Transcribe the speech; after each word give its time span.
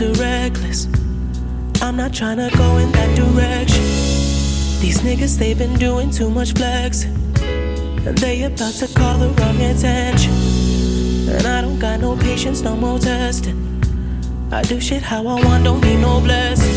too 0.00 0.14
reckless. 0.14 0.86
I'm 1.82 1.94
not 1.94 2.14
trying 2.14 2.38
to 2.38 2.48
go 2.56 2.78
in 2.78 2.90
that 2.92 3.14
direction. 3.14 3.84
These 4.80 5.02
niggas, 5.02 5.38
they 5.38 5.52
been 5.52 5.74
doing 5.74 6.10
too 6.10 6.30
much 6.30 6.54
flexing. 6.54 7.12
And 8.06 8.16
they 8.16 8.44
about 8.44 8.72
to 8.80 8.88
call 8.94 9.18
the 9.18 9.28
wrong 9.28 9.60
attention. 9.60 10.32
And 11.28 11.46
I 11.46 11.60
don't 11.60 11.78
got 11.78 12.00
no 12.00 12.16
patience, 12.16 12.62
no 12.62 12.76
more 12.76 12.98
testing. 12.98 13.58
I 14.50 14.62
do 14.62 14.80
shit 14.80 15.02
how 15.02 15.20
I 15.26 15.44
want, 15.44 15.64
don't 15.64 15.82
need 15.82 16.00
no 16.00 16.18
blessing. 16.20 16.72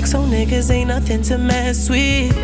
XO 0.00 0.28
niggas 0.28 0.70
ain't 0.70 0.86
nothing 0.86 1.22
to 1.22 1.38
mess 1.38 1.90
with. 1.90 2.36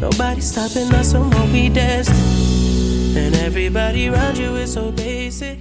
Nobody 0.00 0.40
stopping 0.40 0.92
us 0.94 1.12
from 1.12 1.30
what 1.30 1.48
we 1.52 1.68
destined. 1.68 3.16
And 3.16 3.36
everybody 3.36 4.08
around 4.08 4.36
you 4.36 4.56
is 4.56 4.72
so 4.72 4.90
basic. 4.90 5.60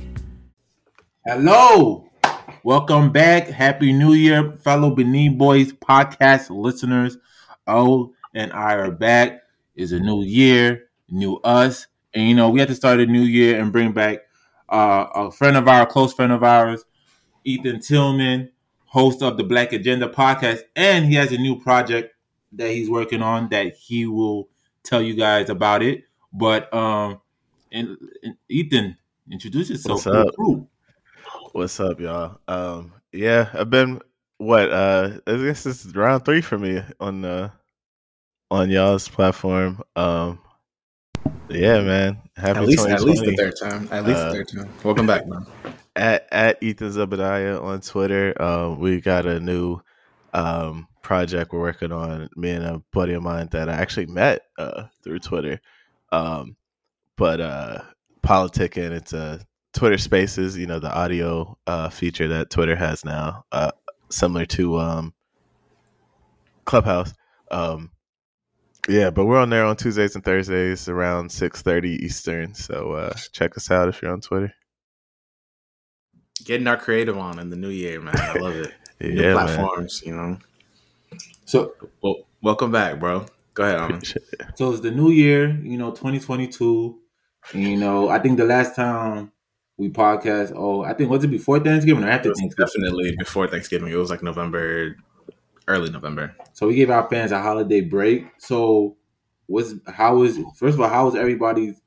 Hello. 1.23 2.04
Welcome 2.65 3.11
back. 3.11 3.47
Happy 3.47 3.93
New 3.93 4.13
Year, 4.13 4.53
fellow 4.53 4.89
Benin 4.89 5.37
Boys 5.37 5.71
podcast 5.71 6.49
listeners. 6.49 7.15
Oh, 7.67 8.15
and 8.33 8.51
I 8.53 8.73
are 8.73 8.89
back. 8.89 9.43
It's 9.75 9.91
a 9.91 9.99
new 9.99 10.23
year, 10.23 10.89
new 11.07 11.35
us. 11.43 11.85
And 12.15 12.27
you 12.27 12.33
know, 12.33 12.49
we 12.49 12.59
had 12.59 12.69
to 12.69 12.73
start 12.73 12.99
a 12.99 13.05
new 13.05 13.21
year 13.21 13.61
and 13.61 13.71
bring 13.71 13.91
back 13.91 14.21
uh, 14.67 15.05
a 15.13 15.31
friend 15.31 15.57
of 15.57 15.67
ours, 15.67 15.89
close 15.91 16.11
friend 16.11 16.31
of 16.31 16.43
ours, 16.43 16.83
Ethan 17.43 17.81
Tillman, 17.81 18.49
host 18.85 19.21
of 19.21 19.37
the 19.37 19.43
Black 19.43 19.71
Agenda 19.71 20.09
podcast. 20.09 20.61
And 20.75 21.05
he 21.05 21.13
has 21.13 21.31
a 21.31 21.37
new 21.37 21.59
project 21.59 22.15
that 22.53 22.71
he's 22.71 22.89
working 22.89 23.21
on 23.21 23.47
that 23.49 23.75
he 23.75 24.07
will 24.07 24.49
tell 24.81 25.03
you 25.03 25.13
guys 25.13 25.51
about 25.51 25.83
it. 25.83 26.05
But 26.33 26.73
um 26.73 27.21
and, 27.71 27.95
and 28.23 28.35
Ethan, 28.49 28.97
introduce 29.29 29.69
yourself. 29.69 30.07
What's 30.07 30.29
up? 30.29 30.35
group. 30.35 30.67
What's 31.55 31.79
up, 31.79 32.01
y'all? 32.01 32.37
Um, 32.49 32.91
yeah, 33.13 33.47
I've 33.53 33.69
been 33.69 34.01
what 34.39 34.69
uh 34.69 35.19
I 35.25 35.37
guess 35.37 35.63
this 35.63 35.85
is 35.85 35.95
round 35.95 36.25
three 36.25 36.41
for 36.41 36.57
me 36.57 36.81
on 36.99 37.23
uh 37.23 37.49
on 38.51 38.69
y'all's 38.69 39.07
platform. 39.07 39.81
Um 39.95 40.39
yeah, 41.47 41.79
man. 41.79 42.17
Happy 42.35 42.59
At 42.59 42.65
least, 42.65 42.89
at 42.89 43.01
least 43.03 43.23
the 43.23 43.35
third 43.37 43.53
time. 43.57 43.87
At 43.89 44.03
least 44.05 44.19
Uh, 44.19 44.25
the 44.25 44.31
third 44.33 44.47
time. 44.49 44.69
Welcome 44.83 45.07
back, 45.07 45.27
man. 45.27 45.45
At 45.95 46.27
at 46.29 46.61
Ethan 46.61 46.89
Zebediah 46.89 47.63
on 47.63 47.79
Twitter. 47.79 48.33
Um 48.41 48.81
we 48.81 48.99
got 48.99 49.25
a 49.25 49.39
new 49.39 49.79
um 50.33 50.89
project 51.03 51.53
we're 51.53 51.61
working 51.61 51.93
on, 51.93 52.27
me 52.35 52.49
and 52.49 52.65
a 52.65 52.83
buddy 52.91 53.13
of 53.13 53.23
mine 53.23 53.47
that 53.53 53.69
I 53.69 53.75
actually 53.75 54.07
met 54.07 54.41
uh 54.57 54.87
through 55.05 55.19
Twitter. 55.19 55.61
Um 56.11 56.57
but 57.15 57.39
uh 57.39 57.81
politicking, 58.23 58.91
it's 58.91 59.13
a 59.13 59.39
Twitter 59.75 59.99
Spaces, 59.99 60.57
you 60.57 60.67
know, 60.67 60.79
the 60.79 60.93
audio 60.93 61.57
uh, 61.67 61.89
feature 61.89 62.29
that 62.29 62.49
Twitter 62.51 62.77
has 62.77 63.05
now, 63.05 63.45
uh, 63.53 63.71
similar 64.09 64.47
to 64.47 64.79
um, 64.79 65.13
Clubhouse. 66.65 67.13
Um, 67.51 67.91
yeah, 68.89 69.09
but 69.11 69.25
we're 69.25 69.39
on 69.39 69.49
there 69.51 69.65
on 69.65 69.77
Tuesdays 69.77 70.15
and 70.15 70.23
Thursdays 70.25 70.89
around 70.89 71.31
six 71.31 71.61
thirty 71.61 72.03
Eastern. 72.05 72.55
So 72.55 72.93
uh, 72.93 73.13
check 73.33 73.57
us 73.57 73.71
out 73.71 73.89
if 73.89 74.01
you're 74.01 74.13
on 74.13 74.21
Twitter. 74.21 74.53
Getting 76.45 76.67
our 76.67 76.77
creative 76.77 77.17
on 77.17 77.39
in 77.39 77.49
the 77.49 77.55
new 77.57 77.69
year, 77.69 78.01
man. 78.01 78.29
I 78.29 78.33
love 78.35 78.57
it. 78.57 78.73
new 79.09 79.23
Yeah, 79.23 79.35
man. 79.37 79.57
platforms, 79.59 80.03
you 80.05 80.15
know. 80.15 80.37
So 81.45 81.73
Well, 82.01 82.27
welcome 82.41 82.71
back, 82.71 82.99
bro. 82.99 83.25
Go 83.53 83.63
ahead, 83.63 83.79
Alman. 83.79 83.97
Appreciate 83.97 84.25
it. 84.33 84.41
So 84.55 84.71
it's 84.71 84.81
the 84.81 84.91
new 84.91 85.11
year, 85.11 85.49
you 85.63 85.77
know, 85.77 85.91
2022. 85.91 86.99
You 87.53 87.77
know, 87.77 88.09
I 88.09 88.19
think 88.19 88.37
the 88.37 88.45
last 88.45 88.75
time 88.75 89.31
we 89.77 89.89
podcast, 89.89 90.53
oh, 90.55 90.83
I 90.83 90.93
think 90.93 91.09
was 91.09 91.23
it 91.23 91.27
before 91.27 91.59
Thanksgiving 91.59 92.03
or 92.03 92.09
after 92.09 92.33
Thanksgiving? 92.33 92.65
definitely 92.65 93.15
before 93.17 93.47
Thanksgiving. 93.47 93.91
It 93.91 93.97
was 93.97 94.09
like 94.09 94.23
November, 94.23 94.95
early 95.67 95.89
November. 95.89 96.35
So 96.53 96.67
we 96.67 96.75
gave 96.75 96.89
our 96.89 97.09
fans 97.09 97.31
a 97.31 97.41
holiday 97.41 97.81
break. 97.81 98.25
So 98.37 98.95
was 99.47 99.75
how 99.87 100.17
was 100.17 100.37
first 100.55 100.75
of 100.75 100.81
all, 100.81 100.89
how 100.89 101.05
was 101.05 101.15
everybody's 101.15 101.81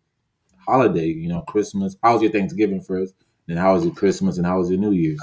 holiday? 0.67 1.07
You 1.07 1.29
know, 1.29 1.41
Christmas. 1.43 1.97
How 2.03 2.15
was 2.15 2.23
your 2.23 2.31
Thanksgiving 2.33 2.83
first? 2.83 3.15
Then 3.47 3.57
how 3.57 3.75
was 3.75 3.85
your 3.85 3.95
Christmas 3.95 4.37
and 4.37 4.47
how 4.47 4.59
was 4.59 4.71
your 4.71 4.79
New 4.79 4.93
Year's? 4.93 5.21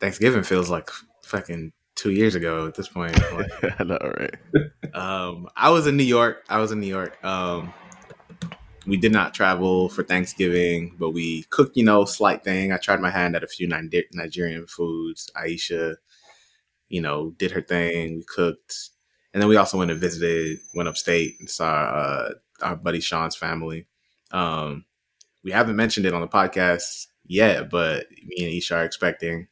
Thanksgiving 0.00 0.42
feels 0.42 0.68
like 0.68 0.90
fucking 1.22 1.72
two 1.94 2.10
years 2.10 2.34
ago 2.34 2.66
at 2.66 2.74
this 2.74 2.88
point. 2.88 3.16
Like, 3.32 3.80
I 3.80 3.84
know, 3.84 3.98
right? 4.18 4.94
um, 4.94 5.48
I 5.54 5.70
was 5.70 5.86
in 5.86 5.96
New 5.96 6.04
York. 6.04 6.44
I 6.48 6.58
was 6.58 6.72
in 6.72 6.80
New 6.80 6.88
York. 6.88 7.22
Um, 7.24 7.72
we 8.90 8.96
did 8.96 9.12
not 9.12 9.32
travel 9.34 9.88
for 9.88 10.02
Thanksgiving, 10.02 10.96
but 10.98 11.10
we 11.10 11.44
cooked, 11.50 11.76
you 11.76 11.84
know, 11.84 12.04
slight 12.04 12.42
thing. 12.42 12.72
I 12.72 12.76
tried 12.76 13.00
my 13.00 13.10
hand 13.10 13.36
at 13.36 13.44
a 13.44 13.46
few 13.46 13.68
Nigerian 13.68 14.66
foods. 14.66 15.30
Aisha, 15.36 15.94
you 16.88 17.00
know, 17.00 17.30
did 17.38 17.52
her 17.52 17.62
thing. 17.62 18.16
We 18.16 18.24
cooked. 18.24 18.90
And 19.32 19.40
then 19.40 19.48
we 19.48 19.56
also 19.56 19.78
went 19.78 19.92
and 19.92 20.00
visited, 20.00 20.58
went 20.74 20.88
upstate 20.88 21.36
and 21.38 21.48
saw 21.48 21.70
uh, 21.72 22.30
our 22.62 22.74
buddy 22.74 22.98
Sean's 23.00 23.36
family. 23.36 23.86
Um, 24.32 24.84
we 25.44 25.52
haven't 25.52 25.76
mentioned 25.76 26.04
it 26.06 26.12
on 26.14 26.20
the 26.20 26.26
podcast 26.28 27.06
yet, 27.24 27.70
but 27.70 28.06
me 28.26 28.44
and 28.44 28.52
Isha 28.54 28.74
are 28.74 28.84
expecting 28.84 29.46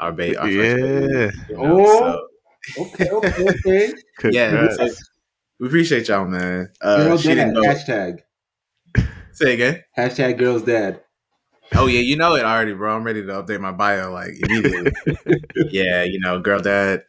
our 0.00 0.10
baby. 0.10 0.36
Our 0.36 0.48
first 0.48 0.76
baby, 0.76 0.82
Yeah. 1.14 1.30
you 1.48 1.56
know, 1.56 1.86
Oh. 1.86 1.98
so- 1.98 2.28
Okay, 2.78 3.10
okay, 3.10 3.48
okay. 3.48 3.92
yeah, 4.30 4.68
so 4.70 4.88
we 5.58 5.66
appreciate 5.68 6.06
y'all, 6.08 6.26
man. 6.26 6.70
Uh, 6.80 7.04
Girl 7.04 7.18
she 7.18 7.28
didn't 7.28 7.54
go. 7.54 7.62
Hashtag. 7.62 8.20
Say 9.32 9.54
again. 9.54 9.82
Hashtag 9.96 10.38
girls 10.38 10.62
dad. 10.62 11.00
Oh 11.74 11.86
yeah, 11.86 12.00
you 12.00 12.16
know 12.16 12.34
it 12.34 12.44
already, 12.44 12.74
bro. 12.74 12.94
I'm 12.94 13.02
ready 13.02 13.22
to 13.22 13.32
update 13.32 13.60
my 13.60 13.72
bio 13.72 14.12
like 14.12 14.32
immediately. 14.42 14.92
yeah, 15.70 16.02
you 16.02 16.20
know, 16.20 16.38
girl 16.38 16.60
dad 16.60 17.04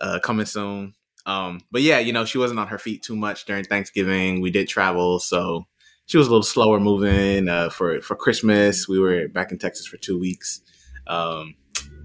uh, 0.00 0.18
coming 0.20 0.46
soon. 0.46 0.94
Um, 1.26 1.60
but 1.70 1.82
yeah, 1.82 1.98
you 1.98 2.12
know, 2.12 2.24
she 2.24 2.38
wasn't 2.38 2.58
on 2.58 2.68
her 2.68 2.78
feet 2.78 3.02
too 3.02 3.14
much 3.14 3.44
during 3.44 3.64
Thanksgiving. 3.64 4.40
We 4.40 4.50
did 4.50 4.66
travel, 4.66 5.18
so 5.18 5.66
she 6.06 6.16
was 6.16 6.26
a 6.26 6.30
little 6.30 6.42
slower 6.42 6.80
moving. 6.80 7.48
Uh, 7.48 7.68
for 7.68 8.00
for 8.00 8.16
Christmas, 8.16 8.88
we 8.88 8.98
were 8.98 9.28
back 9.28 9.52
in 9.52 9.58
Texas 9.58 9.86
for 9.86 9.98
two 9.98 10.18
weeks 10.18 10.62
um, 11.06 11.54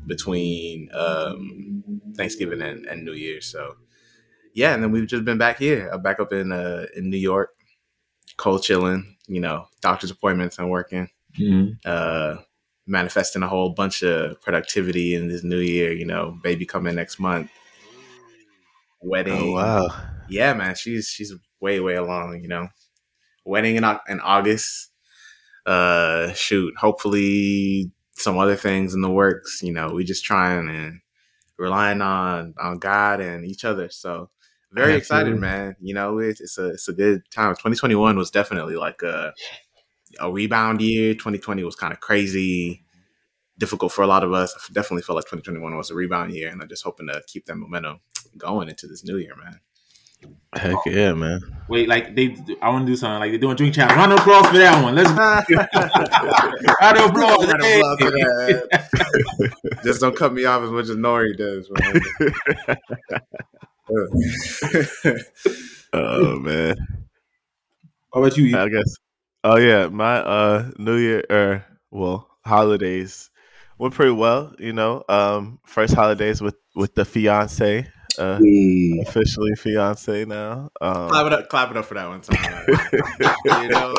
between 0.05 0.89
um, 0.93 1.83
Thanksgiving 2.17 2.61
and, 2.61 2.85
and 2.85 3.05
New 3.05 3.13
Year's. 3.13 3.45
So 3.45 3.75
yeah, 4.53 4.73
and 4.73 4.83
then 4.83 4.91
we've 4.91 5.07
just 5.07 5.23
been 5.23 5.37
back 5.37 5.57
here, 5.57 5.89
uh, 5.91 5.97
back 5.97 6.19
up 6.19 6.33
in 6.33 6.51
uh, 6.51 6.87
in 6.97 7.09
New 7.09 7.17
York, 7.17 7.51
cold 8.37 8.63
chilling. 8.63 9.17
You 9.27 9.39
know, 9.39 9.67
doctor's 9.81 10.11
appointments 10.11 10.59
and 10.59 10.69
working 10.69 11.09
Mhm. 11.39 11.77
uh, 11.85 12.35
manifesting 12.85 13.41
a 13.41 13.47
whole 13.47 13.69
bunch 13.69 14.03
of 14.03 14.39
productivity 14.41 15.15
in 15.15 15.29
this 15.29 15.43
new 15.43 15.59
year. 15.59 15.91
You 15.93 16.05
know, 16.05 16.37
baby 16.43 16.65
coming 16.65 16.95
next 16.95 17.19
month, 17.19 17.49
wedding. 19.01 19.33
Oh 19.33 19.51
wow. 19.53 19.87
Yeah, 20.29 20.53
man, 20.53 20.75
she's 20.75 21.07
she's 21.07 21.33
way 21.59 21.79
way 21.79 21.95
along. 21.95 22.41
You 22.41 22.47
know, 22.47 22.67
wedding 23.45 23.75
in 23.75 23.85
in 24.07 24.19
August. 24.19 24.89
Uh, 25.65 26.33
shoot, 26.33 26.75
hopefully 26.77 27.89
some 28.17 28.37
other 28.37 28.55
things 28.55 28.93
in 28.93 29.01
the 29.01 29.09
works. 29.09 29.61
You 29.63 29.71
know, 29.71 29.89
we 29.93 30.03
just 30.03 30.25
trying 30.25 30.69
and 30.69 30.99
relying 31.57 32.01
on 32.01 32.53
on 32.61 32.79
God 32.79 33.21
and 33.21 33.45
each 33.45 33.63
other. 33.63 33.89
So 33.89 34.29
very 34.73 34.95
excited, 34.95 35.37
man. 35.39 35.75
You 35.79 35.93
know, 35.93 36.19
it's, 36.19 36.41
it's 36.41 36.57
a 36.57 36.69
it's 36.69 36.87
a 36.87 36.93
good 36.93 37.21
time. 37.31 37.53
2021 37.53 38.17
was 38.17 38.31
definitely 38.31 38.75
like 38.75 39.01
a 39.01 39.33
a 40.19 40.31
rebound 40.31 40.81
year. 40.81 41.13
2020 41.13 41.63
was 41.63 41.75
kind 41.75 41.93
of 41.93 41.99
crazy, 41.99 42.83
difficult 43.57 43.91
for 43.91 44.01
a 44.01 44.07
lot 44.07 44.23
of 44.23 44.33
us. 44.33 44.53
I 44.55 44.73
definitely 44.73 45.03
felt 45.03 45.15
like 45.17 45.25
2021 45.25 45.75
was 45.77 45.89
a 45.91 45.95
rebound 45.95 46.33
year, 46.33 46.49
and 46.49 46.61
I'm 46.61 46.69
just 46.69 46.83
hoping 46.83 47.07
to 47.07 47.21
keep 47.27 47.45
that 47.45 47.55
momentum 47.55 47.99
going 48.37 48.69
into 48.69 48.87
this 48.87 49.03
new 49.03 49.17
year, 49.17 49.35
man. 49.35 49.59
Heck 50.55 50.77
yeah, 50.85 51.11
man. 51.13 51.41
Wait, 51.67 51.89
like 51.89 52.15
they 52.15 52.37
I 52.61 52.69
wanna 52.69 52.85
do 52.85 52.95
something 52.95 53.19
like 53.19 53.31
they're 53.31 53.39
doing 53.39 53.57
drink 53.57 53.75
challenge. 53.75 53.97
Round 53.97 54.13
of 54.13 54.19
applause 54.19 54.45
for 54.47 54.57
that 54.57 54.81
one. 54.81 54.95
Let's 54.95 55.09
round 56.81 56.97
of 56.97 57.09
applause. 57.09 57.47
Round 57.47 57.59
of 57.59 57.65
Hey. 57.65 57.79
applause 57.79 57.97
for 57.99 58.11
that. 58.11 59.81
just 59.83 59.99
don't 59.99 60.15
cut 60.15 60.31
me 60.33 60.45
off 60.45 60.63
as 60.63 60.69
much 60.69 60.85
as 60.89 60.95
Nori 60.95 61.35
does, 61.37 61.69
man. 61.71 62.01
Oh 65.95 66.39
man. 66.39 66.75
How 68.13 68.23
about 68.23 68.35
you? 68.37 68.57
I 68.57 68.67
guess. 68.69 68.95
Oh 69.43 69.57
yeah, 69.57 69.87
my 69.87 70.17
uh 70.17 70.71
New 70.77 70.97
Year 70.97 71.23
or 71.29 71.65
well 71.91 72.29
holidays 72.45 73.29
went 73.77 73.93
pretty 73.93 74.11
well. 74.11 74.55
You 74.57 74.73
know, 74.73 75.03
um, 75.09 75.59
first 75.65 75.93
holidays 75.93 76.41
with 76.41 76.55
with 76.75 76.95
the 76.95 77.05
fiance, 77.05 77.87
uh, 78.17 78.39
Hey. 78.39 78.99
officially 79.05 79.53
fiance 79.55 80.25
now. 80.25 80.69
Um, 80.81 81.09
clap 81.09 81.27
it 81.27 81.33
up, 81.33 81.49
clap 81.49 81.71
it 81.71 81.77
up 81.77 81.85
for 81.85 81.93
that 81.93 82.07
one 82.07 82.21
time. 82.21 82.65
you 83.61 83.69
know, 83.69 83.93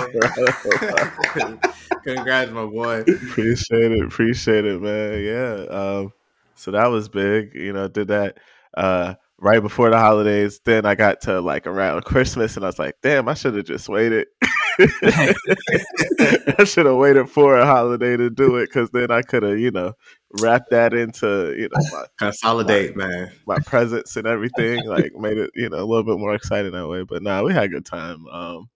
congrats, 2.04 2.50
my 2.50 2.64
boy. 2.66 3.00
appreciate 3.02 3.92
it, 3.92 4.04
appreciate 4.04 4.64
it, 4.64 4.80
man. 4.82 5.22
Yeah. 5.22 5.66
Um, 5.70 6.12
so 6.56 6.70
that 6.72 6.86
was 6.86 7.08
big. 7.08 7.54
You 7.54 7.72
know, 7.72 7.86
did 7.88 8.08
that 8.08 8.38
uh 8.76 9.14
right 9.44 9.60
before 9.60 9.90
the 9.90 9.98
holidays. 9.98 10.58
Then 10.64 10.86
I 10.86 10.94
got 10.94 11.20
to 11.22 11.40
like 11.40 11.66
around 11.66 12.04
Christmas, 12.04 12.56
and 12.56 12.64
I 12.64 12.68
was 12.68 12.78
like, 12.78 12.96
damn, 13.02 13.28
I 13.28 13.34
should 13.34 13.54
have 13.54 13.66
just 13.66 13.88
waited. 13.88 14.26
I 14.80 16.64
should 16.64 16.86
have 16.86 16.96
waited 16.96 17.28
for 17.28 17.56
a 17.56 17.66
holiday 17.66 18.16
to 18.16 18.30
do 18.30 18.56
it 18.56 18.66
because 18.66 18.90
then 18.90 19.10
I 19.10 19.20
could 19.22 19.42
have, 19.42 19.58
you 19.58 19.70
know, 19.70 19.92
wrapped 20.40 20.70
that 20.70 20.94
into, 20.94 21.54
you 21.56 21.68
know, 21.68 21.84
my, 21.92 22.04
Consolidate, 22.18 22.96
man. 22.96 23.30
my 23.46 23.58
presents 23.66 24.16
and 24.16 24.26
everything. 24.26 24.84
Like 24.86 25.12
made 25.14 25.36
it, 25.36 25.50
you 25.54 25.68
know, 25.68 25.76
a 25.76 25.84
little 25.84 26.04
bit 26.04 26.18
more 26.18 26.34
exciting 26.34 26.72
that 26.72 26.88
way. 26.88 27.04
But 27.04 27.22
nah, 27.22 27.42
we 27.42 27.52
had 27.52 27.64
a 27.64 27.68
good 27.68 27.86
time. 27.86 28.26
Um, 28.28 28.70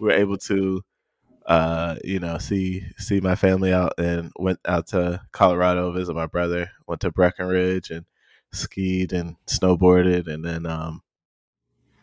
we 0.00 0.06
were 0.06 0.12
able 0.12 0.38
to, 0.38 0.82
uh, 1.46 1.94
you 2.02 2.18
know, 2.18 2.38
see 2.38 2.82
see 2.98 3.20
my 3.20 3.36
family 3.36 3.72
out 3.72 3.94
and 3.98 4.32
went 4.36 4.58
out 4.66 4.88
to 4.88 5.20
Colorado 5.32 5.92
visit 5.92 6.14
my 6.14 6.26
brother. 6.26 6.70
Went 6.88 7.02
to 7.02 7.12
Breckenridge 7.12 7.90
and 7.90 8.04
skied 8.52 9.12
and 9.12 9.36
snowboarded, 9.46 10.28
and 10.28 10.44
then 10.44 10.66
um, 10.66 11.02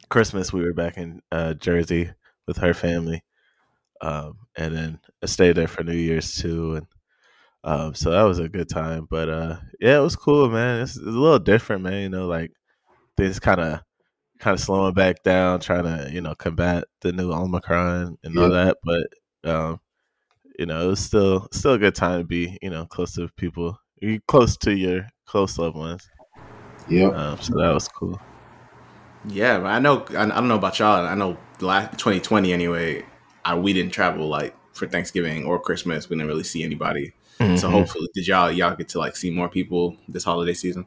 Christmas 0.09 0.53
we 0.53 0.61
were 0.61 0.73
back 0.73 0.97
in 0.97 1.21
uh, 1.31 1.53
Jersey 1.55 2.11
with 2.47 2.57
her 2.57 2.73
family, 2.73 3.23
um, 4.01 4.37
and 4.57 4.75
then 4.75 4.99
I 5.23 5.27
stayed 5.27 5.55
there 5.57 5.67
for 5.67 5.83
New 5.83 5.95
Year's 5.95 6.35
too, 6.35 6.75
and 6.75 6.87
um, 7.63 7.95
so 7.95 8.11
that 8.11 8.23
was 8.23 8.39
a 8.39 8.49
good 8.49 8.69
time. 8.69 9.07
But 9.09 9.29
uh, 9.29 9.57
yeah, 9.79 9.97
it 9.99 10.03
was 10.03 10.15
cool, 10.15 10.49
man. 10.49 10.81
It's, 10.83 10.97
it's 10.97 11.05
a 11.05 11.09
little 11.09 11.39
different, 11.39 11.83
man. 11.83 12.03
You 12.03 12.09
know, 12.09 12.27
like 12.27 12.51
things 13.17 13.39
kind 13.39 13.61
of 13.61 13.81
kind 14.39 14.55
of 14.55 14.61
slowing 14.61 14.93
back 14.95 15.23
down, 15.23 15.59
trying 15.61 15.85
to 15.85 16.11
you 16.13 16.21
know 16.21 16.35
combat 16.35 16.85
the 17.01 17.13
new 17.13 17.31
Omicron 17.33 18.17
and 18.23 18.39
all 18.39 18.49
that. 18.51 18.77
But 18.83 19.07
um, 19.49 19.79
you 20.59 20.65
know, 20.65 20.85
it 20.85 20.87
was 20.87 20.99
still 20.99 21.47
still 21.53 21.73
a 21.73 21.79
good 21.79 21.95
time 21.95 22.21
to 22.21 22.25
be 22.25 22.57
you 22.61 22.69
know 22.69 22.85
close 22.85 23.15
to 23.15 23.29
people, 23.37 23.79
you 24.01 24.19
close 24.27 24.57
to 24.57 24.75
your 24.75 25.07
close 25.25 25.57
loved 25.57 25.77
ones. 25.77 26.07
Yep. 26.87 27.13
Um, 27.13 27.37
so 27.39 27.53
that 27.57 27.73
was 27.73 27.87
cool. 27.87 28.21
Yeah, 29.27 29.59
but 29.59 29.67
I 29.67 29.79
know. 29.79 30.05
I, 30.11 30.23
I 30.23 30.27
don't 30.27 30.47
know 30.47 30.55
about 30.55 30.77
y'all. 30.79 31.05
I 31.05 31.15
know 31.15 31.37
last 31.59 31.97
2020 31.97 32.53
anyway. 32.53 33.05
I, 33.43 33.55
we 33.57 33.73
didn't 33.73 33.91
travel 33.91 34.27
like 34.27 34.55
for 34.73 34.87
Thanksgiving 34.87 35.45
or 35.45 35.59
Christmas. 35.59 36.09
We 36.09 36.15
didn't 36.15 36.27
really 36.27 36.43
see 36.43 36.63
anybody. 36.63 37.13
So 37.53 37.69
Mhm. 37.69 37.69
hopefully, 37.69 38.07
did 38.13 38.27
y'all 38.27 38.51
y'all 38.51 38.75
get 38.75 38.89
to 38.89 38.99
like 38.99 39.15
see 39.15 39.31
more 39.31 39.49
people 39.49 39.97
this 40.07 40.23
holiday 40.23 40.53
season? 40.53 40.85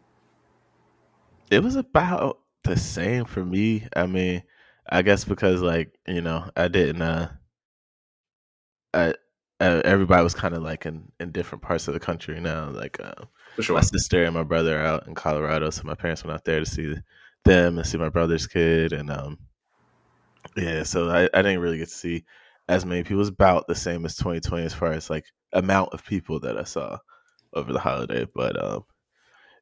it 1.51 1.63
was 1.63 1.77
about 1.77 2.41
the 2.65 2.77
same 2.77 3.25
for 3.25 3.45
me. 3.45 3.87
I 3.97 4.07
mean, 4.07 4.43
I 4.91 5.03
guess 5.03 5.25
because 5.25 5.61
like 5.61 5.95
you 6.07 6.21
know, 6.21 6.51
I 6.57 6.69
didn't. 6.69 7.03
uh 7.03 7.31
I, 8.95 9.15
uh, 9.61 9.83
everybody 9.85 10.23
was 10.23 10.35
kind 10.35 10.55
of 10.55 10.63
like 10.63 10.87
in 10.87 11.11
in 11.21 11.33
different 11.33 11.63
parts 11.63 11.89
of 11.89 11.95
the 11.95 12.01
country 12.01 12.41
now. 12.41 12.71
Like 12.71 12.99
uh, 13.01 13.13
For 13.15 13.38
sure. 13.63 13.77
my 13.77 13.83
sister 13.83 14.25
and 14.25 14.35
my 14.35 14.43
brother 14.43 14.81
are 14.81 14.85
out 14.85 15.07
in 15.07 15.15
Colorado, 15.15 15.71
so 15.71 15.83
my 15.85 15.95
parents 15.95 16.25
went 16.25 16.35
out 16.35 16.45
there 16.45 16.61
to 16.61 16.67
see 16.67 16.95
them 17.45 17.79
and 17.79 17.87
see 17.87 17.99
my 17.99 18.09
brother's 18.09 18.47
kid, 18.47 18.93
and 18.93 19.11
um, 19.11 19.39
yeah, 20.57 20.83
so 20.83 21.11
I, 21.11 21.29
I 21.35 21.43
didn't 21.43 21.61
really 21.61 21.79
get 21.79 21.89
to 21.89 21.95
see 21.95 22.25
as 22.69 22.85
many 22.85 23.03
people. 23.03 23.17
It 23.17 23.19
was 23.19 23.29
about 23.29 23.67
the 23.67 23.75
same 23.75 24.05
as 24.05 24.17
2020 24.17 24.65
as 24.65 24.75
far 24.75 24.93
as 24.93 25.11
like 25.11 25.25
amount 25.53 25.93
of 25.93 26.05
people 26.05 26.41
that 26.41 26.59
I 26.59 26.65
saw 26.65 26.99
over 27.55 27.73
the 27.73 27.79
holiday, 27.79 28.27
but 28.35 28.63
um, 28.63 28.85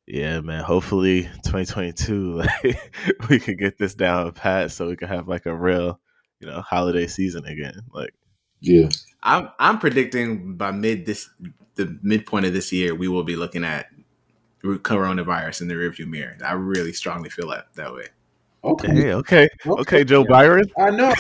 yeah, 0.07 0.41
man. 0.41 0.63
Hopefully, 0.63 1.23
2022, 1.45 2.33
like 2.65 2.93
we 3.29 3.39
could 3.39 3.59
get 3.59 3.79
this 3.79 3.95
down 3.95 4.33
pat, 4.33 4.71
so 4.71 4.89
we 4.89 4.97
can 4.97 5.09
have 5.09 5.29
like 5.29 5.47
a 5.47 5.55
real, 5.55 6.01
you 6.41 6.49
know, 6.49 6.61
holiday 6.61 7.07
season 7.07 7.45
again. 7.45 7.81
Like, 7.93 8.15
Yeah. 8.61 8.89
I'm 9.23 9.49
I'm 9.59 9.79
predicting 9.79 10.57
by 10.57 10.71
mid 10.71 11.07
this 11.07 11.29
the 11.77 11.99
midpoint 12.03 12.47
of 12.47 12.53
this 12.53 12.73
year 12.73 12.95
we 12.95 13.09
will 13.09 13.25
be 13.25 13.37
looking 13.37 13.65
at 13.65 13.87
coronavirus 14.63 15.63
in 15.63 15.69
the 15.69 15.75
rearview 15.75 16.07
mirror. 16.07 16.37
I 16.45 16.53
really 16.53 16.93
strongly 16.93 17.31
feel 17.31 17.49
that 17.51 17.73
that 17.75 17.95
way. 17.95 18.07
Okay. 18.65 18.93
hey, 18.93 19.13
okay, 19.13 19.49
okay, 19.65 20.03
Joe 20.03 20.25
Biden. 20.25 20.69
I 20.77 20.91
know, 20.91 21.15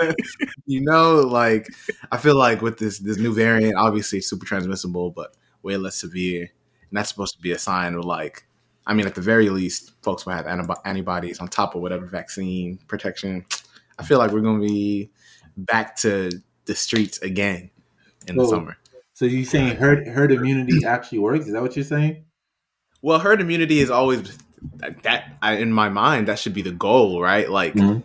right? 0.00 0.14
you 0.66 0.80
know, 0.80 1.16
like 1.16 1.68
I 2.10 2.16
feel 2.16 2.36
like 2.36 2.62
with 2.62 2.78
this 2.78 3.00
this 3.00 3.18
new 3.18 3.34
variant, 3.34 3.76
obviously 3.76 4.22
super 4.22 4.46
transmissible, 4.46 5.10
but 5.10 5.36
way 5.62 5.76
less 5.76 5.96
severe, 5.96 6.42
and 6.42 6.96
that's 6.96 7.10
supposed 7.10 7.36
to 7.36 7.42
be 7.42 7.52
a 7.52 7.58
sign 7.58 7.94
of 7.94 8.04
like, 8.06 8.46
I 8.86 8.94
mean, 8.94 9.06
at 9.06 9.14
the 9.14 9.20
very 9.20 9.50
least, 9.50 9.92
folks 10.02 10.24
will 10.24 10.32
have 10.32 10.46
antibo- 10.46 10.80
antibodies 10.86 11.38
on 11.38 11.48
top 11.48 11.74
of 11.74 11.82
whatever 11.82 12.06
vaccine 12.06 12.78
protection. 12.88 13.44
I 13.98 14.04
feel 14.04 14.16
like 14.16 14.30
we're 14.30 14.40
gonna 14.40 14.64
be 14.64 15.10
back 15.58 15.96
to 15.96 16.30
the 16.64 16.74
streets 16.74 17.18
again 17.18 17.70
in 18.26 18.36
the 18.36 18.46
summer. 18.46 18.78
So 19.20 19.26
you 19.26 19.44
saying 19.44 19.76
herd 19.76 20.08
herd 20.08 20.32
immunity 20.32 20.82
actually 20.86 21.18
works? 21.18 21.44
Is 21.44 21.52
that 21.52 21.60
what 21.60 21.76
you're 21.76 21.84
saying? 21.84 22.24
Well, 23.02 23.18
herd 23.18 23.42
immunity 23.42 23.80
is 23.80 23.90
always 23.90 24.38
that, 24.76 25.02
that 25.02 25.36
I, 25.42 25.56
in 25.56 25.74
my 25.74 25.90
mind 25.90 26.28
that 26.28 26.38
should 26.38 26.54
be 26.54 26.62
the 26.62 26.70
goal, 26.72 27.20
right? 27.20 27.50
Like 27.50 27.74
Mhm. 27.74 28.02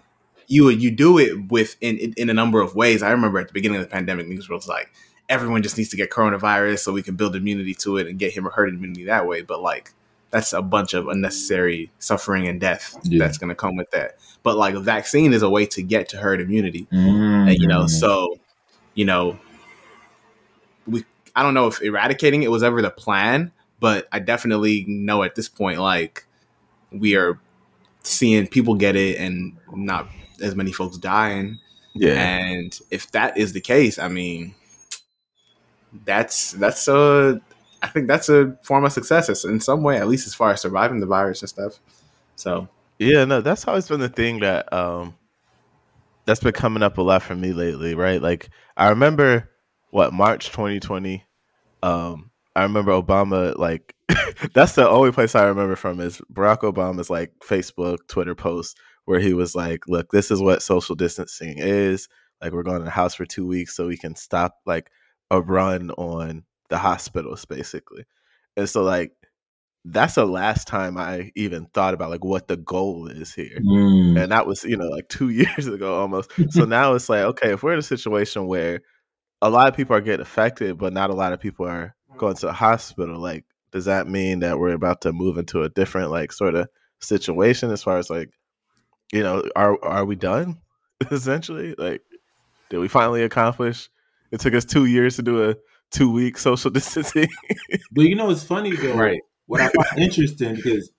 you 0.47 0.67
you 0.71 0.91
do 0.91 1.17
it 1.17 1.49
with 1.49 1.77
in, 1.79 1.97
in 1.99 2.13
in 2.17 2.29
a 2.29 2.33
number 2.33 2.59
of 2.59 2.75
ways. 2.75 3.01
I 3.01 3.11
remember 3.11 3.39
at 3.39 3.47
the 3.47 3.53
beginning 3.53 3.77
of 3.77 3.83
the 3.85 3.89
pandemic, 3.89 4.27
niggas 4.27 4.49
was 4.49 4.67
like, 4.67 4.91
everyone 5.29 5.63
just 5.63 5.77
needs 5.77 5.89
to 5.91 5.95
get 5.95 6.09
coronavirus 6.09 6.79
so 6.79 6.91
we 6.91 7.01
can 7.01 7.15
build 7.15 7.33
immunity 7.33 7.73
to 7.75 7.95
it 7.95 8.07
and 8.07 8.19
get 8.19 8.33
him 8.33 8.43
herd 8.53 8.67
immunity 8.73 9.05
that 9.05 9.25
way. 9.25 9.41
But 9.41 9.61
like 9.61 9.93
that's 10.31 10.51
a 10.51 10.61
bunch 10.61 10.93
of 10.93 11.07
unnecessary 11.07 11.91
suffering 11.99 12.45
and 12.49 12.59
death 12.59 12.97
Yeah. 13.03 13.19
that's 13.23 13.37
going 13.37 13.47
to 13.51 13.55
come 13.55 13.77
with 13.77 13.89
that. 13.91 14.17
But 14.43 14.57
like 14.57 14.75
a 14.75 14.81
vaccine 14.81 15.31
is 15.31 15.43
a 15.43 15.49
way 15.49 15.65
to 15.67 15.81
get 15.81 16.09
to 16.09 16.17
herd 16.17 16.41
immunity, 16.41 16.87
Mm-hmm. 16.91 17.47
and 17.47 17.55
you 17.57 17.69
know, 17.69 17.87
so 17.87 18.37
you 18.95 19.05
know, 19.05 19.39
I 21.35 21.43
don't 21.43 21.53
know 21.53 21.67
if 21.67 21.81
eradicating 21.81 22.43
it 22.43 22.51
was 22.51 22.63
ever 22.63 22.81
the 22.81 22.89
plan, 22.89 23.51
but 23.79 24.07
I 24.11 24.19
definitely 24.19 24.85
know 24.87 25.23
at 25.23 25.35
this 25.35 25.49
point, 25.49 25.79
like 25.79 26.25
we 26.91 27.15
are 27.15 27.39
seeing 28.03 28.47
people 28.47 28.75
get 28.75 28.95
it 28.95 29.17
and 29.17 29.57
not 29.73 30.07
as 30.41 30.55
many 30.55 30.71
folks 30.71 30.97
dying. 30.97 31.59
Yeah, 31.93 32.13
And 32.13 32.77
if 32.91 33.11
that 33.11 33.37
is 33.37 33.53
the 33.53 33.61
case, 33.61 33.99
I 33.99 34.09
mean, 34.09 34.53
that's 36.03 36.51
that's 36.53 36.87
a 36.87 37.41
I 37.81 37.87
think 37.87 38.07
that's 38.07 38.27
a 38.29 38.57
form 38.63 38.83
of 38.83 38.91
success 38.91 39.45
in 39.45 39.59
some 39.61 39.81
way, 39.81 39.97
at 39.97 40.07
least 40.07 40.27
as 40.27 40.35
far 40.35 40.51
as 40.51 40.61
surviving 40.61 40.99
the 40.99 41.05
virus 41.05 41.41
and 41.41 41.49
stuff. 41.49 41.79
So 42.35 42.67
yeah. 42.99 43.25
No, 43.25 43.41
that's 43.41 43.67
always 43.67 43.87
been 43.87 43.99
the 43.99 44.09
thing 44.09 44.39
that 44.39 44.71
um, 44.71 45.15
that's 46.25 46.39
been 46.39 46.53
coming 46.53 46.83
up 46.83 46.97
a 46.97 47.01
lot 47.01 47.23
for 47.23 47.35
me 47.35 47.53
lately, 47.53 47.95
right? 47.95 48.21
Like, 48.21 48.49
I 48.77 48.89
remember 48.89 49.49
what 49.95 50.11
March 50.11 50.47
2020. 50.47 51.23
Um, 51.81 52.29
I 52.53 52.63
remember 52.63 52.91
Obama 52.91 53.57
like 53.57 53.95
that's 54.53 54.73
the 54.73 54.87
only 54.89 55.13
place 55.13 55.35
I 55.35 55.45
remember 55.45 55.77
from 55.77 56.01
is 56.01 56.21
Barack 56.33 56.59
Obama's 56.59 57.09
like 57.09 57.31
Facebook, 57.39 57.99
Twitter 58.09 58.35
post 58.35 58.77
where 59.05 59.21
he 59.21 59.33
was 59.33 59.55
like, 59.55 59.87
"Look, 59.87 60.11
this 60.11 60.31
is 60.31 60.41
what 60.41 60.61
social 60.61 60.95
distancing 60.95 61.59
is. 61.59 62.09
Like, 62.41 62.51
we're 62.51 62.63
going 62.63 62.79
to 62.79 62.83
the 62.83 62.89
house 62.89 63.15
for 63.15 63.25
two 63.25 63.47
weeks 63.47 63.73
so 63.73 63.87
we 63.87 63.95
can 63.95 64.15
stop 64.17 64.57
like 64.65 64.91
a 65.31 65.39
run 65.39 65.91
on 65.91 66.43
the 66.69 66.77
hospitals, 66.77 67.45
basically." 67.45 68.03
And 68.57 68.67
so, 68.67 68.83
like, 68.83 69.13
that's 69.85 70.15
the 70.15 70.25
last 70.25 70.67
time 70.67 70.97
I 70.97 71.31
even 71.35 71.67
thought 71.67 71.93
about 71.93 72.09
like 72.09 72.25
what 72.25 72.49
the 72.49 72.57
goal 72.57 73.07
is 73.07 73.33
here 73.33 73.59
Mm. 73.61 74.21
and 74.21 74.31
that 74.31 74.45
was 74.45 74.65
you 74.65 74.75
know 74.75 74.87
like 74.87 75.07
two 75.07 75.29
years 75.41 75.67
ago 75.67 75.95
almost 75.95 76.31
so 76.49 76.65
now 76.65 76.95
it's 76.95 77.07
like 77.07 77.21
okay 77.21 77.53
if 77.53 77.63
we're 77.63 77.73
in 77.73 77.79
a 77.79 77.83
situation 77.83 78.47
where 78.47 78.81
a 79.45 79.49
lot 79.49 79.67
of 79.67 79.75
people 79.75 79.95
are 79.95 80.01
getting 80.01 80.21
affected 80.21 80.77
but 80.77 80.93
not 80.93 81.09
a 81.09 81.13
lot 81.15 81.33
of 81.33 81.39
people 81.39 81.65
are 81.67 81.95
going 82.17 82.35
to 82.35 82.45
the 82.47 82.53
hospital 82.53 83.19
like 83.19 83.45
does 83.71 83.85
that 83.85 84.07
mean 84.07 84.39
that 84.39 84.57
we're 84.57 84.73
about 84.73 85.01
to 85.01 85.11
move 85.13 85.37
into 85.37 85.63
a 85.63 85.69
different 85.69 86.09
like 86.11 86.31
sort 86.31 86.55
of 86.55 86.67
situation 86.99 87.71
as 87.71 87.83
far 87.83 87.97
as 87.97 88.09
like 88.09 88.29
you 89.11 89.21
know 89.21 89.43
are 89.55 89.77
are 89.83 90.05
we 90.05 90.15
done 90.15 90.57
essentially 91.11 91.75
like 91.77 92.01
did 92.69 92.79
we 92.79 92.87
finally 92.87 93.23
accomplish 93.23 93.89
it 94.31 94.39
took 94.39 94.53
us 94.53 94.65
two 94.65 94.85
years 94.85 95.17
to 95.17 95.21
do 95.21 95.49
a 95.49 95.55
two 95.91 96.11
week 96.11 96.37
social 96.37 96.71
distancing 96.79 97.27
But 97.91 98.05
you 98.05 98.15
know, 98.15 98.29
it's 98.31 98.43
funny 98.43 98.75
though. 98.75 98.95
Right. 98.95 99.21
What 99.45 99.61
I 99.61 99.69
find 99.69 100.01
interesting 100.03 100.55
because 100.55 100.91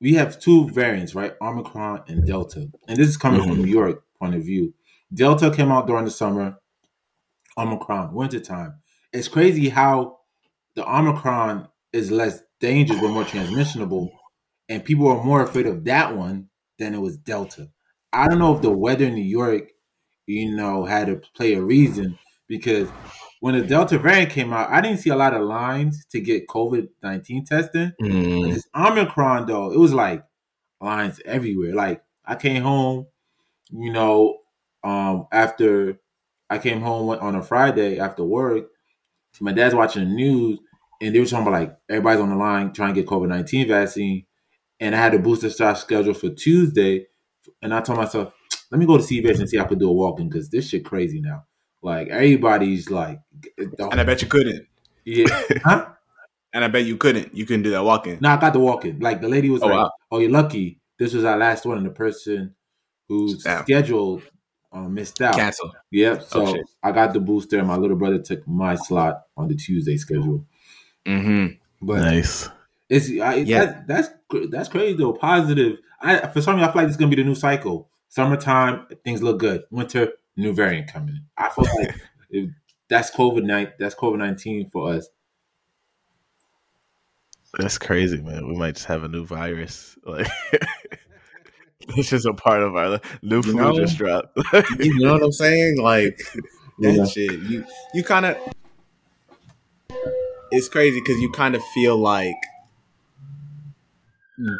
we 0.00 0.14
have 0.14 0.38
two 0.40 0.68
variants, 0.70 1.14
right? 1.14 1.34
Omicron 1.40 2.02
and 2.08 2.26
Delta, 2.26 2.68
and 2.88 2.96
this 2.98 3.08
is 3.08 3.16
coming 3.16 3.40
from 3.42 3.58
Mhm. 3.58 3.64
New 3.64 3.70
York 3.70 4.02
point 4.18 4.34
of 4.34 4.42
view. 4.42 4.74
Delta 5.14 5.50
came 5.50 5.70
out 5.70 5.86
during 5.86 6.04
the 6.04 6.10
summer. 6.10 6.56
Omicron, 7.58 8.14
wintertime. 8.14 8.74
It's 9.12 9.28
crazy 9.28 9.68
how 9.68 10.18
the 10.74 10.88
Omicron 10.88 11.68
is 11.92 12.10
less 12.10 12.40
dangerous 12.60 13.00
but 13.00 13.10
more 13.10 13.24
transmissionable, 13.24 14.10
and 14.68 14.84
people 14.84 15.08
are 15.08 15.22
more 15.22 15.42
afraid 15.42 15.66
of 15.66 15.84
that 15.84 16.16
one 16.16 16.48
than 16.78 16.94
it 16.94 17.00
was 17.00 17.18
Delta. 17.18 17.68
I 18.12 18.28
don't 18.28 18.38
know 18.38 18.54
if 18.54 18.62
the 18.62 18.70
weather 18.70 19.06
in 19.06 19.14
New 19.14 19.22
York, 19.22 19.70
you 20.26 20.54
know, 20.54 20.84
had 20.84 21.08
to 21.08 21.20
play 21.34 21.54
a 21.54 21.62
reason 21.62 22.18
because 22.48 22.88
when 23.40 23.54
the 23.54 23.66
Delta 23.66 23.98
variant 23.98 24.30
came 24.30 24.52
out, 24.52 24.70
I 24.70 24.80
didn't 24.80 24.98
see 24.98 25.10
a 25.10 25.16
lot 25.16 25.34
of 25.34 25.42
lines 25.42 26.06
to 26.12 26.20
get 26.20 26.46
COVID 26.46 26.88
nineteen 27.02 27.44
testing. 27.44 27.92
Mm. 28.00 28.54
This 28.54 28.66
Omicron 28.74 29.46
though, 29.46 29.72
it 29.72 29.78
was 29.78 29.92
like 29.92 30.24
lines 30.80 31.20
everywhere. 31.24 31.74
Like 31.74 32.02
I 32.24 32.36
came 32.36 32.62
home, 32.62 33.06
you 33.70 33.92
know, 33.92 34.38
um, 34.84 35.26
after 35.32 36.00
I 36.52 36.58
came 36.58 36.80
home 36.80 37.10
on 37.10 37.34
a 37.34 37.42
Friday 37.42 37.98
after 37.98 38.24
work. 38.24 38.66
My 39.40 39.52
dad's 39.52 39.74
watching 39.74 40.04
the 40.04 40.14
news, 40.14 40.58
and 41.00 41.14
they 41.14 41.18
were 41.18 41.26
talking 41.26 41.46
about 41.46 41.60
like 41.60 41.76
everybody's 41.88 42.20
on 42.20 42.30
the 42.30 42.36
line 42.36 42.72
trying 42.72 42.94
to 42.94 43.00
get 43.00 43.08
COVID 43.08 43.28
nineteen 43.28 43.66
vaccine, 43.66 44.26
and 44.78 44.94
I 44.94 44.98
had 44.98 45.14
a 45.14 45.18
booster 45.18 45.50
shot 45.50 45.78
scheduled 45.78 46.18
for 46.18 46.30
Tuesday, 46.30 47.06
and 47.62 47.74
I 47.74 47.80
told 47.80 47.98
myself, 47.98 48.34
let 48.70 48.78
me 48.78 48.86
go 48.86 48.98
to 48.98 49.02
CVS 49.02 49.40
and 49.40 49.48
see 49.48 49.56
if 49.56 49.64
I 49.64 49.66
could 49.68 49.78
do 49.80 49.88
a 49.88 49.92
walk 49.92 50.20
in 50.20 50.28
because 50.28 50.50
this 50.50 50.68
shit 50.68 50.84
crazy 50.84 51.20
now. 51.20 51.44
Like 51.82 52.08
everybody's 52.08 52.90
like, 52.90 53.20
And 53.58 54.00
I 54.00 54.04
bet 54.04 54.22
you 54.22 54.28
couldn't. 54.28 54.66
yeah, 55.04 55.26
huh? 55.64 55.88
And 56.52 56.64
I 56.64 56.68
bet 56.68 56.84
you 56.84 56.96
couldn't. 56.98 57.34
You 57.34 57.46
couldn't 57.46 57.62
do 57.62 57.70
that 57.70 57.84
walk 57.84 58.06
in. 58.06 58.18
No, 58.20 58.28
I 58.28 58.36
got 58.36 58.52
the 58.52 58.60
walk 58.60 58.84
in. 58.84 59.00
Like 59.00 59.20
the 59.22 59.28
lady 59.28 59.48
was 59.50 59.62
Oh, 59.62 59.66
like, 59.68 59.76
wow. 59.76 59.90
"Oh, 60.10 60.18
you're 60.18 60.30
lucky. 60.30 60.80
This 60.98 61.14
was 61.14 61.24
our 61.24 61.38
last 61.38 61.64
one." 61.64 61.78
And 61.78 61.86
the 61.86 61.90
person 61.90 62.54
who 63.08 63.36
Damn. 63.38 63.64
scheduled 63.64 64.22
um, 64.72 64.94
missed 64.94 65.20
out. 65.20 65.34
Cancel. 65.36 65.72
Yep. 65.90 66.22
So 66.24 66.46
Oh. 66.46 66.62
I 66.82 66.92
got 66.92 67.12
the 67.12 67.20
booster, 67.20 67.58
and 67.58 67.68
my 67.68 67.76
little 67.76 67.96
brother 67.96 68.18
took 68.18 68.46
my 68.48 68.74
slot 68.74 69.22
on 69.36 69.48
the 69.48 69.54
Tuesday 69.54 69.96
schedule. 69.96 70.46
Mm-hmm. 71.06 71.54
But 71.86 72.00
Nice. 72.02 72.48
it's 72.88 73.08
I, 73.20 73.34
Yeah. 73.36 73.64
that, 73.64 73.86
that's 73.86 74.08
that's 74.50 74.68
crazy 74.68 74.96
though. 74.96 75.12
Positive. 75.12 75.78
I 76.00 76.26
for 76.28 76.40
some 76.40 76.56
reason 76.56 76.68
I 76.68 76.72
feel 76.72 76.82
like 76.82 76.86
this 76.88 76.94
is 76.94 76.96
gonna 77.00 77.10
be 77.10 77.16
the 77.16 77.24
new 77.24 77.34
cycle. 77.34 77.88
Summertime, 78.08 78.86
things 79.04 79.22
look 79.22 79.38
good. 79.40 79.62
Winter, 79.70 80.12
new 80.36 80.52
variant 80.52 80.92
coming. 80.92 81.20
I 81.36 81.48
feel 81.50 81.64
like 81.78 81.94
if 82.30 82.50
that's 82.88 83.10
COVID 83.10 83.44
nine. 83.44 83.72
That's 83.78 83.94
COVID 83.94 84.18
nineteen 84.18 84.70
for 84.70 84.92
us. 84.94 85.08
That's 87.58 87.76
crazy, 87.78 88.20
man. 88.20 88.48
We 88.48 88.56
might 88.56 88.76
just 88.76 88.86
have 88.86 89.04
a 89.04 89.08
new 89.08 89.26
virus. 89.26 89.98
Like 90.06 90.26
it's 91.96 92.10
just 92.10 92.26
a 92.26 92.32
part 92.34 92.62
of 92.62 92.76
our 92.76 93.00
new 93.22 93.42
You 93.44 93.54
know? 93.54 93.72
just 93.76 93.96
dropped. 93.98 94.36
You 94.78 94.98
know 95.04 95.12
what 95.14 95.22
I'm 95.22 95.32
saying? 95.32 95.78
Like 95.80 96.18
that 96.80 96.94
Yeah. 96.94 97.04
shit. 97.04 97.32
You 97.40 97.64
you 97.94 98.02
kind 98.04 98.26
of. 98.26 98.36
It's 100.50 100.68
crazy 100.68 101.00
because 101.00 101.18
you 101.18 101.30
kind 101.32 101.54
of 101.54 101.62
feel 101.74 101.96
like 101.96 102.34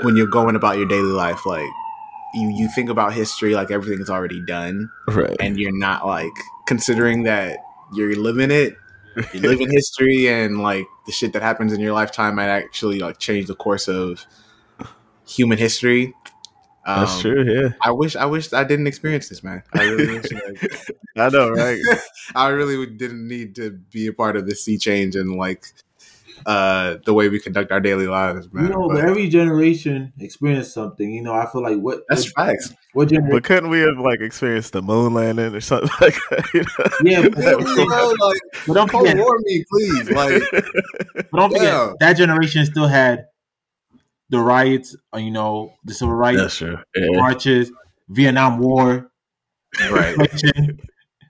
when 0.03 0.17
you're 0.17 0.27
going 0.27 0.57
about 0.57 0.79
your 0.79 0.87
daily 0.87 1.13
life, 1.13 1.45
like 1.47 1.69
you 2.35 2.49
you 2.51 2.69
think 2.75 2.89
about 2.89 3.13
history, 3.13 3.55
like 3.55 3.71
everything 3.71 4.01
is 4.01 4.09
already 4.11 4.43
done, 4.47 4.91
right. 5.09 5.37
and 5.41 5.59
you're 5.59 5.77
not 5.77 6.07
like 6.07 6.33
considering 6.67 7.25
that 7.25 7.59
you're 7.95 8.17
living 8.17 8.51
it. 8.51 8.75
You 9.35 9.41
live 9.41 9.61
in 9.61 9.71
history, 9.75 10.29
and 10.29 10.63
like 10.63 10.87
the 11.07 11.13
shit 11.13 11.33
that 11.35 11.43
happens 11.43 11.73
in 11.73 11.81
your 11.81 11.93
lifetime 11.93 12.37
might 12.37 12.49
actually 12.49 12.99
like 13.01 13.19
change 13.19 13.47
the 13.47 13.55
course 13.55 13.89
of 13.89 14.25
human 15.27 15.59
history. 15.59 16.15
That's 16.87 17.15
Um, 17.15 17.21
true. 17.21 17.45
Yeah, 17.45 17.69
I 17.81 17.93
wish 17.93 18.17
I 18.17 18.25
wish 18.27 18.53
I 18.53 18.65
didn't 18.65 18.87
experience 18.89 19.29
this, 19.29 19.43
man. 19.45 19.63
I 19.75 19.85
really 19.85 20.19
wish 20.19 20.33
like, 20.33 20.91
I 21.17 21.29
know, 21.29 21.51
right? 21.51 21.79
I 22.35 22.49
really 22.49 22.87
didn't 22.87 23.27
need 23.29 23.55
to 23.57 23.71
be 23.93 24.09
a 24.09 24.13
part 24.13 24.37
of 24.37 24.47
the 24.47 24.55
sea 24.57 24.79
change 24.79 25.15
and 25.15 25.37
like 25.37 25.65
uh 26.45 26.97
the 27.07 27.15
way 27.15 27.29
we 27.29 27.39
conduct 27.39 27.71
our 27.71 27.79
daily 27.81 28.09
lives, 28.09 28.53
man. 28.53 28.65
you 28.65 28.71
know, 28.71 28.89
But 28.89 28.95
but 28.97 29.05
every 29.05 29.29
generation 29.29 30.13
experienced 30.19 30.73
something. 30.75 31.09
You 31.15 31.23
know, 31.23 31.35
I 31.35 31.47
feel 31.47 31.63
like 31.63 31.79
what 31.79 32.03
that's 32.09 32.27
what, 32.35 32.47
facts. 32.49 32.75
what 32.95 33.09
generation? 33.11 33.37
But 33.37 33.45
couldn't 33.45 33.71
we 33.71 33.79
have 33.81 33.99
like 33.99 34.21
experienced 34.21 34.73
the 34.73 34.83
moon 34.83 35.15
landing 35.15 35.55
or 35.55 35.61
something 35.61 35.89
like 36.01 36.17
that? 36.31 36.45
You 36.53 36.63
know? 36.63 37.23
Yeah, 37.23 37.29
but, 37.29 37.45
Yeah, 37.45 37.85
bro, 37.87 38.09
like 38.27 38.41
but 38.67 38.75
don't 38.75 38.91
Cold 38.91 39.07
forget, 39.07 39.17
War 39.19 39.37
me, 39.43 39.65
please. 39.71 40.11
Like 40.11 40.43
but 40.51 41.33
don't 41.33 41.51
forget 41.53 41.63
Yeah. 41.63 41.93
that 42.01 42.15
generation 42.15 42.67
still 42.67 42.89
had 42.89 43.27
the 44.33 44.41
riots. 44.41 44.97
uh, 45.15 45.19
You 45.19 45.31
know, 45.33 45.75
the 45.85 45.95
civil 45.95 46.15
rights 46.17 46.59
true. 46.59 46.79
Yeah. 46.97 47.07
marches, 47.21 47.71
Vietnam 48.09 48.59
War, 48.61 49.11
right. 49.91 50.17
inflation, 50.19 50.81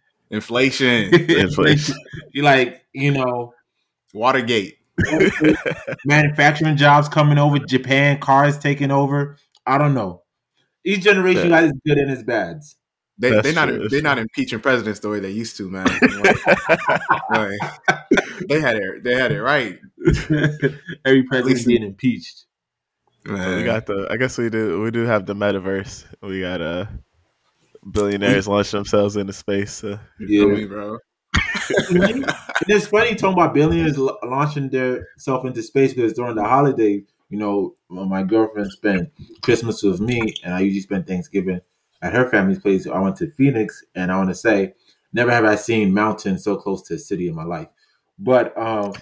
Inflation, 0.31 1.15
inflation. 1.15 1.97
You 2.33 2.43
like, 2.43 2.85
you 2.95 3.13
know, 3.13 3.53
Watergate. 4.15 4.79
manufacturing 6.07 6.77
jobs 6.77 7.09
coming 7.09 7.39
over, 7.39 7.59
Japan 7.59 8.19
cars 8.21 8.59
taking 8.59 8.91
over. 8.91 9.37
I 9.67 9.79
don't 9.79 9.95
know. 9.95 10.23
Each 10.85 11.03
generation 11.03 11.51
Yeah. 11.51 11.61
got 11.61 11.65
its 11.65 11.79
good 11.87 11.99
and 11.99 12.11
its 12.11 12.23
bads. 12.23 12.77
They 13.19 13.31
That's 13.31 13.43
they're 13.45 13.55
not 13.55 13.69
true, 13.69 13.89
they're 13.89 14.03
not 14.03 14.19
impeaching 14.19 14.61
presidents 14.61 15.01
the 15.01 15.09
way 15.11 15.21
they 15.21 15.31
used 15.31 15.57
to, 15.59 15.71
man. 15.71 15.87
Like, 17.31 17.61
they 18.49 18.61
had 18.61 18.77
it 18.77 19.05
they 19.05 19.15
had 19.15 19.33
it 19.33 19.43
right. 19.43 19.79
Every 21.05 21.23
president 21.25 21.67
being 21.67 21.83
impeached. 21.83 22.47
Man. 23.25 23.57
we 23.57 23.65
got 23.65 23.87
the. 23.87 24.09
I 24.11 24.17
guess 24.17 24.39
we 24.39 24.51
do. 24.51 24.81
We 24.81 24.91
do 24.91 25.05
have 25.05 25.27
the 25.27 25.35
metaverse. 25.35 26.05
We 26.23 26.41
got 26.41 26.61
uh 26.61 26.87
billionaires 27.91 28.49
launch 28.49 28.71
themselves 28.71 29.17
into 29.17 29.33
space. 29.33 29.73
So. 29.73 29.99
Yeah. 30.21 30.47
me, 30.47 30.65
bro. 30.67 30.99
And 31.91 32.25
it's 32.69 32.87
funny 32.87 33.15
talking 33.15 33.35
about 33.35 33.55
billionaires 33.55 33.99
launching 33.99 34.69
their 34.69 35.09
self 35.19 35.45
into 35.45 35.63
space 35.63 35.95
because 35.95 36.13
during 36.13 36.35
the 36.35 36.45
holiday, 36.45 37.03
you 37.31 37.39
know, 37.39 37.75
when 37.89 38.09
my 38.09 38.23
girlfriend 38.23 38.71
spent 38.71 39.11
Christmas 39.43 39.83
with 39.83 40.01
me, 40.01 40.35
and 40.45 40.55
I 40.55 40.61
usually 40.61 40.83
spend 40.83 41.07
Thanksgiving 41.07 41.61
at 42.03 42.13
her 42.13 42.29
family's 42.29 42.59
place. 42.59 42.87
I 42.87 42.99
went 42.99 43.17
to 43.17 43.31
Phoenix, 43.33 43.85
and 43.95 44.13
I 44.13 44.19
want 44.19 44.31
to 44.31 44.35
say, 44.35 44.75
never 45.13 45.31
have 45.31 45.45
I 45.45 45.55
seen 45.55 45.95
mountains 45.95 46.45
so 46.45 46.57
close 46.57 46.83
to 46.83 46.95
a 46.95 46.99
city 46.99 47.29
in 47.29 47.35
my 47.35 47.45
life. 47.45 47.69
But 48.19 48.57
um, 48.59 48.93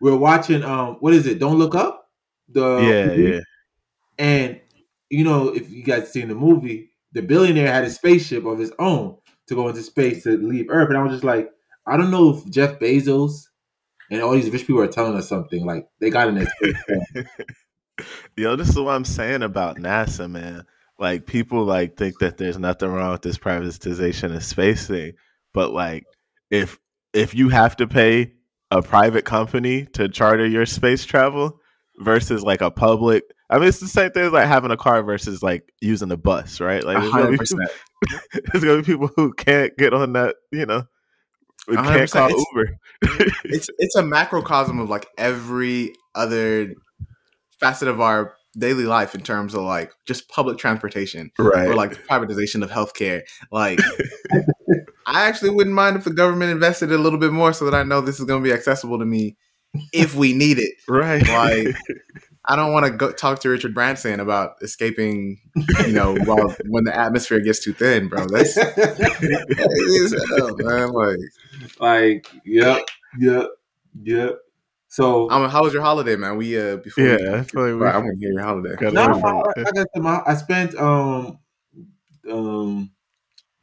we're 0.00 0.16
watching. 0.16 0.62
Um, 0.62 0.96
what 1.00 1.14
is 1.14 1.26
it? 1.26 1.38
Don't 1.38 1.58
look 1.58 1.74
up. 1.74 2.03
The 2.48 2.78
yeah, 2.78 3.12
yeah. 3.12 3.40
And 4.18 4.60
you 5.10 5.24
know, 5.24 5.48
if 5.48 5.70
you 5.70 5.82
guys 5.82 6.12
seen 6.12 6.28
the 6.28 6.34
movie, 6.34 6.90
the 7.12 7.22
billionaire 7.22 7.72
had 7.72 7.84
a 7.84 7.90
spaceship 7.90 8.44
of 8.44 8.58
his 8.58 8.72
own 8.78 9.16
to 9.46 9.54
go 9.54 9.68
into 9.68 9.82
space 9.82 10.24
to 10.24 10.36
leave 10.36 10.66
Earth. 10.68 10.88
And 10.88 10.98
I 10.98 11.02
was 11.02 11.12
just 11.12 11.24
like, 11.24 11.50
I 11.86 11.96
don't 11.96 12.10
know 12.10 12.36
if 12.36 12.50
Jeff 12.50 12.78
Bezos 12.78 13.44
and 14.10 14.22
all 14.22 14.32
these 14.32 14.50
rich 14.50 14.66
people 14.66 14.82
are 14.82 14.88
telling 14.88 15.16
us 15.16 15.28
something. 15.28 15.64
Like 15.64 15.86
they 16.00 16.10
got 16.10 16.28
in 16.28 16.34
this. 16.36 16.50
Yo, 18.36 18.56
this 18.56 18.68
is 18.68 18.78
what 18.78 18.94
I'm 18.94 19.04
saying 19.04 19.42
about 19.42 19.76
NASA, 19.76 20.30
man. 20.30 20.64
Like 20.98 21.26
people 21.26 21.64
like 21.64 21.96
think 21.96 22.18
that 22.20 22.38
there's 22.38 22.58
nothing 22.58 22.88
wrong 22.88 23.12
with 23.12 23.22
this 23.22 23.38
privatization 23.38 24.34
of 24.34 24.44
space 24.44 24.86
thing, 24.86 25.12
but 25.52 25.72
like 25.72 26.04
if 26.50 26.78
if 27.12 27.34
you 27.34 27.48
have 27.48 27.76
to 27.76 27.86
pay 27.86 28.32
a 28.70 28.82
private 28.82 29.24
company 29.24 29.86
to 29.92 30.08
charter 30.08 30.46
your 30.46 30.66
space 30.66 31.04
travel 31.04 31.60
versus 31.98 32.42
like 32.42 32.60
a 32.60 32.70
public, 32.70 33.24
I 33.50 33.58
mean 33.58 33.68
it's 33.68 33.80
the 33.80 33.88
same 33.88 34.10
thing 34.10 34.24
as 34.24 34.32
like 34.32 34.46
having 34.46 34.70
a 34.70 34.76
car 34.76 35.02
versus 35.02 35.42
like 35.42 35.72
using 35.80 36.10
a 36.10 36.16
bus, 36.16 36.60
right? 36.60 36.84
Like 36.84 36.98
there's 36.98 37.12
gonna, 37.12 37.30
be, 37.30 37.38
100%. 37.38 37.56
there's 38.52 38.64
gonna 38.64 38.78
be 38.78 38.84
people 38.84 39.10
who 39.16 39.32
can't 39.32 39.76
get 39.76 39.94
on 39.94 40.12
that, 40.14 40.36
you 40.52 40.66
know, 40.66 40.84
who 41.66 41.76
can't 41.76 42.10
call 42.10 42.28
It's- 42.28 42.44
Uber. 42.52 42.78
it's 43.44 43.68
it's 43.78 43.96
a 43.96 44.02
macrocosm 44.02 44.78
of 44.80 44.88
like 44.88 45.06
every 45.18 45.92
other 46.14 46.74
facet 47.60 47.88
of 47.88 48.00
our 48.00 48.34
daily 48.56 48.84
life 48.84 49.14
in 49.14 49.20
terms 49.20 49.54
of 49.54 49.62
like 49.62 49.92
just 50.06 50.28
public 50.28 50.58
transportation 50.58 51.30
right. 51.38 51.68
or 51.68 51.74
like 51.74 52.06
privatization 52.06 52.62
of 52.62 52.70
healthcare. 52.70 53.22
Like, 53.50 53.80
I 55.06 55.26
actually 55.26 55.50
wouldn't 55.50 55.74
mind 55.74 55.96
if 55.96 56.04
the 56.04 56.12
government 56.12 56.52
invested 56.52 56.92
a 56.92 56.98
little 56.98 57.18
bit 57.18 57.32
more 57.32 57.52
so 57.52 57.64
that 57.64 57.74
I 57.74 57.82
know 57.82 58.00
this 58.00 58.18
is 58.20 58.26
going 58.26 58.42
to 58.42 58.48
be 58.48 58.54
accessible 58.54 58.98
to 58.98 59.04
me 59.04 59.36
if 59.92 60.14
we 60.14 60.32
need 60.32 60.58
it. 60.58 60.74
right. 60.88 61.26
Like, 61.26 61.74
I 62.46 62.56
don't 62.56 62.72
want 62.74 62.84
to 62.86 62.92
go 62.92 63.10
talk 63.10 63.40
to 63.40 63.48
Richard 63.48 63.72
Branson 63.74 64.20
about 64.20 64.56
escaping, 64.60 65.40
you 65.86 65.92
know, 65.92 66.14
while, 66.24 66.54
when 66.68 66.84
the 66.84 66.94
atmosphere 66.94 67.40
gets 67.40 67.64
too 67.64 67.72
thin, 67.72 68.08
bro. 68.08 68.26
That's 68.28 68.54
crazy 68.58 70.04
as 70.04 70.14
hell, 70.36 70.54
man. 70.58 70.90
Like, 70.90 71.18
like, 71.80 72.26
yep, 72.44 72.86
yep, 73.18 73.48
yep. 74.02 74.38
So 74.88 75.30
um, 75.30 75.48
how 75.48 75.62
was 75.64 75.72
your 75.72 75.82
holiday, 75.82 76.16
man? 76.16 76.36
We 76.36 76.56
uh 76.60 76.76
before 76.76 77.02
we- 77.04 77.10
yeah, 77.10 77.36
I 77.36 77.42
feel 77.42 77.62
like 77.62 77.72
we 77.72 77.72
Right, 77.72 77.94
I'm 77.94 78.02
gonna 78.02 78.14
hear 78.18 78.30
your 78.32 78.42
holiday. 78.42 78.76
no, 78.92 79.00
I, 79.00 79.60
I, 79.60 79.72
got 79.72 79.86
some- 79.96 80.06
I 80.06 80.34
spent 80.34 80.74
um 80.76 81.38
um 82.30 82.90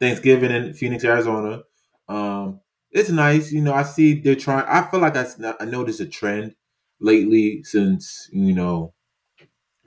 Thanksgiving 0.00 0.50
in 0.50 0.74
Phoenix, 0.74 1.04
Arizona. 1.04 1.62
Um, 2.08 2.60
it's 2.92 3.10
nice, 3.10 3.52
you 3.52 3.60
know. 3.62 3.74
I 3.74 3.82
see 3.84 4.20
they're 4.20 4.36
trying. 4.36 4.66
I 4.68 4.88
feel 4.90 5.00
like 5.00 5.16
I 5.16 5.64
noticed 5.64 6.00
a 6.00 6.06
trend 6.06 6.54
lately 7.00 7.62
since 7.64 8.28
you 8.32 8.54
know 8.54 8.94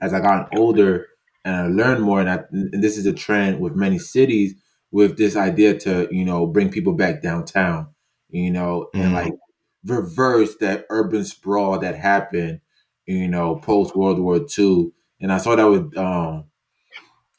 as 0.00 0.12
I 0.12 0.20
got 0.20 0.48
older 0.52 1.06
and 1.44 1.54
I 1.56 1.66
learned 1.68 2.02
more, 2.02 2.20
and, 2.20 2.28
I, 2.28 2.40
and 2.50 2.82
this 2.82 2.98
is 2.98 3.06
a 3.06 3.12
trend 3.12 3.60
with 3.60 3.74
many 3.74 3.98
cities 3.98 4.54
with 4.90 5.16
this 5.18 5.36
idea 5.36 5.78
to 5.80 6.08
you 6.10 6.24
know 6.24 6.46
bring 6.46 6.70
people 6.70 6.92
back 6.94 7.22
downtown, 7.22 7.88
you 8.30 8.50
know, 8.50 8.88
and 8.94 9.12
Mhm. 9.12 9.14
like 9.14 9.32
reverse 9.84 10.56
that 10.56 10.86
urban 10.90 11.24
sprawl 11.24 11.78
that 11.80 11.94
happened, 11.96 12.60
you 13.06 13.28
know, 13.28 13.56
post 13.56 13.96
World 13.96 14.18
War 14.18 14.40
II. 14.58 14.92
And 15.20 15.32
I 15.32 15.38
saw 15.38 15.56
that 15.56 15.64
with 15.64 15.96
um, 15.96 16.44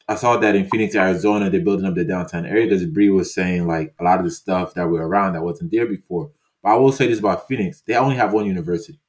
I 0.08 0.16
saw 0.16 0.38
that 0.38 0.56
in 0.56 0.70
Phoenix, 0.70 0.96
Arizona, 0.96 1.50
they're 1.50 1.62
building 1.62 1.86
up 1.86 1.96
the 1.96 2.06
downtown 2.06 2.46
area 2.46 2.68
because 2.68 2.86
Bree 2.86 3.10
was 3.10 3.34
saying 3.34 3.68
like 3.68 3.94
a 4.00 4.04
lot 4.04 4.20
of 4.20 4.26
the 4.26 4.32
stuff 4.32 4.74
that 4.76 4.88
were 4.88 5.06
around 5.06 5.34
that 5.34 5.44
wasn't 5.44 5.72
there 5.72 5.86
before. 5.86 6.32
But 6.64 6.70
I 6.70 6.76
will 6.76 6.92
say 6.92 7.08
this 7.08 7.20
about 7.20 7.48
Phoenix: 7.48 7.82
they 7.82 7.96
only 7.96 8.16
have 8.16 8.34
one 8.34 8.46
university. 8.46 9.00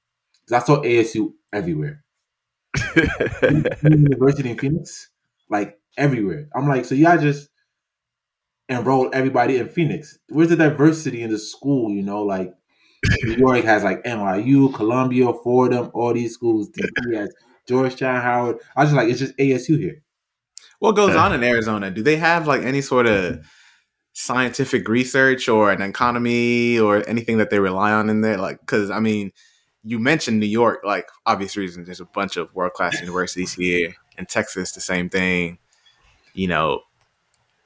Because 0.45 0.63
I 0.63 0.67
saw 0.67 0.83
ASU 0.83 1.33
everywhere. 1.53 2.05
university 3.83 4.51
in 4.51 4.59
Phoenix, 4.59 5.11
like 5.49 5.79
everywhere. 5.97 6.49
I'm 6.55 6.69
like, 6.69 6.85
so 6.85 6.95
y'all 6.95 7.19
just 7.19 7.49
enroll 8.69 9.11
everybody 9.13 9.57
in 9.57 9.69
Phoenix. 9.69 10.19
Where's 10.29 10.49
the 10.49 10.57
diversity 10.57 11.23
in 11.23 11.31
the 11.31 11.39
school? 11.39 11.91
You 11.91 12.03
know, 12.03 12.23
like 12.23 12.55
New 13.23 13.37
York 13.37 13.65
has 13.65 13.85
like 13.85 14.03
NYU, 14.05 14.75
Columbia, 14.75 15.33
Fordham, 15.33 15.91
all 15.95 16.13
these 16.13 16.35
schools. 16.35 16.69
DC 16.71 17.15
has 17.17 17.33
Georgetown, 17.67 18.21
Howard. 18.21 18.59
I 18.77 18.83
was 18.83 18.91
just 18.91 18.97
like, 18.97 19.09
it's 19.09 19.21
just 19.21 19.37
ASU 19.37 19.79
here. 19.79 20.03
What 20.79 20.93
goes 20.93 21.17
on 21.17 21.33
in 21.33 21.43
Arizona? 21.43 21.91
Do 21.91 22.03
they 22.03 22.17
have 22.17 22.47
like 22.47 22.63
any 22.63 22.81
sort 22.81 23.07
of 23.07 23.45
scientific 24.13 24.89
research 24.89 25.49
or 25.49 25.71
an 25.73 25.83
economy 25.83 26.79
or 26.79 27.09
anything 27.09 27.39
that 27.39 27.51
they 27.51 27.59
rely 27.59 27.93
on 27.93 28.09
in 28.09 28.21
there? 28.21 28.37
Like, 28.39 28.61
because 28.61 28.91
I 28.91 29.01
mean, 29.01 29.33
you 29.83 29.99
mentioned 29.99 30.39
New 30.41 30.47
York, 30.47 30.81
like 30.85 31.09
obvious 31.27 31.57
reasons. 31.57 31.87
There's 31.87 32.01
a 32.01 32.05
bunch 32.05 32.37
of 32.37 32.55
world 32.55 32.73
class 32.75 33.01
universities 33.01 33.53
here. 33.55 33.95
In 34.17 34.27
Texas, 34.27 34.73
the 34.73 34.81
same 34.81 35.09
thing. 35.09 35.59
You 36.35 36.49
know, 36.49 36.81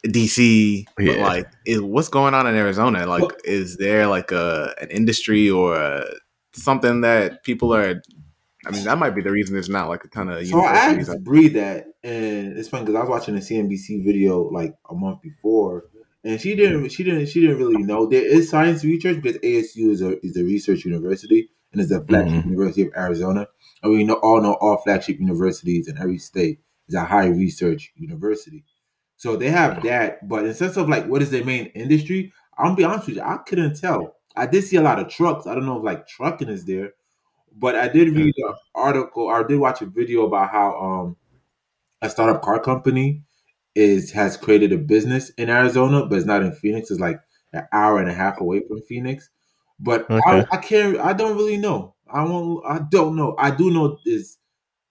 DC, 0.06 0.86
but 0.96 1.04
Yeah. 1.04 1.26
like, 1.26 1.46
is, 1.66 1.80
what's 1.80 2.08
going 2.08 2.34
on 2.34 2.46
in 2.46 2.54
Arizona? 2.54 3.06
Like, 3.06 3.22
Well- 3.22 3.30
is 3.44 3.76
there 3.76 4.06
like 4.06 4.32
a 4.32 4.74
an 4.80 4.90
industry 4.90 5.50
or 5.50 5.76
a, 5.76 6.04
something 6.52 7.02
that 7.02 7.44
people 7.44 7.74
are? 7.74 8.00
I 8.66 8.70
mean, 8.70 8.84
that 8.84 8.98
might 8.98 9.10
be 9.10 9.22
the 9.22 9.30
reason 9.30 9.54
there's 9.54 9.68
not 9.68 9.88
like 9.88 10.04
a 10.04 10.08
ton 10.08 10.28
of 10.28 10.46
So 10.46 10.60
I 10.64 11.02
Bree 11.20 11.48
that, 11.48 11.86
and 12.04 12.56
it's 12.58 12.68
funny 12.68 12.84
because 12.84 12.96
I 12.96 13.00
was 13.00 13.08
watching 13.10 13.36
a 13.36 13.40
CNBC 13.40 14.04
video 14.04 14.42
like 14.50 14.74
a 14.90 14.94
month 14.94 15.22
before, 15.22 15.84
and 16.24 16.40
she 16.40 16.54
didn't, 16.56 16.88
she 16.90 17.04
didn't, 17.04 17.26
she 17.26 17.40
didn't 17.40 17.58
really 17.58 17.82
know 17.82 18.06
there 18.06 18.24
is 18.24 18.50
science 18.50 18.84
research 18.84 19.20
because 19.22 19.38
ASU 19.42 19.90
is 19.90 20.02
a 20.02 20.24
is 20.24 20.36
a 20.36 20.44
research 20.44 20.84
university 20.84 21.48
and 21.72 21.80
it's 21.80 21.90
a 21.90 22.04
flagship 22.04 22.44
Mhm. 22.44 22.50
university 22.50 22.82
of 22.82 22.92
Arizona, 22.96 23.46
and 23.82 23.92
we 23.92 24.04
know 24.04 24.14
all 24.14 24.40
know 24.42 24.54
all 24.60 24.76
flagship 24.78 25.18
universities 25.20 25.88
in 25.88 25.96
every 25.98 26.18
state 26.18 26.60
is 26.88 26.94
a 26.94 27.04
high 27.04 27.26
research 27.26 27.92
university. 27.96 28.64
So 29.16 29.36
they 29.36 29.50
have 29.50 29.82
that, 29.84 30.28
but 30.28 30.44
in 30.44 30.54
sense 30.54 30.76
of 30.76 30.88
like 30.88 31.06
what 31.06 31.22
is 31.22 31.30
their 31.30 31.44
main 31.44 31.66
industry, 31.66 32.32
I'm 32.58 32.66
gonna 32.66 32.76
be 32.76 32.84
honest 32.84 33.06
with 33.06 33.16
you, 33.16 33.22
I 33.22 33.38
couldn't 33.38 33.78
tell. 33.80 34.16
I 34.36 34.46
did 34.46 34.64
see 34.64 34.76
a 34.76 34.82
lot 34.82 34.98
of 34.98 35.08
trucks. 35.08 35.46
I 35.46 35.54
don't 35.54 35.66
know 35.66 35.78
if 35.78 35.84
like 35.84 36.06
trucking 36.08 36.48
is 36.48 36.64
there, 36.64 36.94
but 37.56 37.76
I 37.76 37.88
did 37.88 38.10
read 38.16 38.34
an 38.38 38.54
article 38.74 39.24
or 39.24 39.44
I 39.44 39.46
did 39.46 39.58
watch 39.58 39.82
a 39.82 39.86
video 39.86 40.26
about 40.26 40.50
how 40.50 40.78
um 40.80 41.16
a 42.02 42.10
startup 42.10 42.42
car 42.42 42.60
company 42.60 43.22
is 43.74 44.10
has 44.12 44.36
created 44.36 44.72
a 44.72 44.78
business 44.78 45.30
in 45.30 45.48
Arizona, 45.48 46.04
but 46.06 46.16
it's 46.16 46.26
not 46.26 46.42
in 46.42 46.52
Phoenix. 46.52 46.90
It's 46.90 47.00
like 47.00 47.20
an 47.52 47.66
hour 47.72 47.98
and 47.98 48.10
a 48.10 48.14
half 48.14 48.40
away 48.40 48.62
from 48.66 48.82
Phoenix. 48.82 49.30
But 49.80 50.06
I, 50.10 50.16
Okay. 50.16 50.46
I 50.52 50.56
can't. 50.58 50.98
I 50.98 51.12
don't 51.12 51.36
really 51.36 51.56
know. 51.56 51.94
I 52.12 52.24
won't. 52.24 52.64
I 52.66 52.80
don't 52.90 53.16
know. 53.16 53.34
I 53.38 53.50
do 53.50 53.70
know 53.70 53.98
is 54.04 54.38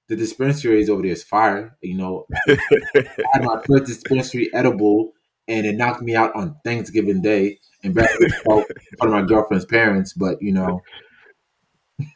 the 0.08 0.16
dispensary 0.16 0.82
is 0.82 0.90
over 0.90 1.02
there 1.02 1.12
is 1.12 1.24
fire. 1.24 1.78
You 1.82 1.96
know, 1.98 2.26
I 2.48 3.06
had 3.34 3.44
my 3.44 3.62
first 3.68 3.86
dispensary 3.86 4.50
edible, 4.54 5.14
and 5.48 5.66
it 5.66 5.76
knocked 5.76 6.02
me 6.02 6.16
out 6.16 6.36
on 6.36 6.56
Thanksgiving 6.66 7.22
Day. 7.22 7.60
And 7.84 7.96
back 7.96 8.10
in 8.20 8.30
front 8.44 8.68
of 9.02 9.10
my 9.10 9.24
girlfriend's 9.24 9.66
parents, 9.66 10.14
but 10.14 10.42
you 10.42 10.52
know, 10.52 10.82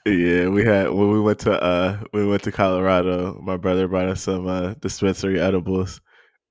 Yeah, 0.06 0.50
we 0.50 0.64
had 0.64 0.92
when 0.92 1.12
we 1.12 1.20
went 1.20 1.40
to 1.40 1.62
uh 1.62 2.00
we 2.14 2.26
went 2.26 2.44
to 2.44 2.52
Colorado. 2.52 3.40
My 3.42 3.58
brother 3.58 3.88
brought 3.88 4.10
us 4.10 4.24
some 4.24 4.48
uh, 4.48 4.74
dispensary 4.76 5.40
edibles, 5.40 6.02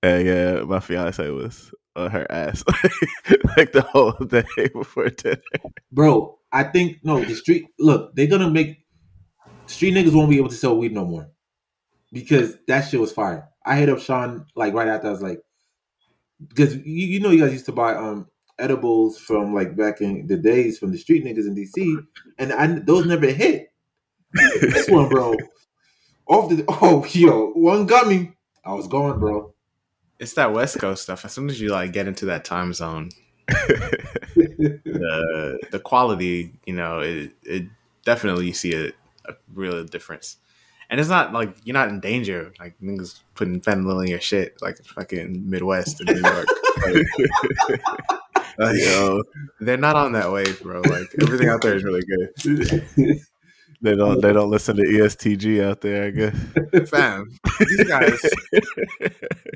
and 0.03 0.27
yeah, 0.27 0.63
my 0.63 0.81
fiance 0.81 1.29
was 1.31 1.73
on 1.97 2.11
her 2.11 2.27
ass 2.31 2.65
like 3.57 3.73
the 3.73 3.87
whole 3.93 4.13
day 4.29 4.45
before 4.73 5.09
dinner. 5.11 5.41
bro, 5.93 6.39
I 6.53 6.65
think 6.65 6.99
no, 7.05 7.21
the 7.21 7.35
street 7.35 7.67
look, 7.79 8.15
they're 8.15 8.27
gonna 8.27 8.51
make 8.51 8.85
street 9.67 9.95
niggas 9.95 10.15
won't 10.15 10.31
be 10.31 10.39
able 10.39 10.49
to 10.49 10.57
sell 10.57 10.77
weed 10.77 10.93
no 10.93 11.05
more. 11.05 11.31
Because 12.13 12.57
that 12.69 12.83
shit 12.83 13.01
was 13.01 13.13
fire. 13.13 13.49
I 13.67 13.77
hit 13.77 13.89
up 13.89 13.99
Sean 13.99 14.47
like 14.55 14.75
right 14.75 14.89
after 14.89 15.09
I 15.09 15.11
was 15.11 15.23
like 15.23 15.41
because 16.49 16.75
you, 16.77 17.07
you 17.07 17.21
know 17.21 17.31
you 17.31 17.41
guys 17.41 17.53
used 17.53 17.67
to 17.67 17.73
buy 17.73 17.95
um 17.95 18.27
edibles 18.59 19.19
from 19.19 19.55
like 19.55 19.77
back 19.77 20.01
in 20.01 20.27
the 20.27 20.37
days 20.37 20.79
from 20.79 20.93
the 20.93 20.99
street 20.99 21.25
niggas 21.25 21.47
in 21.47 21.55
DC 21.55 22.07
and 22.39 22.53
I 22.53 22.67
those 22.67 23.07
never 23.07 23.27
hit. 23.27 23.73
This 24.33 24.89
one, 24.89 25.09
bro. 25.09 25.37
Off 26.27 26.49
the 26.49 26.65
oh 26.69 27.05
yo, 27.11 27.51
one 27.53 27.87
got 27.87 28.09
me. 28.09 28.33
I 28.65 28.73
was 28.73 28.89
going, 28.89 29.19
bro. 29.19 29.53
it's 30.19 30.35
that 30.35 30.53
West 30.53 30.79
Coast 30.79 31.03
stuff. 31.03 31.25
As 31.25 31.33
soon 31.33 31.51
as 31.51 31.61
you 31.61 31.69
like 31.69 31.93
get 31.93 32.09
into 32.09 32.25
that 32.27 32.45
time 32.45 32.73
zone, 32.73 33.11
the 34.35 35.59
the 35.71 35.81
quality, 35.81 36.53
you 36.65 36.75
know, 36.75 37.01
it, 37.01 37.33
it 37.43 37.67
definitely 38.05 38.47
you 38.47 38.55
see 38.55 38.75
a, 38.75 38.89
a 39.31 39.35
real 39.53 39.85
difference. 39.85 40.39
And 40.91 41.01
it's 41.01 41.09
not 41.09 41.33
like 41.33 41.57
you're 41.65 41.75
not 41.75 41.89
in 41.89 42.01
danger, 42.01 42.53
like 42.61 42.75
niggas 42.81 43.21
putting 43.35 43.61
fentanyl 43.61 44.03
in 44.05 44.11
your 44.11 44.21
shit, 44.21 44.61
like 44.63 44.77
fucking 44.85 45.49
Midwest 45.49 46.01
or 46.01 46.05
New 46.05 46.21
York. 46.21 46.47
Like, 46.77 47.81
like, 48.59 48.77
Yo, 48.79 49.23
they're 49.61 49.77
not 49.77 49.97
on 49.97 50.13
that 50.13 50.31
wave, 50.31 50.61
bro. 50.63 50.81
Like 50.83 51.09
everything 51.21 51.49
out 51.49 51.63
there 51.63 51.75
is 51.77 51.85
really 51.85 52.03
good. 52.03 53.21
they 53.83 53.95
don't 53.95 54.21
they 54.21 54.33
don't 54.33 54.51
listen 54.51 54.77
to 54.77 54.83
EST 55.05 55.39
Gee 55.39 55.63
out 55.63 55.81
there. 55.81 56.07
I 56.07 56.11
guess. 56.11 56.89
Fam, 56.91 57.31
these 57.61 57.85
guys, 57.85 58.21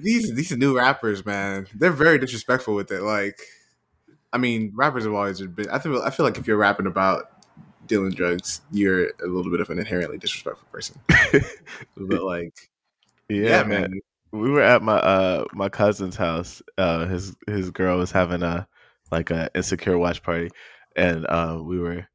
these 0.02 0.34
these 0.34 0.56
new 0.56 0.76
rappers, 0.76 1.24
man, 1.24 1.66
they're 1.74 1.90
very 1.90 2.18
disrespectful 2.18 2.74
with 2.74 2.90
it. 2.92 3.02
Like, 3.02 3.40
I 4.32 4.38
mean, 4.38 4.72
rappers 4.74 5.04
have 5.04 5.14
always 5.14 5.40
been. 5.40 5.70
I 5.70 5.78
feel 5.78 6.00
I 6.02 6.10
feel 6.10 6.26
like 6.26 6.38
if 6.38 6.46
you're 6.46 6.56
rapping 6.56 6.86
about 6.86 7.30
dealing 7.86 8.12
drugs, 8.12 8.60
you're 8.70 9.06
a 9.06 9.26
little 9.26 9.50
bit 9.50 9.60
of 9.60 9.70
an 9.70 9.78
inherently 9.78 10.18
disrespectful 10.18 10.68
person. 10.70 11.00
but 11.96 12.22
like, 12.22 12.68
Yeah, 13.28 13.42
yeah, 13.42 13.62
man. 13.64 13.80
man, 13.80 14.00
we 14.32 14.50
were 14.50 14.60
at 14.60 14.82
my 14.82 14.96
uh 14.98 15.44
my 15.52 15.68
cousin's 15.68 16.16
house. 16.16 16.62
Uh, 16.76 17.06
his 17.06 17.34
his 17.46 17.70
girl 17.70 17.98
was 17.98 18.12
having 18.12 18.42
a 18.42 18.68
like 19.10 19.30
a 19.30 19.50
insecure 19.54 19.98
watch 19.98 20.22
party, 20.22 20.50
and 20.96 21.26
uh, 21.26 21.60
we 21.62 21.78
were. 21.78 22.06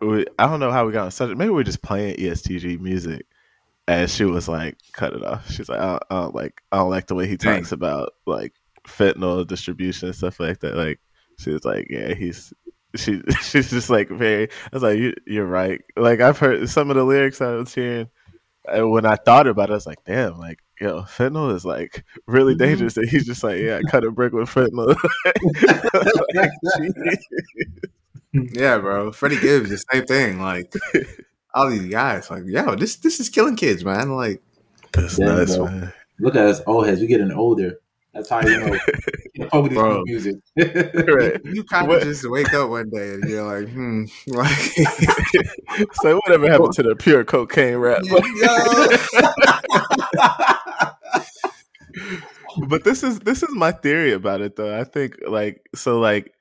We, 0.00 0.26
I 0.38 0.46
don't 0.46 0.60
know 0.60 0.70
how 0.70 0.86
we 0.86 0.92
got 0.92 1.06
on 1.06 1.10
subject. 1.10 1.38
Maybe 1.38 1.48
we 1.48 1.56
were 1.56 1.64
just 1.64 1.82
playing 1.82 2.20
EST 2.20 2.58
Gee 2.60 2.76
music, 2.76 3.24
and 3.88 4.10
she 4.10 4.24
was 4.24 4.48
like, 4.48 4.76
"Cut 4.92 5.14
it 5.14 5.24
off." 5.24 5.50
She's 5.50 5.68
like, 5.68 5.80
"I 5.80 5.86
don't, 5.86 6.02
I 6.10 6.20
don't 6.20 6.34
like, 6.34 6.60
I 6.72 6.76
don't 6.78 6.90
like 6.90 7.06
the 7.06 7.14
way 7.14 7.26
he 7.26 7.36
Dang. 7.36 7.60
talks 7.60 7.72
about 7.72 8.12
like 8.26 8.52
fentanyl 8.86 9.46
distribution 9.46 10.08
and 10.08 10.16
stuff 10.16 10.38
like 10.38 10.60
that." 10.60 10.76
Like, 10.76 11.00
she 11.38 11.50
was 11.50 11.64
like, 11.64 11.86
"Yeah, 11.90 12.14
he's." 12.14 12.52
She 12.94 13.20
she's 13.42 13.70
just 13.70 13.90
like 13.90 14.08
very. 14.08 14.44
I 14.44 14.68
was 14.72 14.82
like, 14.82 14.98
you, 14.98 15.14
"You're 15.26 15.46
right." 15.46 15.80
Like 15.96 16.20
I've 16.20 16.38
heard 16.38 16.68
some 16.68 16.90
of 16.90 16.96
the 16.96 17.04
lyrics 17.04 17.40
I 17.40 17.52
was 17.52 17.74
hearing, 17.74 18.08
and 18.70 18.90
when 18.90 19.06
I 19.06 19.16
thought 19.16 19.46
about 19.46 19.70
it, 19.70 19.72
I 19.72 19.76
was 19.76 19.86
like, 19.86 20.04
"Damn!" 20.04 20.38
Like, 20.38 20.60
yo, 20.80 21.02
fentanyl 21.02 21.54
is 21.54 21.64
like 21.64 22.04
really 22.26 22.54
Mhm. 22.54 22.58
dangerous. 22.58 22.96
And 22.96 23.08
he's 23.08 23.26
just 23.26 23.42
like, 23.44 23.60
"Yeah, 23.60 23.78
I 23.78 23.90
cut 23.90 24.04
a 24.04 24.10
brick 24.10 24.32
with 24.32 24.48
fentanyl." 24.48 24.96
Like, 26.34 26.50
yeah, 28.54 28.78
bro. 28.78 29.12
Freddie 29.12 29.38
Gibbs, 29.40 29.70
the 29.70 29.78
same 29.92 30.04
thing. 30.06 30.40
Like, 30.40 30.72
all 31.54 31.70
these 31.70 31.86
guys, 31.90 32.30
like, 32.30 32.44
yo, 32.46 32.74
this 32.74 32.96
this 32.96 33.20
is 33.20 33.28
killing 33.28 33.56
kids, 33.56 33.84
man. 33.84 34.10
Like, 34.12 34.42
That's 34.92 35.16
Damn, 35.16 35.28
nuts, 35.36 35.56
bro. 35.56 35.66
man. 35.66 35.92
Look 36.20 36.34
at 36.36 36.44
us 36.46 36.60
old 36.66 36.86
heads. 36.86 37.00
We 37.00 37.06
getting 37.06 37.32
older. 37.32 37.78
That's 38.14 38.30
how 38.30 38.40
you 38.40 38.58
know. 38.58 38.78
you 39.34 39.46
know 39.52 39.62
this 39.68 39.74
Bro. 39.74 39.96
new 39.98 40.04
music. 40.06 40.36
Right. 40.56 41.38
you 41.44 41.62
kind 41.64 41.86
What- 41.86 41.98
of 42.00 42.04
just 42.04 42.24
wake 42.30 42.54
up 42.54 42.70
one 42.70 42.88
day 42.88 43.10
and 43.12 43.28
you're 43.28 43.44
like, 43.44 43.68
hmm, 43.70 44.04
like, 44.28 44.48
It's 44.78 46.02
like 46.02 46.14
whatever 46.24 46.48
happened 46.50 46.72
to 46.74 46.82
the 46.82 46.96
pure 46.96 47.24
cocaine 47.24 47.76
rap? 47.76 48.02
But 52.68 52.84
this 52.84 53.02
is 53.02 53.20
this 53.20 53.42
is 53.42 53.54
my 53.54 53.72
theory 53.72 54.12
about 54.12 54.40
it 54.40 54.56
though. 54.56 54.78
I 54.78 54.84
think 54.84 55.16
like 55.26 55.68
so 55.74 55.98
like 55.98 56.32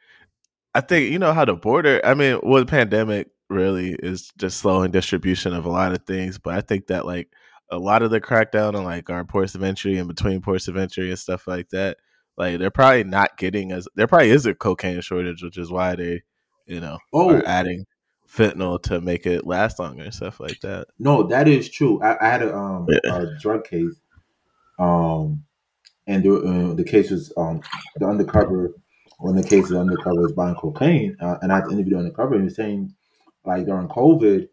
I 0.74 0.82
think 0.82 1.12
you 1.12 1.20
know 1.20 1.34
how 1.34 1.46
the 1.46 1.56
border 1.56 2.02
I 2.04 2.14
mean 2.14 2.40
well 2.44 2.60
the 2.62 2.66
pandemic 2.66 3.30
really 3.50 3.94
is 4.00 4.32
just 4.38 4.58
slowing 4.58 4.92
distribution 4.92 5.54
of 5.54 5.66
a 5.66 5.70
lot 5.70 5.92
of 5.94 6.06
things, 6.06 6.38
but 6.40 6.56
I 6.56 6.62
think 6.62 6.88
that 6.88 7.06
like 7.06 7.30
a 7.72 7.78
lot 7.78 8.02
of 8.04 8.12
the 8.12 8.22
crackdown 8.22 8.76
on 8.76 8.84
like 8.84 9.10
our 9.10 9.24
ports 9.26 9.56
of 9.56 9.64
entry 9.64 9.98
and 9.98 10.08
between 10.08 10.42
ports 10.42 10.68
of 10.68 10.78
entry 10.78 11.10
and 11.10 11.20
stuff 11.20 11.48
like 11.48 11.70
that, 11.70 11.98
like 12.38 12.60
they're 12.60 12.72
probably 12.72 13.04
not 13.04 13.38
getting 13.38 13.72
as 13.72 13.88
there 13.96 14.08
probably 14.08 14.30
is 14.32 14.46
a 14.46 14.54
cocaine 14.54 15.02
shortage, 15.02 15.42
which 15.44 15.58
is 15.58 15.72
why 15.72 15.96
they, 15.96 16.22
you 16.66 16.80
know, 16.80 16.98
Oh. 17.14 17.30
are 17.36 17.46
adding 17.46 17.86
fentanyl 18.28 18.82
to 18.82 19.00
make 19.02 19.26
it 19.26 19.46
last 19.46 19.80
longer 19.80 20.04
and 20.04 20.14
stuff 20.14 20.40
like 20.40 20.60
that. 20.62 20.88
No, 21.00 21.24
that 21.24 21.48
is 21.48 21.70
true. 21.70 22.02
I, 22.02 22.18
I 22.24 22.30
had 22.32 22.42
a 22.42 22.56
um 22.56 22.88
Yeah. 22.90 23.16
a 23.16 23.38
drug 23.40 23.64
case, 23.66 23.96
um, 24.80 25.44
and 26.08 26.24
the, 26.24 26.36
uh, 26.36 26.74
the 26.74 26.84
case 26.84 27.12
was 27.12 27.34
um 27.38 27.62
the 27.98 28.06
undercover. 28.06 28.74
One 29.20 29.38
of 29.38 29.44
the 29.44 29.50
cases 29.50 29.72
undercover 29.72 30.22
was 30.22 30.34
buying 30.34 30.56
cocaine, 30.56 31.16
uh, 31.22 31.38
and 31.42 31.52
I 31.52 31.60
interviewed 31.60 31.72
the 31.72 31.80
interview 31.80 31.98
undercover, 32.00 32.34
and 32.34 32.44
he 32.44 32.46
was 32.46 32.56
saying 32.56 32.94
like 33.46 33.66
during 33.66 33.88
COVID, 33.88 34.48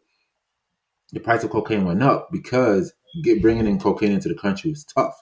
the 1.12 1.20
price 1.20 1.42
of 1.44 1.50
cocaine 1.50 1.84
went 1.84 2.02
up 2.02 2.30
because 2.30 2.92
get 3.22 3.42
bringing 3.42 3.66
in 3.66 3.78
cocaine 3.78 4.12
into 4.12 4.28
the 4.28 4.34
country 4.34 4.70
was 4.70 4.84
tough. 4.84 5.14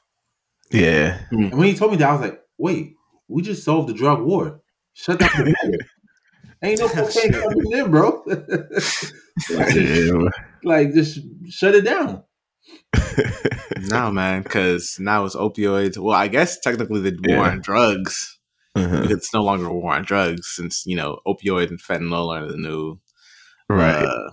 Yeah. 0.71 1.19
And 1.31 1.53
when 1.53 1.69
he 1.69 1.75
told 1.75 1.93
me 1.93 1.97
that, 1.99 2.09
I 2.09 2.13
was 2.13 2.21
like, 2.21 2.41
wait, 2.59 2.95
we 3.29 3.43
just 3.43 3.65
solved 3.65 3.89
the 3.89 3.95
drug 3.95 4.23
war. 4.23 4.61
Shut 4.93 5.19
down 5.19 5.31
the. 5.37 5.85
Ain't 6.63 6.79
no 6.79 6.89
cocaine 6.89 7.33
coming 7.33 7.73
in, 7.73 7.91
bro. 7.91 8.23
like, 8.27 9.75
yeah. 9.75 10.29
like, 10.63 10.93
just 10.93 11.21
shut 11.49 11.75
it 11.75 11.87
down. 11.87 12.23
No, 13.79 14.11
man, 14.13 14.43
because 14.43 14.97
now 14.99 15.25
it's 15.25 15.37
opioids. 15.37 15.99
Well, 15.99 16.17
I 16.17 16.29
guess 16.29 16.59
technically 16.61 17.01
the 17.01 17.19
war 17.25 17.45
Yeah. 17.45 17.51
on 17.51 17.61
drugs. 17.61 18.39
Uh-huh. 18.77 19.07
It's 19.11 19.35
no 19.35 19.43
longer 19.43 19.67
a 19.67 19.73
war 19.75 19.95
on 19.95 20.05
drugs 20.05 20.49
since 20.55 20.85
you 20.87 20.97
know 20.97 21.19
opioid 21.27 21.71
and 21.71 21.81
fentanyl 21.83 22.29
are 22.37 22.47
the 22.47 22.57
new 22.57 23.01
Right. 23.69 24.05
uh, 24.05 24.31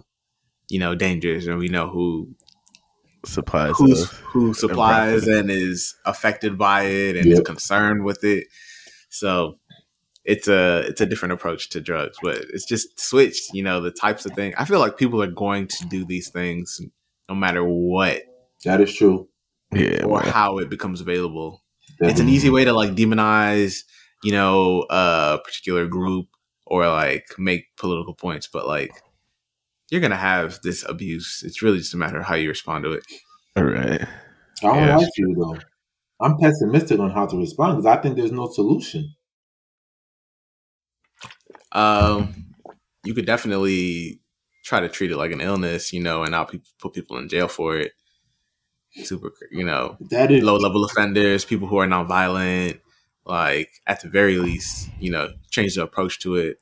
you 0.70 0.80
know, 0.80 0.96
dangers, 0.96 1.48
and 1.48 1.58
we 1.60 1.68
know 1.70 1.90
who 1.90 2.36
supplies 3.26 3.76
who 4.32 4.54
supplies 4.54 5.28
and 5.28 5.50
is 5.52 5.96
affected 6.06 6.58
by 6.58 6.84
it 6.84 7.16
and 7.18 7.26
is 7.32 7.42
concerned 7.42 8.04
with 8.04 8.24
it. 8.24 8.48
So 9.10 9.58
it's 10.24 10.48
a 10.48 10.80
it's 10.88 11.02
a 11.02 11.06
different 11.06 11.34
approach 11.34 11.70
to 11.70 11.82
drugs, 11.82 12.18
but 12.22 12.38
it's 12.54 12.66
just 12.66 13.00
switched. 13.00 13.54
You 13.54 13.64
know, 13.64 13.80
the 13.82 13.92
types 13.92 14.26
of 14.26 14.34
things. 14.34 14.56
I 14.58 14.66
feel 14.66 14.80
like 14.80 14.98
people 14.98 15.22
are 15.22 15.28
going 15.32 15.68
to 15.68 15.86
do 15.88 16.06
these 16.06 16.30
things 16.30 16.80
no 17.30 17.36
matter 17.36 17.64
what 17.64 18.22
That 18.66 18.82
is 18.82 18.94
true. 18.96 19.28
yeah 19.74 20.04
or 20.06 20.22
man. 20.22 20.32
how 20.32 20.58
it 20.60 20.70
becomes 20.70 21.02
available. 21.02 21.64
It's 22.00 22.20
an 22.20 22.30
easy 22.30 22.50
way 22.50 22.64
to 22.66 22.74
like 22.74 22.92
demonize, 22.92 23.84
you 24.24 24.32
know, 24.32 24.86
a 24.90 25.40
particular 25.44 25.88
group 25.88 26.28
or 26.66 26.88
like 26.88 27.26
make 27.40 27.66
political 27.78 28.14
points, 28.14 28.48
but 28.48 28.68
like 28.68 28.92
you're 29.90 30.02
gonna 30.02 30.16
have 30.16 30.60
this 30.64 30.84
abuse. 30.88 31.44
It's 31.46 31.62
really 31.62 31.78
just 31.80 31.94
a 31.94 31.98
matter 31.98 32.20
of 32.20 32.26
how 32.26 32.36
you 32.36 32.50
respond 32.50 32.84
to 32.84 32.92
it. 32.94 33.04
all 33.56 33.64
right 33.64 34.02
I 34.64 34.68
don't 34.68 34.76
Yeah. 34.88 34.98
like 34.98 35.10
you 35.18 35.36
though. 35.36 35.58
I'm 36.20 36.38
pessimistic 36.38 37.00
on 37.00 37.12
how 37.12 37.26
to 37.28 37.38
respond 37.38 37.78
because 37.78 37.86
I 37.98 38.02
think 38.02 38.16
there's 38.18 38.32
no 38.32 38.48
solution. 38.50 39.14
Um, 41.72 42.34
you 43.04 43.14
could 43.14 43.26
definitely 43.26 44.22
try 44.68 44.82
to 44.82 44.90
treat 44.90 45.12
it 45.12 45.18
like 45.18 45.32
an 45.32 45.40
illness, 45.42 45.94
you 45.94 46.02
know, 46.02 46.24
and 46.24 46.32
not 46.32 46.52
pe- 46.52 46.60
put 46.80 46.94
people 46.94 47.18
in 47.18 47.30
jail 47.30 47.48
for 47.48 47.78
it. 47.78 47.94
Super, 48.92 49.32
you 49.52 49.64
know, 49.64 49.96
That 50.10 50.32
is 50.32 50.44
low 50.44 50.58
level 50.58 50.84
offenders, 50.84 51.46
people 51.46 51.68
who 51.68 51.78
are 51.78 51.88
nonviolent. 51.88 52.80
Like 53.26 53.70
at 53.86 54.02
the 54.02 54.08
very 54.10 54.38
least, 54.38 54.90
you 55.00 55.12
know, 55.12 55.30
change 55.52 55.76
the 55.76 55.84
approach 55.84 56.20
to 56.22 56.36
it. 56.36 56.58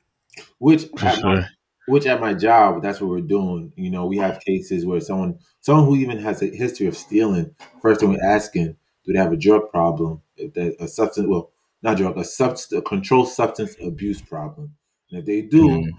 which 0.57 0.85
for 0.97 1.05
at 1.05 1.23
my, 1.23 1.47
which 1.87 2.05
at 2.07 2.19
my 2.19 2.33
job, 2.33 2.81
that's 2.81 2.99
what 2.99 3.09
we're 3.11 3.21
doing. 3.21 3.71
You 3.75 3.91
know, 3.91 4.07
we 4.07 4.17
have 4.17 4.39
cases 4.41 4.85
where 4.85 4.99
someone 4.99 5.37
someone 5.61 5.85
who 5.85 5.95
even 5.95 6.17
has 6.19 6.41
a 6.41 6.47
history 6.47 6.87
of 6.87 6.97
stealing. 6.97 7.55
First 7.81 7.99
thing 8.01 8.09
we're 8.09 8.23
asking, 8.25 8.75
do 9.05 9.13
they 9.13 9.19
have 9.19 9.31
a 9.31 9.37
drug 9.37 9.69
problem? 9.69 10.21
If 10.37 10.53
that 10.55 10.75
a 10.79 10.87
substance, 10.87 11.27
well, 11.29 11.51
not 11.83 11.97
drug, 11.97 12.17
a 12.17 12.23
substance, 12.23 12.77
a 12.79 12.81
controlled 12.81 13.29
substance 13.29 13.75
abuse 13.81 14.21
problem. 14.21 14.75
And 15.11 15.19
if 15.19 15.25
they 15.25 15.41
do, 15.43 15.67
Mm. 15.69 15.89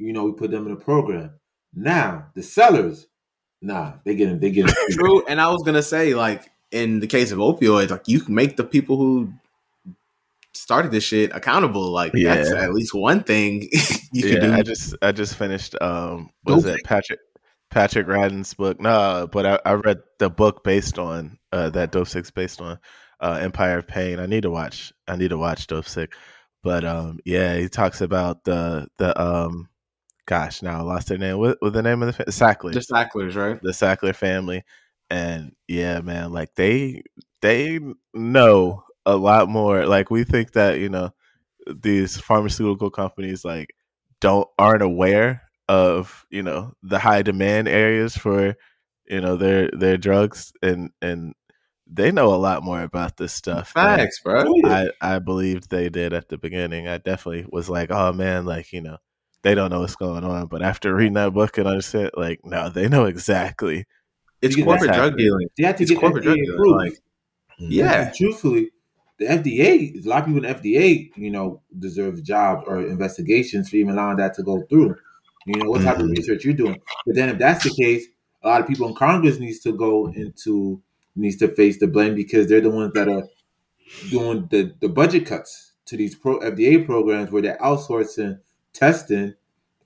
You 0.00 0.12
know, 0.12 0.24
we 0.24 0.32
put 0.32 0.50
them 0.50 0.66
in 0.66 0.72
a 0.72 0.76
program. 0.76 1.32
Now 1.74 2.26
the 2.34 2.42
sellers, 2.42 3.06
nah, 3.60 3.94
they 4.04 4.14
get 4.14 4.28
in 4.28 4.40
they 4.40 4.50
get 4.50 4.66
True, 4.90 5.24
and 5.26 5.40
I 5.40 5.48
was 5.50 5.62
gonna 5.62 5.82
say, 5.82 6.14
like 6.14 6.50
in 6.70 7.00
the 7.00 7.06
case 7.06 7.32
of 7.32 7.38
opioids, 7.38 7.90
like 7.90 8.08
you 8.08 8.20
can 8.20 8.34
make 8.34 8.56
the 8.56 8.64
people 8.64 8.96
who 8.96 9.32
started 10.52 10.90
this 10.90 11.04
shit 11.04 11.34
accountable. 11.34 11.90
Like 11.90 12.12
that's 12.12 12.50
Yeah. 12.50 12.62
at 12.62 12.72
least 12.72 12.94
one 12.94 13.22
thing 13.22 13.62
you 14.12 14.28
yeah, 14.28 14.40
can 14.40 14.52
I 14.52 14.62
just 14.62 14.94
I 15.02 15.12
just 15.12 15.36
finished 15.36 15.74
um 15.80 16.30
was 16.44 16.64
it 16.64 16.80
Patrick 16.84 17.20
Patrick 17.70 18.06
Radden's 18.06 18.54
book? 18.54 18.80
No, 18.80 19.28
but 19.30 19.46
I, 19.46 19.60
I 19.64 19.72
read 19.74 20.00
the 20.18 20.30
book 20.30 20.64
based 20.64 20.98
on 20.98 21.38
uh 21.52 21.70
that 21.70 21.92
Dopesick's 21.92 22.30
based 22.30 22.60
on 22.60 22.78
uh 23.20 23.38
Empire 23.40 23.78
of 23.78 23.86
Pain. 23.86 24.18
I 24.18 24.26
need 24.26 24.42
to 24.42 24.50
watch 24.50 24.92
I 25.06 25.16
need 25.16 25.28
to 25.28 25.38
watch 25.38 25.66
Dopesick. 25.66 26.12
But 26.62 26.84
um 26.84 27.20
yeah, 27.24 27.56
he 27.56 27.68
talks 27.68 28.00
about 28.00 28.44
the 28.44 28.88
the 28.98 29.20
um 29.20 29.68
gosh, 30.30 30.62
now 30.62 30.78
I 30.78 30.82
lost 30.82 31.08
their 31.08 31.18
name. 31.18 31.38
What 31.38 31.58
was 31.60 31.72
the 31.72 31.82
name 31.82 32.02
of 32.02 32.06
the 32.06 32.12
fa- 32.12 32.30
Sackler? 32.30 32.72
Just 32.72 32.88
Sacklers, 32.88 33.34
right? 33.34 33.60
the 33.60 33.72
Sackler 33.72 34.14
family. 34.14 34.62
And 35.10 35.56
yeah, 35.66 36.00
man, 36.02 36.32
like 36.32 36.54
they 36.54 37.02
they 37.42 37.80
know 38.14 38.84
a 39.04 39.16
lot 39.16 39.48
more. 39.48 39.86
Like 39.86 40.08
we 40.08 40.22
think 40.22 40.52
that, 40.52 40.78
you 40.78 40.88
know, 40.88 41.10
these 41.66 42.16
pharmaceutical 42.16 42.90
companies 42.90 43.44
like 43.44 43.74
don't 44.20 44.46
aren't 44.56 44.82
aware 44.82 45.42
of, 45.68 46.24
you 46.30 46.44
know, 46.44 46.74
the 46.84 47.00
high 47.00 47.22
demand 47.22 47.66
areas 47.66 48.16
for, 48.16 48.54
you 49.08 49.20
know, 49.20 49.34
their 49.34 49.68
their 49.72 49.96
drugs 49.96 50.52
and 50.62 50.90
and 51.02 51.34
they 51.92 52.12
know 52.12 52.32
a 52.32 52.36
lot 52.36 52.62
more 52.62 52.82
about 52.82 53.16
this 53.16 53.32
stuff. 53.32 53.72
Facts, 53.72 54.20
bro. 54.20 54.44
I 54.64 54.90
I 55.00 55.18
believed 55.18 55.70
they 55.70 55.88
did 55.88 56.12
at 56.12 56.28
the 56.28 56.38
beginning. 56.38 56.86
I 56.86 56.98
definitely 56.98 57.46
was 57.50 57.68
like, 57.68 57.90
oh 57.90 58.12
man, 58.12 58.44
like 58.46 58.72
you 58.72 58.80
know, 58.80 58.98
they 59.42 59.54
don't 59.54 59.70
know 59.70 59.80
what's 59.80 59.96
going 59.96 60.24
on. 60.24 60.46
But 60.46 60.62
after 60.62 60.94
reading 60.94 61.14
that 61.14 61.32
book 61.32 61.58
and 61.58 61.66
understand, 61.66 62.10
like, 62.16 62.40
no, 62.44 62.68
they 62.68 62.88
know 62.88 63.06
exactly. 63.06 63.86
It's 64.42 64.56
Because 64.56 64.66
corporate 64.66 64.92
drug 64.92 65.16
dealing. 65.16 65.48
They 65.56 65.64
have 65.64 65.76
to 65.76 65.82
It's 65.82 65.90
get 65.92 66.00
corporate 66.00 66.24
FDA 66.24 66.26
drug 66.26 66.36
dealing. 66.36 66.54
approved. 66.54 66.84
Like, 66.84 66.98
yeah, 67.58 68.04
And 68.06 68.14
truthfully, 68.14 68.70
the 69.18 69.26
FDA, 69.26 70.04
a 70.04 70.08
lot 70.08 70.20
of 70.20 70.26
people 70.26 70.44
in 70.44 70.52
the 70.52 70.58
FDA, 70.58 71.10
you 71.16 71.30
know, 71.30 71.60
deserve 71.78 72.22
jobs 72.22 72.64
or 72.66 72.80
investigations 72.86 73.68
for 73.68 73.76
even 73.76 73.94
allowing 73.94 74.16
that 74.16 74.34
to 74.34 74.42
go 74.42 74.62
through. 74.70 74.96
You 75.46 75.58
know, 75.58 75.70
what 75.70 75.82
type 75.82 75.98
of 75.98 76.06
Mhm. 76.06 76.16
research 76.16 76.44
you're 76.44 76.54
doing. 76.54 76.80
But 77.06 77.16
then 77.16 77.28
if 77.30 77.38
that's 77.38 77.62
the 77.62 77.70
case, 77.70 78.06
a 78.42 78.48
lot 78.48 78.60
of 78.60 78.66
people 78.68 78.88
in 78.88 78.94
Congress 78.94 79.38
needs 79.38 79.60
to 79.60 79.72
go 79.72 80.08
into 80.08 80.82
needs 81.16 81.36
to 81.36 81.48
face 81.48 81.78
the 81.78 81.86
blame 81.88 82.14
because 82.14 82.46
they're 82.48 82.60
the 82.60 82.70
ones 82.70 82.92
that 82.94 83.08
are 83.08 83.24
doing 84.10 84.46
the, 84.50 84.74
the 84.80 84.88
budget 84.88 85.26
cuts 85.26 85.72
to 85.86 85.96
these 85.96 86.14
pro 86.14 86.38
FDA 86.40 86.84
programs 86.84 87.30
where 87.30 87.42
they're 87.42 87.58
outsourcing 87.58 88.38
testing 88.72 89.34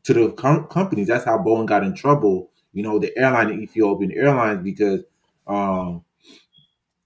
to 0.05 0.15
the 0.15 0.33
com- 0.33 0.67
companies. 0.67 1.09
That's 1.09 1.25
how 1.25 1.39
Boeing 1.39 1.67
got 1.67 1.85
in 1.85 1.95
trouble. 1.95 2.51
You 2.73 2.83
know, 2.83 2.99
the 2.99 3.17
airline, 3.17 3.49
the 3.49 3.55
Ethiopian 3.55 4.13
Airlines, 4.13 4.63
because 4.63 5.01
um, 5.47 6.05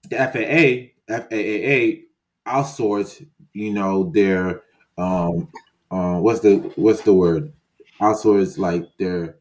the 0.09 0.17
FAA, 0.17 0.89
FAA 1.07 2.05
outsourced, 2.51 3.25
you 3.53 3.73
know, 3.73 4.11
their 4.13 4.63
um, 4.97 5.47
uh, 5.91 6.19
what's 6.19 6.41
the 6.41 6.57
what's 6.75 7.01
the 7.01 7.13
word? 7.13 7.53
Outsource 8.01 8.57
like 8.57 8.89
their 8.97 9.37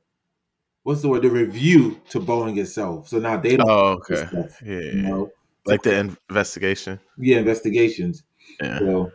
what's 0.83 1.03
the 1.03 1.09
word? 1.09 1.23
The 1.23 1.31
review 1.31 2.01
to 2.11 2.21
Boeing 2.21 2.59
itself. 2.59 3.09
So 3.09 3.19
now 3.19 3.37
they 3.37 3.57
don't 3.57 3.69
Oh, 3.69 3.89
okay, 3.93 4.27
stuff, 4.27 4.63
yeah, 4.63 4.81
you 4.81 5.03
know, 5.03 5.31
like 5.67 5.83
the 5.83 5.99
investigation. 5.99 7.01
yeah, 7.19 7.39
investigations. 7.39 8.25
Yeah. 8.61 8.79
So 8.79 9.13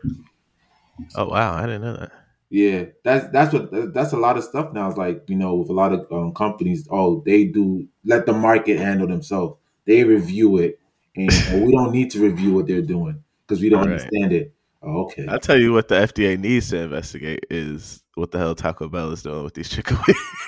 Oh 1.16 1.28
wow, 1.28 1.56
I 1.56 1.62
didn't 1.62 1.82
know 1.82 1.98
that. 1.98 2.12
Yeah, 2.54 2.86
that's 3.04 3.28
that's 3.32 3.54
what 3.54 3.94
that's 3.94 4.13
a 4.13 4.18
lot 4.18 4.38
of 4.38 4.44
stuff 4.44 4.74
now. 4.74 4.89
It's 4.89 4.98
like 4.98 5.24
you 5.28 5.36
know, 5.36 5.56
with 5.56 5.70
a 5.70 5.74
lot 5.74 5.94
of 5.94 6.12
um, 6.12 6.34
companies, 6.34 6.88
oh, 6.92 7.24
they 7.26 7.46
do 7.46 7.88
let 8.06 8.26
the 8.28 8.34
market 8.34 8.78
handle 8.80 9.08
themselves. 9.08 9.58
They 9.86 10.04
review 10.04 10.58
it, 10.60 10.80
and 11.16 11.44
we 11.50 11.72
don't 11.72 11.92
need 11.92 12.12
to 12.12 12.22
review 12.22 12.54
what 12.54 12.68
they're 12.68 12.82
doing 12.84 13.24
because 13.48 13.62
we 13.62 13.70
don't 13.70 13.82
Right. 13.82 13.89
understand 13.89 14.34
it. 14.34 14.54
Okay. 14.86 15.26
I'll 15.28 15.39
tell 15.39 15.58
you 15.60 15.72
what 15.74 15.88
the 15.88 15.96
FDA 15.96 16.38
needs 16.38 16.69
to 16.72 16.78
investigate 16.80 17.46
is 17.50 18.04
what 18.15 18.32
the 18.32 18.38
hell 18.38 18.54
Taco 18.54 18.89
Bell 18.89 19.12
is 19.12 19.24
doing 19.24 19.43
with 19.43 19.54
these 19.54 19.69
chicken 19.69 19.98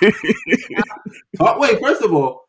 wings. 0.01 0.13
Oh, 1.39 1.59
wait, 1.59 1.79
first 1.81 2.01
of 2.01 2.13
all, 2.13 2.45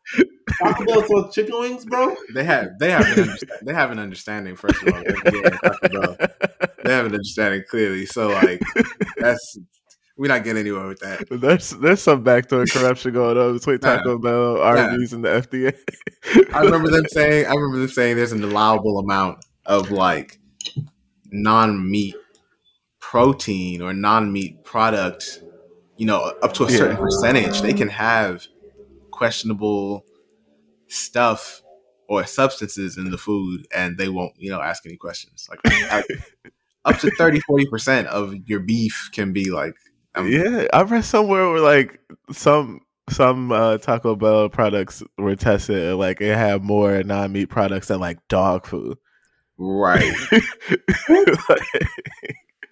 Taco 0.61 0.85
Bell 0.85 1.03
sells 1.07 1.35
chicken 1.35 1.59
wings, 1.59 1.85
bro. 1.85 2.15
they 2.33 2.43
have 2.43 2.69
they 2.79 2.91
have 2.91 3.05
an 3.17 3.25
understa- 3.25 3.59
they 3.63 3.73
have 3.73 3.91
an 3.91 3.99
understanding. 3.99 4.55
First 4.55 4.81
of 4.83 4.93
all, 4.93 5.03
Taco 5.03 5.89
Bell. 5.89 6.17
they 6.83 6.93
have 6.93 7.05
an 7.05 7.13
understanding 7.13 7.63
clearly. 7.69 8.05
So 8.05 8.29
like 8.29 8.61
that's 9.17 9.57
we're 10.17 10.27
not 10.29 10.43
getting 10.43 10.61
anywhere 10.61 10.87
with 10.87 10.99
that. 10.99 11.25
there's 11.29 11.71
there's 11.71 12.01
some 12.01 12.23
backdoor 12.23 12.65
corruption 12.65 13.13
going 13.13 13.37
on 13.37 13.53
between 13.53 13.79
Yeah. 13.83 13.97
Taco 13.97 14.17
Bell, 14.17 14.57
Arby's, 14.61 15.13
and 15.13 15.23
the 15.23 15.29
FDA. 15.29 16.53
I 16.53 16.61
remember 16.61 16.89
them 16.89 17.05
saying 17.09 17.45
I 17.45 17.53
remember 17.53 17.79
them 17.79 17.87
saying 17.89 18.15
there's 18.15 18.31
an 18.31 18.43
allowable 18.43 18.99
amount 18.99 19.39
of 19.65 19.91
like 19.91 20.39
non 21.31 21.89
meat 21.89 22.15
protein 22.99 23.81
or 23.81 23.93
non 23.93 24.31
meat 24.31 24.63
product, 24.63 25.41
you 25.97 26.05
know, 26.05 26.33
up 26.41 26.53
to 26.53 26.63
a 26.65 26.69
certain 26.69 26.97
Yeah. 26.97 27.01
percentage. 27.03 27.61
They 27.61 27.73
can 27.73 27.89
have 27.89 28.45
questionable 29.11 30.05
stuff 30.87 31.61
or 32.09 32.25
substances 32.25 32.97
in 32.97 33.11
the 33.11 33.17
food 33.17 33.67
and 33.75 33.97
they 33.97 34.09
won't, 34.09 34.33
you 34.37 34.49
know, 34.49 34.61
ask 34.61 34.85
any 34.85 34.95
questions. 34.97 35.47
Like 35.49 35.59
I- 35.65 36.03
up 36.85 36.97
to 36.99 37.11
30 37.11 37.41
40% 37.41 38.05
of 38.07 38.33
your 38.45 38.61
beef 38.61 39.09
can 39.13 39.33
be 39.33 39.51
like 39.51 39.75
um, 40.15 40.27
yeah, 40.27 40.65
I 40.73 40.81
read 40.83 41.03
somewhere 41.05 41.49
where 41.49 41.59
like 41.59 41.99
some 42.31 42.79
some 43.09 43.51
uh, 43.51 43.77
Taco 43.77 44.15
Bell 44.15 44.49
products 44.49 45.03
were 45.17 45.35
tested, 45.35 45.95
like 45.95 46.21
it 46.21 46.35
had 46.35 46.63
more 46.63 47.03
non 47.03 47.31
meat 47.33 47.47
products 47.49 47.89
than 47.89 47.99
like 47.99 48.17
dog 48.27 48.65
food. 48.65 48.97
Right. 49.57 50.13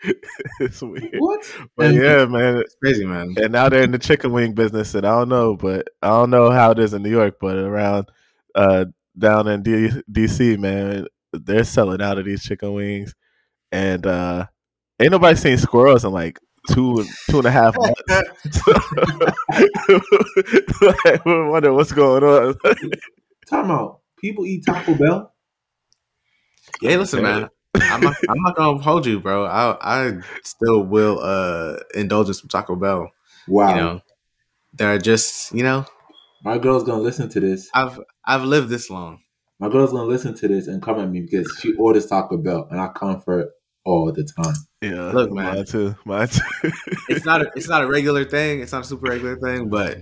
it's 0.60 0.82
weird, 0.82 1.16
What? 1.18 1.56
but 1.76 1.88
And- 1.88 1.96
yeah, 1.96 2.26
man. 2.26 2.58
It's 2.58 2.76
crazy, 2.82 3.06
man. 3.06 3.34
And 3.38 3.52
now 3.52 3.70
they're 3.70 3.84
in 3.84 3.92
the 3.92 4.00
chicken 4.00 4.32
wing 4.32 4.54
business, 4.54 4.94
and 4.96 5.06
I 5.06 5.18
don't 5.18 5.30
know, 5.30 5.56
but 5.56 5.88
I 6.02 6.10
don't 6.10 6.30
know 6.30 6.52
how 6.52 6.72
it 6.72 6.80
is 6.80 6.94
in 6.94 7.04
New 7.04 7.10
York, 7.10 7.36
but 7.40 7.58
around 7.58 8.10
uh, 8.54 8.86
down 9.18 9.48
in 9.48 9.64
D- 9.64 10.02
DC, 10.12 10.58
man, 10.60 11.08
they're 11.34 11.64
selling 11.64 12.02
out 12.02 12.18
of 12.18 12.26
these 12.26 12.44
chicken 12.44 12.74
wings, 12.74 13.14
and 13.72 14.06
uh, 14.06 14.46
ain't 15.00 15.12
nobody 15.12 15.36
seen 15.38 15.58
squirrels 15.58 16.06
in 16.06 16.12
like 16.12 16.40
two 16.72 17.06
two 17.30 17.38
and 17.40 17.48
a 17.48 17.52
half 17.52 17.76
months. 17.78 18.02
like, 20.82 21.26
we 21.26 21.50
wonder 21.50 21.74
what's 21.74 21.92
going 21.92 22.24
on. 22.24 22.56
Time 23.50 23.72
out. 23.72 24.00
People 24.20 24.46
eat 24.46 24.66
Taco 24.66 24.96
Bell. 24.96 25.34
Yeah, 26.82 26.98
listen, 26.98 27.24
man. 27.24 27.50
I'm 27.82 28.02
not, 28.02 28.16
I'm 28.30 28.42
not 28.42 28.56
gonna 28.56 28.82
hold 28.82 29.06
you, 29.06 29.20
bro. 29.20 29.46
I 29.46 29.78
I 29.82 30.14
still 30.44 30.84
will 30.84 31.20
uh 31.22 31.78
indulge 31.94 32.28
in 32.28 32.34
some 32.34 32.48
Taco 32.50 32.76
Bell. 32.76 33.10
Wow. 33.48 33.70
You 33.70 33.76
know, 33.76 34.02
they're 34.74 34.98
just 34.98 35.54
you 35.54 35.64
know 35.64 35.86
My 36.44 36.58
girl's 36.58 36.84
gonna 36.84 37.02
listen 37.02 37.30
to 37.30 37.40
this. 37.40 37.70
I've 37.74 38.00
I've 38.26 38.44
lived 38.44 38.70
this 38.70 38.90
long. 38.90 39.20
My 39.60 39.70
girl's 39.70 39.92
gonna 39.92 40.06
listen 40.06 40.34
to 40.36 40.48
this 40.48 40.68
and 40.68 40.82
come 40.82 41.00
at 41.00 41.10
me 41.10 41.22
because 41.22 41.52
she 41.60 41.74
orders 41.76 42.08
Taco 42.08 42.38
Bell 42.38 42.68
and 42.72 42.80
I 42.80 42.88
come 42.88 43.14
comfort 43.16 43.52
all 43.84 44.12
the 44.12 44.24
time. 44.24 44.54
Yeah, 44.82 45.12
Look, 45.12 45.32
man. 45.32 45.56
mine 45.56 45.66
too. 45.66 45.96
Mine 46.06 46.28
too. 46.28 46.72
It's 47.10 47.26
not 47.26 47.42
a, 47.42 47.52
it's 47.56 47.70
not 47.70 47.84
a 47.84 47.88
regular 47.88 48.26
thing. 48.26 48.62
It's 48.62 48.72
not 48.72 48.82
a 48.82 48.88
super 48.88 49.10
regular 49.10 49.38
thing, 49.38 49.70
but 49.70 49.98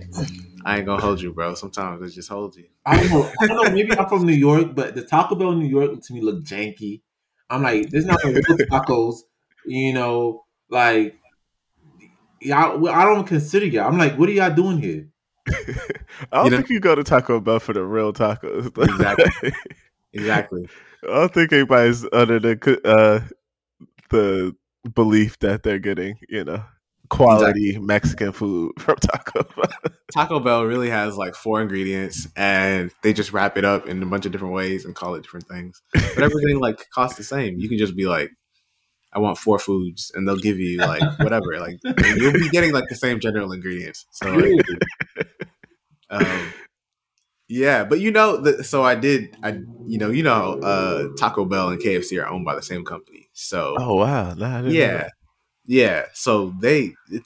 I 0.64 0.78
ain't 0.78 0.86
gonna 0.86 1.02
hold 1.02 1.20
you, 1.20 1.32
bro. 1.32 1.54
Sometimes 1.54 2.02
it 2.02 2.14
just 2.14 2.28
holds 2.28 2.56
you. 2.56 2.64
I 2.86 2.96
don't 2.98 3.10
know. 3.10 3.30
I 3.40 3.46
don't 3.46 3.64
know. 3.64 3.70
Maybe 3.72 3.92
I'm 3.92 4.08
from 4.08 4.24
New 4.26 4.32
York, 4.32 4.74
but 4.74 4.94
the 4.94 5.02
Taco 5.04 5.34
Bell 5.34 5.52
in 5.52 5.58
New 5.58 5.68
York 5.68 6.00
to 6.02 6.12
me 6.14 6.20
look 6.20 6.42
janky. 6.44 7.02
I'm 7.50 7.62
like, 7.62 7.90
there's 7.90 8.06
not 8.06 8.24
like 8.24 8.34
real 8.34 8.58
tacos. 8.58 9.16
You 9.66 9.92
know, 9.92 10.44
like 10.70 11.16
y'all. 12.40 12.88
I 12.88 13.04
don't 13.04 13.26
consider 13.26 13.66
y'all. 13.66 13.88
I'm 13.88 13.98
like, 13.98 14.16
what 14.18 14.28
are 14.28 14.32
y'all 14.32 14.54
doing 14.54 14.78
here? 14.80 15.08
I 15.48 15.52
don't 16.32 16.44
You 16.46 16.50
know- 16.50 16.56
think 16.58 16.70
you 16.70 16.80
go 16.80 16.94
to 16.94 17.04
Taco 17.04 17.40
Bell 17.40 17.60
for 17.60 17.72
the 17.72 17.82
real 17.84 18.12
tacos. 18.12 18.72
Exactly. 18.78 19.52
Exactly. 20.12 20.68
I 21.02 21.06
don't 21.12 21.34
think 21.34 21.52
anybody's 21.52 22.06
under 22.12 22.38
the 22.38 22.80
uh, 22.84 23.20
the 24.10 24.54
belief 24.94 25.38
that 25.40 25.62
they're 25.64 25.78
getting, 25.80 26.18
you 26.28 26.44
know, 26.44 26.62
quality 27.08 27.78
Mexican 27.78 28.32
food 28.32 28.72
from 28.78 28.96
Taco 28.96 29.42
Bell. 29.42 29.92
Taco 30.12 30.40
Bell 30.40 30.64
really 30.64 30.90
has 30.90 31.16
like 31.16 31.34
four 31.34 31.60
ingredients, 31.60 32.28
and 32.36 32.90
they 33.02 33.12
just 33.12 33.32
wrap 33.32 33.56
it 33.56 33.64
up 33.64 33.86
in 33.86 34.02
a 34.02 34.06
bunch 34.06 34.26
of 34.26 34.32
different 34.32 34.54
ways 34.54 34.84
and 34.84 34.94
call 34.94 35.14
it 35.14 35.22
different 35.22 35.48
things. 35.48 35.82
But 35.92 36.18
everything 36.22 36.58
like 36.60 36.88
costs 36.90 37.16
the 37.16 37.24
same. 37.24 37.58
You 37.58 37.68
can 37.68 37.78
just 37.78 37.96
be 37.96 38.06
like, 38.06 38.30
"I 39.12 39.18
want 39.18 39.38
four 39.38 39.58
foods," 39.58 40.12
and 40.14 40.26
they'll 40.26 40.36
give 40.36 40.58
you 40.58 40.78
like 40.78 41.02
whatever. 41.18 41.58
Like 41.58 41.78
you'll 42.16 42.32
be 42.32 42.48
getting 42.50 42.72
like 42.72 42.88
the 42.88 42.96
same 42.96 43.20
general 43.20 43.52
ingredients. 43.52 44.06
So 44.12 44.32
like, 44.32 44.64
um, 46.10 46.52
yeah, 47.48 47.84
but 47.84 48.00
you 48.00 48.10
know, 48.10 48.38
the, 48.38 48.64
so 48.64 48.82
I 48.82 48.94
did. 48.94 49.36
I 49.42 49.58
you 49.86 49.98
know 49.98 50.10
you 50.10 50.22
know 50.22 50.60
uh, 50.60 51.08
Taco 51.18 51.44
Bell 51.44 51.70
and 51.70 51.80
KFC 51.80 52.22
are 52.22 52.28
owned 52.28 52.44
by 52.44 52.54
the 52.54 52.62
same 52.62 52.84
company. 52.84 53.28
So 53.32 53.76
Oh 53.78 53.96
wow! 53.96 54.34
Nah, 54.34 54.62
didn't 54.62 54.74
know 54.88 55.08
yeah. 55.66 56.06
So 56.12 56.54
they 56.60 56.94
it, 57.10 57.22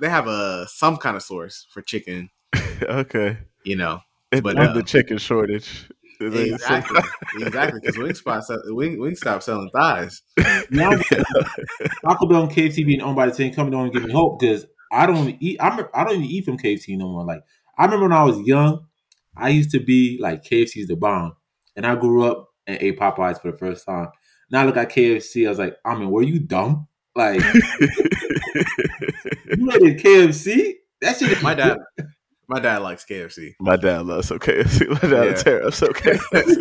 they 0.00 0.08
have 0.08 0.26
a 0.26 0.66
some 0.68 0.96
kind 0.96 1.16
of 1.16 1.22
source 1.22 1.66
for 1.72 1.82
chicken. 1.82 2.30
okay. 2.82 3.38
You 3.64 3.76
know, 3.76 4.00
And, 4.32 4.42
But, 4.42 4.58
uh, 4.58 4.72
the 4.72 4.82
chicken 4.82 5.18
shortage. 5.18 5.88
exactly, 6.20 7.00
exactly. 7.40 7.80
Because 7.80 7.96
Wingspot, 7.96 8.42
sell, 8.42 8.60
Wing 8.66 8.98
Wingstop 8.98 9.42
selling 9.42 9.70
thighs. 9.74 10.22
Now, 10.70 10.90
Taco 12.04 12.26
Bell 12.26 12.42
and 12.44 12.50
KFC 12.52 12.84
being 12.86 13.02
owned 13.02 13.16
by 13.16 13.26
the 13.26 13.34
same 13.34 13.52
company 13.52 13.76
don't 13.76 13.92
give 13.92 14.04
me 14.04 14.12
hope 14.12 14.40
because 14.40 14.66
I 14.92 15.06
don't 15.06 15.36
eat. 15.40 15.58
I'm, 15.60 15.86
I 15.94 16.04
don't 16.04 16.14
even 16.16 16.26
eat 16.26 16.44
from 16.44 16.58
KFC 16.58 16.96
no 16.96 17.08
more. 17.08 17.24
Like 17.24 17.40
I 17.78 17.84
remember 17.84 18.04
when 18.08 18.12
I 18.12 18.24
was 18.24 18.40
young, 18.40 18.86
I 19.36 19.50
used 19.50 19.70
to 19.72 19.80
be 19.80 20.18
like 20.20 20.44
KFC's 20.44 20.88
the 20.88 20.96
bomb, 20.96 21.36
and 21.76 21.86
I 21.86 21.94
grew 21.96 22.24
up 22.24 22.48
and 22.66 22.78
ate 22.80 22.98
Popeyes 22.98 23.40
for 23.40 23.50
the 23.52 23.58
first 23.58 23.86
time. 23.86 24.08
Now 24.50 24.62
I 24.62 24.64
look 24.64 24.76
at 24.76 24.90
KFC, 24.90 25.46
I 25.46 25.48
was 25.50 25.58
like, 25.58 25.76
I 25.84 25.94
mean, 25.96 26.10
were 26.10 26.22
you 26.22 26.40
dumb? 26.40 26.86
Like 27.14 27.40
you 27.44 27.50
ate 29.72 29.98
KFC? 30.02 30.74
That 31.00 31.16
shit. 31.18 31.32
is 31.32 31.42
My 31.42 31.54
dad, 31.54 31.78
my 32.48 32.60
dad 32.60 32.78
likes 32.82 33.04
KFC. 33.04 33.54
My 33.60 33.76
dad 33.76 34.06
loves 34.06 34.28
some 34.28 34.38
KFC. 34.38 34.88
My 34.88 34.98
dad 35.00 35.10
Yeah. 35.12 35.20
will 35.24 35.34
tear 35.34 35.66
up 35.66 35.74
some 35.74 35.92
KFC. 35.92 36.60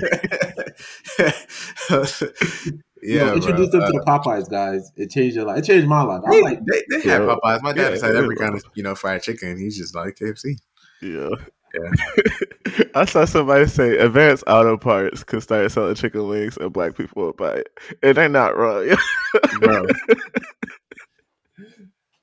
You 3.01 3.15
yeah, 3.15 3.27
know, 3.27 3.35
introduce 3.35 3.69
them 3.71 3.79
bro. 3.79 3.91
to 3.91 3.93
the 3.97 4.03
uh, 4.11 4.19
Popeyes 4.19 4.49
guys. 4.49 4.91
It 4.97 5.09
changed 5.09 5.33
your 5.37 5.45
life. 5.45 5.59
It 5.59 5.63
changed 5.63 5.87
my 5.87 6.01
life. 6.01 6.21
I 6.27 6.31
They, 6.31 6.41
was 6.41 6.51
like, 6.51 6.59
they, 6.65 6.97
they 6.97 7.09
had 7.09 7.21
Popeyes. 7.21 7.61
My 7.61 7.71
dad 7.71 7.81
Yeah, 7.81 7.89
just 7.91 8.03
had 8.03 8.11
yeah, 8.13 8.19
every 8.19 8.35
bro. 8.35 8.45
kind 8.47 8.55
of 8.57 8.63
you 8.75 8.83
know 8.83 8.93
fried 8.93 9.23
chicken. 9.23 9.57
He's 9.57 9.77
just 9.77 9.95
like 9.95 10.15
KFC. 10.15 10.55
Yeah. 11.01 11.29
Yeah. 11.73 12.83
I 12.95 13.05
saw 13.05 13.25
somebody 13.25 13.67
say 13.67 13.97
advanced 13.97 14.43
auto 14.47 14.77
parts 14.77 15.23
could 15.23 15.43
start 15.43 15.71
selling 15.71 15.95
chicken 15.95 16.27
wings 16.27 16.57
and 16.57 16.73
black 16.73 16.95
people 16.95 17.25
would 17.27 17.37
buy 17.37 17.53
it. 17.57 17.67
And 18.01 18.17
they're 18.17 18.29
not 18.29 18.57
wrong. 18.57 18.95
Bro, 19.59 19.85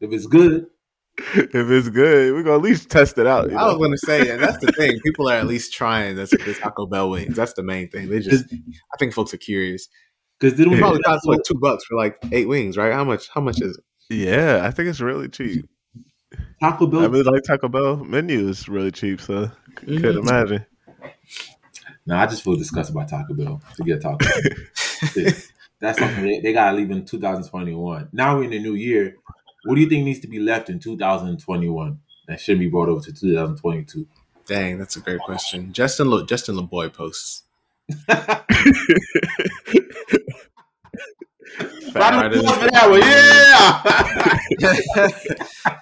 if 0.01 0.13
it's 0.13 0.27
good, 0.27 0.67
if 1.19 1.55
it's 1.55 1.89
good, 1.89 2.35
we're 2.35 2.43
gonna 2.43 2.57
at 2.57 2.63
least 2.63 2.91
test 2.91 3.19
it 3.19 3.27
out. 3.27 3.51
You 3.51 3.57
I 3.57 3.65
was 3.67 3.77
going 3.77 3.93
to 3.93 3.99
say, 3.99 4.29
and 4.31 4.43
that's 4.43 4.59
the 4.65 4.73
thing. 4.73 4.99
People 5.05 5.29
are 5.29 5.37
at 5.37 5.47
least 5.47 5.73
trying 5.73 6.17
this, 6.17 6.31
this 6.45 6.59
Taco 6.59 6.87
Bell 6.87 7.11
wings. 7.11 7.37
That's 7.37 7.55
the 7.55 7.63
main 7.63 7.89
thing. 7.89 8.09
They 8.09 8.21
just, 8.21 8.45
I 8.53 8.97
think 8.99 9.15
folks 9.15 9.33
are 9.33 9.39
curious. 9.39 9.89
because 10.39 10.59
they 10.59 10.65
don't 10.65 10.75
It 10.75 10.77
Yeah. 10.77 10.83
probably 10.83 11.03
cost 11.03 11.27
like 11.27 11.41
two 11.47 11.59
bucks 11.59 11.85
for 11.85 11.97
like 11.97 12.17
eight 12.33 12.49
wings, 12.49 12.77
right? 12.77 12.93
How 12.93 13.05
much? 13.05 13.29
How 13.33 13.41
much 13.41 13.61
is 13.63 13.77
it? 13.79 13.85
Yeah, 14.15 14.61
I 14.65 14.71
think 14.71 14.89
it's 14.89 15.01
really 15.01 15.29
cheap. 15.29 15.69
Taco 16.61 16.87
Bell. 16.87 17.05
I 17.05 17.09
mean, 17.09 17.25
like 17.25 17.43
Taco 17.43 17.69
Bell 17.69 17.97
menu 17.97 18.49
is 18.49 18.69
really 18.69 18.91
cheap, 18.91 19.21
so 19.21 19.51
Mm-hmm. 19.77 19.99
could 20.01 20.17
imagine. 20.17 20.65
No, 22.07 22.17
I 22.17 22.25
just 22.27 22.43
feel 22.43 22.57
disgusted 22.57 22.95
by 22.95 23.05
Taco 23.05 23.35
Bell 23.35 23.61
to 23.77 23.85
get 23.85 24.01
Taco 24.01 24.17
Bell. 24.17 24.31
That's 25.81 25.99
something 25.99 26.25
they, 26.25 26.41
they 26.41 26.53
gotta 26.55 26.75
leave 26.75 26.91
in 26.91 27.05
2021. 27.05 28.09
Now 28.13 28.37
we're 28.39 28.45
in 28.45 28.51
the 28.51 28.59
new 28.59 28.73
year. 28.73 29.17
What 29.65 29.75
do 29.75 29.83
you 29.83 29.89
think 29.89 30.05
needs 30.07 30.21
to 30.21 30.29
be 30.29 30.39
left 30.39 30.71
in 30.71 30.79
2021 30.79 32.01
that 32.29 32.41
should 32.41 32.59
be 32.59 32.69
brought 32.69 32.89
over 32.89 33.03
to 33.05 33.13
2022? 33.13 34.07
Dang, 34.47 34.79
that's 34.79 34.97
a 34.97 35.01
great 35.01 35.21
question. 35.21 35.73
Justin 35.75 36.09
Le, 36.09 36.25
Justin 36.25 36.57
LaBoy 36.57 36.91
posts. 36.93 37.43
Round 41.95 42.35
of 42.35 42.41
applause 42.41 42.57
for 42.57 42.71
that 42.71 42.91
one. 42.91 43.01
Yeah. 45.69 45.81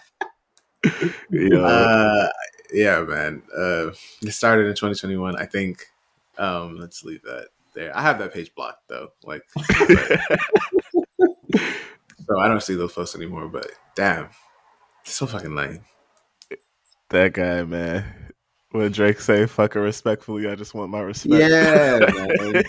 Yeah. 1.31 1.59
uh, 1.65 2.29
yeah, 2.73 3.03
man. 3.03 3.43
Uh, 3.57 3.91
it 4.23 4.33
started 4.33 4.67
in 4.67 4.75
2021. 4.75 5.37
I 5.37 5.47
think. 5.47 5.87
Um, 6.37 6.79
let's 6.79 7.05
leave 7.05 7.23
that 7.23 7.49
there. 7.75 7.97
I 7.97 8.03
have 8.03 8.19
that 8.19 8.33
page 8.33 8.55
blocked 8.55 8.89
though. 8.89 9.09
Like, 9.23 9.43
so 12.27 12.41
I 12.41 12.49
don't 12.49 12.63
see 12.63 12.75
those 12.75 12.93
posts 12.93 13.15
anymore. 13.15 13.49
But 13.49 13.71
damn, 13.95 14.29
so 15.05 15.27
fucking 15.27 15.55
lame. 15.55 15.85
that 17.11 17.33
guy, 17.33 17.63
man. 17.65 18.05
When 18.71 18.91
Drake 18.91 19.21
say 19.21 19.47
"fucking 19.47 19.81
respectfully," 19.81 20.49
I 20.49 20.57
just 20.57 20.75
want 20.75 20.91
my 20.91 21.01
respect. 21.01 21.35
Yeah, 21.35 22.01
man. 22.13 22.65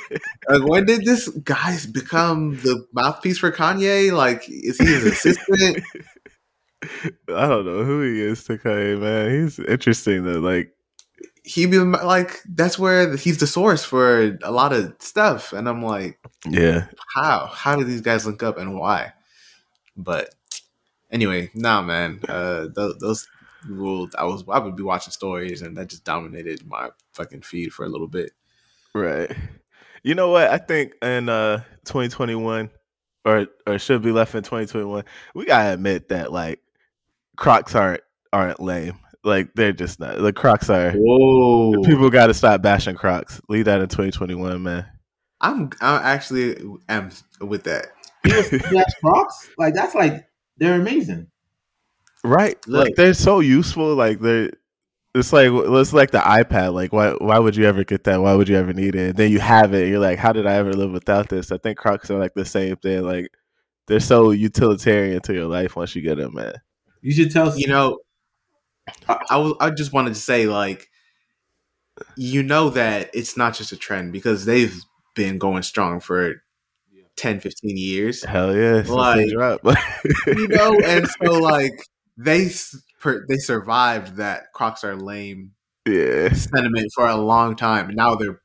Like, 0.47 0.69
when 0.69 0.85
did 0.85 1.03
this 1.03 1.27
guy 1.29 1.77
become 1.91 2.57
the 2.57 2.85
mouthpiece 2.93 3.39
for 3.39 3.51
Kanye? 3.51 4.13
Like, 4.13 4.47
is 4.47 4.77
he 4.77 4.85
his 4.85 5.03
assistant? 5.05 5.83
I 7.29 7.47
don't 7.47 7.65
know 7.65 7.83
who 7.83 8.01
he 8.01 8.21
is 8.21 8.43
to 8.45 8.57
Kanye, 8.57 8.99
man. 8.99 9.31
He's 9.31 9.59
interesting 9.59 10.23
though. 10.23 10.39
Like, 10.39 10.71
he 11.43 11.65
be 11.67 11.77
like, 11.77 12.41
that's 12.49 12.79
where 12.79 13.15
he's 13.17 13.37
the 13.37 13.47
source 13.47 13.83
for 13.83 14.37
a 14.43 14.51
lot 14.51 14.73
of 14.73 14.95
stuff. 14.99 15.53
And 15.53 15.69
I'm 15.69 15.83
like, 15.83 16.19
yeah, 16.47 16.87
how? 17.13 17.47
How 17.47 17.75
do 17.75 17.83
these 17.83 18.01
guys 18.01 18.25
link 18.25 18.41
up 18.41 18.57
and 18.57 18.79
why? 18.79 19.13
But 19.95 20.33
anyway, 21.11 21.51
nah, 21.53 21.81
man. 21.81 22.19
Uh, 22.27 22.67
those, 22.73 22.97
those 22.97 23.27
ruled. 23.67 24.15
I 24.17 24.25
was 24.25 24.43
I 24.49 24.59
would 24.59 24.75
be 24.75 24.83
watching 24.83 25.11
stories, 25.11 25.61
and 25.61 25.77
that 25.77 25.89
just 25.89 26.03
dominated 26.03 26.65
my 26.65 26.89
fucking 27.13 27.41
feed 27.41 27.73
for 27.73 27.85
a 27.85 27.89
little 27.89 28.07
bit. 28.07 28.31
right. 28.93 29.31
You 30.03 30.13
know 30.13 30.29
what? 30.29 30.49
I 30.49 30.59
think 30.59 30.93
in 31.01 31.29
uh 31.29 31.63
2021, 31.85 32.69
or 33.25 33.47
or 33.65 33.79
should 33.79 34.03
be 34.03 34.11
left 34.11 34.35
in 34.35 34.43
2021, 34.43 35.03
we 35.33 35.45
gotta 35.45 35.73
admit 35.73 36.09
that 36.09 36.31
like 36.31 36.61
Crocs 37.35 37.75
aren't 37.75 38.01
aren't 38.33 38.59
lame. 38.59 38.99
Like 39.23 39.53
they're 39.55 39.73
just 39.73 39.99
not. 39.99 40.19
The 40.19 40.31
Crocs 40.31 40.69
are. 40.69 40.91
Whoa! 40.91 41.81
People 41.83 42.09
got 42.09 42.27
to 42.27 42.33
stop 42.33 42.61
bashing 42.61 42.95
Crocs. 42.95 43.41
Leave 43.49 43.65
that 43.65 43.81
in 43.81 43.87
2021, 43.89 44.61
man. 44.61 44.85
I'm 45.41 45.71
I 45.81 46.13
actually 46.13 46.57
am 46.87 47.09
with 47.41 47.63
that. 47.63 47.87
That's 48.23 48.95
Crocs? 49.03 49.49
Like 49.57 49.73
that's 49.73 49.93
like 49.95 50.25
they're 50.57 50.79
amazing. 50.79 51.27
Right? 52.23 52.57
Look. 52.67 52.85
Like 52.85 52.95
they're 52.95 53.13
so 53.13 53.39
useful. 53.39 53.95
Like 53.95 54.19
they're. 54.19 54.51
It's 55.13 55.31
like 55.31 55.49
it's 55.51 55.93
like 55.93 56.11
the 56.11 56.19
iPad. 56.19 56.73
Like 56.73 56.91
why 56.91 57.11
why 57.11 57.39
would 57.39 57.55
you 57.55 57.65
ever 57.65 57.83
get 57.83 58.03
that? 58.05 58.21
Why 58.21 58.33
would 58.33 58.49
you 58.49 58.57
ever 58.57 58.73
need 58.73 58.95
it? 58.95 59.09
And 59.09 59.17
then 59.17 59.31
you 59.31 59.39
have 59.39 59.73
it. 59.73 59.83
And 59.83 59.91
you're 59.91 59.99
like, 59.99 60.19
how 60.19 60.33
did 60.33 60.45
I 60.45 60.55
ever 60.55 60.73
live 60.73 60.91
without 60.91 61.29
this? 61.29 61.51
I 61.51 61.57
think 61.57 61.77
Crocs 61.77 62.11
are 62.11 62.19
like 62.19 62.33
the 62.33 62.45
same 62.45 62.75
thing. 62.77 63.03
Like 63.03 63.29
they're 63.87 63.99
so 63.99 64.31
utilitarian 64.31 65.21
to 65.21 65.33
your 65.33 65.45
life 65.45 65.75
once 65.75 65.95
you 65.95 66.01
get 66.01 66.17
them, 66.17 66.33
man. 66.33 66.53
You 67.05 67.13
should 67.13 67.29
tell 67.29 67.55
You 67.55 67.67
know, 67.67 67.99
I, 69.07 69.19
I 69.29 69.37
was 69.37 69.53
I 69.59 69.69
just 69.69 69.93
wanted 69.93 70.15
to 70.15 70.19
say 70.19 70.47
like, 70.47 70.89
you 72.17 72.41
know 72.41 72.69
that 72.71 73.11
it's 73.13 73.37
not 73.37 73.53
just 73.53 73.71
a 73.71 73.77
trend 73.77 74.11
because 74.11 74.45
they've 74.45 74.75
been 75.15 75.37
going 75.37 75.61
strong 75.61 75.99
for 75.99 76.41
10, 77.15 77.41
15 77.41 77.77
years. 77.77 78.23
Hell 78.23 78.55
yeah! 78.55 78.81
Like- 78.87 79.17
you 80.27 80.47
know, 80.47 80.79
and 80.83 81.07
so 81.07 81.33
like 81.33 81.73
they 82.17 82.49
they 83.29 83.37
survived 83.37 84.15
that 84.15 84.51
Crocs 84.55 84.83
are 84.83 84.95
lame 84.95 85.51
yeah, 85.87 86.33
sentiment 86.33 86.91
for 86.95 87.05
a 87.07 87.15
long 87.15 87.55
time. 87.55 87.89
And 87.89 87.97
now 87.97 88.15
they're 88.15 88.41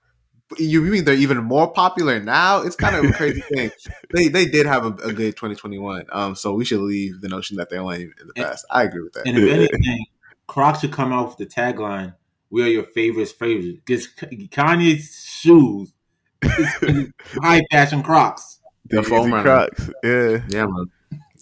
you 0.58 0.80
mean 0.82 1.04
they're 1.04 1.14
even 1.14 1.38
more 1.38 1.70
popular 1.72 2.20
now? 2.20 2.62
It's 2.62 2.76
kind 2.76 2.96
of 2.96 3.04
a 3.04 3.12
crazy 3.12 3.40
thing. 3.40 3.70
They 4.12 4.28
they 4.28 4.46
did 4.46 4.66
have 4.66 4.84
a, 4.84 4.88
a 4.88 5.12
good 5.12 5.36
2021. 5.36 6.06
Um, 6.10 6.34
so 6.34 6.52
we 6.54 6.64
should 6.64 6.80
leave 6.80 7.20
the 7.20 7.28
notion 7.28 7.56
that 7.58 7.70
they're 7.70 7.82
lame 7.82 8.12
in 8.20 8.26
the 8.26 8.32
And- 8.36 8.44
past. 8.46 8.66
I 8.70 8.82
agree 8.82 9.02
with 9.02 9.12
that. 9.12 9.26
And 9.26 9.38
if 9.38 9.48
anything, 9.52 10.06
Crocs 10.48 10.80
should 10.80 10.92
come 10.92 11.12
out 11.12 11.28
with 11.28 11.36
the 11.38 11.46
tagline, 11.46 12.14
"We 12.50 12.64
are 12.64 12.68
your 12.68 12.82
favorites, 12.84 13.30
favorite." 13.30 13.84
Because 13.84 14.08
Kanye's 14.16 15.24
shoes, 15.40 15.92
high 16.42 17.62
fashion 17.70 18.02
Crocs. 18.02 18.58
The 18.86 19.02
Yeezy 19.02 19.06
foam. 19.08 19.30
Crocs. 19.42 19.90
Yeah. 20.02 20.42
Yeah, 20.48 20.66
man. 20.66 20.86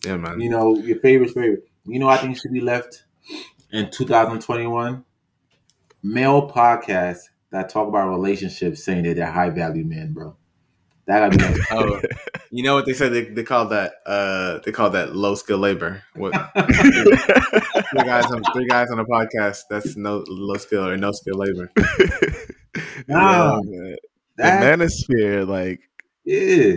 Yeah, 0.05 0.17
man. 0.19 0.41
You 0.41 0.51
know, 0.51 0.77
your 0.77 0.99
favorites, 1.01 1.33
favorite. 1.33 1.67
You 1.87 1.99
know, 1.99 2.09
I 2.09 2.19
think 2.19 2.39
should 2.39 2.53
be 2.53 2.61
left 2.61 3.05
in 3.73 3.91
2021. 3.91 5.05
Male 6.03 6.49
podcasts 6.51 7.29
that 7.51 7.69
talk 7.69 7.89
about 7.89 8.11
relationships, 8.11 8.85
saying 8.85 9.05
that 9.05 9.17
they're 9.17 9.31
high 9.31 9.51
value 9.51 9.85
men, 9.85 10.13
bro. 10.13 10.37
That 11.07 11.31
gotta 11.31 11.39
be 11.39 11.45
left. 11.57 11.71
Oh, 11.73 12.01
you 12.51 12.63
know 12.63 12.75
what 12.75 12.85
they 12.85 12.93
said? 12.93 13.13
They, 13.13 13.25
they 13.25 13.43
call 13.43 13.69
that 13.69 13.93
uh 14.05 14.59
they 14.65 14.73
call 14.73 14.91
that 14.91 15.17
low 15.17 15.35
skill 15.35 15.59
labor. 15.59 16.03
What 16.15 16.33
three 16.55 18.05
guys 18.05 18.27
on 18.27 18.43
three 18.53 18.67
guys 18.67 18.91
on 18.91 18.99
a 18.99 19.07
podcast? 19.07 19.63
That's 19.71 19.97
no 19.97 20.23
low 20.29 20.57
skill 20.57 20.87
or 20.87 20.97
no 20.97 21.13
skill 21.13 21.37
labor. 21.37 21.71
Nah, 23.09 23.61
Yeah, 23.65 23.81
man. 23.81 23.97
The 24.37 24.43
manosphere, 24.45 25.49
like 25.49 25.81
yeah. 26.25 26.77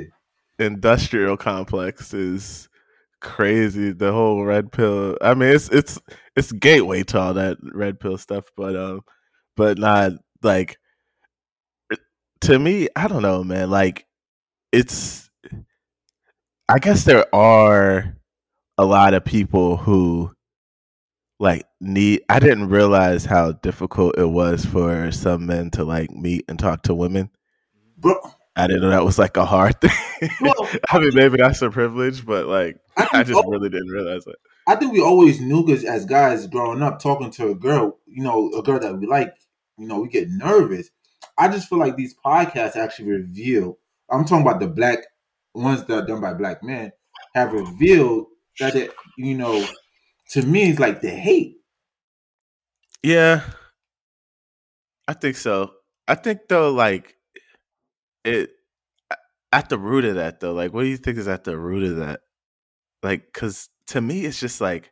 industrial 0.58 1.36
complex 1.38 2.14
is 2.14 2.70
crazy. 3.20 3.92
The 3.92 4.12
whole 4.12 4.44
red 4.44 4.72
pill. 4.72 5.18
I 5.22 5.34
mean, 5.34 5.50
it's 5.50 5.70
it's 5.70 6.00
it's 6.36 6.52
gateway 6.54 7.04
to 7.04 7.20
all 7.20 7.34
that 7.34 7.58
red 7.62 8.00
pill 8.00 8.18
stuff, 8.18 8.46
but 8.56 8.76
um, 8.76 9.02
but 9.56 9.78
not 9.78 10.14
like 10.44 10.78
eh, 11.92 11.98
to 12.42 12.60
me. 12.60 12.90
I 12.96 13.08
don't 13.08 13.22
know, 13.22 13.44
man. 13.44 13.70
Like 13.70 14.06
it's. 14.72 15.30
I 16.70 16.80
guess 16.80 17.04
there 17.04 17.34
are 17.36 18.16
a 18.78 18.86
lot 18.86 19.14
of 19.14 19.26
people 19.26 19.78
who 19.78 20.32
like 21.40 21.66
need. 21.80 22.22
I 22.30 22.40
didn't 22.40 22.70
realize 22.70 23.26
how 23.26 23.54
difficult 23.54 24.18
it 24.18 24.30
was 24.30 24.66
for 24.66 25.12
some 25.12 25.46
men 25.48 25.72
to 25.72 25.84
like 25.84 26.12
meet 26.12 26.46
and 26.48 26.58
talk 26.58 26.84
to 26.84 26.96
women. 26.96 27.30
Bro, 27.98 28.20
I 28.56 28.68
didn't 28.68 28.84
know 28.84 28.90
that 28.90 29.06
was 29.06 29.18
like 29.18 29.38
a 29.38 29.46
hard 29.46 29.80
thing. 29.82 29.92
I 30.90 31.00
mean, 31.00 31.12
maybe 31.14 31.38
that's 31.38 31.62
a 31.62 31.70
privilege, 31.70 32.26
but 32.26 32.48
like, 32.48 32.78
I, 32.98 33.08
I 33.14 33.24
just 33.24 33.42
really 33.48 33.70
didn't 33.70 33.90
realize 33.90 34.26
it. 34.28 34.36
I 34.68 34.76
think 34.76 34.94
we 34.94 35.02
always 35.02 35.40
knew 35.42 35.66
because 35.66 35.84
as 35.84 36.06
guys 36.06 36.48
growing 36.48 36.82
up, 36.82 37.00
talking 37.00 37.32
to 37.32 37.50
a 37.50 37.56
girl, 37.56 37.98
you 38.06 38.24
know, 38.24 38.52
a 38.52 38.62
girl 38.62 38.80
that 38.80 38.98
we 38.98 39.08
like, 39.08 39.34
you 39.82 39.88
know, 39.88 40.00
we 40.00 40.10
get 40.10 40.30
nervous. 40.30 40.92
I 41.38 41.48
just 41.48 41.68
feel 41.68 41.80
like 41.80 41.96
these 41.96 42.16
podcasts 42.24 42.76
actually 42.76 43.10
reveal. 43.10 43.80
I'm 44.10 44.26
talking 44.26 44.46
about 44.46 44.60
the 44.60 44.68
black 44.68 45.00
ones 45.56 45.84
that 45.86 46.04
are 46.04 46.06
done 46.06 46.22
by 46.22 46.34
black 46.34 46.64
men 46.64 46.92
have 47.34 47.52
revealed 47.52 48.28
that 48.60 48.76
it, 48.76 48.92
you 49.18 49.36
know, 49.36 49.66
to 50.32 50.44
me, 50.44 50.70
it's 50.70 50.80
like 50.80 51.02
the 51.02 51.10
hate. 51.10 51.58
Yeah, 53.02 53.42
I 55.08 55.14
think 55.14 55.36
so. 55.36 55.72
I 56.08 56.16
think 56.16 56.42
though, 56.48 56.72
like 56.72 57.16
it 58.24 58.52
at 59.52 59.70
the 59.70 59.80
root 59.80 60.06
of 60.06 60.16
that 60.16 60.40
though. 60.40 60.54
Like, 60.54 60.74
what 60.74 60.84
do 60.84 60.90
you 60.90 60.98
think 60.98 61.18
is 61.18 61.28
at 61.28 61.44
the 61.44 61.58
root 61.58 61.84
of 61.84 61.98
that? 61.98 62.22
Like, 63.02 63.26
because 63.34 63.70
to 63.88 64.00
me, 64.00 64.26
it's 64.26 64.40
just 64.40 64.62
like 64.62 64.92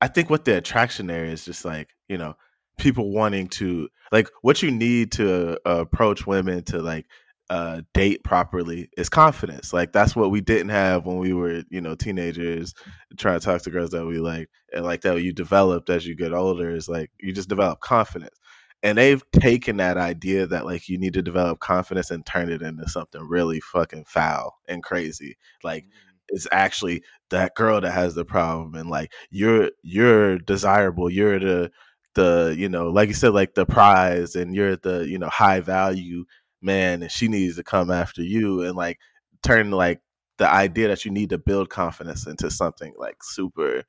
I 0.00 0.08
think 0.08 0.30
what 0.30 0.44
the 0.44 0.56
attraction 0.56 1.06
there 1.06 1.24
is 1.24 1.44
just 1.44 1.64
like 1.64 1.90
you 2.08 2.18
know 2.18 2.34
people 2.78 3.12
wanting 3.12 3.48
to 3.48 3.88
like 4.12 4.28
what 4.42 4.62
you 4.62 4.70
need 4.70 5.12
to 5.12 5.58
uh, 5.66 5.80
approach 5.80 6.26
women 6.26 6.64
to 6.64 6.80
like 6.80 7.06
uh 7.48 7.80
date 7.94 8.24
properly 8.24 8.90
is 8.96 9.08
confidence. 9.08 9.72
Like 9.72 9.92
that's 9.92 10.16
what 10.16 10.30
we 10.30 10.40
didn't 10.40 10.70
have 10.70 11.06
when 11.06 11.18
we 11.18 11.32
were 11.32 11.62
you 11.70 11.80
know 11.80 11.94
teenagers 11.94 12.74
trying 13.16 13.38
to 13.38 13.44
talk 13.44 13.62
to 13.62 13.70
girls 13.70 13.90
that 13.90 14.06
we 14.06 14.18
like 14.18 14.48
and 14.72 14.84
like 14.84 15.02
that 15.02 15.22
you 15.22 15.32
developed 15.32 15.88
as 15.90 16.06
you 16.06 16.16
get 16.16 16.32
older 16.32 16.70
is 16.70 16.88
like 16.88 17.10
you 17.20 17.32
just 17.32 17.48
develop 17.48 17.80
confidence. 17.80 18.36
And 18.82 18.98
they've 18.98 19.22
taken 19.32 19.78
that 19.78 19.96
idea 19.96 20.46
that 20.46 20.66
like 20.66 20.88
you 20.88 20.98
need 20.98 21.14
to 21.14 21.22
develop 21.22 21.60
confidence 21.60 22.10
and 22.10 22.24
turn 22.26 22.50
it 22.50 22.62
into 22.62 22.88
something 22.88 23.26
really 23.28 23.60
fucking 23.60 24.04
foul 24.06 24.58
and 24.68 24.82
crazy. 24.82 25.36
Like 25.64 25.86
it's 26.28 26.46
actually 26.52 27.02
that 27.30 27.54
girl 27.54 27.80
that 27.80 27.92
has 27.92 28.14
the 28.14 28.24
problem 28.24 28.74
and 28.74 28.90
like 28.90 29.12
you're 29.30 29.70
you're 29.82 30.38
desirable. 30.38 31.10
You're 31.10 31.38
the 31.40 31.70
the 32.16 32.56
you 32.58 32.68
know 32.68 32.88
like 32.88 33.08
you 33.08 33.14
said 33.14 33.34
like 33.34 33.54
the 33.54 33.66
prize 33.66 34.36
and 34.36 34.54
you're 34.56 34.76
the 34.76 35.06
you 35.06 35.18
know 35.18 35.28
high 35.28 35.60
value 35.60 36.24
man 36.62 37.02
and 37.02 37.12
she 37.12 37.28
needs 37.28 37.56
to 37.56 37.62
come 37.62 37.90
after 37.90 38.22
you 38.22 38.62
and 38.62 38.74
like 38.74 38.98
turn 39.44 39.70
like 39.70 40.00
the 40.38 40.50
idea 40.50 40.88
that 40.88 41.04
you 41.04 41.10
need 41.10 41.30
to 41.30 41.38
build 41.38 41.68
confidence 41.68 42.26
into 42.26 42.50
something 42.50 42.94
like 42.98 43.22
super 43.22 43.84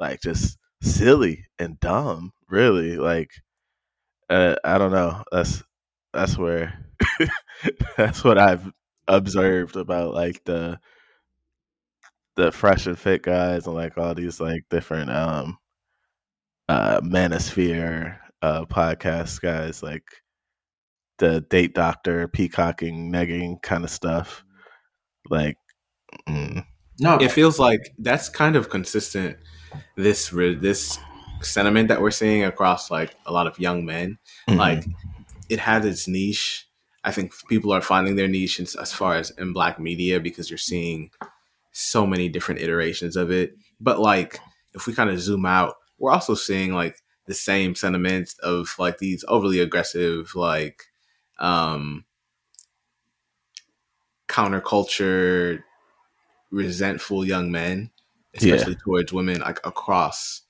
like 0.00 0.20
just 0.20 0.58
silly 0.82 1.46
and 1.60 1.78
dumb 1.80 2.32
really 2.50 2.96
like 2.96 3.30
uh, 4.28 4.56
i 4.64 4.76
don't 4.76 4.92
know. 4.92 5.22
That's 5.32 5.62
that's 6.12 6.36
where 6.36 6.84
that's 7.96 8.24
what 8.24 8.38
i've 8.38 8.70
observed 9.06 9.76
about 9.76 10.14
like 10.14 10.44
the 10.44 10.78
the 12.36 12.52
fresh 12.52 12.86
and 12.86 12.98
fit 12.98 13.22
guys 13.22 13.66
and 13.66 13.74
like 13.74 13.96
all 13.98 14.14
these 14.14 14.40
like 14.40 14.64
different 14.70 15.10
um 15.10 15.58
uh 16.68 17.00
manosphere 17.00 18.18
uh 18.42 18.64
podcast 18.66 19.40
guys 19.40 19.82
like 19.82 20.04
the 21.18 21.40
date 21.50 21.74
doctor 21.74 22.28
peacocking 22.28 23.12
negging 23.12 23.60
kind 23.62 23.84
of 23.84 23.90
stuff 23.90 24.44
like 25.30 25.56
mm, 26.28 26.64
No, 27.00 27.16
It 27.18 27.30
feels 27.30 27.58
like 27.58 27.92
that's 27.98 28.28
kind 28.28 28.56
of 28.56 28.70
consistent. 28.70 29.36
This 29.96 30.30
this 30.30 30.98
sentiment 31.40 31.88
that 31.88 32.00
we're 32.00 32.10
seeing 32.10 32.44
across 32.44 32.90
like 32.90 33.14
a 33.26 33.32
lot 33.32 33.46
of 33.46 33.58
young 33.58 33.84
men, 33.84 34.18
mm, 34.48 34.56
like 34.56 34.84
it 35.48 35.60
has 35.60 35.84
its 35.84 36.08
niche. 36.08 36.66
I 37.04 37.12
think 37.12 37.32
people 37.48 37.72
are 37.72 37.80
finding 37.80 38.16
their 38.16 38.28
niche 38.28 38.60
as 38.60 38.92
far 38.92 39.14
as 39.14 39.30
in 39.30 39.52
black 39.52 39.78
media 39.78 40.20
because 40.20 40.50
you're 40.50 40.58
seeing 40.58 41.10
so 41.72 42.06
many 42.06 42.28
different 42.28 42.60
iterations 42.60 43.16
of 43.16 43.30
it. 43.30 43.54
But 43.80 44.00
like, 44.00 44.40
if 44.74 44.86
we 44.86 44.94
kind 44.94 45.10
of 45.10 45.20
zoom 45.20 45.46
out, 45.46 45.74
we're 45.98 46.12
also 46.12 46.34
seeing 46.34 46.72
like 46.72 47.02
the 47.26 47.34
same 47.34 47.74
sentiments 47.74 48.38
of 48.38 48.74
like 48.78 48.98
these 48.98 49.24
overly 49.28 49.60
aggressive, 49.60 50.34
like, 50.34 50.84
um, 51.38 52.04
counterculture, 54.28 55.62
resentful 56.50 57.24
young 57.24 57.50
men, 57.50 57.90
Yeah. 58.40 58.54
especially 58.54 58.76
towards 58.76 59.12
women, 59.12 59.40
like 59.40 59.60
across 59.66 60.42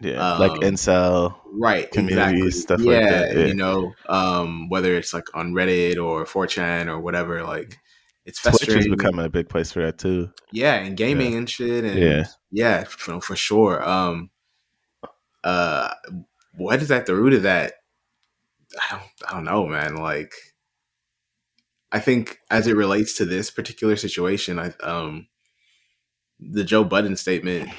yeah 0.00 0.38
like 0.38 0.50
um, 0.50 0.58
incel 0.58 1.36
right 1.52 1.88
communities, 1.92 2.46
exactly. 2.46 2.50
stuff 2.50 2.80
like 2.80 3.00
that, 3.08 3.36
yeah. 3.36 3.44
you 3.46 3.54
know 3.54 3.94
um 4.08 4.68
whether 4.68 4.96
it's 4.96 5.14
like 5.14 5.24
on 5.36 5.52
reddit 5.52 6.02
or 6.04 6.24
4chan 6.24 6.88
or 6.88 6.98
whatever 6.98 7.44
like 7.44 7.78
it's 8.26 8.42
twitch 8.42 8.54
is 8.54 8.60
festering 8.74 8.90
becoming 8.90 9.24
a 9.24 9.28
big 9.30 9.48
place 9.48 9.70
for 9.70 9.82
that 9.82 9.96
too 9.96 10.28
yeah 10.50 10.74
and 10.74 10.96
gaming 10.96 11.36
and 11.36 11.48
shit 11.48 11.84
and 11.84 11.96
Yeah. 11.96 12.24
yeah 12.50 12.82
for, 12.84 13.20
for 13.20 13.36
sure 13.36 13.88
um 13.88 14.30
uh 15.44 15.94
what 16.56 16.82
is 16.82 16.90
at 16.90 17.06
the 17.06 17.14
root 17.14 17.34
of 17.34 17.42
that? 17.44 17.74
I 18.90 18.90
don't, 18.92 19.02
I 19.28 19.34
don't 19.34 19.44
know 19.44 19.66
man. 19.66 19.96
Like 19.96 20.32
i 21.92 22.00
think 22.00 22.38
as 22.50 22.66
it 22.66 22.74
relates 22.74 23.16
to 23.16 23.24
this 23.24 23.52
particular 23.52 23.94
situation 23.94 24.58
i 24.58 24.72
um 24.82 25.28
the 26.40 26.64
joe 26.64 26.82
budden 26.82 27.14
statement 27.14 27.70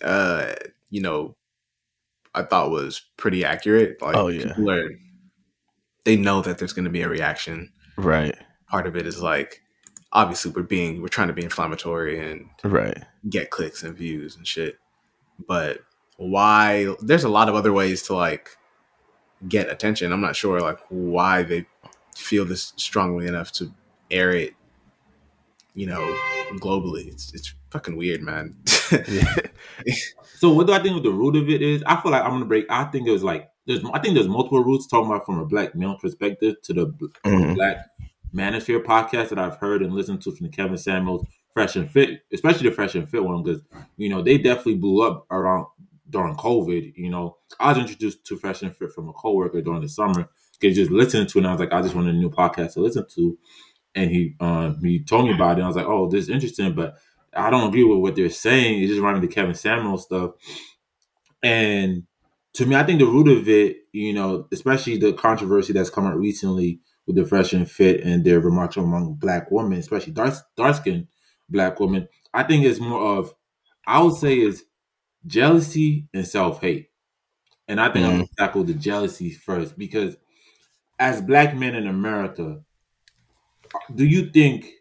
uh 0.00 0.52
you 0.90 1.00
know 1.02 1.34
i 2.34 2.42
thought 2.42 2.70
was 2.70 3.02
pretty 3.16 3.44
accurate. 3.44 4.00
Like 4.00 4.14
Oh, 4.16 4.28
yeah. 4.28 4.48
people 4.48 4.70
are 4.70 4.88
they 6.04 6.16
know 6.16 6.40
that 6.40 6.58
there's 6.58 6.72
going 6.72 6.84
to 6.84 6.90
be 6.90 7.02
a 7.02 7.08
reaction. 7.08 7.72
Right. 7.96 8.36
Part 8.70 8.86
of 8.86 8.96
it 8.96 9.06
is 9.06 9.20
like 9.20 9.60
obviously 10.12 10.52
we're 10.52 10.62
being 10.62 11.02
we're 11.02 11.08
trying 11.08 11.28
to 11.28 11.34
be 11.34 11.42
inflammatory 11.42 12.18
and 12.30 12.46
right. 12.62 13.02
get 13.28 13.50
clicks 13.50 13.82
and 13.82 13.96
views 13.96 14.36
and 14.36 14.46
shit. 14.46 14.78
But 15.48 15.80
why? 16.18 16.94
There's 17.00 17.24
a 17.24 17.28
lot 17.28 17.48
of 17.48 17.54
other 17.54 17.72
ways 17.72 18.02
to 18.04 18.14
like 18.14 18.50
get 19.48 19.70
attention. 19.70 20.12
I'm 20.12 20.20
not 20.20 20.36
sure 20.36 20.60
like 20.60 20.78
why 20.90 21.42
they 21.42 21.64
feel 22.14 22.44
this 22.44 22.72
strongly 22.76 23.26
enough 23.26 23.50
to 23.52 23.72
air 24.10 24.32
it. 24.32 24.54
You 25.74 25.86
know, 25.86 26.00
globally, 26.56 27.06
it's 27.06 27.32
it's 27.34 27.54
fucking 27.70 27.96
weird, 27.96 28.20
man. 28.20 28.56
yeah 29.08 29.34
So 30.38 30.52
what 30.52 30.66
do 30.66 30.72
I 30.72 30.80
think 30.82 30.96
of 30.96 31.02
the 31.02 31.10
root 31.10 31.36
of 31.36 31.48
it 31.48 31.62
is? 31.62 31.82
I 31.86 32.00
feel 32.00 32.10
like 32.12 32.22
I'm 32.22 32.30
gonna 32.30 32.44
break. 32.46 32.66
I 32.68 32.84
think 32.84 33.06
there's 33.06 33.22
like 33.24 33.48
there's 33.66 33.80
I 33.92 33.98
think 34.00 34.14
there's 34.14 34.28
multiple 34.28 34.62
roots 34.64 34.86
talking 34.86 35.10
about 35.10 35.24
from 35.26 35.38
a 35.38 35.44
black 35.46 35.74
male 35.74 35.96
perspective 35.96 36.60
to 36.62 36.72
the 36.74 36.86
Mhm. 37.24 37.54
black 37.54 37.76
manosphere 38.34 38.82
podcast 38.82 39.28
that 39.30 39.38
I've 39.38 39.56
heard 39.56 39.82
and 39.82 39.94
listened 39.94 40.20
to 40.22 40.32
from 40.32 40.46
the 40.46 40.52
Kevin 40.52 40.76
Samuels 40.78 41.24
Fresh 41.54 41.76
and 41.76 41.90
Fit, 41.90 42.20
especially 42.32 42.68
the 42.68 42.74
Fresh 42.74 42.94
and 42.94 43.08
Fit 43.08 43.22
one 43.24 43.42
because 43.42 43.62
you 43.96 44.08
know 44.08 44.20
they 44.22 44.36
definitely 44.38 44.76
blew 44.76 45.02
up 45.06 45.26
around 45.30 45.66
during 46.10 46.34
COVID. 46.36 46.92
You 46.96 47.10
know, 47.10 47.36
I 47.60 47.68
was 47.70 47.78
introduced 47.78 48.24
to 48.26 48.36
Fresh 48.36 48.62
and 48.62 48.74
Fit 48.74 48.92
from 48.92 49.08
a 49.08 49.12
coworker 49.12 49.60
during 49.60 49.82
the 49.82 49.88
summer. 49.88 50.28
Cause 50.60 50.74
just 50.74 50.90
listening 50.90 51.28
to 51.28 51.38
it, 51.38 51.42
and 51.42 51.46
I 51.46 51.52
was 51.52 51.60
like, 51.60 51.72
I 51.72 51.82
just 51.82 51.94
wanted 51.94 52.16
a 52.16 52.18
new 52.18 52.30
podcast 52.30 52.72
to 52.74 52.80
listen 52.80 53.06
to, 53.14 53.38
and 53.94 54.10
he 54.10 54.34
um 54.40 54.80
he 54.82 55.04
told 55.04 55.26
me 55.26 55.34
about 55.34 55.52
it. 55.52 55.54
And 55.60 55.64
I 55.64 55.66
was 55.68 55.76
like, 55.76 55.86
oh, 55.86 56.08
this 56.08 56.24
is 56.24 56.30
interesting, 56.30 56.74
but 56.74 56.96
I 57.34 57.50
don't 57.50 57.68
agree 57.68 57.84
with 57.84 58.00
what 58.00 58.16
they're 58.16 58.28
saying. 58.28 58.82
It's 58.82 58.90
just 58.90 59.02
running 59.02 59.20
the 59.20 59.28
Kevin 59.28 59.54
Samuel 59.54 59.98
stuff. 59.98 60.32
And 61.42 62.04
to 62.54 62.66
me, 62.66 62.74
I 62.74 62.82
think 62.82 62.98
the 62.98 63.06
root 63.06 63.28
of 63.28 63.48
it, 63.48 63.76
you 63.92 64.12
know, 64.12 64.48
especially 64.52 64.96
the 64.98 65.12
controversy 65.12 65.72
that's 65.72 65.90
come 65.90 66.06
out 66.06 66.18
recently 66.18 66.80
with 67.06 67.16
the 67.16 67.24
fresh 67.24 67.52
and 67.52 67.70
fit 67.70 68.02
and 68.02 68.24
their 68.24 68.40
remarks 68.40 68.76
among 68.76 69.14
black 69.14 69.50
women, 69.50 69.78
especially 69.78 70.12
dark 70.12 70.34
dark 70.56 70.76
skinned 70.76 71.06
black 71.48 71.78
women, 71.80 72.08
I 72.34 72.42
think 72.42 72.64
it's 72.64 72.80
more 72.80 73.18
of 73.18 73.34
I 73.86 74.02
would 74.02 74.16
say 74.16 74.38
is 74.38 74.64
jealousy 75.26 76.06
and 76.14 76.26
self 76.26 76.60
hate. 76.60 76.90
And 77.68 77.80
I 77.80 77.92
think 77.92 78.06
I'm 78.06 78.12
Mm. 78.12 78.18
gonna 78.20 78.28
tackle 78.38 78.64
the 78.64 78.74
jealousy 78.74 79.30
first 79.30 79.76
because 79.78 80.16
as 80.98 81.20
black 81.22 81.54
men 81.56 81.74
in 81.74 81.86
America, 81.86 82.62
do 83.94 84.04
you 84.04 84.30
think 84.30 84.72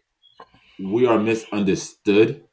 we 0.80 1.06
are 1.08 1.20
misunderstood 1.20 2.44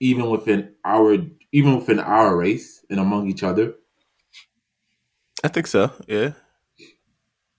even 0.00 0.28
within 0.30 0.74
our 0.84 1.16
even 1.52 1.76
within 1.76 1.98
our 2.00 2.36
race 2.36 2.84
and 2.90 3.00
among 3.00 3.28
each 3.28 3.42
other? 3.42 3.74
I 5.44 5.48
think 5.48 5.66
so. 5.66 5.90
Yeah, 6.06 6.32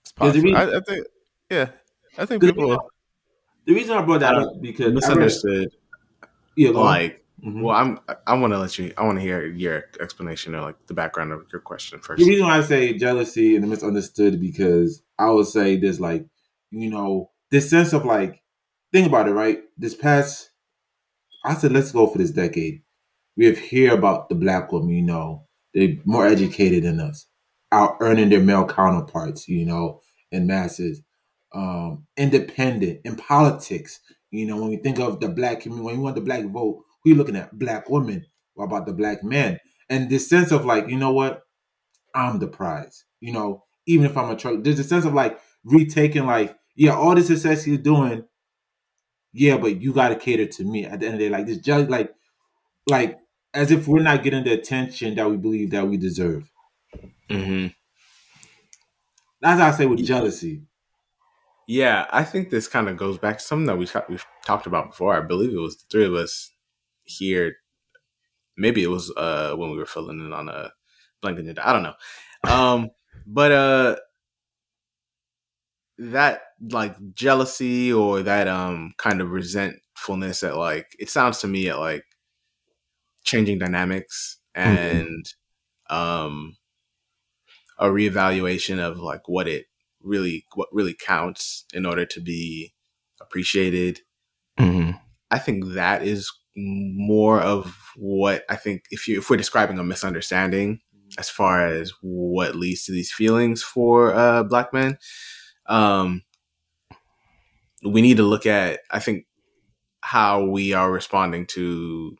it's 0.02 0.12
possible. 0.12 0.56
I, 0.56 0.76
I 0.76 0.80
think. 0.80 1.06
Yeah, 1.50 1.70
I 2.18 2.26
think 2.26 2.42
people 2.42 2.90
The 3.66 3.74
reason 3.74 3.96
I 3.96 4.02
brought 4.02 4.20
that 4.20 4.34
up 4.34 4.60
because 4.60 4.86
read- 4.86 4.94
Misunderstood. 4.94 5.70
yeah. 6.56 6.70
Like, 6.70 7.24
Mhm. 7.44 7.62
well, 7.62 7.76
I'm. 7.76 8.00
I 8.26 8.34
want 8.34 8.52
to 8.52 8.58
let 8.58 8.78
you. 8.78 8.92
I 8.98 9.04
want 9.04 9.18
to 9.18 9.22
hear 9.22 9.46
your 9.46 9.84
explanation 10.00 10.54
or 10.54 10.62
like 10.62 10.86
the 10.86 10.94
background 10.94 11.32
of 11.32 11.46
your 11.52 11.60
question 11.60 12.00
first. 12.00 12.22
The 12.22 12.28
reason 12.28 12.46
why 12.46 12.58
I 12.58 12.62
say 12.62 12.94
jealousy 12.98 13.56
and 13.56 13.68
misunderstood 13.68 14.40
because 14.40 15.02
I 15.18 15.30
would 15.30 15.46
say 15.46 15.76
there's 15.76 16.00
like, 16.00 16.26
you 16.70 16.90
know, 16.90 17.30
this 17.50 17.70
sense 17.70 17.92
of 17.92 18.04
like, 18.04 18.42
think 18.92 19.06
about 19.06 19.28
it, 19.28 19.32
right? 19.32 19.60
This 19.76 19.94
past, 19.94 20.50
I 21.44 21.54
said, 21.54 21.72
let's 21.72 21.92
go 21.92 22.06
for 22.06 22.18
this 22.18 22.30
decade. 22.32 22.82
We 23.36 23.46
have 23.46 23.58
hear 23.58 23.94
about 23.94 24.28
the 24.28 24.34
black 24.34 24.72
woman, 24.72 24.90
you 24.90 25.02
know, 25.02 25.46
they're 25.74 25.96
more 26.04 26.26
educated 26.26 26.84
than 26.84 27.00
us, 27.00 27.26
out 27.72 27.96
earning 28.00 28.30
their 28.30 28.40
male 28.40 28.66
counterparts, 28.66 29.48
you 29.48 29.64
know, 29.64 30.00
in 30.32 30.46
masses, 30.46 31.02
um, 31.54 32.06
independent 32.16 33.00
in 33.04 33.16
politics. 33.16 34.00
You 34.30 34.46
know, 34.46 34.56
when 34.60 34.70
we 34.70 34.76
think 34.78 34.98
of 34.98 35.20
the 35.20 35.28
black 35.28 35.60
community, 35.60 35.86
when 35.86 35.96
we 35.98 36.02
want 36.02 36.16
the 36.16 36.20
black 36.22 36.44
vote, 36.46 36.84
we're 37.04 37.16
looking 37.16 37.36
at 37.36 37.58
black 37.58 37.88
women. 37.88 38.26
What 38.54 38.66
about 38.66 38.86
the 38.86 38.92
black 38.92 39.22
man? 39.22 39.58
And 39.88 40.10
this 40.10 40.28
sense 40.28 40.52
of 40.52 40.64
like, 40.64 40.88
you 40.88 40.96
know 40.96 41.12
what? 41.12 41.42
I'm 42.14 42.38
the 42.38 42.48
prize. 42.48 43.04
You 43.20 43.32
know, 43.32 43.64
even 43.86 44.06
if 44.06 44.16
I'm 44.16 44.30
a 44.30 44.36
truck, 44.36 44.62
there's 44.62 44.78
a 44.78 44.84
sense 44.84 45.04
of 45.04 45.14
like 45.14 45.40
retaking, 45.64 46.26
like, 46.26 46.56
yeah, 46.76 46.94
all 46.94 47.14
the 47.14 47.22
success 47.22 47.66
you're 47.66 47.78
doing, 47.78 48.24
yeah, 49.32 49.56
but 49.56 49.80
you 49.80 49.92
got 49.92 50.08
to 50.08 50.16
cater 50.16 50.46
to 50.46 50.64
me 50.64 50.84
at 50.84 51.00
the 51.00 51.06
end 51.06 51.14
of 51.14 51.20
the 51.20 51.26
day. 51.26 51.30
Like 51.30 51.46
this, 51.46 51.58
jealous, 51.58 51.88
like, 51.88 52.14
like 52.86 53.18
as 53.54 53.70
if 53.70 53.88
we're 53.88 54.02
not 54.02 54.22
getting 54.22 54.44
the 54.44 54.52
attention 54.52 55.14
that 55.16 55.30
we 55.30 55.36
believe 55.36 55.70
that 55.70 55.86
we 55.86 55.96
deserve. 55.96 56.50
Mm-hmm. 57.30 57.68
That's 59.40 59.60
how 59.60 59.68
I 59.68 59.70
say 59.72 59.86
with 59.86 60.04
jealousy. 60.04 60.62
Yeah, 61.66 62.06
I 62.10 62.24
think 62.24 62.50
this 62.50 62.66
kind 62.66 62.88
of 62.88 62.96
goes 62.96 63.18
back 63.18 63.38
to 63.38 63.44
something 63.44 63.66
that 63.66 63.76
we 63.76 63.86
ta- 63.86 64.06
we've 64.08 64.24
talked 64.44 64.66
about 64.66 64.90
before. 64.90 65.14
I 65.14 65.20
believe 65.20 65.52
it 65.52 65.60
was 65.60 65.76
the 65.76 65.84
three 65.90 66.06
of 66.06 66.14
us 66.14 66.50
here. 67.08 67.56
Maybe 68.56 68.82
it 68.82 68.88
was 68.90 69.12
uh 69.16 69.54
when 69.54 69.70
we 69.70 69.76
were 69.78 69.86
filling 69.86 70.20
in 70.20 70.32
on 70.32 70.48
a 70.48 70.72
blank 71.22 71.38
agenda. 71.38 71.66
I 71.66 71.72
don't 71.72 71.82
know. 71.82 71.94
Um, 72.50 72.90
but 73.26 73.52
uh, 73.52 73.96
that 75.98 76.42
like 76.70 76.94
jealousy 77.14 77.92
or 77.92 78.22
that 78.22 78.46
um 78.46 78.92
kind 78.98 79.20
of 79.20 79.30
resentfulness 79.30 80.42
at 80.44 80.56
like 80.56 80.94
it 80.98 81.10
sounds 81.10 81.38
to 81.40 81.46
me 81.48 81.68
at 81.68 81.78
like 81.78 82.04
changing 83.24 83.58
dynamics 83.58 84.38
and 84.54 85.26
um 85.90 86.56
a 87.78 87.86
reevaluation 87.86 88.78
of 88.78 88.98
like 88.98 89.28
what 89.28 89.46
it 89.48 89.66
really 90.02 90.44
what 90.54 90.68
really 90.72 90.94
counts 90.94 91.64
in 91.72 91.84
order 91.86 92.04
to 92.06 92.20
be 92.20 92.72
appreciated 93.20 94.00
Mhm. 94.58 95.00
i 95.30 95.38
think 95.38 95.64
that 95.74 96.02
is 96.06 96.32
more 96.58 97.40
of 97.40 97.76
what 97.96 98.44
i 98.48 98.56
think 98.56 98.84
if 98.90 99.06
you 99.08 99.18
if 99.18 99.30
we're 99.30 99.36
describing 99.36 99.78
a 99.78 99.84
misunderstanding 99.84 100.80
as 101.18 101.30
far 101.30 101.66
as 101.66 101.92
what 102.02 102.56
leads 102.56 102.84
to 102.84 102.92
these 102.92 103.12
feelings 103.12 103.62
for 103.62 104.12
uh 104.14 104.42
black 104.42 104.72
men 104.72 104.98
um 105.66 106.22
we 107.84 108.02
need 108.02 108.16
to 108.16 108.22
look 108.22 108.46
at 108.46 108.80
i 108.90 108.98
think 108.98 109.26
how 110.00 110.44
we 110.44 110.72
are 110.72 110.90
responding 110.90 111.46
to 111.46 112.16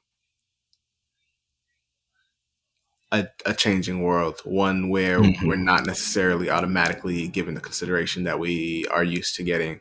a, 3.13 3.27
a 3.47 3.55
changing 3.55 4.03
world, 4.03 4.41
one 4.45 4.91
where 4.91 5.23
Mhm. 5.23 5.47
we're 5.47 5.57
not 5.57 5.87
necessarily 5.87 6.51
automatically 6.51 7.29
given 7.29 7.55
the 7.55 7.61
consideration 7.61 8.25
that 8.25 8.39
we 8.39 8.85
are 8.91 9.05
used 9.05 9.35
to 9.37 9.43
getting 9.43 9.81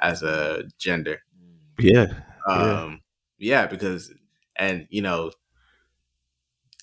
as 0.00 0.22
a 0.22 0.64
gender. 0.78 1.20
Yeah. 1.78 2.06
Yeah. 2.48 2.82
Um, 2.82 2.90
yeah, 2.92 2.99
because, 3.66 4.12
and 4.56 4.86
you 4.90 5.02
know, 5.02 5.32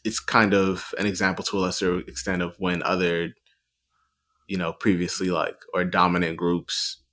it's 0.04 0.20
kind 0.20 0.54
of 0.54 0.94
an 0.98 1.06
example 1.06 1.44
to 1.46 1.58
a 1.58 1.60
lesser 1.60 2.00
extent 2.00 2.42
of 2.42 2.56
when 2.60 2.82
other, 2.84 3.34
you 4.48 4.58
know, 4.58 4.74
previously 4.74 5.30
like 5.30 5.58
or 5.74 5.84
dominant 5.86 6.38
groups 6.38 7.04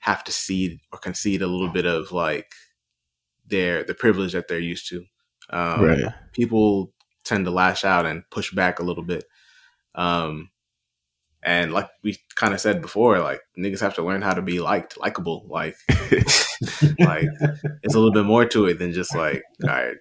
have 0.00 0.22
to 0.24 0.32
cede 0.32 0.78
or 0.92 0.98
concede 0.98 1.42
a 1.42 1.46
little 1.46 1.70
bit 1.70 1.86
of 1.86 2.12
like 2.12 2.52
their 3.46 3.82
the 3.84 3.94
privilege 3.94 4.32
that 4.32 4.48
they're 4.48 4.58
used 4.58 4.88
to. 4.90 5.04
Um, 5.50 5.84
right. 5.84 6.14
people 6.32 6.92
tend 7.24 7.44
to 7.44 7.50
lash 7.50 7.84
out 7.84 8.06
and 8.06 8.28
push 8.30 8.52
back 8.52 8.78
a 8.78 8.82
little 8.82 9.04
bit. 9.04 9.24
Um, 9.94 10.50
and 11.46 11.72
like 11.72 11.88
we 12.02 12.18
kind 12.34 12.52
of 12.52 12.60
said 12.60 12.82
before, 12.82 13.20
like 13.20 13.40
niggas 13.56 13.80
have 13.80 13.94
to 13.94 14.02
learn 14.02 14.20
how 14.20 14.34
to 14.34 14.42
be 14.42 14.58
liked, 14.58 14.98
likable. 14.98 15.46
Like, 15.48 15.76
like 16.98 17.28
it's 17.84 17.94
a 17.94 17.98
little 17.98 18.12
bit 18.12 18.24
more 18.24 18.44
to 18.46 18.66
it 18.66 18.80
than 18.80 18.92
just 18.92 19.14
like, 19.14 19.44
all 19.62 19.68
right, 19.68 19.94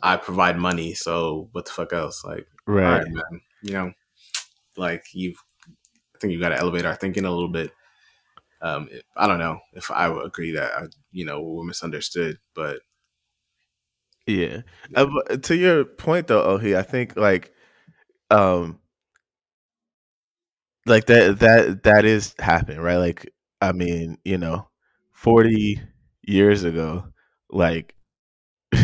I 0.00 0.16
provide 0.16 0.56
money, 0.56 0.94
so 0.94 1.48
what 1.50 1.64
the 1.64 1.72
fuck 1.72 1.92
else? 1.92 2.22
Like, 2.24 2.46
right. 2.68 2.98
right, 2.98 3.08
man, 3.08 3.40
you 3.62 3.72
know, 3.72 3.92
like 4.76 5.02
you've, 5.12 5.36
I 6.14 6.18
think 6.20 6.32
you 6.32 6.38
got 6.38 6.50
to 6.50 6.58
elevate 6.58 6.86
our 6.86 6.94
thinking 6.94 7.24
a 7.24 7.32
little 7.32 7.48
bit. 7.48 7.72
Um, 8.62 8.88
I 9.16 9.26
don't 9.26 9.40
know 9.40 9.58
if 9.72 9.90
I 9.90 10.08
would 10.08 10.24
agree 10.24 10.52
that 10.52 10.72
uh, 10.74 10.86
you 11.10 11.24
know 11.24 11.42
we're 11.42 11.64
misunderstood, 11.64 12.38
but 12.54 12.78
Yeah. 14.28 14.62
Uh, 14.94 15.08
to 15.42 15.56
your 15.56 15.84
point 15.84 16.28
though, 16.28 16.44
Ohi, 16.44 16.76
I 16.76 16.82
think 16.82 17.16
like 17.16 17.52
um 18.30 18.78
like 20.86 21.06
that 21.06 21.38
that 21.40 21.82
that 21.84 22.04
is 22.04 22.34
happening, 22.38 22.80
right? 22.80 22.96
Like 22.96 23.30
I 23.60 23.72
mean, 23.72 24.18
you 24.24 24.38
know, 24.38 24.68
40 25.12 25.80
years 26.22 26.64
ago, 26.64 27.06
like 27.50 27.94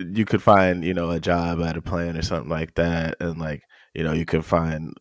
you 0.00 0.24
could 0.24 0.42
find, 0.42 0.84
you 0.84 0.94
know, 0.94 1.10
a 1.10 1.20
job 1.20 1.60
at 1.62 1.76
a 1.76 1.82
plant 1.82 2.18
or 2.18 2.22
something 2.22 2.50
like 2.50 2.74
that 2.74 3.16
and 3.20 3.38
like, 3.38 3.62
you 3.94 4.04
know, 4.04 4.12
you 4.12 4.24
could 4.26 4.44
find 4.44 4.94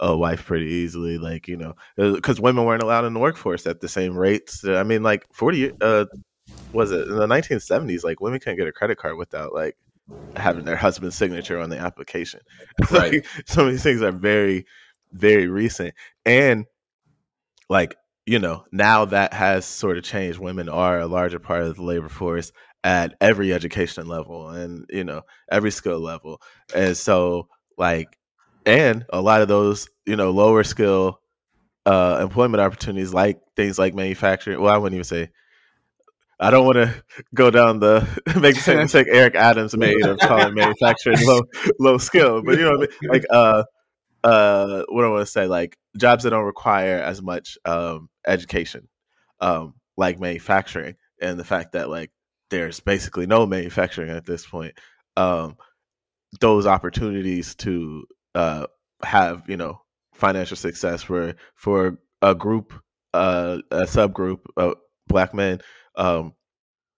a 0.00 0.16
wife 0.16 0.46
pretty 0.46 0.66
easily 0.66 1.18
like, 1.18 1.48
you 1.48 1.56
know, 1.56 1.74
cuz 2.20 2.40
women 2.40 2.64
weren't 2.64 2.82
allowed 2.82 3.04
in 3.04 3.14
the 3.14 3.20
workforce 3.20 3.66
at 3.66 3.80
the 3.80 3.88
same 3.88 4.16
rates. 4.16 4.64
I 4.66 4.82
mean, 4.84 5.02
like 5.02 5.26
40 5.34 5.72
uh 5.80 6.06
was 6.72 6.92
it 6.92 7.08
in 7.08 7.16
the 7.16 7.26
1970s 7.26 8.04
like 8.04 8.20
women 8.20 8.40
couldn't 8.40 8.58
get 8.58 8.68
a 8.68 8.72
credit 8.72 8.98
card 8.98 9.16
without 9.18 9.52
like 9.54 9.76
having 10.36 10.64
their 10.64 10.76
husband's 10.76 11.16
signature 11.16 11.58
on 11.60 11.70
the 11.70 11.78
application 11.78 12.40
Right. 12.90 13.14
like, 13.14 13.26
some 13.46 13.66
of 13.66 13.72
these 13.72 13.82
things 13.82 14.02
are 14.02 14.12
very 14.12 14.66
very 15.12 15.46
recent 15.46 15.94
and 16.24 16.66
like 17.68 17.96
you 18.26 18.38
know 18.38 18.64
now 18.72 19.04
that 19.04 19.32
has 19.32 19.64
sort 19.64 19.98
of 19.98 20.04
changed 20.04 20.38
women 20.38 20.68
are 20.68 21.00
a 21.00 21.06
larger 21.06 21.38
part 21.38 21.62
of 21.62 21.76
the 21.76 21.82
labor 21.82 22.08
force 22.08 22.52
at 22.84 23.14
every 23.20 23.52
education 23.52 24.06
level 24.06 24.48
and 24.48 24.86
you 24.90 25.04
know 25.04 25.22
every 25.50 25.70
skill 25.70 26.00
level 26.00 26.40
and 26.74 26.96
so 26.96 27.48
like 27.78 28.18
and 28.66 29.04
a 29.12 29.20
lot 29.20 29.40
of 29.42 29.48
those 29.48 29.88
you 30.06 30.16
know 30.16 30.30
lower 30.30 30.64
skill 30.64 31.20
uh 31.86 32.18
employment 32.22 32.60
opportunities 32.60 33.12
like 33.12 33.40
things 33.56 33.78
like 33.78 33.94
manufacturing 33.94 34.60
well 34.60 34.74
i 34.74 34.78
wouldn't 34.78 34.94
even 34.94 35.04
say 35.04 35.30
I 36.40 36.50
don't 36.50 36.66
want 36.66 36.76
to 36.76 37.02
go 37.34 37.50
down 37.50 37.78
the 37.78 38.00
make 38.40 38.56
the 38.56 38.60
same 38.60 38.78
mistake 38.82 39.06
Eric 39.08 39.36
Adams 39.36 39.76
made 39.76 40.04
of 40.04 40.18
calling 40.18 40.54
manufacturing 40.54 41.18
low 41.24 41.42
low 41.78 41.98
skill, 41.98 42.42
but 42.42 42.58
you 42.58 42.64
know 42.64 42.78
what 42.78 42.90
I 42.90 42.92
mean? 43.00 43.10
Like 43.10 43.24
uh 43.30 43.62
uh 44.24 44.82
what 44.88 45.04
I 45.04 45.08
want 45.08 45.22
to 45.26 45.32
say 45.32 45.46
like 45.46 45.76
jobs 45.96 46.24
that 46.24 46.30
don't 46.30 46.44
require 46.44 46.98
as 46.98 47.22
much 47.22 47.58
um 47.64 48.08
education 48.26 48.88
um 49.40 49.74
like 49.96 50.20
manufacturing 50.20 50.96
and 51.20 51.38
the 51.38 51.44
fact 51.44 51.72
that 51.72 51.90
like 51.90 52.10
there's 52.50 52.80
basically 52.80 53.26
no 53.26 53.46
manufacturing 53.46 54.10
at 54.10 54.26
this 54.26 54.46
point 54.46 54.74
um 55.16 55.56
those 56.40 56.66
opportunities 56.66 57.54
to 57.56 58.04
uh 58.34 58.66
have 59.02 59.42
you 59.48 59.56
know 59.56 59.80
financial 60.14 60.56
success 60.56 61.02
for 61.02 61.34
for 61.56 61.98
a 62.22 62.34
group 62.34 62.72
uh 63.14 63.58
a 63.70 63.82
subgroup 63.82 64.40
of 64.56 64.74
black 65.08 65.34
men 65.34 65.60
um, 65.96 66.32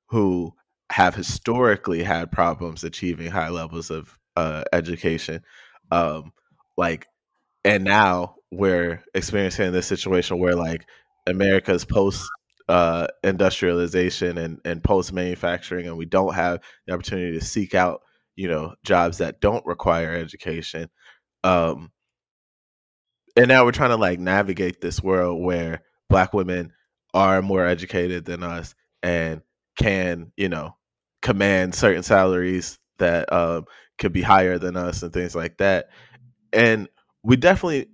who 0.08 0.52
have 0.92 1.14
historically 1.14 2.02
had 2.02 2.30
problems 2.32 2.84
achieving 2.84 3.30
high 3.30 3.48
levels 3.48 3.90
of 3.90 4.18
uh, 4.36 4.64
education 4.72 5.42
Um, 5.90 6.32
like, 6.76 7.06
and 7.64 7.84
now 7.84 8.36
we're 8.50 9.02
experiencing 9.14 9.72
this 9.72 9.86
situation 9.86 10.38
where 10.38 10.54
like 10.54 10.86
America's 11.26 11.84
post 11.84 12.28
uh, 12.68 13.06
industrialization 13.22 14.38
and, 14.38 14.60
and 14.64 14.82
post 14.82 15.12
manufacturing, 15.12 15.86
and 15.86 15.96
we 15.96 16.06
don't 16.06 16.34
have 16.34 16.60
the 16.86 16.94
opportunity 16.94 17.38
to 17.38 17.44
seek 17.44 17.74
out, 17.74 18.00
you 18.36 18.48
know, 18.48 18.74
jobs 18.84 19.18
that 19.18 19.40
don't 19.40 19.64
require 19.66 20.12
education. 20.12 20.88
Um, 21.42 21.90
and 23.36 23.48
now 23.48 23.64
we're 23.64 23.72
trying 23.72 23.90
to 23.90 23.96
like 23.96 24.18
navigate 24.18 24.80
this 24.80 25.02
world 25.02 25.42
where 25.42 25.82
black 26.08 26.32
women 26.32 26.72
are 27.12 27.42
more 27.42 27.66
educated 27.66 28.24
than 28.24 28.42
us 28.42 28.74
and 29.02 29.42
can, 29.76 30.32
you 30.36 30.48
know, 30.48 30.76
command 31.20 31.74
certain 31.74 32.02
salaries 32.02 32.78
that 32.98 33.32
um, 33.32 33.64
could 33.98 34.12
be 34.12 34.22
higher 34.22 34.58
than 34.58 34.76
us 34.76 35.02
and 35.02 35.12
things 35.12 35.34
like 35.34 35.58
that. 35.58 35.88
And 36.52 36.88
we 37.24 37.36
definitely 37.36 37.86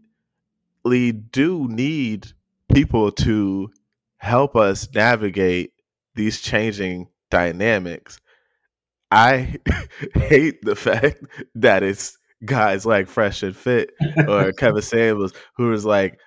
do 1.30 1.68
need 1.68 2.26
people 2.74 3.12
to 3.12 3.70
help 4.18 4.56
us 4.56 4.88
navigate 4.94 5.72
these 6.14 6.40
changing 6.40 7.08
dynamics. 7.30 8.20
I 9.10 9.56
hate 10.14 10.62
the 10.62 10.76
fact 10.76 11.24
that 11.54 11.82
it's 11.82 12.18
guys 12.44 12.84
like 12.84 13.08
Fresh 13.08 13.42
and 13.42 13.56
Fit 13.56 13.92
or 14.28 14.52
Kevin 14.58 14.82
Samuels 14.82 15.32
who 15.56 15.72
is 15.72 15.84
like, 15.84 16.18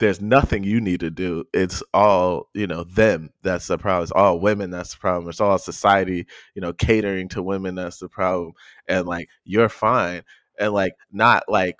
there's 0.00 0.20
nothing 0.20 0.62
you 0.62 0.80
need 0.80 1.00
to 1.00 1.10
do. 1.10 1.44
It's 1.52 1.82
all, 1.92 2.48
you 2.54 2.66
know, 2.68 2.84
them 2.84 3.30
that's 3.42 3.66
the 3.66 3.78
problem. 3.78 4.04
It's 4.04 4.12
all 4.12 4.38
women 4.38 4.70
that's 4.70 4.92
the 4.92 4.98
problem. 4.98 5.28
It's 5.28 5.40
all 5.40 5.58
society, 5.58 6.26
you 6.54 6.62
know, 6.62 6.72
catering 6.72 7.28
to 7.30 7.42
women 7.42 7.74
that's 7.74 7.98
the 7.98 8.08
problem. 8.08 8.52
And 8.86 9.06
like, 9.06 9.28
you're 9.44 9.68
fine. 9.68 10.22
And 10.58 10.72
like, 10.72 10.92
not 11.10 11.44
like, 11.48 11.76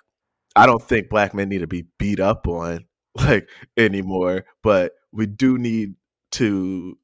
I 0.57 0.66
don't 0.66 0.82
think 0.82 1.09
black 1.09 1.34
men 1.34 1.49
need 1.49 1.59
to 1.59 1.66
be 1.66 1.86
beat 1.99 2.20
up 2.20 2.49
on 2.49 2.86
like 3.14 3.49
anymore, 3.76 4.44
but 4.62 4.92
we 5.12 5.26
do 5.26 5.59
need 5.59 5.94
to 6.32 6.99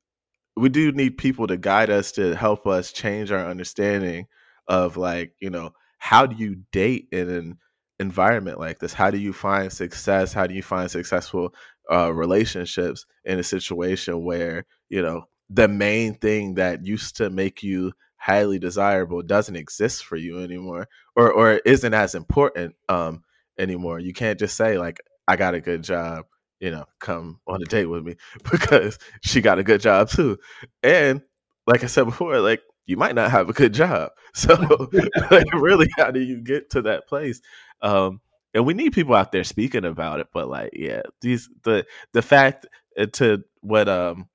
we 0.56 0.68
do 0.68 0.92
need 0.92 1.18
people 1.18 1.46
to 1.48 1.56
guide 1.56 1.90
us 1.90 2.12
to 2.12 2.34
help 2.36 2.66
us 2.66 2.92
change 2.92 3.32
our 3.32 3.46
understanding 3.46 4.26
of 4.68 4.96
like, 4.96 5.34
you 5.40 5.50
know, 5.50 5.72
how 5.98 6.26
do 6.26 6.36
you 6.36 6.56
date 6.70 7.08
in 7.10 7.28
an 7.28 7.58
environment 7.98 8.60
like 8.60 8.78
this? 8.78 8.92
How 8.92 9.10
do 9.10 9.18
you 9.18 9.32
find 9.32 9.72
success? 9.72 10.32
How 10.32 10.46
do 10.46 10.54
you 10.54 10.62
find 10.62 10.90
successful 10.90 11.54
uh, 11.90 12.12
relationships 12.12 13.06
in 13.24 13.38
a 13.38 13.42
situation 13.42 14.24
where 14.24 14.64
you 14.88 15.02
know 15.02 15.24
the 15.50 15.68
main 15.68 16.14
thing 16.14 16.54
that 16.54 16.84
used 16.84 17.16
to 17.16 17.30
make 17.30 17.62
you 17.62 17.92
highly 18.16 18.58
desirable 18.58 19.22
doesn't 19.22 19.56
exist 19.56 20.04
for 20.04 20.16
you 20.16 20.40
anymore, 20.40 20.88
or 21.16 21.32
or 21.32 21.52
isn't 21.64 21.94
as 21.94 22.14
important 22.14 22.74
um, 22.88 23.22
anymore? 23.58 23.98
You 23.98 24.12
can't 24.12 24.38
just 24.38 24.56
say 24.56 24.78
like, 24.78 25.00
"I 25.28 25.36
got 25.36 25.54
a 25.54 25.60
good 25.60 25.82
job." 25.82 26.26
You 26.60 26.70
know, 26.70 26.84
come 27.00 27.40
on 27.46 27.60
a 27.62 27.66
date 27.66 27.86
with 27.86 28.04
me 28.04 28.16
because 28.50 28.98
she 29.22 29.40
got 29.40 29.58
a 29.58 29.64
good 29.64 29.80
job 29.80 30.08
too. 30.08 30.38
And 30.82 31.22
like 31.66 31.82
I 31.84 31.86
said 31.86 32.04
before, 32.04 32.38
like 32.40 32.62
you 32.86 32.96
might 32.96 33.14
not 33.14 33.30
have 33.30 33.48
a 33.48 33.52
good 33.52 33.74
job. 33.74 34.10
So, 34.36 34.52
like, 35.30 35.46
really, 35.54 35.86
how 35.96 36.10
do 36.10 36.18
you 36.18 36.40
get 36.42 36.70
to 36.70 36.82
that 36.82 37.06
place? 37.06 37.40
Um, 37.82 38.20
and 38.52 38.66
we 38.66 38.74
need 38.74 38.92
people 38.92 39.14
out 39.14 39.30
there 39.30 39.44
speaking 39.44 39.84
about 39.84 40.18
it. 40.18 40.26
But 40.34 40.48
like, 40.48 40.70
yeah, 40.72 41.02
these 41.20 41.48
the 41.62 41.86
the 42.14 42.20
fact 42.20 42.66
uh, 42.98 43.06
to 43.12 43.44
what 43.60 43.88
um 43.88 44.28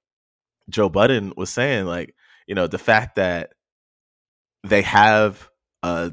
Joe 0.69 0.89
Budden 0.89 1.33
was 1.37 1.49
saying, 1.49 1.85
like, 1.85 2.15
you 2.47 2.55
know, 2.55 2.67
the 2.67 2.77
fact 2.77 3.15
that 3.17 3.51
they 4.63 4.81
have 4.81 5.49
uh 5.83 6.09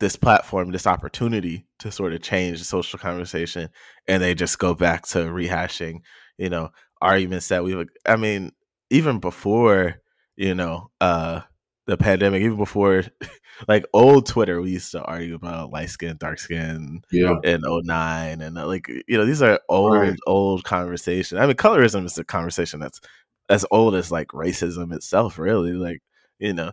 this 0.00 0.16
platform, 0.16 0.70
this 0.70 0.86
opportunity 0.86 1.66
to 1.80 1.90
sort 1.90 2.12
of 2.12 2.22
change 2.22 2.58
the 2.58 2.64
social 2.64 2.98
conversation, 2.98 3.68
and 4.06 4.22
they 4.22 4.34
just 4.34 4.58
go 4.58 4.74
back 4.74 5.06
to 5.08 5.18
rehashing, 5.18 6.00
you 6.36 6.48
know, 6.48 6.70
arguments 7.00 7.48
that 7.48 7.64
we've. 7.64 7.88
I 8.06 8.16
mean, 8.16 8.52
even 8.90 9.18
before, 9.18 9.96
you 10.36 10.54
know, 10.54 10.90
uh 11.00 11.40
the 11.88 11.96
pandemic, 11.96 12.42
even 12.42 12.58
before 12.58 13.02
like 13.68 13.84
old 13.94 14.26
Twitter, 14.26 14.60
we 14.60 14.70
used 14.70 14.92
to 14.92 15.02
argue 15.02 15.34
about 15.34 15.72
light 15.72 15.88
skin, 15.88 16.18
dark 16.18 16.38
skin, 16.38 17.00
yeah, 17.10 17.36
in 17.42 17.62
09. 17.64 18.40
and 18.42 18.58
uh, 18.58 18.66
like 18.66 18.88
you 18.88 19.16
know 19.16 19.24
these 19.24 19.42
are 19.42 19.58
old 19.68 19.94
right. 19.94 20.16
old 20.26 20.64
conversation. 20.64 21.38
I 21.38 21.46
mean, 21.46 21.56
colorism 21.56 22.04
is 22.04 22.18
a 22.18 22.24
conversation 22.24 22.78
that's 22.78 23.00
as 23.48 23.64
old 23.70 23.94
as 23.94 24.12
like 24.12 24.28
racism 24.28 24.94
itself, 24.94 25.38
really. 25.38 25.72
Like 25.72 26.02
you 26.38 26.52
know, 26.52 26.72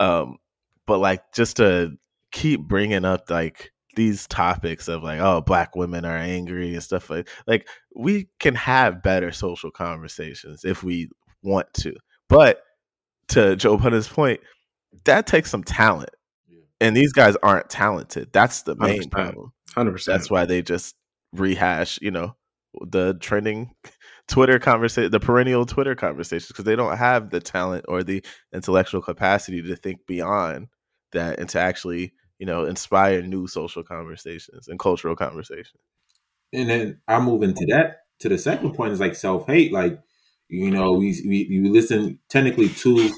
um, 0.00 0.38
but 0.84 0.98
like 0.98 1.32
just 1.32 1.58
to 1.58 1.96
keep 2.32 2.60
bringing 2.60 3.04
up 3.04 3.30
like 3.30 3.70
these 3.94 4.26
topics 4.26 4.88
of 4.88 5.02
like 5.02 5.20
oh 5.20 5.40
black 5.40 5.74
women 5.74 6.04
are 6.04 6.18
angry 6.18 6.74
and 6.74 6.82
stuff 6.82 7.08
like 7.08 7.28
like 7.46 7.66
we 7.94 8.28
can 8.40 8.54
have 8.54 9.02
better 9.02 9.32
social 9.32 9.70
conversations 9.70 10.64
if 10.64 10.82
we 10.82 11.08
want 11.42 11.66
to 11.72 11.94
but 12.28 12.60
to 13.28 13.56
joe 13.56 13.78
Budden's 13.78 14.08
point 14.08 14.40
that 15.04 15.26
takes 15.26 15.50
some 15.50 15.64
talent. 15.64 16.10
Yeah. 16.48 16.60
And 16.80 16.96
these 16.96 17.12
guys 17.12 17.36
aren't 17.42 17.70
talented. 17.70 18.32
That's 18.32 18.62
the 18.62 18.76
main 18.76 19.02
100%, 19.02 19.10
problem. 19.10 19.52
100%. 19.76 20.04
That's 20.04 20.30
why 20.30 20.46
they 20.46 20.62
just 20.62 20.94
rehash, 21.32 21.98
you 22.00 22.10
know, 22.10 22.36
the 22.80 23.14
trending 23.20 23.70
Twitter 24.28 24.58
conversation, 24.58 25.10
the 25.10 25.20
perennial 25.20 25.66
Twitter 25.66 25.94
conversations, 25.94 26.48
because 26.48 26.64
they 26.64 26.76
don't 26.76 26.96
have 26.96 27.30
the 27.30 27.40
talent 27.40 27.84
or 27.88 28.02
the 28.02 28.24
intellectual 28.52 29.00
capacity 29.00 29.62
to 29.62 29.76
think 29.76 30.06
beyond 30.06 30.68
that 31.12 31.38
and 31.38 31.48
to 31.50 31.60
actually, 31.60 32.12
you 32.38 32.46
know, 32.46 32.64
inspire 32.64 33.22
new 33.22 33.46
social 33.46 33.82
conversations 33.82 34.68
and 34.68 34.78
cultural 34.78 35.16
conversations. 35.16 35.80
And 36.52 36.68
then 36.70 37.00
I 37.08 37.20
move 37.20 37.42
into 37.42 37.66
that 37.70 38.00
to 38.20 38.28
the 38.28 38.38
second 38.38 38.74
point 38.74 38.92
is 38.92 39.00
like 39.00 39.14
self 39.14 39.46
hate. 39.46 39.72
Like, 39.72 40.00
you 40.48 40.70
know, 40.70 40.92
we, 40.92 41.20
we, 41.26 41.60
we 41.60 41.68
listen 41.68 42.18
technically 42.28 42.68
to 42.68 43.10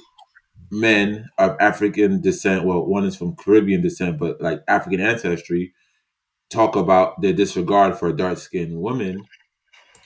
men 0.70 1.28
of 1.39 1.57
African 1.61 2.20
descent, 2.20 2.64
well, 2.64 2.84
one 2.84 3.05
is 3.05 3.16
from 3.16 3.36
Caribbean 3.36 3.82
descent, 3.82 4.18
but 4.18 4.41
like 4.41 4.62
African 4.68 5.01
ancestry, 5.01 5.72
talk 6.51 6.76
about 6.76 7.20
their 7.20 7.32
disregard 7.32 7.99
for 7.99 8.12
dark 8.12 8.39
skinned 8.39 8.80
women. 8.80 9.22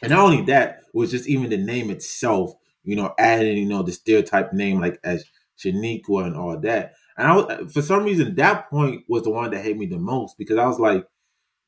And 0.02 0.10
not 0.10 0.20
only 0.20 0.42
that, 0.46 0.80
was 0.92 1.10
just 1.10 1.28
even 1.28 1.50
the 1.50 1.56
name 1.56 1.90
itself, 1.90 2.52
you 2.84 2.96
know, 2.96 3.14
adding, 3.18 3.56
you 3.56 3.66
know, 3.66 3.82
the 3.82 3.92
stereotype 3.92 4.52
name 4.52 4.80
like 4.80 4.98
as 5.04 5.24
Shaniqua 5.58 6.26
and 6.26 6.36
all 6.36 6.58
that. 6.60 6.94
And 7.16 7.28
I 7.28 7.36
was, 7.36 7.72
for 7.72 7.82
some 7.82 8.04
reason, 8.04 8.34
that 8.36 8.70
point 8.70 9.04
was 9.08 9.24
the 9.24 9.30
one 9.30 9.50
that 9.50 9.64
hit 9.64 9.76
me 9.76 9.86
the 9.86 9.98
most 9.98 10.36
because 10.38 10.58
I 10.58 10.66
was 10.66 10.78
like, 10.80 11.06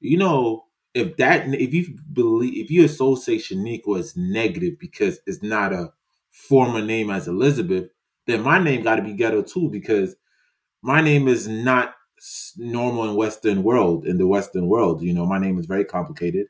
you 0.01 0.19
know, 0.19 0.65
if 0.95 1.17
that, 1.19 1.49
if 1.55 1.75
you 1.75 1.99
believe, 2.13 2.65
if 2.65 2.71
you 2.71 2.85
associate 2.85 3.43
Shaniqua 3.43 4.01
as 4.01 4.17
negative 4.17 4.79
because 4.79 5.21
it's 5.27 5.43
not 5.43 5.73
a 5.73 5.93
former 6.31 6.83
name 6.83 7.11
as 7.11 7.29
Elizabeth, 7.29 7.91
then 8.27 8.43
my 8.43 8.59
name 8.63 8.83
got 8.83 8.97
to 8.97 9.03
be 9.03 9.13
ghetto 9.15 9.43
too 9.43 9.69
because 9.71 10.17
my 10.83 11.01
name 11.01 11.29
is 11.29 11.49
not 11.49 11.95
normal 12.57 13.09
in 13.11 13.17
Western 13.17 13.63
world. 13.63 14.07
In 14.07 14.19
the 14.19 14.27
Western 14.27 14.67
world, 14.67 15.03
you 15.03 15.13
know, 15.13 15.27
my 15.27 15.39
name 15.39 15.59
is 15.59 15.67
very 15.67 15.85
complicated, 15.85 16.47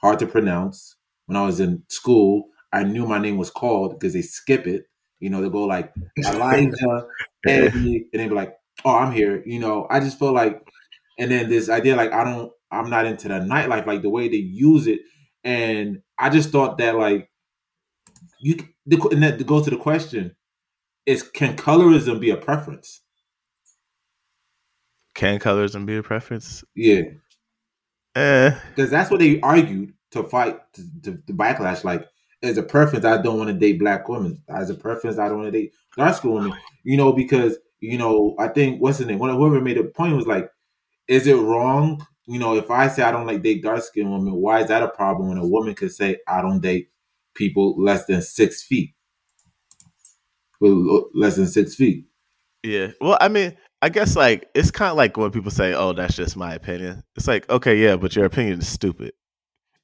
hard 0.00 0.18
to 0.20 0.26
pronounce. 0.26 0.96
When 1.26 1.36
I 1.36 1.46
was 1.46 1.60
in 1.60 1.82
school, 1.88 2.48
I 2.72 2.84
knew 2.84 3.06
my 3.06 3.18
name 3.18 3.38
was 3.38 3.50
called 3.50 3.98
because 3.98 4.12
they 4.12 4.22
skip 4.22 4.66
it. 4.66 4.84
You 5.20 5.30
know, 5.30 5.40
they 5.40 5.48
go 5.48 5.64
like 5.64 5.92
Elijah, 6.26 7.06
Eddie, 7.46 8.06
and 8.12 8.20
they 8.20 8.28
be 8.28 8.34
like, 8.34 8.54
"Oh, 8.84 8.96
I'm 8.96 9.12
here." 9.12 9.42
You 9.44 9.58
know, 9.58 9.86
I 9.90 10.00
just 10.00 10.18
feel 10.18 10.32
like, 10.32 10.62
and 11.18 11.30
then 11.30 11.48
this 11.48 11.68
idea 11.68 11.96
like 11.96 12.12
I 12.12 12.24
don't, 12.24 12.52
I'm 12.70 12.90
not 12.90 13.06
into 13.06 13.28
the 13.28 13.34
nightlife, 13.34 13.86
like 13.86 14.02
the 14.02 14.10
way 14.10 14.28
they 14.28 14.36
use 14.36 14.86
it, 14.86 15.00
and 15.42 16.02
I 16.18 16.30
just 16.30 16.50
thought 16.50 16.78
that 16.78 16.96
like 16.96 17.30
you, 18.40 18.56
and 18.86 19.22
that 19.22 19.38
to 19.38 19.44
go 19.44 19.62
to 19.62 19.70
the 19.70 19.76
question, 19.76 20.34
is 21.06 21.22
can 21.22 21.56
colorism 21.56 22.20
be 22.20 22.30
a 22.30 22.36
preference? 22.36 23.00
Can 25.14 25.38
colorism 25.38 25.86
be 25.86 25.96
a 25.96 26.02
preference? 26.02 26.64
Yeah. 26.74 27.02
Eh. 28.16 28.50
Because 28.74 28.90
that's 28.90 29.10
what 29.10 29.20
they 29.20 29.40
argued 29.40 29.94
to 30.12 30.24
fight 30.24 30.60
the 30.74 31.12
backlash. 31.30 31.84
Like, 31.84 32.06
as 32.44 32.58
a 32.58 32.62
preference, 32.62 33.04
I 33.04 33.20
don't 33.20 33.38
want 33.38 33.48
to 33.48 33.54
date 33.54 33.78
black 33.78 34.08
women. 34.08 34.42
As 34.48 34.70
a 34.70 34.74
preference, 34.74 35.18
I 35.18 35.28
don't 35.28 35.38
want 35.38 35.52
to 35.52 35.58
date 35.58 35.72
dark 35.96 36.16
skin 36.16 36.32
women. 36.32 36.52
You 36.82 36.96
know, 36.96 37.12
because 37.12 37.56
you 37.80 37.98
know, 37.98 38.34
I 38.38 38.48
think 38.48 38.80
what's 38.80 38.98
the 38.98 39.06
name? 39.06 39.18
Whoever 39.18 39.60
made 39.60 39.78
a 39.78 39.84
point 39.84 40.16
was 40.16 40.26
like, 40.26 40.48
is 41.08 41.26
it 41.26 41.36
wrong? 41.36 42.04
You 42.26 42.38
know, 42.38 42.56
if 42.56 42.70
I 42.70 42.88
say 42.88 43.02
I 43.02 43.10
don't 43.10 43.26
like 43.26 43.42
date 43.42 43.62
dark 43.62 43.82
skin 43.82 44.10
women, 44.10 44.34
why 44.34 44.60
is 44.62 44.68
that 44.68 44.82
a 44.82 44.88
problem 44.88 45.28
when 45.28 45.38
a 45.38 45.46
woman 45.46 45.74
could 45.74 45.92
say 45.92 46.18
I 46.26 46.40
don't 46.40 46.60
date 46.60 46.90
people 47.34 47.80
less 47.82 48.06
than 48.06 48.22
six 48.22 48.62
feet? 48.62 48.94
with 50.64 51.04
less 51.14 51.36
than 51.36 51.46
six 51.46 51.74
feet. 51.74 52.06
Yeah. 52.62 52.88
Well, 53.00 53.18
I 53.20 53.28
mean, 53.28 53.56
I 53.82 53.88
guess 53.88 54.16
like 54.16 54.48
it's 54.54 54.70
kind 54.70 54.90
of 54.90 54.96
like 54.96 55.16
when 55.16 55.30
people 55.30 55.50
say, 55.50 55.74
"Oh, 55.74 55.92
that's 55.92 56.16
just 56.16 56.36
my 56.36 56.54
opinion." 56.54 57.02
It's 57.16 57.28
like, 57.28 57.48
okay, 57.50 57.76
yeah, 57.76 57.96
but 57.96 58.16
your 58.16 58.24
opinion 58.24 58.60
is 58.60 58.68
stupid. 58.68 59.12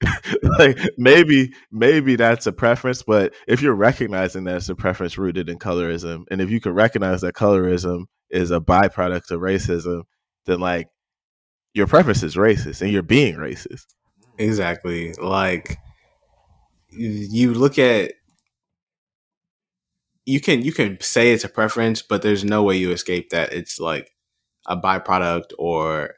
like 0.58 0.78
maybe 0.96 1.52
maybe 1.70 2.16
that's 2.16 2.46
a 2.46 2.52
preference, 2.52 3.02
but 3.02 3.34
if 3.46 3.60
you're 3.60 3.74
recognizing 3.74 4.44
that 4.44 4.56
it's 4.56 4.68
a 4.68 4.74
preference 4.74 5.18
rooted 5.18 5.48
in 5.48 5.58
colorism, 5.58 6.24
and 6.30 6.40
if 6.40 6.50
you 6.50 6.60
can 6.60 6.72
recognize 6.72 7.20
that 7.20 7.34
colorism 7.34 8.04
is 8.30 8.50
a 8.50 8.60
byproduct 8.60 9.30
of 9.30 9.40
racism, 9.40 10.02
then 10.46 10.60
like 10.60 10.88
your 11.74 11.86
preference 11.86 12.22
is 12.22 12.36
racist 12.36 12.80
and 12.82 12.90
you're 12.90 13.02
being 13.02 13.36
racist. 13.36 13.86
Exactly. 14.38 15.12
Like 15.14 15.76
you 16.88 17.54
look 17.54 17.78
at 17.78 18.12
you 20.24 20.40
can 20.40 20.62
you 20.62 20.72
can 20.72 20.98
say 21.00 21.32
it's 21.32 21.44
a 21.44 21.48
preference, 21.48 22.02
but 22.02 22.22
there's 22.22 22.44
no 22.44 22.62
way 22.62 22.76
you 22.76 22.90
escape 22.90 23.30
that 23.30 23.52
it's 23.52 23.78
like 23.78 24.10
a 24.66 24.76
byproduct 24.76 25.52
or 25.58 26.14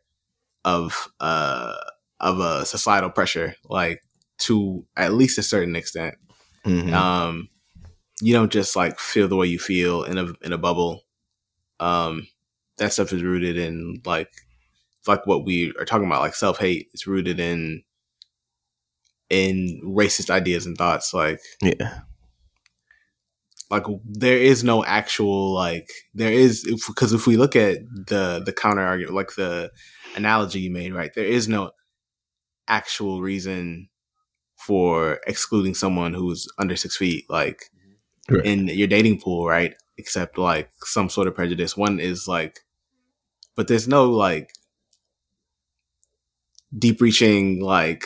of 0.64 1.08
uh 1.20 1.74
of 2.22 2.38
a 2.38 2.64
societal 2.64 3.10
pressure, 3.10 3.56
like 3.68 4.02
to 4.38 4.86
at 4.96 5.12
least 5.12 5.38
a 5.38 5.42
certain 5.42 5.76
extent. 5.76 6.14
Mhm. 6.64 6.92
Um, 6.92 7.48
you 8.20 8.32
don't 8.32 8.52
just 8.52 8.76
like 8.76 8.98
feel 9.00 9.28
the 9.28 9.36
way 9.36 9.48
you 9.48 9.58
feel 9.58 10.04
in 10.04 10.16
a 10.16 10.28
in 10.42 10.52
a 10.52 10.58
bubble. 10.58 11.02
Um, 11.80 12.28
that 12.78 12.92
stuff 12.92 13.12
is 13.12 13.22
rooted 13.22 13.58
in 13.58 14.00
like 14.06 14.30
like 15.06 15.26
what 15.26 15.44
we 15.44 15.72
are 15.78 15.84
talking 15.84 16.06
about, 16.06 16.20
like 16.20 16.36
self 16.36 16.58
hate. 16.58 16.88
It's 16.94 17.06
rooted 17.06 17.40
in 17.40 17.82
in 19.28 19.80
racist 19.84 20.30
ideas 20.30 20.66
and 20.66 20.78
thoughts. 20.78 21.12
Like 21.12 21.40
yeah. 21.60 22.00
like 23.70 23.84
there 24.04 24.36
is 24.36 24.62
no 24.62 24.84
actual 24.84 25.52
like 25.52 25.88
there 26.14 26.32
is 26.32 26.64
because 26.86 27.12
if 27.12 27.26
we 27.26 27.36
look 27.36 27.56
at 27.56 27.78
the 28.06 28.40
the 28.44 28.52
counter 28.52 28.82
argument, 28.82 29.16
like 29.16 29.34
the 29.34 29.72
analogy 30.14 30.60
you 30.60 30.70
made, 30.70 30.94
right? 30.94 31.12
There 31.14 31.24
is 31.24 31.48
no 31.48 31.72
actual 32.72 33.20
reason 33.22 33.88
for 34.66 35.20
excluding 35.26 35.74
someone 35.74 36.14
who's 36.14 36.48
under 36.58 36.76
six 36.76 36.96
feet, 36.96 37.24
like 37.28 37.58
Right. 38.30 38.46
in 38.46 38.68
your 38.68 38.88
dating 38.88 39.20
pool, 39.20 39.46
right? 39.46 39.74
Except 39.98 40.38
like 40.38 40.70
some 40.84 41.08
sort 41.10 41.28
of 41.28 41.34
prejudice. 41.34 41.76
One 41.76 42.00
is 42.00 42.28
like, 42.28 42.60
but 43.56 43.68
there's 43.68 43.88
no 43.88 44.04
like 44.10 44.50
deep 46.78 47.00
reaching, 47.00 47.60
like, 47.60 48.04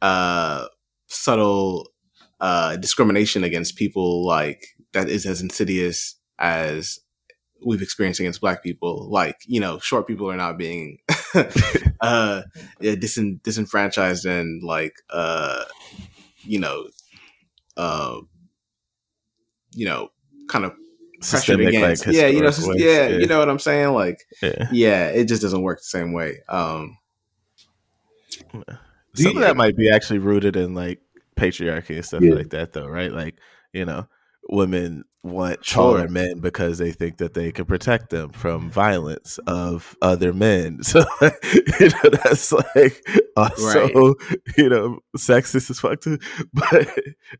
uh, 0.00 0.66
subtle, 1.06 1.88
uh, 2.40 2.76
discrimination 2.76 3.44
against 3.44 3.76
people, 3.76 4.26
like, 4.26 4.64
that 4.92 5.08
is 5.08 5.26
as 5.26 5.40
insidious 5.40 6.16
as 6.38 6.98
we've 7.64 7.82
experienced 7.82 8.20
against 8.20 8.40
black 8.40 8.62
people. 8.62 9.08
Like, 9.10 9.36
you 9.46 9.60
know, 9.60 9.78
short 9.78 10.06
people 10.06 10.30
are 10.30 10.36
not 10.36 10.58
being, 10.58 10.98
uh, 12.00 12.42
yeah, 12.80 12.94
disenfranchised 12.96 14.24
and 14.26 14.62
like, 14.62 14.94
uh, 15.10 15.64
you 16.44 16.58
know, 16.60 16.86
uh, 17.76 18.18
you 19.74 19.86
know, 19.86 20.08
kind 20.48 20.64
of 20.64 20.72
pressured 21.20 21.58
Systemic, 21.58 21.68
against. 21.68 22.06
like, 22.06 22.16
yeah, 22.16 22.26
you 22.26 22.40
know, 22.40 22.46
ways, 22.46 22.68
yeah, 22.76 23.08
you 23.08 23.26
know 23.26 23.38
what 23.38 23.48
I'm 23.48 23.58
saying? 23.58 23.90
Like, 23.94 24.18
yeah. 24.42 24.68
yeah, 24.72 25.08
it 25.08 25.26
just 25.26 25.40
doesn't 25.42 25.62
work 25.62 25.78
the 25.78 25.84
same 25.84 26.12
way. 26.12 26.38
Um, 26.48 26.98
Some 28.50 28.64
you- 29.16 29.30
of 29.30 29.40
that 29.40 29.56
might 29.56 29.76
be 29.76 29.90
actually 29.90 30.18
rooted 30.18 30.56
in 30.56 30.74
like 30.74 31.00
patriarchy 31.36 31.96
and 31.96 32.04
stuff 32.04 32.22
Yeah. 32.22 32.34
like 32.34 32.50
that, 32.50 32.72
though, 32.72 32.86
right? 32.86 33.12
Like, 33.12 33.36
you 33.72 33.84
know, 33.84 34.06
women 34.48 35.04
want 35.22 35.64
Sure. 35.64 35.98
taller 35.98 36.08
men 36.08 36.40
because 36.40 36.78
they 36.78 36.90
think 36.92 37.18
that 37.18 37.34
they 37.34 37.52
can 37.52 37.64
protect 37.64 38.10
them 38.10 38.30
from 38.30 38.70
violence 38.70 39.38
of 39.46 39.96
other 40.02 40.32
men. 40.32 40.80
So, 40.82 41.04
you 41.80 41.88
know, 41.90 42.10
that's 42.10 42.52
like 42.52 43.04
also, 43.36 44.14
you 44.58 44.68
know, 44.68 44.98
sexist 45.16 45.70
as 45.70 45.80
fuck 45.80 46.00
too, 46.00 46.18
but 46.52 46.88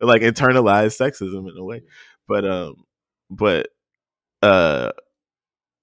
like 0.00 0.22
internalized 0.22 0.96
sexism 1.00 1.50
in 1.50 1.56
a 1.58 1.64
way. 1.64 1.82
But, 2.28 2.44
um, 2.44 2.84
but, 3.30 3.68
uh, 4.42 4.92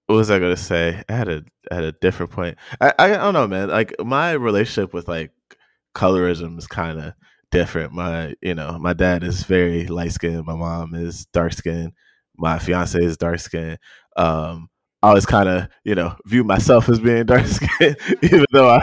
what 0.08 0.16
was 0.16 0.32
I 0.32 0.40
gonna 0.40 0.58
say? 0.58 1.04
I 1.08 1.14
had 1.14 1.28
a 1.28 1.44
I 1.72 1.76
had 1.76 1.84
a 1.84 1.92
different 1.92 2.32
point. 2.32 2.58
I 2.82 2.94
I 2.98 3.08
don't 3.10 3.34
know, 3.34 3.48
man. 3.48 3.70
Like 3.70 3.94
my 4.00 4.32
relationship 4.32 4.94
with 4.94 5.08
like 5.08 5.32
colorism 5.96 6.58
is 6.58 6.66
kind 6.68 7.00
of 7.00 7.14
different. 7.52 7.94
My 7.94 8.36
you 8.42 8.56
know 8.56 8.78
my 8.80 8.94
dad 8.94 9.24
is 9.24 9.44
very 9.44 9.88
light 9.88 10.12
skinned. 10.14 10.46
My 10.46 10.56
mom 10.56 10.96
is 10.96 11.26
dark 11.28 11.54
skinned. 11.54 11.94
My 12.38 12.60
fiance 12.60 13.00
is 13.00 13.18
dark 13.18 13.40
skinned. 13.40 13.80
Um, 14.18 14.70
I 15.02 15.10
always 15.10 15.26
kind 15.26 15.50
of 15.50 15.68
you 15.84 15.96
know 15.96 16.16
view 16.26 16.44
myself 16.44 16.90
as 16.90 17.00
being 17.00 17.26
dark 17.28 17.46
skinned, 17.48 17.98
even 18.22 18.46
though 18.52 18.70
I 18.70 18.82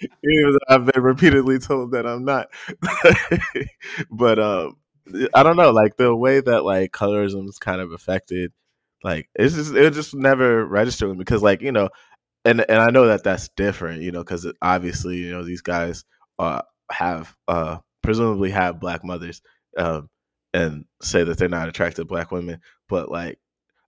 even 0.00 0.52
though 0.52 0.74
I've 0.74 0.86
been 0.86 1.02
repeatedly 1.02 1.58
told 1.58 1.92
that 1.92 2.06
I'm 2.06 2.24
not. 2.24 2.48
but 4.10 4.38
um, 4.38 4.76
I 5.34 5.42
don't 5.42 5.56
know, 5.56 5.70
like 5.70 5.96
the 5.96 6.14
way 6.14 6.40
that 6.40 6.64
like 6.64 6.92
colorism 6.92 7.48
is 7.48 7.58
kind 7.58 7.80
of 7.80 7.92
affected. 7.92 8.52
Like 9.02 9.28
it's 9.34 9.54
just 9.54 9.74
it 9.74 9.92
just 9.94 10.14
never 10.14 10.64
registered 10.64 11.08
with 11.08 11.18
me 11.18 11.22
because 11.24 11.42
like 11.42 11.60
you 11.62 11.72
know, 11.72 11.88
and 12.44 12.60
and 12.68 12.80
I 12.80 12.90
know 12.90 13.06
that 13.08 13.24
that's 13.24 13.48
different, 13.56 14.02
you 14.02 14.12
know, 14.12 14.20
because 14.24 14.46
obviously 14.62 15.18
you 15.18 15.32
know 15.32 15.44
these 15.44 15.62
guys 15.62 16.04
uh 16.38 16.62
have 16.90 17.34
uh 17.48 17.78
presumably 18.02 18.50
have 18.50 18.80
black 18.80 19.04
mothers 19.04 19.42
um 19.78 20.08
and 20.54 20.84
say 21.00 21.24
that 21.24 21.38
they're 21.38 21.48
not 21.48 21.68
attracted 21.68 22.02
to 22.02 22.04
black 22.04 22.30
women, 22.30 22.60
but 22.88 23.10
like 23.10 23.38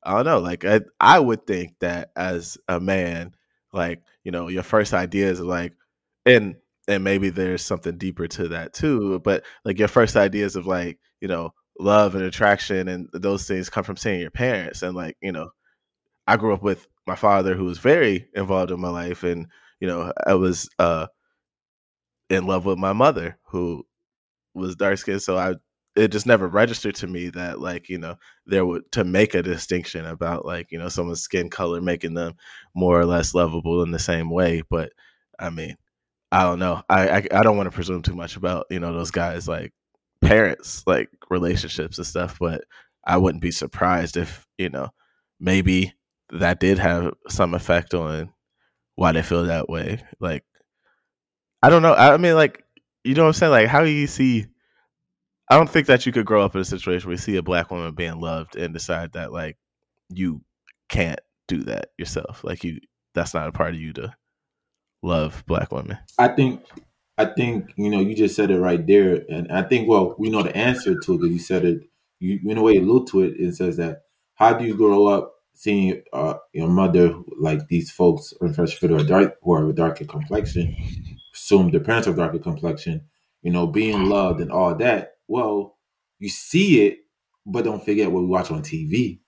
I 0.04 0.12
don't 0.14 0.26
know, 0.26 0.38
like 0.40 0.64
I 0.64 0.80
I 1.00 1.18
would 1.18 1.46
think 1.46 1.74
that 1.80 2.10
as 2.16 2.58
a 2.68 2.80
man, 2.80 3.34
like 3.72 4.02
you 4.24 4.32
know, 4.32 4.48
your 4.48 4.62
first 4.62 4.94
ideas 4.94 5.40
are 5.40 5.44
like, 5.44 5.72
and 6.26 6.56
and 6.88 7.04
maybe 7.04 7.30
there's 7.30 7.62
something 7.62 7.96
deeper 7.98 8.26
to 8.28 8.48
that 8.48 8.74
too, 8.74 9.18
but 9.20 9.44
like 9.64 9.78
your 9.78 9.88
first 9.88 10.16
ideas 10.16 10.56
of 10.56 10.66
like 10.66 10.98
you 11.20 11.28
know 11.28 11.52
love 11.80 12.14
and 12.14 12.24
attraction 12.24 12.88
and 12.88 13.08
those 13.12 13.46
things 13.48 13.68
come 13.70 13.84
from 13.84 13.96
seeing 13.96 14.20
your 14.20 14.30
parents 14.30 14.82
and 14.82 14.94
like 14.94 15.16
you 15.20 15.32
know 15.32 15.50
i 16.26 16.36
grew 16.36 16.54
up 16.54 16.62
with 16.62 16.86
my 17.06 17.16
father 17.16 17.54
who 17.54 17.64
was 17.64 17.78
very 17.78 18.28
involved 18.34 18.70
in 18.70 18.80
my 18.80 18.88
life 18.90 19.24
and 19.24 19.46
you 19.80 19.88
know 19.88 20.12
i 20.26 20.34
was 20.34 20.68
uh 20.78 21.06
in 22.30 22.46
love 22.46 22.64
with 22.64 22.78
my 22.78 22.92
mother 22.92 23.38
who 23.44 23.84
was 24.54 24.76
dark 24.76 24.98
skinned 24.98 25.22
so 25.22 25.36
i 25.36 25.54
it 25.96 26.08
just 26.08 26.26
never 26.26 26.48
registered 26.48 26.94
to 26.96 27.06
me 27.06 27.28
that 27.30 27.60
like 27.60 27.88
you 27.88 27.98
know 27.98 28.16
there 28.46 28.66
would 28.66 28.90
to 28.92 29.04
make 29.04 29.34
a 29.34 29.42
distinction 29.42 30.04
about 30.06 30.44
like 30.44 30.70
you 30.72 30.78
know 30.78 30.88
someone's 30.88 31.20
skin 31.20 31.48
color 31.48 31.80
making 31.80 32.14
them 32.14 32.34
more 32.74 32.98
or 32.98 33.06
less 33.06 33.34
lovable 33.34 33.82
in 33.82 33.90
the 33.90 33.98
same 33.98 34.30
way 34.30 34.62
but 34.70 34.90
i 35.38 35.50
mean 35.50 35.76
i 36.32 36.42
don't 36.42 36.58
know. 36.58 36.82
I 36.88 37.08
i, 37.08 37.26
I 37.32 37.42
don't 37.42 37.56
want 37.56 37.68
to 37.68 37.74
presume 37.74 38.02
too 38.02 38.14
much 38.14 38.36
about 38.36 38.66
you 38.70 38.80
know 38.80 38.92
those 38.92 39.10
guys 39.10 39.46
like 39.46 39.72
parents 40.22 40.82
like 40.86 41.10
relationships 41.30 41.98
and 41.98 42.06
stuff 42.06 42.38
but 42.40 42.64
i 43.04 43.16
wouldn't 43.16 43.42
be 43.42 43.50
surprised 43.50 44.16
if 44.16 44.46
you 44.58 44.70
know 44.70 44.88
maybe 45.38 45.92
that 46.30 46.60
did 46.60 46.78
have 46.78 47.12
some 47.28 47.54
effect 47.54 47.94
on 47.94 48.32
why 48.96 49.12
they 49.12 49.22
feel 49.22 49.44
that 49.44 49.68
way 49.68 50.02
like 50.18 50.44
i 51.62 51.70
don't 51.70 51.82
know. 51.82 51.94
I 51.94 52.16
mean 52.16 52.34
like 52.34 52.63
you 53.04 53.14
know 53.14 53.22
what 53.22 53.28
i'm 53.28 53.32
saying 53.34 53.52
like 53.52 53.68
how 53.68 53.82
do 53.82 53.90
you 53.90 54.06
see 54.06 54.46
i 55.50 55.56
don't 55.56 55.70
think 55.70 55.86
that 55.86 56.06
you 56.06 56.12
could 56.12 56.26
grow 56.26 56.44
up 56.44 56.54
in 56.54 56.60
a 56.60 56.64
situation 56.64 57.08
where 57.08 57.14
you 57.14 57.18
see 57.18 57.36
a 57.36 57.42
black 57.42 57.70
woman 57.70 57.94
being 57.94 58.20
loved 58.20 58.56
and 58.56 58.74
decide 58.74 59.12
that 59.12 59.32
like 59.32 59.56
you 60.08 60.42
can't 60.88 61.20
do 61.48 61.62
that 61.62 61.90
yourself 61.98 62.42
like 62.44 62.64
you 62.64 62.80
that's 63.14 63.34
not 63.34 63.48
a 63.48 63.52
part 63.52 63.74
of 63.74 63.80
you 63.80 63.92
to 63.92 64.12
love 65.02 65.44
black 65.46 65.70
women 65.70 65.98
I 66.18 66.28
think 66.28 66.64
I 67.16 67.26
think 67.26 67.72
you 67.76 67.90
know 67.90 68.00
you 68.00 68.14
just 68.14 68.34
said 68.34 68.50
it 68.50 68.58
right 68.58 68.84
there, 68.84 69.24
and 69.28 69.50
I 69.52 69.62
think 69.62 69.88
well 69.88 70.14
we 70.18 70.30
know 70.30 70.42
the 70.42 70.56
answer 70.56 70.98
to 70.98 71.14
it 71.14 71.18
because 71.18 71.32
you 71.32 71.38
said 71.38 71.64
it. 71.64 71.82
You 72.18 72.40
in 72.44 72.58
a 72.58 72.62
way 72.62 72.76
allude 72.76 73.06
to 73.08 73.22
it. 73.22 73.34
It 73.38 73.54
says 73.54 73.76
that 73.76 74.02
how 74.34 74.54
do 74.54 74.64
you 74.64 74.76
grow 74.76 75.06
up 75.06 75.34
seeing 75.52 76.02
uh, 76.12 76.34
your 76.52 76.68
mother 76.68 77.14
like 77.38 77.68
these 77.68 77.90
folks 77.90 78.32
in 78.40 78.52
fresh 78.52 78.74
fit 78.74 78.90
or 78.90 79.04
dark 79.04 79.36
who 79.42 79.52
are 79.52 79.72
darker 79.72 80.04
complexion, 80.04 80.74
assume 81.34 81.70
their 81.70 81.80
parents 81.80 82.08
are 82.08 82.14
darker 82.14 82.38
complexion, 82.38 83.02
you 83.42 83.52
know, 83.52 83.66
being 83.66 84.04
loved 84.08 84.40
and 84.40 84.52
all 84.52 84.74
that. 84.76 85.14
Well, 85.28 85.78
you 86.18 86.28
see 86.28 86.86
it, 86.86 87.00
but 87.46 87.64
don't 87.64 87.84
forget 87.84 88.10
what 88.10 88.22
we 88.22 88.28
watch 88.28 88.50
on 88.50 88.62
TV. 88.62 89.20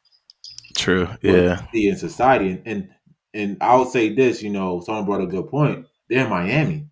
true 0.76 1.08
yeah 1.22 1.60
see 1.72 1.88
in 1.88 1.96
society. 1.96 2.50
And, 2.50 2.62
and 2.66 2.88
and 3.34 3.56
I 3.60 3.76
would 3.76 3.88
say 3.88 4.14
this, 4.14 4.42
you 4.42 4.50
know, 4.50 4.80
someone 4.80 5.04
brought 5.04 5.20
a 5.20 5.26
good 5.26 5.48
point. 5.48 5.86
They're 6.08 6.24
in 6.24 6.30
Miami, 6.30 6.88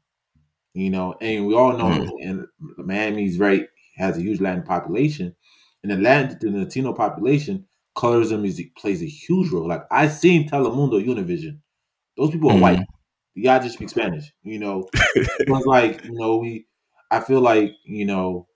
you 0.74 0.90
know, 0.90 1.14
and 1.20 1.46
we 1.46 1.54
all 1.54 1.76
know, 1.76 1.90
Mm. 1.90 2.10
and 2.22 2.46
Miami's 2.78 3.38
right 3.38 3.66
has 3.96 4.18
a 4.18 4.22
huge 4.22 4.40
Latin 4.40 4.62
population, 4.64 5.34
and 5.82 5.92
the 5.92 5.96
Latin, 5.98 6.38
the 6.40 6.58
Latino 6.60 6.92
population, 6.92 7.66
colorism 7.96 8.46
is 8.46 8.62
plays 8.76 9.02
a 9.02 9.06
huge 9.06 9.50
role. 9.50 9.68
Like 9.68 9.84
I 9.90 10.08
seen 10.08 10.48
Telemundo, 10.48 11.04
Univision, 11.04 11.60
those 12.16 12.30
people 12.30 12.50
are 12.52 12.56
Mhm. 12.56 12.60
white. 12.60 12.86
The 13.34 13.42
guy 13.42 13.58
just 13.58 13.74
speak 13.74 13.90
Spanish, 13.90 14.32
you 14.42 14.58
know. 14.58 14.88
it 14.94 15.48
was 15.48 15.66
like 15.66 16.04
you 16.04 16.12
know 16.12 16.36
we. 16.36 16.66
I 17.10 17.20
feel 17.20 17.40
like 17.40 17.74
you 17.84 18.06
know 18.06 18.48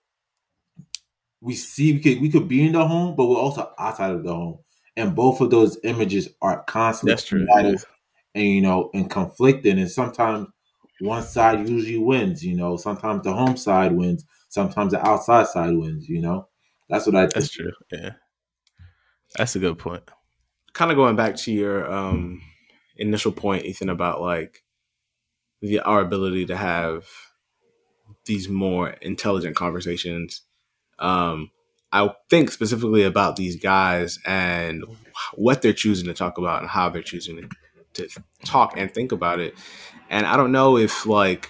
we 1.41 1.55
see 1.55 1.93
we 1.93 1.99
could 1.99 2.21
we 2.21 2.29
could 2.29 2.47
be 2.47 2.65
in 2.65 2.73
the 2.73 2.87
home, 2.87 3.15
but 3.15 3.27
we're 3.27 3.37
also 3.37 3.71
outside 3.79 4.11
of 4.11 4.23
the 4.23 4.33
home, 4.33 4.59
and 4.95 5.15
both 5.15 5.41
of 5.41 5.49
those 5.49 5.77
images 5.83 6.29
are 6.41 6.63
constantly 6.63 7.13
That's 7.13 7.25
true, 7.25 7.45
combative 7.45 7.85
and 8.35 8.45
you 8.45 8.61
know 8.61 8.89
and 8.93 9.09
conflicting, 9.09 9.79
and 9.79 9.89
sometimes 9.89 10.47
one 10.99 11.23
side 11.23 11.67
usually 11.67 11.97
wins. 11.97 12.43
You 12.43 12.55
know, 12.55 12.77
sometimes 12.77 13.23
the 13.23 13.33
home 13.33 13.57
side 13.57 13.91
wins, 13.93 14.25
sometimes 14.49 14.91
the 14.91 15.05
outside 15.05 15.47
side 15.47 15.75
wins. 15.75 16.07
You 16.09 16.21
know, 16.21 16.47
that's 16.89 17.05
what 17.05 17.15
I 17.15 17.21
think. 17.23 17.33
That's 17.35 17.49
true. 17.51 17.71
Yeah. 17.91 18.11
That's 19.37 19.55
a 19.55 19.59
good 19.59 19.77
point. 19.77 20.03
kind 20.73 20.91
of 20.91 20.97
going 20.97 21.15
back 21.15 21.35
to 21.35 21.51
your 21.51 21.91
um, 21.91 22.41
initial 22.97 23.31
point, 23.31 23.65
Ethan, 23.65 23.89
about 23.89 24.21
like 24.21 24.63
the 25.61 25.79
our 25.79 26.01
ability 26.01 26.45
to 26.45 26.57
have 26.57 27.07
these 28.25 28.49
more 28.49 28.89
intelligent 29.01 29.55
conversations. 29.55 30.41
Um, 30.99 31.51
I 31.91 32.13
think 32.29 32.51
specifically 32.51 33.03
about 33.03 33.35
these 33.35 33.55
guys 33.55 34.19
and 34.25 34.83
what 35.33 35.61
they're 35.61 35.73
choosing 35.73 36.07
to 36.07 36.13
talk 36.13 36.37
about 36.37 36.61
and 36.61 36.69
how 36.69 36.89
they're 36.89 37.01
choosing 37.01 37.49
to, 37.93 38.07
to 38.07 38.23
talk 38.45 38.77
and 38.77 38.93
think 38.93 39.11
about 39.11 39.39
it. 39.39 39.55
And 40.09 40.25
I 40.25 40.37
don't 40.37 40.51
know 40.51 40.77
if 40.77 41.05
like 41.05 41.49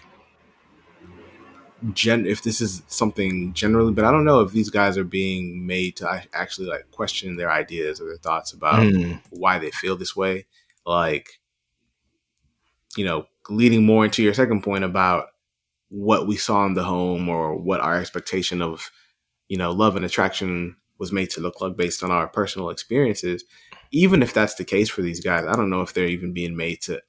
gen 1.94 2.26
if 2.26 2.42
this 2.44 2.62
is 2.62 2.84
something 2.88 3.54
generally, 3.54 3.94
but 3.94 4.06
I 4.06 4.12
don't 4.12 4.26
know 4.26 4.42
if 4.42 4.52
these 4.52 4.70
guys 4.70 4.98
are 4.98 5.04
being 5.04 5.66
made 5.66 5.96
to 5.98 6.24
actually 6.34 6.68
like 6.68 6.90
question 6.92 7.36
their 7.36 7.52
ideas 7.52 8.02
or 8.02 8.06
their 8.06 8.18
thoughts 8.18 8.54
about 8.54 8.80
mm. 8.80 9.20
why 9.30 9.60
they 9.60 9.72
feel 9.72 9.96
this 9.96 10.16
way. 10.16 10.46
Like, 10.86 11.40
you 12.96 13.06
know, 13.06 13.26
leading 13.50 13.86
more 13.86 14.06
into 14.06 14.24
your 14.24 14.34
second 14.34 14.64
point 14.64 14.84
about 14.84 15.28
what 15.90 16.28
we 16.28 16.38
saw 16.38 16.66
in 16.66 16.74
the 16.74 16.84
home 16.84 17.30
or 17.30 17.56
what 17.56 17.82
our 17.82 18.00
expectation 18.00 18.62
of, 18.62 18.92
you 19.48 19.58
know, 19.58 19.72
love 19.72 19.96
and 19.96 20.06
attraction 20.06 20.76
was 21.00 21.12
made 21.12 21.30
to 21.32 21.42
look 21.42 21.62
like 21.62 21.76
based 21.76 22.04
on 22.04 22.12
our 22.12 22.28
personal 22.28 22.70
experiences. 22.70 23.44
Even 23.92 24.22
if 24.22 24.34
that's 24.34 24.56
the 24.56 24.66
case 24.66 24.90
for 24.90 25.02
these 25.02 25.20
guys, 25.20 25.46
I 25.48 25.54
don't 25.54 25.70
know 25.70 25.82
if 25.82 25.94
they're 25.94 26.06
even 26.06 26.34
being 26.34 26.56
made 26.56 26.82
to 26.82 27.02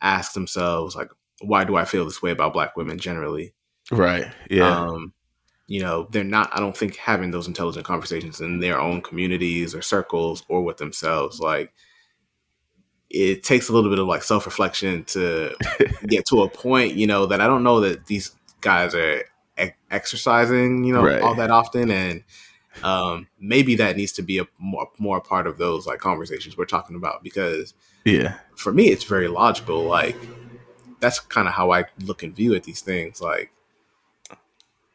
ask 0.00 0.32
themselves 0.32 0.96
like, 0.96 1.10
why 1.40 1.64
do 1.64 1.76
I 1.76 1.84
feel 1.84 2.04
this 2.04 2.22
way 2.22 2.30
about 2.30 2.52
black 2.52 2.76
women 2.76 2.98
generally? 2.98 3.52
Right. 3.90 4.30
Yeah. 4.48 4.86
Um, 4.86 5.12
you 5.66 5.80
know, 5.80 6.08
they're 6.10 6.24
not, 6.24 6.50
I 6.52 6.60
don't 6.60 6.76
think, 6.76 6.96
having 6.96 7.30
those 7.30 7.48
intelligent 7.48 7.84
conversations 7.84 8.40
in 8.40 8.60
their 8.60 8.80
own 8.80 9.02
communities 9.02 9.74
or 9.74 9.82
circles 9.82 10.44
or 10.48 10.62
with 10.62 10.76
themselves. 10.76 11.40
Like, 11.40 11.72
it 13.12 13.42
takes 13.42 13.68
a 13.68 13.72
little 13.72 13.90
bit 13.90 13.98
of 13.98 14.06
like 14.08 14.22
self 14.22 14.46
reflection 14.46 15.04
to 15.04 15.54
get 16.06 16.26
to 16.26 16.42
a 16.42 16.48
point, 16.48 16.94
you 16.94 17.06
know, 17.06 17.26
that 17.26 17.40
I 17.40 17.46
don't 17.46 17.62
know 17.62 17.80
that 17.80 18.06
these 18.06 18.32
guys 18.62 18.94
are 18.94 19.22
e- 19.62 19.70
exercising, 19.90 20.84
you 20.84 20.94
know, 20.94 21.04
right. 21.04 21.20
all 21.20 21.34
that 21.34 21.50
often. 21.50 21.90
And 21.90 22.24
um, 22.82 23.28
maybe 23.38 23.74
that 23.76 23.98
needs 23.98 24.12
to 24.12 24.22
be 24.22 24.38
a 24.38 24.46
more, 24.58 24.88
more 24.98 25.20
part 25.20 25.46
of 25.46 25.58
those 25.58 25.86
like 25.86 25.98
conversations 25.98 26.56
we're 26.56 26.64
talking 26.64 26.96
about 26.96 27.22
because, 27.22 27.74
yeah, 28.06 28.38
for 28.56 28.72
me, 28.72 28.88
it's 28.88 29.04
very 29.04 29.28
logical. 29.28 29.84
Like, 29.84 30.16
that's 31.00 31.20
kind 31.20 31.46
of 31.46 31.52
how 31.52 31.70
I 31.70 31.84
look 32.02 32.22
and 32.22 32.34
view 32.34 32.54
at 32.54 32.64
these 32.64 32.80
things. 32.80 33.20
Like, 33.20 33.52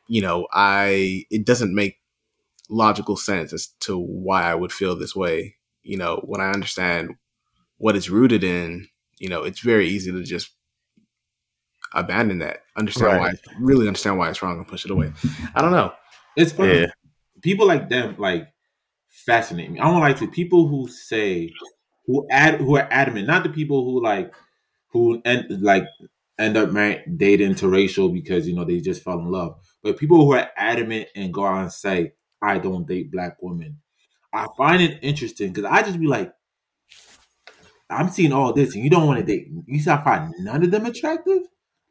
you 0.07 0.22
know, 0.22 0.47
I 0.51 1.26
it 1.30 1.45
doesn't 1.45 1.74
make 1.74 1.99
logical 2.68 3.15
sense 3.15 3.53
as 3.53 3.68
to 3.82 3.95
why 3.97 4.43
I 4.43 4.55
would 4.55 4.72
feel 4.72 4.95
this 4.95 5.15
way. 5.15 5.55
You 5.84 5.97
know, 5.97 6.22
when 6.26 6.41
I 6.41 6.49
understand 6.49 7.15
what 7.78 7.95
it's 7.95 8.09
rooted 8.09 8.43
in, 8.43 8.88
you 9.19 9.30
know, 9.30 9.43
it's 9.43 9.59
very 9.59 9.88
easy 9.88 10.11
to 10.11 10.23
just 10.23 10.51
abandon 11.93 12.39
that. 12.39 12.63
Understand 12.78 13.17
right. 13.17 13.38
why, 13.45 13.53
really 13.59 13.88
understand 13.88 14.17
why 14.17 14.30
it's 14.30 14.41
wrong 14.41 14.57
and 14.57 14.67
push 14.67 14.86
it 14.86 14.91
away. 14.91 15.11
I 15.55 15.61
don't 15.61 15.71
know. 15.71 15.93
It's 16.36 16.51
funny. 16.51 16.82
Yeah. 16.82 16.88
People 17.41 17.67
like 17.67 17.89
them 17.89 18.15
like 18.17 18.47
fascinate 19.09 19.71
me. 19.71 19.80
I 19.80 19.86
don't 19.86 19.99
like 19.99 20.17
to 20.19 20.28
people 20.28 20.67
who 20.67 20.88
say 20.88 21.51
who 22.05 22.25
add 22.32 22.59
who 22.59 22.78
are 22.78 22.88
adamant, 22.89 23.28
not 23.28 23.43
the 23.43 23.49
people 23.49 23.84
who 23.84 24.01
like 24.03 24.34
who 24.91 25.21
end 25.25 25.45
like 25.61 25.86
end 26.39 26.57
up 26.57 26.71
marrying, 26.71 27.17
dating 27.17 27.53
interracial 27.53 28.13
because 28.13 28.47
you 28.47 28.55
know 28.55 28.63
they 28.63 28.80
just 28.80 29.03
fell 29.03 29.19
in 29.19 29.32
love. 29.32 29.59
But 29.84 29.97
people 29.97 30.17
who 30.17 30.34
are 30.34 30.49
adamant 30.55 31.09
and 31.15 31.34
go 31.34 31.45
out 31.45 31.61
and 31.61 31.71
say, 31.71 32.13
I 32.41 32.59
don't 32.59 32.88
date 32.88 33.11
black 33.11 33.38
women. 33.41 33.82
I 34.34 34.47
find 34.57 34.82
it 34.82 34.99
interesting 35.01 35.51
because 35.51 35.69
I 35.69 35.82
just 35.82 35.99
be 35.99 36.07
like, 36.07 36.32
I'm 37.89 38.09
seeing 38.09 38.33
all 38.33 38.53
this 38.53 38.75
and 38.75 38.83
you 38.83 38.89
don't 38.89 39.07
want 39.07 39.19
to 39.19 39.25
date. 39.25 39.47
You 39.65 39.79
see, 39.79 39.89
I 39.91 40.03
find 40.03 40.33
none 40.39 40.63
of 40.63 40.71
them 40.71 40.85
attractive. 40.85 41.39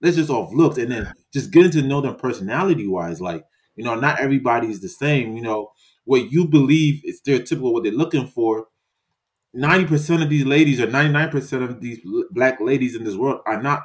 That's 0.01 0.17
just 0.17 0.31
off 0.31 0.53
looks. 0.53 0.79
And 0.79 0.91
then 0.93 1.13
just 1.33 1.51
getting 1.53 1.71
to 1.73 1.83
know 1.83 2.01
them 2.01 2.17
personality 2.17 2.87
wise. 2.87 3.21
Like, 3.21 3.45
you 3.77 3.85
know, 3.85 3.95
not 3.95 4.21
everybody's 4.21 4.81
the 4.81 4.89
same. 4.89 5.37
You 5.37 5.43
know, 5.43 5.71
what 6.05 6.31
you 6.31 6.47
believe 6.47 7.01
is 7.05 7.21
stereotypical, 7.27 7.73
what 7.73 7.85
they're 7.85 7.93
looking 7.93 8.27
for. 8.27 8.67
90% 9.55 10.23
of 10.23 10.29
these 10.29 10.45
ladies 10.45 10.81
or 10.81 10.87
99% 10.87 11.63
of 11.63 11.81
these 11.81 12.01
black 12.31 12.61
ladies 12.61 12.95
in 12.95 13.05
this 13.05 13.17
world 13.17 13.41
are 13.47 13.63
not 13.63 13.85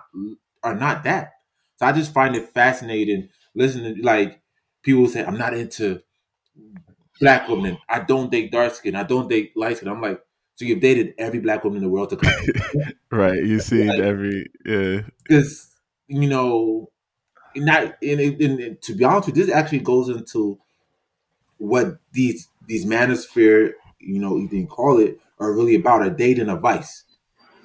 are 0.63 0.75
not 0.75 1.03
that. 1.03 1.31
So 1.77 1.85
I 1.85 1.91
just 1.93 2.13
find 2.13 2.35
it 2.35 2.49
fascinating 2.53 3.29
listening 3.55 4.01
like 4.01 4.41
people 4.83 5.07
say 5.07 5.23
I'm 5.23 5.37
not 5.37 5.53
into 5.53 6.01
black 7.19 7.47
women. 7.47 7.77
I 7.89 7.99
don't 7.99 8.31
date 8.31 8.51
dark 8.51 8.73
skin. 8.73 8.95
I 8.95 9.03
don't 9.03 9.29
date 9.29 9.51
light 9.55 9.77
skin. 9.77 9.89
I'm 9.89 10.01
like, 10.01 10.19
so 10.61 10.67
you've 10.67 10.79
dated 10.79 11.15
every 11.17 11.39
black 11.39 11.63
woman 11.63 11.77
in 11.77 11.83
the 11.83 11.89
world 11.89 12.11
to 12.11 12.17
come. 12.17 12.31
right. 13.11 13.43
You've 13.43 13.63
seen 13.63 13.87
like, 13.87 13.99
every 13.99 14.47
yeah. 14.63 15.01
Because 15.23 15.71
you 16.07 16.29
know, 16.29 16.91
not 17.55 17.95
and, 18.03 18.19
and, 18.19 18.79
to 18.83 18.93
be 18.93 19.03
honest 19.03 19.25
with 19.25 19.37
you, 19.37 19.45
this 19.45 19.51
actually 19.51 19.79
goes 19.79 20.07
into 20.07 20.59
what 21.57 21.97
these 22.11 22.47
these 22.67 22.85
manosphere, 22.85 23.71
you 23.99 24.19
know, 24.19 24.37
you 24.37 24.47
can 24.47 24.67
call 24.67 24.99
it, 24.99 25.19
are 25.39 25.51
really 25.51 25.73
about 25.73 26.05
a 26.05 26.11
date 26.11 26.37
and 26.37 26.51
a 26.51 26.55
vice. 26.55 27.05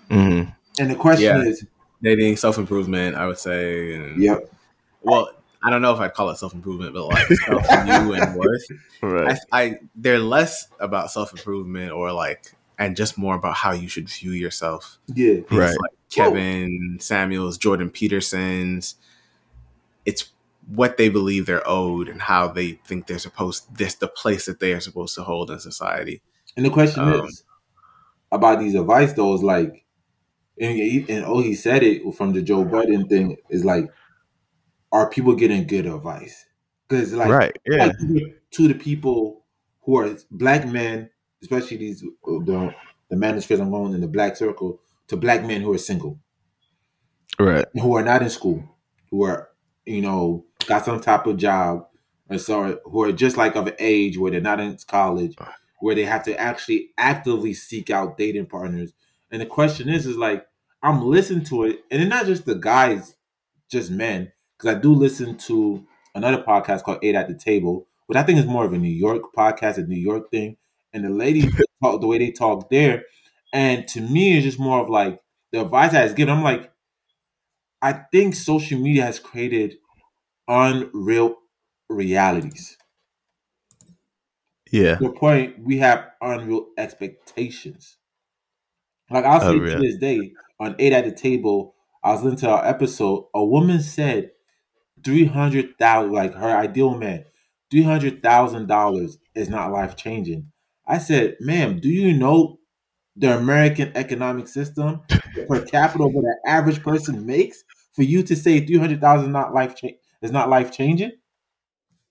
Mm-hmm. 0.08 0.50
And 0.78 0.90
the 0.90 0.94
question 0.94 1.42
yeah. 1.42 1.50
is 1.50 1.66
dating, 2.02 2.38
self 2.38 2.56
improvement, 2.56 3.14
I 3.14 3.26
would 3.26 3.38
say. 3.38 3.94
And, 3.94 4.22
yep. 4.22 4.50
Well, 5.02 5.28
I 5.62 5.68
don't 5.68 5.82
know 5.82 5.92
if 5.92 6.00
I'd 6.00 6.14
call 6.14 6.30
it 6.30 6.38
self 6.38 6.54
improvement, 6.54 6.94
but 6.94 7.08
like 7.08 7.26
self 7.26 7.62
view 7.62 8.14
and 8.14 8.36
worth. 8.36 8.66
Right. 9.02 9.38
I, 9.52 9.62
I 9.62 9.78
they're 9.94 10.18
less 10.18 10.68
about 10.80 11.10
self 11.10 11.32
improvement 11.32 11.92
or 11.92 12.12
like 12.12 12.56
and 12.78 12.96
just 12.96 13.16
more 13.16 13.34
about 13.34 13.54
how 13.54 13.72
you 13.72 13.88
should 13.88 14.08
view 14.08 14.32
yourself. 14.32 14.98
Yeah. 15.08 15.34
Things 15.34 15.50
right. 15.50 15.76
Like 15.80 15.92
Kevin 16.10 16.94
Whoa. 16.94 16.98
Samuels, 16.98 17.58
Jordan 17.58 17.90
Peterson's. 17.90 18.96
It's 20.04 20.30
what 20.68 20.96
they 20.96 21.08
believe 21.08 21.46
they're 21.46 21.66
owed 21.68 22.08
and 22.08 22.20
how 22.20 22.48
they 22.48 22.72
think 22.72 23.06
they're 23.06 23.18
supposed 23.18 23.76
this 23.76 23.94
the 23.94 24.08
place 24.08 24.46
that 24.46 24.60
they 24.60 24.72
are 24.72 24.80
supposed 24.80 25.14
to 25.14 25.22
hold 25.22 25.50
in 25.50 25.60
society. 25.60 26.22
And 26.56 26.64
the 26.64 26.70
question 26.70 27.02
um, 27.02 27.26
is 27.26 27.44
about 28.32 28.58
these 28.58 28.74
advice 28.74 29.12
though 29.12 29.34
is 29.34 29.42
like 29.42 29.84
and, 30.58 31.08
and 31.08 31.24
oh 31.24 31.40
he 31.40 31.54
said 31.54 31.82
it 31.82 32.02
from 32.14 32.32
the 32.32 32.42
Joe 32.42 32.64
Budden 32.64 33.08
thing 33.08 33.36
is 33.50 33.64
like 33.64 33.90
are 34.92 35.10
people 35.10 35.34
getting 35.34 35.66
good 35.66 35.86
advice? 35.86 36.46
Because 36.88 37.12
like, 37.12 37.28
right, 37.28 37.56
yeah, 37.66 37.86
like 37.86 38.42
to 38.52 38.68
the 38.68 38.74
people 38.74 39.44
who 39.82 39.98
are 39.98 40.16
black 40.30 40.66
men, 40.66 41.10
especially 41.46 41.76
these 41.78 42.02
uh, 42.02 42.38
the 42.44 42.74
the 43.08 43.16
manospheres 43.16 43.60
I'm 43.60 43.70
going 43.70 43.94
in 43.94 44.00
the 44.00 44.08
black 44.08 44.36
circle, 44.36 44.80
to 45.08 45.16
black 45.16 45.44
men 45.44 45.60
who 45.60 45.72
are 45.72 45.78
single, 45.78 46.18
right, 47.38 47.66
who 47.74 47.96
are 47.96 48.02
not 48.02 48.22
in 48.22 48.30
school, 48.30 48.62
who 49.10 49.24
are 49.24 49.48
you 49.84 50.02
know 50.02 50.44
got 50.66 50.84
some 50.84 51.00
type 51.00 51.26
of 51.26 51.36
job, 51.36 51.86
or 52.28 52.38
sorry, 52.38 52.76
who 52.84 53.02
are 53.02 53.12
just 53.12 53.36
like 53.36 53.54
of 53.56 53.66
an 53.66 53.76
age 53.78 54.18
where 54.18 54.30
they're 54.30 54.40
not 54.40 54.60
in 54.60 54.76
college, 54.86 55.36
where 55.80 55.94
they 55.94 56.04
have 56.04 56.24
to 56.24 56.38
actually 56.38 56.90
actively 56.98 57.54
seek 57.54 57.90
out 57.90 58.18
dating 58.18 58.46
partners. 58.46 58.92
And 59.30 59.40
the 59.40 59.46
question 59.46 59.88
is, 59.88 60.06
is 60.06 60.16
like 60.16 60.46
I'm 60.82 61.04
listening 61.04 61.44
to 61.46 61.64
it, 61.64 61.84
and 61.90 62.02
it's 62.02 62.10
not 62.10 62.26
just 62.26 62.44
the 62.44 62.54
guys, 62.54 63.14
just 63.70 63.90
men 63.90 64.32
because 64.56 64.76
I 64.76 64.78
do 64.78 64.92
listen 64.94 65.36
to 65.38 65.86
another 66.14 66.42
podcast 66.42 66.82
called 66.82 66.98
Eight 67.02 67.14
at 67.14 67.28
the 67.28 67.34
Table, 67.34 67.86
which 68.06 68.16
I 68.16 68.22
think 68.22 68.38
is 68.38 68.46
more 68.46 68.64
of 68.64 68.72
a 68.72 68.78
New 68.78 68.88
York 68.88 69.22
podcast, 69.36 69.78
a 69.78 69.82
New 69.82 70.00
York 70.00 70.30
thing. 70.30 70.56
And 70.96 71.04
the 71.04 71.10
ladies 71.10 71.52
talk 71.82 72.00
the 72.00 72.06
way 72.06 72.18
they 72.18 72.32
talk 72.32 72.70
there, 72.70 73.04
and 73.52 73.86
to 73.88 74.00
me, 74.00 74.36
it's 74.36 74.46
just 74.46 74.58
more 74.58 74.80
of 74.80 74.88
like 74.88 75.20
the 75.52 75.60
advice 75.60 75.94
I 75.94 76.04
was 76.04 76.14
given. 76.14 76.34
I'm 76.34 76.42
like, 76.42 76.72
I 77.82 77.92
think 77.92 78.34
social 78.34 78.80
media 78.80 79.04
has 79.04 79.18
created 79.20 79.76
unreal 80.48 81.36
realities. 81.90 82.78
Yeah. 84.72 84.96
To 84.96 85.04
the 85.04 85.12
point 85.12 85.58
we 85.60 85.78
have 85.78 86.06
unreal 86.22 86.68
expectations. 86.78 87.98
Like 89.10 89.24
I'll 89.26 89.40
say 89.40 89.58
to 89.58 89.78
this 89.78 89.98
day 89.98 90.32
on 90.58 90.76
Eight 90.78 90.94
at 90.94 91.04
the 91.04 91.12
Table, 91.12 91.74
I 92.02 92.12
was 92.12 92.22
listening 92.22 92.40
to 92.40 92.50
our 92.50 92.66
episode. 92.66 93.26
A 93.34 93.44
woman 93.44 93.80
said 93.82 94.30
three 95.04 95.26
hundred 95.26 95.78
thousand, 95.78 96.12
like 96.12 96.34
her 96.34 96.56
ideal 96.56 96.96
man, 96.96 97.26
three 97.70 97.82
hundred 97.82 98.22
thousand 98.22 98.68
dollars 98.68 99.18
is 99.34 99.48
not 99.50 99.72
life 99.72 99.96
changing. 99.96 100.52
I 100.86 100.98
said, 100.98 101.36
ma'am, 101.40 101.80
do 101.80 101.88
you 101.88 102.12
know 102.12 102.58
the 103.16 103.36
American 103.36 103.92
economic 103.94 104.48
system 104.48 105.02
per 105.48 105.64
capita 105.64 106.06
what 106.06 106.24
an 106.24 106.38
average 106.46 106.82
person 106.82 107.24
makes 107.24 107.64
for 107.92 108.02
you 108.02 108.22
to 108.22 108.36
say 108.36 108.64
three 108.64 108.78
hundred 108.78 109.00
thousand 109.00 109.32
not 109.32 109.54
life 109.54 109.74
cha- 109.74 109.96
is 110.22 110.30
not 110.30 110.48
life 110.48 110.70
changing? 110.70 111.12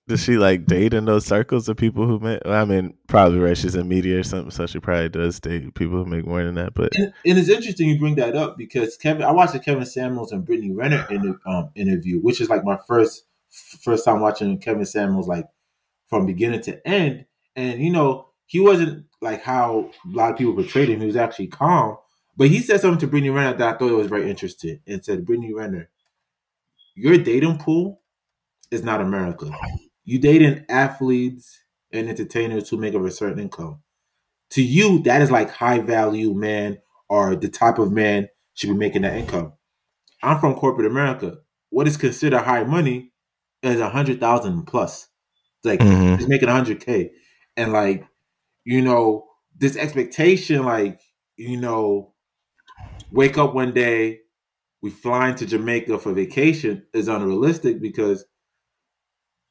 Does 0.08 0.22
she 0.22 0.36
like 0.36 0.66
date 0.66 0.94
in 0.94 1.04
those 1.04 1.26
circles 1.26 1.68
of 1.68 1.76
people 1.76 2.06
who 2.06 2.20
make? 2.20 2.40
I 2.46 2.64
mean, 2.64 2.94
probably 3.08 3.40
right. 3.40 3.56
She's 3.56 3.74
in 3.74 3.88
media 3.88 4.20
or 4.20 4.22
something, 4.22 4.52
so 4.52 4.66
she 4.66 4.78
probably 4.78 5.08
does 5.08 5.40
date 5.40 5.74
people 5.74 5.96
who 5.96 6.06
make 6.06 6.24
more 6.24 6.44
than 6.44 6.54
that. 6.54 6.74
But 6.74 6.94
and, 6.96 7.12
and 7.24 7.38
it's 7.38 7.48
interesting 7.48 7.88
you 7.88 7.98
bring 7.98 8.14
that 8.16 8.36
up 8.36 8.56
because 8.56 8.96
Kevin, 8.96 9.24
I 9.24 9.32
watched 9.32 9.54
the 9.54 9.58
Kevin 9.58 9.84
Samuels 9.84 10.30
and 10.30 10.44
Brittany 10.44 10.72
Renner 10.72 11.04
in, 11.10 11.36
um, 11.44 11.70
interview, 11.74 12.20
which 12.20 12.40
is 12.40 12.48
like 12.48 12.64
my 12.64 12.78
first 12.86 13.24
first 13.82 14.04
time 14.04 14.20
watching 14.20 14.58
Kevin 14.58 14.86
Samuels 14.86 15.26
like 15.26 15.46
from 16.08 16.24
beginning 16.24 16.60
to 16.62 16.86
end. 16.86 17.24
And 17.56 17.82
you 17.82 17.90
know, 17.90 18.25
he 18.46 18.60
wasn't 18.60 19.06
like 19.20 19.42
how 19.42 19.90
a 20.04 20.08
lot 20.16 20.32
of 20.32 20.38
people 20.38 20.54
portrayed 20.54 20.88
him. 20.88 21.00
He 21.00 21.06
was 21.06 21.16
actually 21.16 21.48
calm, 21.48 21.96
but 22.36 22.48
he 22.48 22.60
said 22.60 22.80
something 22.80 23.00
to 23.00 23.06
Brittany 23.06 23.30
Renner 23.30 23.56
that 23.56 23.74
I 23.74 23.78
thought 23.78 23.92
was 23.96 24.08
very 24.08 24.30
interesting, 24.30 24.80
and 24.86 25.04
said, 25.04 25.26
"Brittany 25.26 25.52
Renner, 25.52 25.88
your 26.94 27.18
dating 27.18 27.58
pool 27.58 28.00
is 28.70 28.82
not 28.82 29.00
America. 29.00 29.50
You 30.04 30.18
dating 30.18 30.64
athletes 30.68 31.58
and 31.92 32.08
entertainers 32.08 32.68
who 32.68 32.76
make 32.76 32.94
of 32.94 33.04
a 33.04 33.10
certain 33.10 33.38
income. 33.38 33.82
To 34.50 34.62
you, 34.62 35.02
that 35.04 35.22
is 35.22 35.30
like 35.30 35.50
high 35.50 35.80
value 35.80 36.34
man 36.34 36.78
or 37.08 37.36
the 37.36 37.48
type 37.48 37.78
of 37.78 37.92
man 37.92 38.28
should 38.54 38.68
be 38.70 38.76
making 38.76 39.02
that 39.02 39.16
income. 39.16 39.52
I'm 40.22 40.40
from 40.40 40.54
corporate 40.54 40.86
America. 40.90 41.38
What 41.70 41.88
is 41.88 41.96
considered 41.96 42.40
high 42.40 42.64
money 42.64 43.12
is 43.62 43.80
a 43.80 43.88
hundred 43.90 44.20
thousand 44.20 44.64
plus. 44.66 45.08
It's 45.58 45.66
like 45.66 45.80
Mhm. 45.80 46.18
he's 46.18 46.28
making 46.28 46.48
a 46.48 46.52
hundred 46.52 46.80
K. 46.80 47.12
And 47.56 47.72
like, 47.72 48.06
you 48.66 48.82
know, 48.82 49.28
this 49.56 49.76
expectation, 49.76 50.64
like, 50.64 51.00
you 51.36 51.56
know, 51.56 52.12
wake 53.12 53.38
up 53.38 53.54
one 53.54 53.72
day, 53.72 54.18
we 54.82 54.90
flying 54.90 55.36
to 55.36 55.46
Jamaica 55.46 56.00
for 56.00 56.12
vacation 56.12 56.84
is 56.92 57.06
unrealistic 57.06 57.80
because 57.80 58.24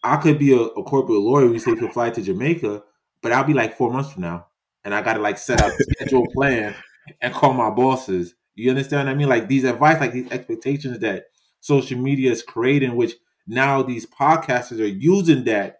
I 0.03 0.17
could 0.17 0.37
be 0.37 0.51
a, 0.51 0.59
a 0.59 0.83
corporate 0.83 1.19
lawyer. 1.19 1.47
We 1.47 1.59
say 1.59 1.75
could 1.75 1.93
fly 1.93 2.09
to 2.09 2.21
Jamaica, 2.21 2.83
but 3.23 3.31
I'll 3.31 3.45
be 3.45 3.53
like 3.53 3.77
four 3.77 3.89
months 3.89 4.11
from 4.11 4.23
now, 4.23 4.47
and 4.83 4.93
I 4.93 5.01
got 5.01 5.13
to 5.13 5.21
like 5.21 5.37
set 5.37 5.61
up 5.61 5.71
a 5.79 5.83
schedule 5.83 6.27
plan 6.33 6.75
and 7.21 7.33
call 7.33 7.53
my 7.53 7.69
bosses. 7.69 8.35
You 8.53 8.69
understand 8.69 9.07
what 9.07 9.13
I 9.13 9.15
mean? 9.15 9.29
Like 9.29 9.47
these 9.47 9.63
advice, 9.63 10.01
like 10.01 10.11
these 10.11 10.29
expectations 10.29 10.99
that 10.99 11.23
social 11.61 11.97
media 11.97 12.31
is 12.31 12.43
creating, 12.43 12.97
which 12.97 13.13
now 13.47 13.81
these 13.81 14.05
podcasters 14.05 14.81
are 14.81 14.85
using 14.85 15.45
that 15.45 15.77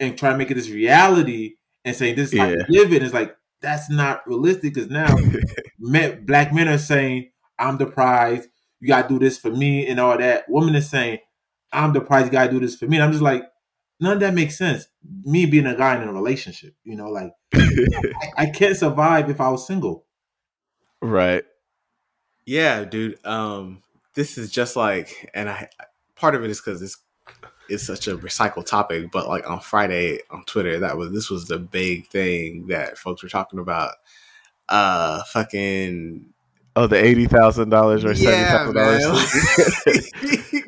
and 0.00 0.16
trying 0.16 0.32
to 0.32 0.38
make 0.38 0.50
it 0.50 0.54
this 0.54 0.70
reality 0.70 1.56
and 1.84 1.96
saying 1.96 2.16
this 2.16 2.32
is 2.32 2.38
how 2.38 2.48
you 2.48 2.64
live 2.68 2.92
it. 2.92 3.02
It's 3.02 3.14
like 3.14 3.36
that's 3.60 3.90
not 3.90 4.26
realistic 4.26 4.74
because 4.74 4.90
now 4.90 5.14
men, 5.78 6.24
black 6.24 6.52
men 6.52 6.68
are 6.68 6.78
saying, 6.78 7.30
I'm 7.58 7.78
the 7.78 7.86
prize, 7.86 8.48
you 8.80 8.88
gotta 8.88 9.08
do 9.08 9.18
this 9.18 9.38
for 9.38 9.50
me 9.50 9.86
and 9.86 10.00
all 10.00 10.16
that. 10.16 10.44
Women 10.48 10.76
are 10.76 10.80
saying, 10.80 11.18
I'm 11.72 11.92
the 11.92 12.00
prize, 12.00 12.26
you 12.26 12.32
gotta 12.32 12.50
do 12.50 12.60
this 12.60 12.76
for 12.76 12.86
me. 12.86 12.96
And 12.96 13.04
I'm 13.04 13.12
just 13.12 13.22
like, 13.22 13.44
none 14.00 14.14
of 14.14 14.20
that 14.20 14.34
makes 14.34 14.56
sense. 14.56 14.86
Me 15.24 15.46
being 15.46 15.66
a 15.66 15.76
guy 15.76 16.00
in 16.00 16.08
a 16.08 16.12
relationship, 16.12 16.74
you 16.84 16.96
know, 16.96 17.08
like 17.08 17.32
I, 17.54 18.32
I 18.38 18.46
can't 18.46 18.76
survive 18.76 19.30
if 19.30 19.40
I 19.40 19.50
was 19.50 19.66
single. 19.66 20.06
right. 21.00 21.44
Yeah, 22.46 22.84
dude. 22.84 23.24
Um, 23.24 23.82
this 24.14 24.36
is 24.36 24.50
just 24.50 24.74
like, 24.74 25.30
and 25.34 25.48
I 25.48 25.68
part 26.16 26.34
of 26.34 26.42
it 26.42 26.50
is 26.50 26.60
because 26.60 26.82
it's 26.82 26.96
it's 27.70 27.86
such 27.86 28.08
a 28.08 28.16
recycled 28.16 28.66
topic. 28.66 29.10
But 29.10 29.28
like 29.28 29.48
on 29.48 29.60
Friday 29.60 30.20
on 30.30 30.44
Twitter, 30.44 30.80
that 30.80 30.96
was 30.96 31.12
this 31.12 31.30
was 31.30 31.46
the 31.46 31.58
big 31.58 32.08
thing 32.08 32.66
that 32.68 32.98
folks 32.98 33.22
were 33.22 33.28
talking 33.28 33.58
about. 33.58 33.94
Uh, 34.68 35.22
fucking 35.24 36.26
Oh, 36.76 36.86
the 36.86 37.04
eighty 37.04 37.26
thousand 37.26 37.70
dollars 37.70 38.04
or 38.04 38.14
seventy 38.14 38.44
thousand 38.44 38.74
dollars. 38.74 40.12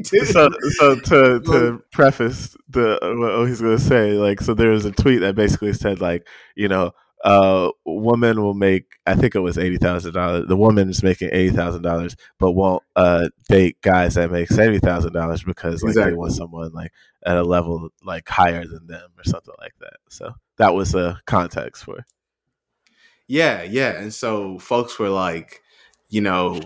So 0.25 0.51
so 0.79 0.97
to 0.97 1.41
to 1.41 1.83
preface 1.91 2.57
the 2.69 2.99
what 3.03 3.49
he's 3.49 3.61
gonna 3.61 3.79
say 3.79 4.13
like 4.13 4.41
so 4.41 4.53
there 4.53 4.71
was 4.71 4.85
a 4.85 4.91
tweet 4.91 5.21
that 5.21 5.35
basically 5.35 5.73
said 5.73 6.01
like 6.01 6.27
you 6.55 6.69
know 6.69 6.93
uh 7.25 7.71
woman 7.85 8.43
will 8.43 8.55
make 8.55 8.85
i 9.07 9.15
think 9.15 9.35
it 9.35 9.41
was 9.41 9.57
eighty 9.59 9.79
thousand 9.79 10.13
dollars 10.13 10.47
the 10.49 10.57
woman 10.57 10.89
is 10.91 11.03
making 11.03 11.29
eighty 11.33 11.55
thousand 11.55 11.83
dollars 11.83 12.17
but 12.39 12.53
won't 12.53 12.83
uh 12.97 13.29
date 13.49 13.81
guys 13.83 14.15
that 14.15 14.31
make 14.31 14.49
seventy 14.49 14.81
thousand 14.81 15.13
dollars 15.13 15.43
because 15.45 15.85
like 15.85 15.99
they 16.01 16.11
Exactly. 16.11 16.17
want 16.17 16.33
someone 16.33 16.73
like 16.73 16.93
at 17.25 17.37
a 17.37 17.43
level 17.45 17.91
like 18.03 18.29
higher 18.29 18.65
than 18.67 18.87
them 18.89 19.11
or 19.17 19.25
something 19.25 19.55
like 19.61 19.75
that 19.81 19.95
so 20.09 20.33
that 20.59 20.75
was 20.75 20.93
the 20.93 21.17
context 21.27 21.85
for 21.85 21.99
it. 21.99 22.05
Yeah, 23.29 23.63
yeah. 23.63 23.93
And 23.93 24.13
so 24.13 24.59
folks 24.59 24.99
were 24.99 25.09
like, 25.09 25.61
you 26.11 26.21
know, 26.21 26.61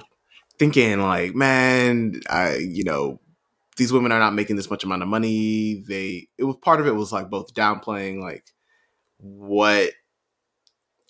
thinking 0.59 1.01
like, 1.01 1.35
man, 1.35 2.21
I, 2.29 2.57
you 2.57 2.85
know, 2.85 3.21
these 3.77 3.93
women 3.93 4.11
are 4.13 4.19
not 4.19 4.35
making 4.35 4.57
this 4.57 4.71
much 4.71 4.85
amount 4.85 5.03
of 5.03 5.09
money. 5.09 5.85
They 5.87 6.29
it 6.39 6.45
was 6.45 6.57
part 6.57 6.81
of 6.81 6.87
it 6.87 6.95
was 6.95 7.13
like 7.13 7.31
both 7.31 7.55
downplaying 7.55 8.21
like 8.21 8.47
what 9.19 9.91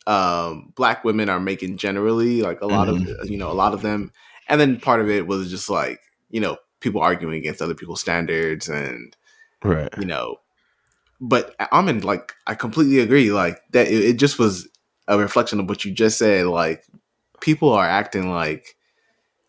um 0.07 0.73
black 0.77 1.05
women 1.05 1.29
are 1.29 1.41
making 1.41 1.77
generally, 1.79 2.43
like 2.43 2.61
a 2.61 2.67
lot 2.67 2.89
of 2.89 3.01
you 3.29 3.37
know, 3.37 3.51
a 3.51 3.55
lot 3.55 3.75
of 3.75 3.83
them. 3.83 4.13
And 4.49 4.61
then 4.61 4.79
part 4.79 5.01
of 5.01 5.11
it 5.11 5.27
was 5.27 5.51
just 5.51 5.69
like, 5.69 6.01
you 6.31 6.41
know, 6.41 6.57
people 6.81 7.01
arguing 7.01 7.39
against 7.39 7.63
other 7.63 7.75
people's 7.75 8.01
standards 8.01 8.69
and 8.69 9.17
right 9.65 9.89
you 9.99 10.05
know 10.05 10.37
but 11.21 11.55
i'm 11.73 11.89
in 11.89 12.01
like 12.01 12.35
i 12.47 12.55
completely 12.55 13.01
agree 13.01 13.33
like 13.33 13.61
that 13.71 13.89
it, 13.89 14.05
it 14.05 14.13
just 14.19 14.39
was 14.39 14.69
a 15.09 15.19
reflection 15.19 15.61
of 15.61 15.69
what 15.69 15.85
you 15.85 15.93
just 15.93 16.19
said 16.19 16.47
like 16.47 16.85
people 17.41 17.73
are 17.73 17.87
acting 17.87 18.31
like 18.31 18.77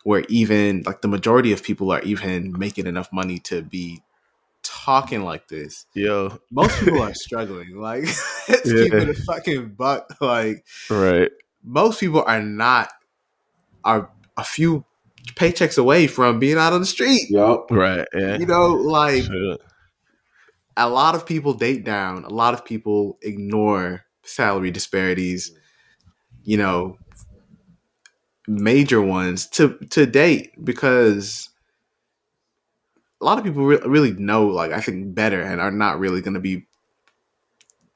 where 0.04 0.24
even 0.30 0.84
like 0.86 1.02
the 1.02 1.08
majority 1.08 1.52
of 1.52 1.64
people 1.64 1.92
are 1.92 2.02
even 2.02 2.58
making 2.58 2.88
enough 2.88 3.12
money 3.12 3.40
to 3.40 3.62
be 3.62 4.02
talking 4.68 5.24
like 5.24 5.48
this 5.48 5.86
yo 5.94 6.38
most 6.52 6.78
people 6.84 7.02
are 7.02 7.14
struggling 7.14 7.76
like 7.78 8.04
let's 8.50 8.72
keep 8.72 8.94
Yeah. 8.94 9.02
it 9.02 9.10
a 9.10 9.14
fucking 9.14 9.76
buck 9.76 10.08
like 10.22 10.66
right 10.90 11.32
most 11.64 12.00
people 12.00 12.24
are 12.26 12.42
not 12.42 12.90
are 13.84 14.12
a 14.38 14.44
few 14.44 14.84
paychecks 15.36 15.78
away 15.78 16.08
from 16.08 16.40
being 16.40 16.58
out 16.58 16.74
on 16.74 16.80
the 16.82 16.86
street 16.88 17.28
Yep. 17.30 17.72
right 17.72 18.08
yeah 18.14 18.38
you 18.38 18.46
know 18.46 18.68
like 18.74 19.24
Sure. 19.24 19.58
a 20.78 20.90
lot 20.90 21.16
of 21.16 21.26
people 21.26 21.54
date 21.54 21.84
down. 21.84 22.24
A 22.24 22.30
lot 22.30 22.54
of 22.54 22.64
people 22.64 23.18
ignore 23.24 24.04
salary 24.24 24.70
disparities. 24.72 25.52
You 26.44 26.58
know, 26.58 26.98
major 28.48 29.02
ones 29.02 29.48
to 29.50 29.78
to 29.90 30.06
date 30.06 30.52
because 30.64 31.50
a 33.22 33.26
lot 33.26 33.38
of 33.38 33.44
people 33.44 33.66
re- 33.66 33.82
really 33.86 34.12
know, 34.12 34.48
like 34.48 34.72
I 34.72 34.82
think, 34.82 35.16
better 35.16 35.42
and 35.42 35.60
are 35.60 35.72
not 35.72 36.00
really 36.00 36.22
going 36.22 36.36
to 36.36 36.40
be 36.40 36.68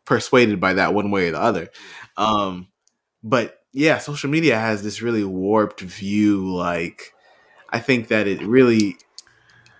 persuaded 0.05 0.59
by 0.59 0.73
that 0.73 0.93
one 0.93 1.11
way 1.11 1.29
or 1.29 1.31
the 1.31 1.41
other. 1.41 1.69
Um, 2.17 2.67
but 3.23 3.59
yeah, 3.71 3.99
social 3.99 4.29
media 4.29 4.57
has 4.57 4.83
this 4.83 5.01
really 5.01 5.23
warped 5.23 5.81
view. 5.81 6.53
Like, 6.53 7.13
I 7.69 7.79
think 7.79 8.09
that 8.09 8.27
it 8.27 8.41
really 8.41 8.97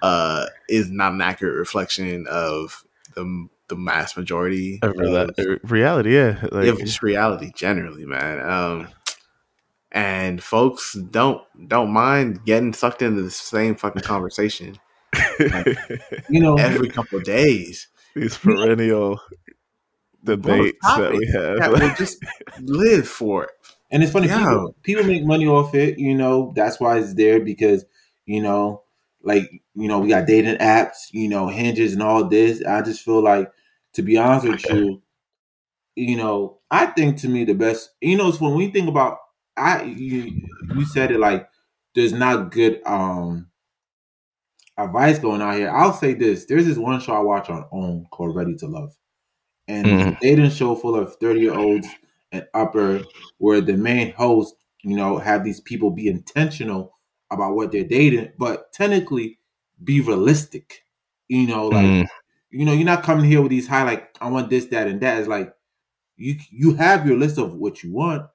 uh, 0.02 0.46
is 0.70 0.90
not 0.90 1.14
an 1.14 1.22
accurate 1.22 1.58
reflection 1.58 2.28
of 2.30 2.84
the 3.16 3.48
the 3.68 3.76
mass 3.78 4.18
majority 4.18 4.80
of, 4.82 4.98
uh, 4.98 5.28
reality 5.64 6.14
yeah 6.14 6.46
like 6.52 6.68
of 6.68 6.80
just 6.80 7.02
reality 7.02 7.52
generally, 7.56 8.06
man. 8.06 8.42
Um, 8.42 8.90
and 9.94 10.44
folks 10.44 10.94
don't 10.94 11.42
don't 11.68 11.92
mind 11.92 12.44
getting 12.46 12.74
sucked 12.74 13.02
into 13.02 13.22
the 13.22 13.32
same 13.32 13.76
fucking 13.76 14.02
conversation 14.02 14.78
You 16.30 16.40
know, 16.42 16.56
every 16.56 16.90
couple 16.90 17.18
of 17.18 17.24
days. 17.24 17.88
these 18.16 18.38
perennial 18.38 19.20
debates 20.24 20.78
that 20.84 21.14
we 21.14 21.26
have. 21.28 21.58
that 21.60 21.72
will 21.72 21.96
just 21.96 22.18
live 22.62 23.08
for 23.08 23.46
it. 23.46 23.50
And 23.92 24.04
it's 24.04 24.12
funny, 24.12 24.28
Yeah. 24.28 24.40
people, 24.40 24.76
people 24.84 25.04
make 25.04 25.26
money 25.26 25.48
off 25.48 25.76
it. 25.76 25.98
You 26.00 26.16
know, 26.16 26.54
that's 26.56 26.80
why 26.80 27.00
it's 27.00 27.14
there 27.14 27.40
because 27.40 27.86
you 28.26 28.42
know, 28.42 28.84
like 29.24 29.50
you 29.76 29.88
know, 29.88 30.00
we 30.00 30.10
got 30.10 30.28
dating 30.28 30.58
apps, 30.58 31.12
you 31.12 31.28
know, 31.28 31.48
hinges 31.48 31.94
and 31.94 32.04
all 32.04 32.24
this. 32.28 32.64
I 32.64 32.82
just 32.82 33.02
feel 33.04 33.22
like, 33.22 33.52
to 33.94 34.02
be 34.02 34.18
honest 34.18 34.48
with 34.48 34.70
you, 34.70 35.02
you 35.96 36.18
know, 36.18 36.60
I 36.70 36.88
think 36.88 37.18
to 37.20 37.28
me 37.30 37.44
the 37.44 37.54
best, 37.54 37.90
you 38.02 38.18
know, 38.18 38.30
it's 38.30 38.40
when 38.42 38.56
we 38.56 38.72
think 38.72 38.88
about, 38.88 39.18
I 39.58 39.84
you 39.84 40.48
you 40.76 40.86
said 40.86 41.12
it 41.12 41.20
like 41.20 41.50
there's 41.94 42.14
not 42.14 42.52
good 42.52 42.82
um 42.86 43.48
advice 44.86 45.20
going 45.20 45.42
out 45.42 45.56
here. 45.56 45.70
I'll 45.72 45.94
say 45.94 46.14
this: 46.14 46.46
there's 46.46 46.66
this 46.66 46.78
one 46.78 47.00
show 47.00 47.14
I 47.14 47.20
watch 47.20 47.50
on 47.50 47.66
OWN 47.72 48.08
called 48.12 48.36
Ready 48.36 48.56
to 48.58 48.68
Love, 48.68 48.96
and 49.68 49.90
it's 49.90 50.06
a 50.06 50.12
dating 50.22 50.52
show 50.52 50.76
full 50.76 50.96
of 50.96 51.16
thirty 51.18 51.42
year 51.42 51.54
olds 51.54 51.88
and 52.32 52.48
upper, 52.54 53.04
where 53.38 53.62
the 53.62 53.76
main 53.78 54.14
host, 54.14 54.56
you 54.84 54.96
know, 54.96 55.18
have 55.18 55.44
these 55.44 55.62
people 55.62 55.92
be 55.92 56.08
intentional 56.08 56.98
about 57.32 57.56
what 57.56 57.72
they're 57.72 57.84
dating, 57.84 58.32
but 58.38 58.72
technically 58.74 59.40
be 59.84 60.02
realistic. 60.02 60.86
You 61.28 61.48
know, 61.48 61.68
like 61.68 61.86
Mm, 61.86 62.08
you 62.52 62.66
know, 62.66 62.74
you're 62.74 62.86
not 62.86 63.04
coming 63.04 63.26
here 63.26 63.42
with 63.42 63.52
these 63.52 63.68
high 63.68 63.84
like 63.84 64.16
I 64.22 64.30
want 64.30 64.50
this, 64.50 64.66
that, 64.68 64.88
and 64.88 65.02
that. 65.02 65.20
It's 65.20 65.28
like 65.30 65.54
you 66.18 66.36
you 66.52 66.74
have 66.76 67.08
your 67.08 67.18
list 67.18 67.38
of 67.38 67.54
what 67.56 67.84
you 67.84 67.92
want. 67.94 68.28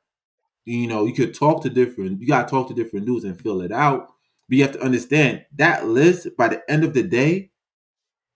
You 0.65 0.89
know, 0.89 1.07
you 1.07 1.15
could 1.15 1.35
talk 1.35 1.63
to 1.63 1.71
different. 1.71 2.21
You 2.21 2.27
gotta 2.27 2.49
talk 2.49 2.69
to 2.69 2.75
different 2.75 3.07
dudes 3.07 3.25
and 3.25 3.41
fill 3.41 3.61
it 3.63 3.73
out. 3.73 4.09
But 4.49 4.57
you 4.57 4.63
have 4.63 4.73
to 4.73 4.83
understand 4.83 5.45
that 5.57 5.87
list 5.87 6.29
by 6.37 6.49
the 6.49 6.71
end 6.71 6.85
of 6.85 6.95
the 6.95 7.03
day 7.03 7.51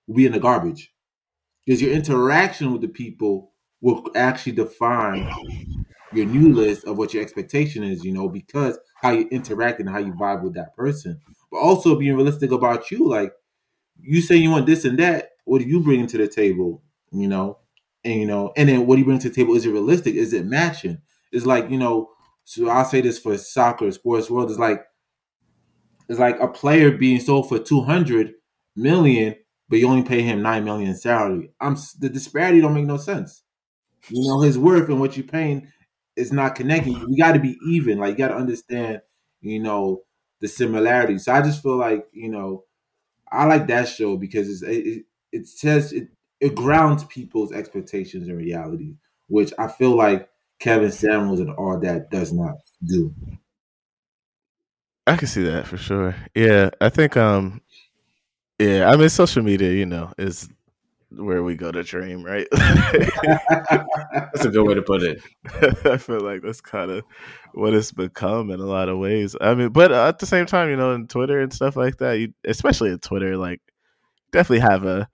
will 0.06 0.16
be 0.16 0.26
in 0.26 0.32
the 0.32 0.40
garbage 0.40 0.92
because 1.64 1.80
your 1.80 1.92
interaction 1.92 2.72
with 2.72 2.80
the 2.80 2.88
people 2.88 3.52
will 3.80 4.10
actually 4.16 4.52
define 4.52 5.30
your 6.12 6.26
new 6.26 6.52
list 6.52 6.84
of 6.84 6.98
what 6.98 7.14
your 7.14 7.22
expectation 7.22 7.84
is. 7.84 8.04
You 8.04 8.12
know, 8.12 8.28
because 8.28 8.78
how 8.96 9.10
you 9.12 9.28
interact 9.30 9.80
and 9.80 9.88
how 9.88 9.98
you 9.98 10.12
vibe 10.12 10.42
with 10.42 10.54
that 10.54 10.74
person, 10.76 11.20
but 11.50 11.58
also 11.58 11.96
being 11.96 12.16
realistic 12.16 12.50
about 12.52 12.90
you. 12.90 13.08
Like 13.08 13.32
you 14.00 14.20
say 14.20 14.36
you 14.36 14.50
want 14.50 14.66
this 14.66 14.84
and 14.84 14.98
that. 14.98 15.30
What 15.44 15.60
do 15.60 15.68
you 15.68 15.80
bring 15.80 16.06
to 16.06 16.18
the 16.18 16.28
table? 16.28 16.82
You 17.12 17.28
know, 17.28 17.58
and 18.04 18.20
you 18.20 18.26
know, 18.26 18.52
and 18.56 18.68
then 18.68 18.86
what 18.86 18.96
do 18.96 19.00
you 19.00 19.04
bring 19.04 19.18
to 19.20 19.28
the 19.28 19.34
table? 19.34 19.54
Is 19.54 19.66
it 19.66 19.70
realistic? 19.70 20.14
Is 20.14 20.32
it 20.32 20.46
matching? 20.46 20.98
It's 21.32 21.46
like 21.46 21.70
you 21.70 21.78
know. 21.78 22.10
So 22.44 22.68
I'll 22.68 22.84
say 22.84 23.00
this 23.00 23.18
for 23.18 23.36
soccer, 23.38 23.90
sports 23.92 24.28
world. 24.28 24.50
It's 24.50 24.58
like 24.58 24.82
it's 26.10 26.20
like 26.20 26.40
a 26.40 26.48
player 26.48 26.92
being 26.92 27.20
sold 27.20 27.48
for 27.48 27.60
two 27.60 27.82
hundred, 27.82 28.34
million, 28.76 29.36
but 29.70 29.78
you 29.80 29.88
only 29.88 30.04
pay 30.04 30.22
him 30.22 30.42
nine 30.42 30.64
million 30.64 30.96
salary. 30.96 31.52
I'm 31.60 31.76
the 32.00 32.10
disparity 32.10 32.60
don't 32.60 32.74
make 32.74 32.86
no 32.86 32.98
sense. 32.98 33.44
You 34.08 34.28
know 34.28 34.40
his 34.40 34.58
worth 34.58 34.88
and 34.88 35.00
what 35.00 35.16
you're 35.16 35.26
paying 35.26 35.68
is 36.16 36.32
not 36.32 36.54
connecting. 36.54 36.94
You 36.94 37.16
got 37.18 37.32
to 37.32 37.40
be 37.40 37.58
even. 37.68 37.98
Like 37.98 38.12
you 38.12 38.18
got 38.18 38.28
to 38.28 38.36
understand. 38.36 39.02
You 39.42 39.60
know 39.60 40.02
the 40.40 40.48
similarities. 40.48 41.24
So 41.26 41.32
I 41.32 41.42
just 41.42 41.62
feel 41.62 41.76
like 41.76 42.06
you 42.12 42.30
know 42.30 42.64
I 43.30 43.46
like 43.46 43.66
that 43.68 43.88
show 43.88 44.16
because 44.16 44.62
it 44.62 45.04
it 45.32 45.46
says 45.48 45.92
it 45.92 46.08
it 46.40 46.54
grounds 46.54 47.04
people's 47.04 47.52
expectations 47.52 48.28
and 48.28 48.36
reality, 48.38 48.94
which 49.28 49.52
I 49.58 49.68
feel 49.68 49.96
like 49.96 50.28
Kevin 50.58 50.92
Samuels 50.92 51.40
and 51.40 51.50
all 51.50 51.78
that 51.80 52.10
does 52.10 52.32
not 52.32 52.56
do. 52.84 53.14
I 55.10 55.16
can 55.16 55.26
see 55.26 55.42
that 55.42 55.66
for 55.66 55.76
sure. 55.76 56.14
Yeah, 56.34 56.70
I 56.80 56.88
think 56.88 57.16
um 57.16 57.60
yeah, 58.58 58.90
I 58.90 58.96
mean 58.96 59.08
social 59.08 59.42
media, 59.42 59.72
you 59.72 59.86
know, 59.86 60.12
is 60.18 60.48
where 61.10 61.42
we 61.42 61.56
go 61.56 61.72
to 61.72 61.82
dream, 61.82 62.24
right? 62.24 62.46
that's 62.52 64.44
a 64.44 64.50
good 64.50 64.64
way 64.66 64.74
to 64.74 64.82
put 64.82 65.02
it. 65.02 65.22
I 65.86 65.96
feel 65.96 66.20
like 66.20 66.42
that's 66.42 66.60
kind 66.60 66.90
of 66.90 67.04
what 67.54 67.74
it's 67.74 67.92
become 67.92 68.50
in 68.50 68.60
a 68.60 68.66
lot 68.66 68.88
of 68.88 68.98
ways. 68.98 69.36
I 69.40 69.54
mean, 69.54 69.70
but 69.70 69.92
at 69.92 70.18
the 70.20 70.26
same 70.26 70.46
time, 70.46 70.70
you 70.70 70.76
know, 70.76 70.94
in 70.94 71.08
Twitter 71.08 71.40
and 71.40 71.52
stuff 71.52 71.76
like 71.76 71.98
that, 71.98 72.14
you, 72.18 72.34
especially 72.44 72.90
in 72.90 72.98
Twitter, 73.00 73.36
like 73.36 73.60
definitely 74.32 74.60
have 74.68 74.84
a. 74.84 75.08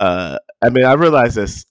Uh, 0.00 0.38
I 0.62 0.70
mean, 0.70 0.84
I 0.84 0.94
realized 0.94 1.36
this 1.36 1.66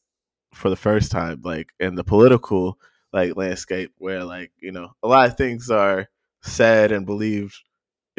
for 0.53 0.69
the 0.69 0.75
first 0.75 1.11
time, 1.11 1.41
like 1.43 1.73
in 1.79 1.95
the 1.95 2.03
political 2.03 2.77
like 3.13 3.35
landscape, 3.35 3.91
where 3.97 4.23
like 4.23 4.51
you 4.61 4.71
know 4.71 4.91
a 5.03 5.07
lot 5.07 5.29
of 5.29 5.37
things 5.37 5.69
are 5.69 6.07
said 6.41 6.91
and 6.91 7.05
believed, 7.05 7.55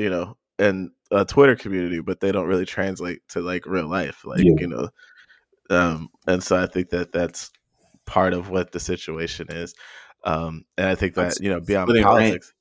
you 0.02 0.10
know, 0.10 0.36
and 0.58 0.90
a 1.10 1.24
Twitter 1.24 1.56
community, 1.56 2.00
but 2.00 2.20
they 2.20 2.32
don't 2.32 2.46
really 2.46 2.66
translate 2.66 3.20
to 3.28 3.40
like 3.40 3.66
real 3.66 3.88
life, 3.88 4.24
like 4.24 4.40
yeah. 4.42 4.54
you 4.58 4.66
know. 4.66 4.88
Um, 5.70 6.08
and 6.26 6.42
so 6.42 6.56
I 6.56 6.66
think 6.66 6.90
that 6.90 7.12
that's 7.12 7.50
part 8.04 8.34
of 8.34 8.50
what 8.50 8.72
the 8.72 8.80
situation 8.80 9.46
is. 9.50 9.74
Um, 10.24 10.64
and 10.76 10.88
I 10.88 10.94
think 10.94 11.14
that 11.14 11.40
you 11.40 11.50
know 11.50 11.60
beyond 11.60 11.88
politics. 12.02 12.52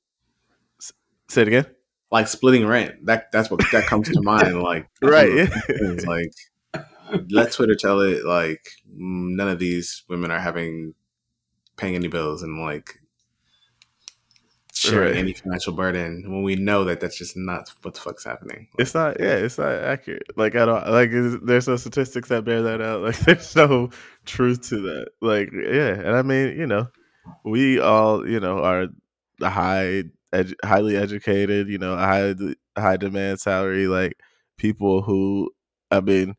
Rent. 0.80 0.92
Say 1.28 1.42
it 1.42 1.48
again. 1.48 1.66
Like 2.10 2.28
splitting 2.28 2.66
rent. 2.66 3.06
That 3.06 3.32
that's 3.32 3.50
what 3.50 3.60
that 3.72 3.86
comes 3.86 4.08
to 4.10 4.22
mind. 4.22 4.62
Like 4.62 4.88
right. 5.02 5.32
Yeah. 5.32 5.48
It's 5.68 6.06
like 6.06 6.32
let 7.30 7.52
Twitter 7.52 7.74
tell 7.74 8.00
it. 8.00 8.24
Like 8.24 8.68
none 8.86 9.48
of 9.48 9.58
these 9.58 10.04
women 10.08 10.30
are 10.30 10.40
having 10.40 10.94
paying 11.76 11.94
any 11.94 12.08
bills 12.08 12.42
and 12.42 12.60
like 12.60 12.98
sharing 14.86 15.12
right. 15.12 15.18
any 15.18 15.32
financial 15.32 15.72
burden 15.72 16.24
when 16.30 16.42
we 16.42 16.56
know 16.56 16.84
that 16.84 17.00
that's 17.00 17.16
just 17.16 17.36
not 17.36 17.70
what 17.82 17.94
the 17.94 18.00
fuck's 18.00 18.24
happening. 18.24 18.68
Like, 18.72 18.80
it's 18.80 18.94
not. 18.94 19.20
Yeah, 19.20 19.34
it's 19.34 19.58
not 19.58 19.72
accurate. 19.72 20.36
Like 20.36 20.54
I 20.54 20.64
don't 20.66 20.88
like. 20.88 21.10
There's 21.10 21.68
no 21.68 21.76
statistics 21.76 22.28
that 22.28 22.44
bear 22.44 22.62
that 22.62 22.80
out. 22.80 23.02
Like 23.02 23.18
there's 23.20 23.54
no 23.56 23.90
truth 24.24 24.68
to 24.68 24.80
that. 24.80 25.08
Like 25.20 25.50
yeah, 25.52 25.94
and 25.94 26.16
I 26.16 26.22
mean 26.22 26.58
you 26.58 26.66
know 26.66 26.88
we 27.44 27.80
all, 27.80 28.28
you 28.28 28.40
know, 28.40 28.58
are 28.58 28.88
high, 29.40 30.04
edu- 30.32 30.54
highly 30.64 30.96
educated, 30.96 31.68
you 31.68 31.78
know, 31.78 31.96
high, 31.96 32.34
high 32.76 32.96
demand 32.96 33.40
salary, 33.40 33.86
like 33.86 34.18
people 34.58 35.02
who, 35.02 35.50
I 35.90 36.00
mean, 36.00 36.34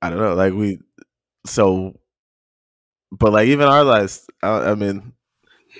I 0.00 0.10
don't 0.10 0.18
know, 0.18 0.34
like 0.34 0.52
we, 0.52 0.80
so, 1.46 1.94
but 3.10 3.32
like 3.32 3.48
even 3.48 3.66
our 3.66 3.84
lives, 3.84 4.26
I, 4.42 4.70
I 4.70 4.74
mean, 4.74 5.12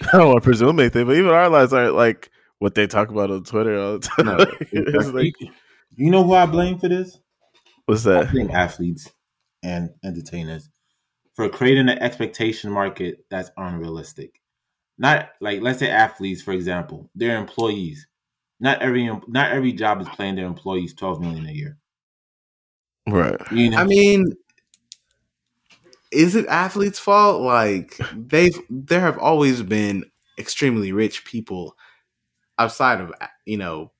I 0.00 0.18
don't 0.18 0.28
want 0.28 0.42
to 0.42 0.44
presume 0.44 0.80
anything, 0.80 1.06
but 1.06 1.16
even 1.16 1.30
our 1.30 1.48
lives 1.48 1.72
aren't 1.72 1.94
like 1.94 2.30
what 2.58 2.74
they 2.74 2.86
talk 2.86 3.10
about 3.10 3.30
on 3.30 3.44
Twitter 3.44 3.78
all 3.78 3.98
the 3.98 4.00
time. 4.00 4.26
No, 4.72 5.10
like, 5.10 5.34
you 5.96 6.10
know 6.10 6.24
who 6.24 6.34
I 6.34 6.46
blame 6.46 6.78
for 6.78 6.88
this? 6.88 7.18
What's 7.86 8.04
that? 8.04 8.28
I 8.28 8.30
blame 8.30 8.50
athletes 8.50 9.10
and 9.62 9.90
entertainers 10.04 10.68
for 11.34 11.48
creating 11.48 11.88
an 11.88 11.98
expectation 11.98 12.70
market 12.70 13.24
that's 13.30 13.50
unrealistic. 13.56 14.40
Not 14.98 15.30
like 15.40 15.62
let's 15.62 15.78
say 15.78 15.90
athletes, 15.90 16.42
for 16.42 16.52
example, 16.52 17.10
they're 17.14 17.38
employees. 17.38 18.06
Not 18.60 18.80
every 18.82 19.10
not 19.26 19.50
every 19.50 19.72
job 19.72 20.00
is 20.00 20.08
paying 20.10 20.36
their 20.36 20.46
employees 20.46 20.94
twelve 20.94 21.20
million 21.20 21.46
a 21.46 21.52
year. 21.52 21.78
Right. 23.08 23.36
You 23.50 23.70
know? 23.70 23.78
I 23.78 23.84
mean, 23.84 24.32
is 26.12 26.36
it 26.36 26.46
athletes' 26.46 26.98
fault? 26.98 27.42
Like 27.42 27.98
they've 28.14 28.58
there 28.70 29.00
have 29.00 29.18
always 29.18 29.62
been 29.62 30.04
extremely 30.38 30.92
rich 30.92 31.24
people 31.24 31.76
outside 32.58 33.00
of 33.00 33.12
you 33.44 33.56
know 33.56 33.90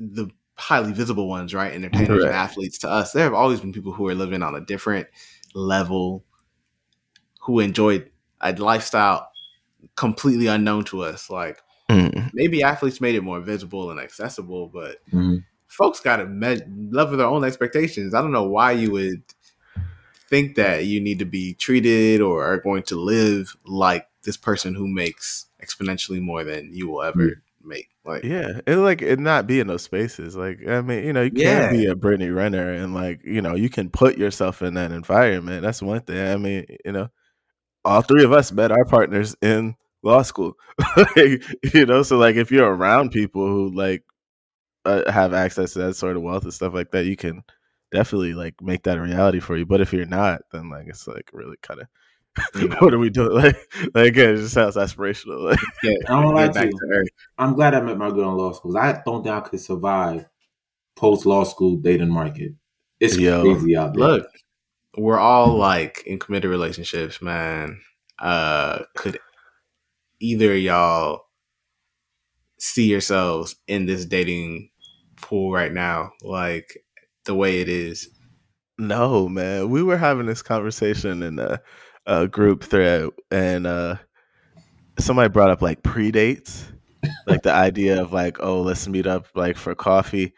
the 0.00 0.30
highly 0.56 0.92
visible 0.92 1.28
ones, 1.28 1.54
right? 1.54 1.72
Entertainers 1.72 2.24
and 2.24 2.32
athletes 2.32 2.78
to 2.78 2.88
us. 2.88 3.12
There 3.12 3.24
have 3.24 3.34
always 3.34 3.60
been 3.60 3.72
people 3.72 3.92
who 3.92 4.08
are 4.08 4.14
living 4.14 4.42
on 4.42 4.54
a 4.54 4.60
different 4.60 5.06
level 5.54 6.24
who 7.40 7.60
enjoyed 7.60 8.10
a 8.40 8.52
lifestyle 8.54 9.28
completely 9.96 10.46
unknown 10.46 10.84
to 10.84 11.02
us. 11.02 11.28
Like 11.28 11.60
mm. 11.90 12.30
maybe 12.32 12.62
athletes 12.62 13.00
made 13.00 13.14
it 13.14 13.22
more 13.22 13.40
visible 13.40 13.90
and 13.90 14.00
accessible, 14.00 14.68
but 14.68 14.98
mm. 15.12 15.44
folks 15.66 16.00
got 16.00 16.16
to 16.16 16.26
me- 16.26 16.62
level 16.90 17.16
their 17.16 17.26
own 17.26 17.44
expectations. 17.44 18.14
I 18.14 18.22
don't 18.22 18.32
know 18.32 18.48
why 18.48 18.72
you 18.72 18.92
would 18.92 19.22
think 20.32 20.54
that 20.54 20.86
you 20.86 20.98
need 20.98 21.18
to 21.18 21.26
be 21.26 21.52
treated 21.52 22.22
or 22.22 22.42
are 22.42 22.56
going 22.56 22.82
to 22.84 22.96
live 22.96 23.54
like 23.66 24.08
this 24.24 24.38
person 24.38 24.74
who 24.74 24.88
makes 24.88 25.44
exponentially 25.62 26.22
more 26.22 26.42
than 26.42 26.70
you 26.72 26.88
will 26.88 27.02
ever 27.02 27.18
mm. 27.18 27.34
make. 27.62 27.90
Like 28.02 28.24
yeah, 28.24 28.60
it 28.66 28.76
like 28.76 29.02
it 29.02 29.18
not 29.18 29.46
be 29.46 29.60
in 29.60 29.66
those 29.66 29.82
spaces. 29.82 30.34
Like 30.34 30.66
I 30.66 30.80
mean, 30.80 31.04
you 31.04 31.12
know, 31.12 31.20
you 31.20 31.30
can't 31.32 31.70
be 31.70 31.84
a 31.84 31.94
Brittany 31.94 32.30
Renner 32.30 32.72
and 32.72 32.94
like 32.94 33.20
you 33.24 33.42
know 33.42 33.54
you 33.54 33.68
can 33.68 33.90
put 33.90 34.16
yourself 34.16 34.62
in 34.62 34.72
that 34.74 34.90
environment. 34.90 35.60
That's 35.60 35.82
one 35.82 36.00
thing. 36.00 36.26
I 36.26 36.36
mean, 36.38 36.64
you 36.82 36.92
know, 36.92 37.08
all 37.84 38.00
three 38.00 38.24
of 38.24 38.32
us 38.32 38.50
met 38.50 38.72
our 38.72 38.86
partners 38.86 39.36
in 39.42 39.76
law 40.02 40.22
school. 40.22 40.54
you 41.16 41.84
know, 41.84 42.02
so 42.02 42.16
like 42.16 42.36
if 42.36 42.50
you're 42.50 42.74
around 42.74 43.10
people 43.10 43.46
who 43.46 43.68
like 43.68 44.02
uh, 44.86 45.12
have 45.12 45.34
access 45.34 45.74
to 45.74 45.80
that 45.80 45.94
sort 45.94 46.16
of 46.16 46.22
wealth 46.22 46.44
and 46.44 46.54
stuff 46.54 46.72
like 46.72 46.90
that, 46.92 47.04
you 47.04 47.16
can 47.16 47.42
definitely 47.92 48.34
like 48.34 48.60
make 48.60 48.82
that 48.84 48.98
a 48.98 49.02
reality 49.02 49.40
for 49.40 49.56
you. 49.56 49.66
But 49.66 49.80
if 49.80 49.92
you're 49.92 50.06
not, 50.06 50.42
then 50.52 50.70
like 50.70 50.86
it's 50.88 51.06
like 51.06 51.30
really 51.32 51.56
kind 51.62 51.80
of 51.80 51.86
what 52.80 52.94
are 52.94 52.98
we 52.98 53.10
doing? 53.10 53.32
Like, 53.42 53.56
like 53.94 54.08
again, 54.08 54.34
it 54.34 54.36
just 54.38 54.54
sounds 54.54 54.76
aspirational. 54.76 55.50
Like, 55.50 55.60
yeah, 55.82 55.96
I 56.08 56.22
don't 56.22 56.34
like 56.34 56.52
to. 56.52 56.70
I'm 57.38 57.54
glad 57.54 57.74
I 57.74 57.80
met 57.80 57.98
my 57.98 58.10
girl 58.10 58.30
in 58.30 58.36
law 58.36 58.52
school. 58.52 58.76
I 58.76 59.00
don't 59.04 59.22
think 59.22 59.34
I 59.34 59.40
could 59.40 59.60
survive 59.60 60.26
post 60.96 61.26
law 61.26 61.44
school 61.44 61.76
dating 61.76 62.10
market. 62.10 62.52
It's 63.00 63.18
Yo, 63.18 63.42
crazy 63.42 63.76
out 63.76 63.94
there. 63.94 64.04
Look, 64.04 64.26
we're 64.96 65.18
all 65.18 65.56
like 65.56 66.04
in 66.06 66.18
committed 66.18 66.50
relationships, 66.50 67.20
man. 67.20 67.80
Uh, 68.18 68.84
could 68.96 69.18
either 70.20 70.56
y'all 70.56 71.26
see 72.58 72.88
yourselves 72.88 73.56
in 73.66 73.86
this 73.86 74.04
dating 74.04 74.70
pool 75.16 75.52
right 75.52 75.72
now, 75.72 76.12
like 76.22 76.84
the 77.24 77.34
way 77.34 77.60
it 77.60 77.68
is? 77.68 78.08
No, 78.78 79.28
man. 79.28 79.70
We 79.70 79.82
were 79.82 79.96
having 79.96 80.26
this 80.26 80.42
conversation 80.42 81.22
in 81.22 81.38
a 81.38 81.60
a 82.06 82.26
group 82.26 82.64
thread, 82.64 83.10
and 83.30 83.66
uh, 83.66 83.96
somebody 84.98 85.28
brought 85.28 85.50
up 85.50 85.62
like 85.62 85.82
predates, 85.82 86.64
like 87.26 87.42
the 87.42 87.52
idea 87.52 88.02
of 88.02 88.12
like, 88.12 88.38
oh, 88.40 88.62
let's 88.62 88.88
meet 88.88 89.06
up 89.06 89.26
like 89.34 89.56
for 89.56 89.74
coffee, 89.74 90.34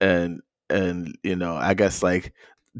and 0.00 0.40
and 0.68 1.16
you 1.22 1.36
know, 1.36 1.56
I 1.56 1.74
guess 1.74 2.02
like 2.02 2.32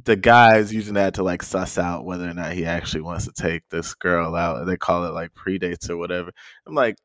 the 0.04 0.16
guys 0.16 0.74
using 0.74 0.94
that 0.94 1.14
to 1.14 1.22
like 1.22 1.42
suss 1.42 1.78
out 1.78 2.04
whether 2.04 2.28
or 2.28 2.34
not 2.34 2.52
he 2.52 2.66
actually 2.66 3.00
wants 3.00 3.24
to 3.24 3.32
take 3.32 3.62
this 3.70 3.94
girl 3.94 4.34
out. 4.34 4.66
They 4.66 4.76
call 4.76 5.06
it 5.06 5.14
like 5.14 5.32
predates 5.34 5.88
or 5.88 5.96
whatever. 5.96 6.32
I'm 6.66 6.74
like, 6.74 6.96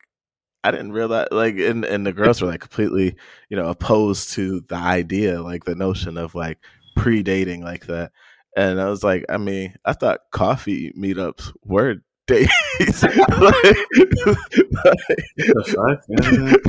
I 0.64 0.72
didn't 0.72 0.91
realize 0.91 1.28
like 1.32 1.57
and 1.57 1.84
and 1.86 2.05
the 2.05 2.14
girls 2.14 2.41
were 2.41 2.47
like 2.47 2.62
completely, 2.62 3.16
you 3.49 3.57
know, 3.57 3.70
opposed 3.70 4.32
to 4.34 4.62
the 4.62 4.76
idea, 4.76 5.41
like 5.41 5.64
the 5.66 5.76
notion 5.76 6.18
of 6.18 6.36
like 6.36 6.59
predating 6.97 7.64
like 7.64 7.88
that. 7.88 8.12
And 8.55 8.82
I 8.82 8.89
was 8.89 9.03
like, 9.03 9.26
I 9.30 9.38
mean, 9.38 9.76
I 9.86 9.93
thought 9.93 10.20
coffee 10.32 10.91
meetups 10.93 11.53
were 11.64 11.95
dates. 12.28 13.03
like, 13.03 13.18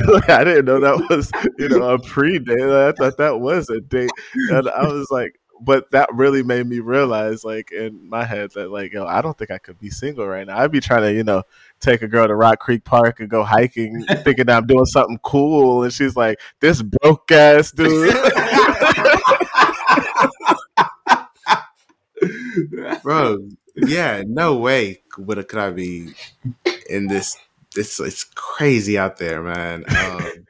like, 0.07 0.29
I 0.29 0.43
didn't 0.43 0.65
know 0.65 0.79
that 0.79 1.05
was, 1.09 1.31
you 1.57 1.69
know, 1.69 1.89
a 1.91 1.99
pre-date. 1.99 2.61
I 2.61 2.91
thought 2.93 3.17
that 3.17 3.39
was 3.39 3.69
a 3.69 3.81
date. 3.81 4.11
And 4.49 4.69
I 4.69 4.87
was 4.87 5.07
like, 5.11 5.33
but 5.61 5.91
that 5.91 6.09
really 6.13 6.43
made 6.43 6.67
me 6.67 6.79
realize, 6.79 7.43
like, 7.43 7.71
in 7.71 8.09
my 8.09 8.25
head 8.25 8.51
that, 8.51 8.71
like, 8.71 8.93
yo, 8.93 9.05
I 9.05 9.21
don't 9.21 9.37
think 9.37 9.51
I 9.51 9.57
could 9.57 9.79
be 9.79 9.89
single 9.89 10.27
right 10.27 10.45
now. 10.45 10.57
I'd 10.57 10.71
be 10.71 10.79
trying 10.79 11.03
to, 11.03 11.13
you 11.13 11.23
know, 11.23 11.43
take 11.79 12.01
a 12.01 12.07
girl 12.07 12.27
to 12.27 12.35
Rock 12.35 12.59
Creek 12.59 12.83
Park 12.83 13.19
and 13.19 13.29
go 13.29 13.43
hiking, 13.43 14.05
thinking 14.23 14.49
I'm 14.49 14.67
doing 14.67 14.85
something 14.85 15.19
cool. 15.23 15.83
And 15.83 15.93
she's 15.93 16.15
like, 16.15 16.39
this 16.59 16.81
broke 16.81 17.31
ass 17.31 17.71
dude. 17.71 18.13
bro. 23.03 23.49
Yeah, 23.75 24.23
no 24.25 24.57
way 24.57 25.01
would 25.17 25.47
could 25.47 25.59
I 25.59 25.71
be 25.71 26.13
in 26.89 27.07
this. 27.07 27.37
This 27.75 27.99
it's 27.99 28.23
crazy 28.23 28.99
out 28.99 29.17
there, 29.17 29.41
man. 29.41 29.83
Um, 29.87 30.45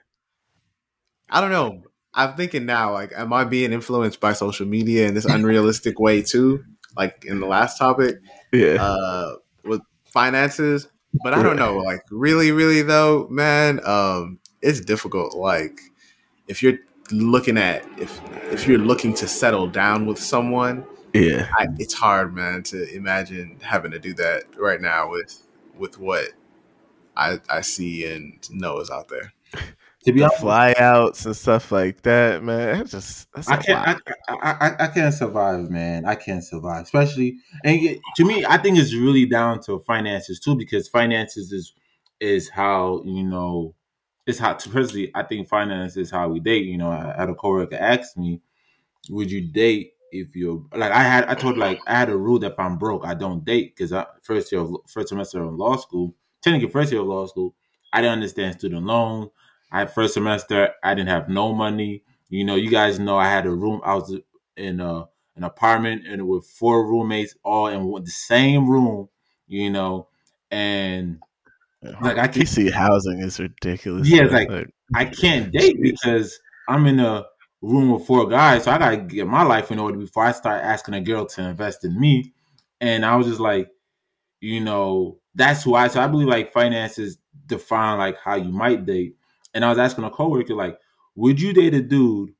I 1.29 1.39
don't 1.39 1.51
know. 1.51 1.83
I'm 2.15 2.35
thinking 2.35 2.65
now, 2.65 2.93
like, 2.93 3.11
am 3.15 3.33
I 3.33 3.43
being 3.43 3.73
influenced 3.73 4.19
by 4.19 4.33
social 4.33 4.65
media 4.67 5.07
in 5.07 5.13
this 5.13 5.25
unrealistic 5.25 5.99
way 5.99 6.21
too? 6.21 6.63
Like 6.95 7.25
in 7.25 7.39
the 7.39 7.47
last 7.47 7.77
topic, 7.77 8.19
Yeah. 8.51 8.75
uh, 8.83 9.35
with 9.63 9.81
finances. 10.05 10.87
But 11.23 11.33
I 11.33 11.43
don't 11.43 11.55
know, 11.57 11.77
like, 11.77 12.01
really, 12.11 12.51
really 12.51 12.81
though, 12.81 13.27
man, 13.29 13.79
um, 13.85 14.39
it's 14.61 14.79
difficult. 14.79 15.35
Like, 15.35 15.79
if 16.47 16.61
you're 16.63 16.77
looking 17.11 17.57
at 17.57 17.83
if 17.99 18.19
if 18.51 18.67
you're 18.67 18.77
looking 18.79 19.13
to 19.15 19.27
settle 19.27 19.67
down 19.67 20.05
with 20.05 20.17
someone, 20.19 20.85
yeah. 21.13 21.49
I, 21.57 21.67
it's 21.77 21.93
hard, 21.93 22.33
man, 22.33 22.63
to 22.63 22.95
imagine 22.95 23.59
having 23.61 23.91
to 23.91 23.99
do 23.99 24.13
that 24.15 24.43
right 24.57 24.81
now 24.81 25.09
with 25.11 25.37
with 25.77 25.99
what 25.99 26.29
I 27.15 27.39
I 27.49 27.61
see 27.61 28.05
and 28.11 28.39
know 28.51 28.79
is 28.79 28.89
out 28.89 29.09
there. 29.09 29.33
To 30.05 30.11
be 30.11 30.19
The 30.19 30.25
honest, 30.25 30.41
flyouts 30.43 31.25
and 31.25 31.35
stuff 31.35 31.71
like 31.71 32.01
that, 32.03 32.43
man. 32.43 32.79
That's 32.79 32.91
just 32.91 33.31
that's 33.33 33.47
I 33.47 33.57
can't. 33.57 33.87
I, 33.87 33.95
I, 34.29 34.51
I, 34.51 34.75
I 34.85 34.87
can't 34.87 35.13
survive, 35.13 35.69
man. 35.69 36.05
I 36.05 36.15
can't 36.15 36.43
survive, 36.43 36.83
especially. 36.83 37.37
And 37.63 37.81
it- 37.81 37.99
to 38.15 38.25
me, 38.25 38.45
I 38.45 38.57
think 38.57 38.77
it's 38.77 38.93
really 38.93 39.25
down 39.25 39.59
to 39.63 39.79
finances 39.79 40.39
too, 40.39 40.55
because 40.55 40.87
finances 40.87 41.51
is 41.51 41.73
is 42.19 42.49
how 42.49 43.01
you 43.05 43.23
know. 43.23 43.75
It's 44.25 44.39
how. 44.39 44.53
Personally, 44.53 45.11
I 45.13 45.23
think 45.23 45.49
finance 45.49 45.97
is 45.97 46.09
how 46.09 46.29
we 46.29 46.39
date. 46.39 46.65
You 46.65 46.77
know, 46.77 46.89
I 46.91 47.13
had 47.17 47.29
a 47.29 47.35
coworker 47.35 47.75
ask 47.75 48.15
me, 48.15 48.41
"Would 49.09 49.31
you 49.31 49.41
date 49.51 49.93
if 50.11 50.35
you're 50.35 50.63
like?" 50.73 50.91
I 50.91 51.03
had. 51.03 51.25
I 51.25 51.35
told 51.35 51.57
like 51.57 51.79
I 51.87 51.95
had 51.95 52.09
a 52.09 52.17
rule 52.17 52.39
that 52.39 52.53
if 52.53 52.59
I'm 52.59 52.77
broke, 52.77 53.05
I 53.05 53.13
don't 53.13 53.43
date 53.43 53.75
because 53.75 53.93
I 53.93 54.05
first 54.23 54.51
year 54.51 54.61
of 54.61 54.75
first 54.87 55.09
semester 55.09 55.43
of 55.43 55.53
law 55.55 55.75
school, 55.77 56.15
technically 56.41 56.69
first 56.69 56.91
year 56.91 57.01
of 57.01 57.07
law 57.07 57.25
school, 57.25 57.55
I 57.91 58.01
didn't 58.01 58.13
understand 58.13 58.55
student 58.55 58.85
loans. 58.85 59.29
I 59.73 59.85
first 59.87 60.13
semester, 60.13 60.69
I 60.83 60.93
didn't 60.93 61.09
have 61.09 61.27
no 61.27 61.53
money. 61.53 62.03
You 62.29 62.45
know, 62.45 62.55
you 62.55 62.69
guys 62.69 62.99
know 62.99 63.17
I 63.17 63.27
had 63.27 63.45
a 63.45 63.51
room. 63.51 63.81
I 63.83 63.95
was 63.95 64.15
in 64.55 64.79
a 64.79 65.07
an 65.35 65.43
apartment 65.43 66.05
and 66.07 66.27
with 66.27 66.45
four 66.45 66.87
roommates, 66.87 67.35
all 67.43 67.67
in 67.67 68.03
the 68.03 68.11
same 68.11 68.69
room. 68.69 69.09
You 69.47 69.71
know, 69.71 70.07
and 70.51 71.19
like 72.01 72.17
I 72.17 72.27
can't, 72.27 72.47
DC 72.47 72.71
housing 72.71 73.19
is 73.19 73.39
ridiculous. 73.39 74.07
Yeah, 74.07 74.23
man. 74.23 74.31
like- 74.33 74.69
I 74.95 75.05
can't 75.05 75.51
date 75.51 75.81
because 75.81 76.39
I'm 76.67 76.85
in 76.85 76.99
a 76.99 77.25
room 77.61 77.89
with 77.91 78.05
four 78.05 78.27
guys. 78.27 78.65
So 78.65 78.71
I 78.71 78.77
gotta 78.77 78.97
get 78.97 79.25
my 79.25 79.41
life 79.43 79.71
in 79.71 79.79
order 79.79 79.97
before 79.97 80.23
I 80.25 80.33
start 80.33 80.63
asking 80.63 80.93
a 80.93 81.01
girl 81.01 81.25
to 81.25 81.41
invest 81.49 81.83
in 81.83 81.99
me. 81.99 82.31
And 82.79 83.03
I 83.05 83.15
was 83.15 83.25
just 83.25 83.39
like, 83.39 83.69
you 84.39 84.59
know, 84.59 85.17
that's 85.33 85.65
why. 85.65 85.87
So 85.87 85.99
I 85.99 86.07
believe 86.07 86.27
like 86.27 86.53
finances 86.53 87.17
define 87.47 87.97
like 87.97 88.17
how 88.23 88.35
you 88.35 88.51
might 88.51 88.85
date. 88.85 89.15
And 89.53 89.63
I 89.63 89.69
was 89.69 89.77
asking 89.77 90.03
a 90.03 90.09
coworker, 90.09 90.55
like, 90.55 90.79
would 91.15 91.39
you 91.39 91.53
date 91.53 91.73
a 91.73 91.81
dude 91.81 92.31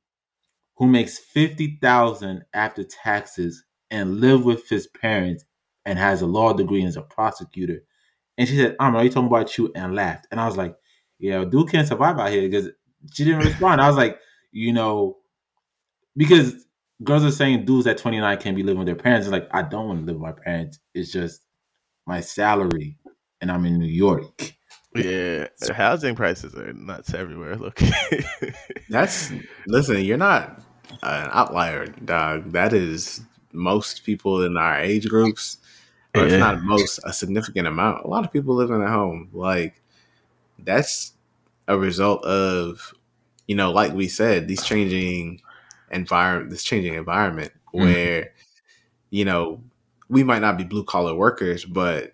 who 0.76 0.86
makes 0.88 1.18
fifty 1.18 1.78
thousand 1.80 2.44
after 2.52 2.84
taxes 2.84 3.64
and 3.90 4.20
live 4.20 4.44
with 4.44 4.68
his 4.68 4.86
parents 4.88 5.44
and 5.84 5.98
has 5.98 6.22
a 6.22 6.26
law 6.26 6.52
degree 6.52 6.80
and 6.80 6.88
is 6.88 6.96
a 6.96 7.02
prosecutor? 7.02 7.82
And 8.36 8.48
she 8.48 8.56
said, 8.56 8.76
"I'm 8.80 8.94
you 8.94 9.10
talking 9.10 9.28
about 9.28 9.56
you?" 9.56 9.70
And 9.74 9.94
laughed. 9.94 10.26
And 10.30 10.40
I 10.40 10.46
was 10.46 10.56
like, 10.56 10.76
"Yeah, 11.18 11.44
dude 11.44 11.70
can't 11.70 11.86
survive 11.86 12.18
out 12.18 12.30
here 12.30 12.42
because 12.42 12.68
she 13.12 13.24
didn't 13.24 13.44
respond." 13.44 13.80
I 13.80 13.88
was 13.88 13.96
like, 13.96 14.18
you 14.52 14.72
know, 14.72 15.18
because 16.16 16.66
girls 17.02 17.24
are 17.24 17.30
saying 17.30 17.64
dudes 17.64 17.86
at 17.86 17.98
29 17.98 18.38
can't 18.38 18.56
be 18.56 18.62
living 18.62 18.78
with 18.78 18.86
their 18.86 18.96
parents. 18.96 19.26
It's 19.26 19.32
like 19.32 19.48
I 19.52 19.62
don't 19.62 19.88
want 19.88 20.00
to 20.00 20.06
live 20.06 20.16
with 20.16 20.22
my 20.22 20.32
parents. 20.32 20.78
It's 20.94 21.12
just 21.12 21.42
my 22.06 22.20
salary, 22.20 22.98
and 23.40 23.50
I'm 23.50 23.64
in 23.66 23.78
New 23.78 23.86
York. 23.86 24.54
Yeah, 24.94 25.48
the 25.60 25.74
housing 25.74 26.14
prices 26.14 26.54
are 26.54 26.72
nuts 26.72 27.14
everywhere. 27.14 27.56
Look, 27.56 27.80
That's 28.88 29.32
listen, 29.66 30.04
you're 30.04 30.16
not 30.16 30.60
an 31.02 31.28
outlier, 31.32 31.86
dog. 31.86 32.52
That 32.52 32.72
is 32.72 33.20
most 33.52 34.04
people 34.04 34.42
in 34.44 34.56
our 34.56 34.78
age 34.80 35.08
groups, 35.08 35.58
or 36.14 36.22
Yeah. 36.26 36.34
if 36.34 36.40
not 36.40 36.62
most, 36.62 37.00
a 37.04 37.12
significant 37.12 37.66
amount. 37.66 38.04
A 38.04 38.08
lot 38.08 38.24
of 38.24 38.32
people 38.32 38.54
living 38.54 38.82
at 38.82 38.88
home. 38.88 39.30
Like 39.32 39.80
that's 40.58 41.12
a 41.66 41.76
result 41.78 42.24
of, 42.24 42.94
you 43.48 43.56
know, 43.56 43.72
like 43.72 43.92
we 43.94 44.06
said, 44.08 44.46
these 44.48 44.62
changing 44.62 45.40
environment, 45.90 46.50
this 46.50 46.62
changing 46.62 46.94
environment 46.94 47.52
Mhm. 47.74 47.80
where, 47.80 48.32
you 49.10 49.24
know, 49.24 49.60
we 50.08 50.22
might 50.22 50.40
not 50.40 50.56
be 50.56 50.64
blue 50.64 50.84
collar 50.84 51.14
workers, 51.14 51.64
but 51.64 52.12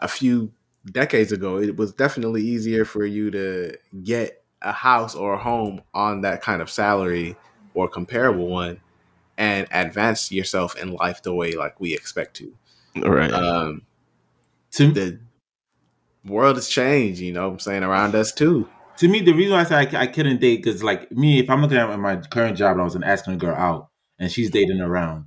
a 0.00 0.08
few 0.08 0.50
decades 0.90 1.32
ago, 1.32 1.58
it 1.58 1.76
was 1.76 1.92
definitely 1.92 2.42
easier 2.42 2.84
for 2.84 3.04
you 3.04 3.30
to 3.30 3.76
get 4.02 4.42
a 4.62 4.72
house 4.72 5.14
or 5.14 5.34
a 5.34 5.38
home 5.38 5.82
on 5.92 6.22
that 6.22 6.42
kind 6.42 6.62
of 6.62 6.70
salary 6.70 7.36
or 7.74 7.88
comparable 7.88 8.48
one 8.48 8.80
and 9.36 9.66
advance 9.72 10.30
yourself 10.30 10.76
in 10.76 10.94
life 10.94 11.22
the 11.22 11.34
way 11.34 11.52
like 11.52 11.80
we 11.80 11.92
expect 11.94 12.36
to. 12.36 12.54
right? 12.96 13.32
Um, 13.32 13.82
To 14.72 14.90
the 14.90 15.20
world 16.24 16.56
has 16.56 16.68
changed, 16.68 17.20
you 17.20 17.32
know 17.32 17.46
what 17.46 17.54
I'm 17.54 17.58
saying, 17.60 17.82
around 17.82 18.14
us 18.14 18.32
too. 18.32 18.68
to 18.98 19.08
me, 19.08 19.20
the 19.20 19.32
reason 19.32 19.52
why 19.52 19.60
I 19.60 19.64
said 19.64 19.94
I, 19.94 20.02
I 20.02 20.06
couldn't 20.06 20.40
date 20.40 20.62
because 20.62 20.82
like 20.82 21.10
me, 21.12 21.40
if 21.40 21.50
I'm 21.50 21.60
looking 21.62 21.78
at 21.78 21.98
my 21.98 22.16
current 22.16 22.56
job 22.56 22.72
and 22.72 22.80
I 22.80 22.84
was 22.84 22.96
asking 22.96 23.34
a 23.34 23.36
girl 23.36 23.56
out 23.56 23.88
and 24.18 24.30
she's 24.30 24.50
dating 24.50 24.80
around, 24.80 25.26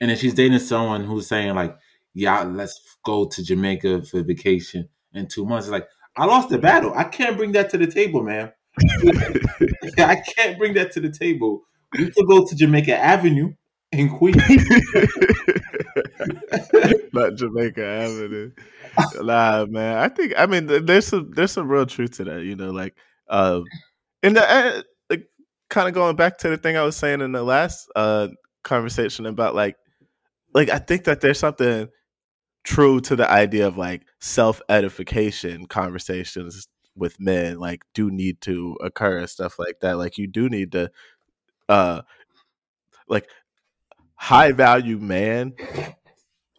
and 0.00 0.10
then 0.10 0.16
she's 0.16 0.34
dating 0.34 0.58
someone 0.60 1.04
who's 1.04 1.26
saying 1.26 1.54
like, 1.54 1.76
"Yeah, 2.14 2.42
let's 2.42 2.80
go 3.04 3.26
to 3.26 3.42
Jamaica 3.42 4.02
for 4.04 4.22
vacation 4.22 4.88
in 5.14 5.28
two 5.28 5.44
months," 5.44 5.66
it's 5.66 5.72
like 5.72 5.88
I 6.16 6.26
lost 6.26 6.50
the 6.50 6.58
battle. 6.58 6.92
I 6.94 7.04
can't 7.04 7.36
bring 7.36 7.52
that 7.52 7.70
to 7.70 7.78
the 7.78 7.86
table, 7.86 8.22
man. 8.22 8.52
I 9.98 10.22
can't 10.36 10.58
bring 10.58 10.74
that 10.74 10.92
to 10.92 11.00
the 11.00 11.10
table. 11.10 11.62
We 11.98 12.10
could 12.10 12.26
go 12.26 12.44
to 12.44 12.56
Jamaica 12.56 12.96
Avenue 12.96 13.52
in 13.92 14.08
Queens. 14.08 14.42
Not 17.12 17.36
Jamaica 17.36 17.84
Avenue. 17.84 18.50
Nah, 19.20 19.66
man. 19.66 19.98
I 19.98 20.08
think 20.08 20.34
I 20.36 20.46
mean 20.46 20.66
there's 20.66 21.06
some 21.06 21.30
there's 21.32 21.52
some 21.52 21.68
real 21.68 21.86
truth 21.86 22.16
to 22.18 22.24
that. 22.24 22.42
You 22.42 22.56
know, 22.56 22.70
like 22.70 22.94
um, 23.28 23.64
and 24.22 24.36
the, 24.36 24.50
uh, 24.50 24.82
like 25.10 25.26
kind 25.70 25.88
of 25.88 25.94
going 25.94 26.16
back 26.16 26.38
to 26.38 26.48
the 26.48 26.56
thing 26.56 26.76
I 26.76 26.82
was 26.82 26.96
saying 26.96 27.20
in 27.20 27.32
the 27.32 27.42
last 27.42 27.90
uh 27.96 28.28
conversation 28.62 29.26
about 29.26 29.54
like 29.54 29.76
like 30.54 30.70
I 30.70 30.78
think 30.78 31.04
that 31.04 31.20
there's 31.20 31.38
something 31.38 31.88
true 32.64 33.00
to 33.00 33.16
the 33.16 33.28
idea 33.30 33.66
of 33.66 33.76
like 33.76 34.02
self 34.20 34.60
edification 34.68 35.66
conversations 35.66 36.68
with 36.94 37.18
men 37.18 37.58
like 37.58 37.82
do 37.94 38.10
need 38.10 38.40
to 38.42 38.76
occur 38.82 39.18
and 39.18 39.30
stuff 39.30 39.58
like 39.58 39.80
that. 39.80 39.98
Like 39.98 40.18
you 40.18 40.26
do 40.26 40.48
need 40.48 40.72
to 40.72 40.90
uh 41.68 42.02
like 43.08 43.26
high 44.14 44.52
value 44.52 44.98
man 44.98 45.54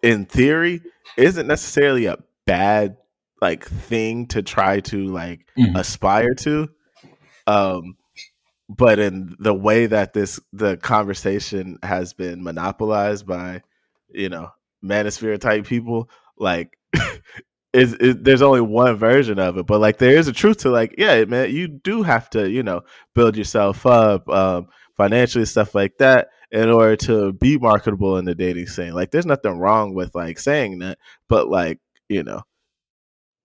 in 0.01 0.25
theory 0.25 0.81
isn't 1.17 1.47
necessarily 1.47 2.05
a 2.05 2.17
bad 2.45 2.97
like 3.41 3.65
thing 3.65 4.27
to 4.27 4.41
try 4.41 4.79
to 4.81 5.05
like 5.07 5.45
Mhm. 5.57 5.77
aspire 5.77 6.33
to 6.35 6.69
um 7.47 7.95
but 8.69 8.97
in 8.99 9.35
the 9.39 9.53
way 9.53 9.85
that 9.85 10.13
this 10.13 10.39
the 10.51 10.77
conversation 10.77 11.77
has 11.83 12.13
been 12.13 12.43
monopolized 12.43 13.27
by 13.27 13.61
you 14.09 14.29
know 14.29 14.49
manosphere 14.83 15.39
type 15.39 15.65
people 15.65 16.09
like 16.37 16.77
is, 17.73 17.95
there's 17.99 18.41
only 18.41 18.61
one 18.61 18.95
version 18.95 19.39
of 19.39 19.57
it 19.57 19.65
but 19.65 19.79
like 19.79 19.97
there 19.97 20.17
is 20.17 20.27
a 20.27 20.33
truth 20.33 20.57
to 20.57 20.69
like 20.69 20.93
yeah 20.97 21.23
man 21.25 21.49
you 21.51 21.67
do 21.67 22.03
have 22.03 22.29
to 22.29 22.49
you 22.49 22.63
know 22.63 22.81
build 23.15 23.35
yourself 23.37 23.85
up 23.85 24.27
um 24.29 24.67
financially 24.97 25.45
stuff 25.45 25.73
like 25.73 25.97
that 25.97 26.27
in 26.51 26.69
order 26.69 26.95
to 26.95 27.33
be 27.33 27.57
marketable 27.57 28.17
in 28.17 28.25
the 28.25 28.35
dating 28.35 28.67
scene. 28.67 28.93
Like 28.93 29.09
there's 29.09 29.25
nothing 29.25 29.57
wrong 29.57 29.95
with 29.95 30.13
like 30.13 30.37
saying 30.39 30.79
that 30.79 30.99
but 31.27 31.49
like 31.49 31.79
you 32.09 32.23
know 32.23 32.41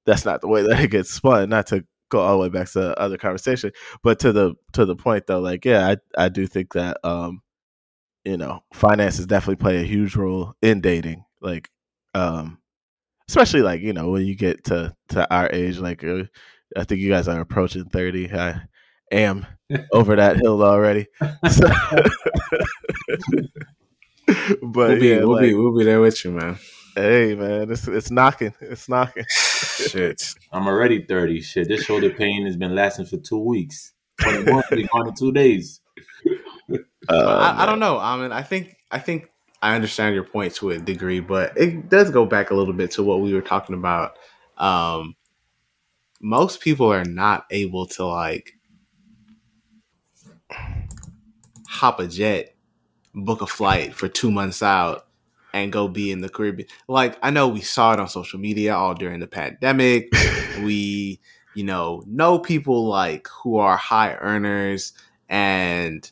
that's 0.06 0.24
not 0.24 0.40
the 0.40 0.48
way 0.48 0.62
that 0.66 0.80
it 0.80 0.90
gets 0.90 1.10
spun 1.10 1.48
not 1.48 1.66
to 1.68 1.84
go 2.10 2.20
all 2.20 2.38
the 2.38 2.42
way 2.42 2.48
back 2.48 2.70
to 2.70 2.80
the 2.80 3.00
other 3.00 3.18
conversation 3.18 3.70
but 4.02 4.18
to 4.18 4.32
the 4.32 4.54
to 4.72 4.86
the 4.86 4.96
point 4.96 5.26
though 5.26 5.40
like 5.40 5.64
yeah 5.66 5.88
i 6.16 6.24
i 6.24 6.28
do 6.30 6.46
think 6.46 6.72
that 6.72 6.96
um 7.04 7.42
you 8.24 8.38
know 8.38 8.60
finances 8.72 9.26
definitely 9.26 9.56
play 9.56 9.76
a 9.76 9.84
huge 9.86 10.16
role 10.16 10.54
in 10.62 10.80
dating 10.80 11.22
like 11.40 11.70
um 12.14 12.58
especially 13.28 13.62
like 13.62 13.80
you 13.80 13.92
know 13.92 14.10
when 14.10 14.26
you 14.26 14.34
get 14.34 14.64
to 14.64 14.94
to 15.08 15.28
our 15.34 15.48
age 15.52 15.78
like 15.78 16.02
uh, 16.04 16.22
i 16.76 16.84
think 16.84 17.00
you 17.00 17.08
guys 17.10 17.28
are 17.28 17.40
approaching 17.40 17.84
30 17.84 18.32
i 18.32 18.60
am 19.12 19.46
over 19.92 20.16
that 20.16 20.36
hill 20.40 20.62
already 20.62 21.06
So- 21.50 21.68
but 24.62 24.88
We'll 24.90 25.00
be, 25.00 25.06
yeah 25.08 25.18
we'll 25.20 25.32
like, 25.32 25.42
be, 25.42 25.54
we'll 25.54 25.76
be 25.76 25.84
there 25.84 26.00
with 26.00 26.22
you, 26.24 26.32
man. 26.32 26.58
hey 26.94 27.34
man 27.34 27.70
it's 27.70 27.86
it's 27.88 28.10
knocking 28.10 28.54
it's 28.60 28.88
knocking 28.88 29.24
Shit. 29.28 30.34
I'm 30.52 30.66
already 30.66 31.04
30. 31.04 31.40
Shit, 31.40 31.68
this 31.68 31.84
shoulder 31.84 32.10
pain 32.10 32.44
has 32.46 32.56
been 32.56 32.74
lasting 32.74 33.06
for 33.06 33.16
two 33.16 33.38
weeks. 33.38 33.92
21 34.20 34.62
be 34.70 34.84
gone 34.88 35.08
in 35.08 35.14
two 35.14 35.30
days. 35.32 35.80
Uh, 37.08 37.14
I, 37.14 37.62
I 37.62 37.66
don't 37.66 37.78
know. 37.78 37.98
I 37.98 38.16
mean, 38.16 38.32
I 38.32 38.42
think 38.42 38.76
I 38.90 38.98
think 38.98 39.28
I 39.60 39.74
understand 39.74 40.14
your 40.14 40.24
point 40.24 40.54
to 40.56 40.70
a 40.70 40.78
degree, 40.78 41.20
but 41.20 41.56
it 41.56 41.88
does 41.88 42.10
go 42.10 42.24
back 42.24 42.50
a 42.50 42.54
little 42.54 42.74
bit 42.74 42.92
to 42.92 43.02
what 43.02 43.20
we 43.20 43.34
were 43.34 43.40
talking 43.40 43.74
about. 43.74 44.18
Um, 44.56 45.16
most 46.20 46.60
people 46.60 46.92
are 46.92 47.04
not 47.04 47.46
able 47.50 47.86
to 47.86 48.04
like 48.04 48.54
hop 51.68 52.00
a 52.00 52.06
jet, 52.06 52.54
book 53.14 53.42
a 53.42 53.46
flight 53.46 53.94
for 53.94 54.08
two 54.08 54.30
months 54.30 54.62
out, 54.62 55.06
and 55.52 55.72
go 55.72 55.88
be 55.88 56.12
in 56.12 56.20
the 56.20 56.28
Caribbean. 56.28 56.68
Like 56.86 57.18
I 57.22 57.30
know 57.30 57.48
we 57.48 57.60
saw 57.60 57.92
it 57.92 58.00
on 58.00 58.08
social 58.08 58.38
media 58.38 58.74
all 58.74 58.94
during 58.94 59.20
the 59.20 59.26
pandemic. 59.26 60.12
we, 60.62 61.20
you 61.54 61.64
know, 61.64 62.02
know 62.06 62.38
people 62.38 62.86
like 62.86 63.26
who 63.28 63.58
are 63.58 63.76
high 63.76 64.14
earners 64.14 64.92
and 65.28 66.10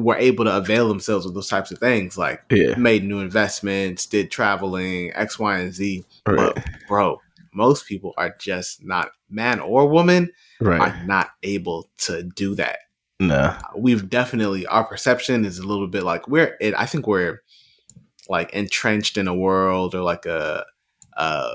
were 0.00 0.16
able 0.16 0.44
to 0.44 0.56
avail 0.56 0.88
themselves 0.88 1.26
of 1.26 1.34
those 1.34 1.48
types 1.48 1.70
of 1.70 1.78
things, 1.78 2.16
like 2.18 2.42
Yeah. 2.50 2.74
made 2.76 3.04
new 3.04 3.18
investments, 3.20 4.06
did 4.06 4.30
traveling, 4.30 5.12
X, 5.14 5.38
Y, 5.38 5.58
and 5.58 5.72
Z. 5.74 6.04
Right. 6.26 6.54
But 6.54 6.64
bro, 6.88 7.20
most 7.52 7.86
people 7.86 8.14
are 8.16 8.34
just 8.38 8.84
not 8.84 9.10
man 9.28 9.60
or 9.60 9.88
woman 9.88 10.30
Right. 10.60 10.80
are 10.80 11.04
not 11.06 11.30
able 11.42 11.88
to 11.98 12.22
do 12.22 12.54
that. 12.56 12.78
Nah. 13.18 13.60
We've 13.76 14.08
definitely 14.08 14.66
our 14.66 14.84
perception 14.84 15.44
is 15.44 15.58
a 15.58 15.66
little 15.66 15.86
bit 15.88 16.02
like 16.04 16.26
we're 16.28 16.56
it, 16.60 16.74
I 16.76 16.86
think 16.86 17.06
we're 17.06 17.42
like 18.28 18.52
entrenched 18.52 19.16
in 19.18 19.28
a 19.28 19.34
world 19.34 19.94
or 19.94 20.02
like 20.02 20.24
a, 20.26 20.64
a 21.16 21.50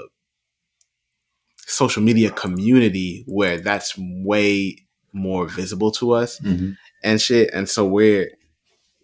social 1.58 2.04
media 2.04 2.30
community 2.32 3.24
where 3.28 3.58
that's 3.60 3.98
way 3.98 4.78
more 5.14 5.48
visible 5.48 5.92
to 5.92 6.12
us 6.12 6.40
Mhm. 6.42 6.76
And 7.06 7.22
shit. 7.22 7.50
And 7.54 7.70
so 7.70 7.86
we're 7.86 8.32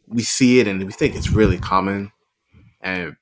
we 0.07 0.23
see 0.23 0.59
it 0.59 0.67
and 0.67 0.83
we 0.83 0.91
think 0.91 1.15
it's 1.15 1.29
really 1.29 1.57
common. 1.57 2.11
And 2.81 3.15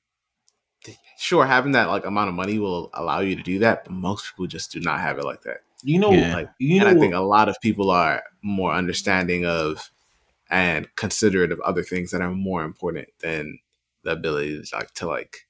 sure, 1.18 1.44
having 1.46 1.72
that 1.72 1.88
like 1.88 2.04
amount 2.06 2.28
of 2.30 2.34
money 2.34 2.58
will 2.58 2.90
allow 2.94 3.20
you 3.20 3.36
to 3.36 3.42
do 3.42 3.58
that, 3.60 3.84
but 3.84 3.92
most 3.92 4.26
people 4.32 4.46
just 4.46 4.72
do 4.72 4.80
not 4.80 5.00
have 5.00 5.18
it 5.18 5.24
like 5.24 5.42
that. 5.42 5.58
You 5.84 5.98
know, 5.98 6.12
Yeah. 6.12 6.34
like 6.34 6.48
you 6.58 6.76
and 6.80 6.84
know, 6.84 6.90
I 6.90 7.00
think 7.00 7.14
a 7.14 7.20
lot 7.20 7.48
of 7.48 7.56
people 7.62 7.90
are 7.90 8.22
more 8.42 8.72
understanding 8.72 9.46
of 9.46 9.90
and 10.50 10.88
considerate 10.96 11.52
of 11.52 11.60
other 11.60 11.82
things 11.82 12.10
that 12.10 12.20
are 12.20 12.32
more 12.32 12.64
important 12.64 13.08
than 13.20 13.58
the 14.02 14.10
ability 14.12 14.62
to 14.62 14.76
like 14.76 14.92
to 14.94 15.06
like 15.06 15.46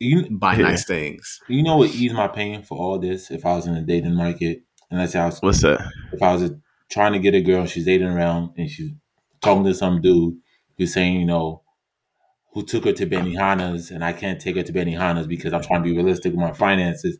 you, 0.00 0.28
buy 0.30 0.54
Yeah. 0.56 0.64
nice 0.64 0.84
things. 0.84 1.40
you 1.48 1.62
know 1.62 1.76
what 1.78 1.94
ease 1.94 2.12
my 2.12 2.28
pain 2.28 2.62
for 2.62 2.76
all 2.78 2.98
this 2.98 3.30
if 3.30 3.46
I 3.46 3.54
was 3.54 3.66
in 3.66 3.74
the 3.74 3.80
dating 3.80 4.14
market 4.14 4.62
and 4.90 5.00
let's 5.00 5.12
say 5.12 5.18
I 5.20 5.26
was 5.26 5.40
What's 5.40 5.62
that? 5.62 5.80
if 6.12 6.22
I 6.22 6.34
was 6.34 6.50
trying 6.90 7.12
to 7.12 7.18
get 7.18 7.34
a 7.34 7.40
girl, 7.40 7.66
she's 7.66 7.84
dating 7.84 8.08
around 8.08 8.50
and 8.56 8.70
she's 8.70 8.92
talking 9.40 9.64
to 9.64 9.74
some 9.74 10.00
dude 10.00 10.38
who's 10.76 10.92
saying, 10.92 11.20
you 11.20 11.26
know, 11.26 11.62
who 12.52 12.64
took 12.64 12.84
her 12.84 12.92
to 12.92 13.06
Benihana's 13.06 13.90
and 13.90 14.04
I 14.04 14.12
can't 14.12 14.40
take 14.40 14.56
her 14.56 14.62
to 14.62 14.72
Benihana's 14.72 15.26
because 15.26 15.52
I'm 15.52 15.62
trying 15.62 15.82
to 15.82 15.88
be 15.90 15.96
realistic 15.96 16.32
with 16.32 16.40
my 16.40 16.52
finances. 16.52 17.18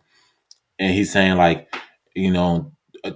And 0.79 0.93
he's 0.95 1.13
saying 1.13 1.37
like, 1.37 1.73
you 2.15 2.31
know, 2.31 2.73
uh, 3.05 3.13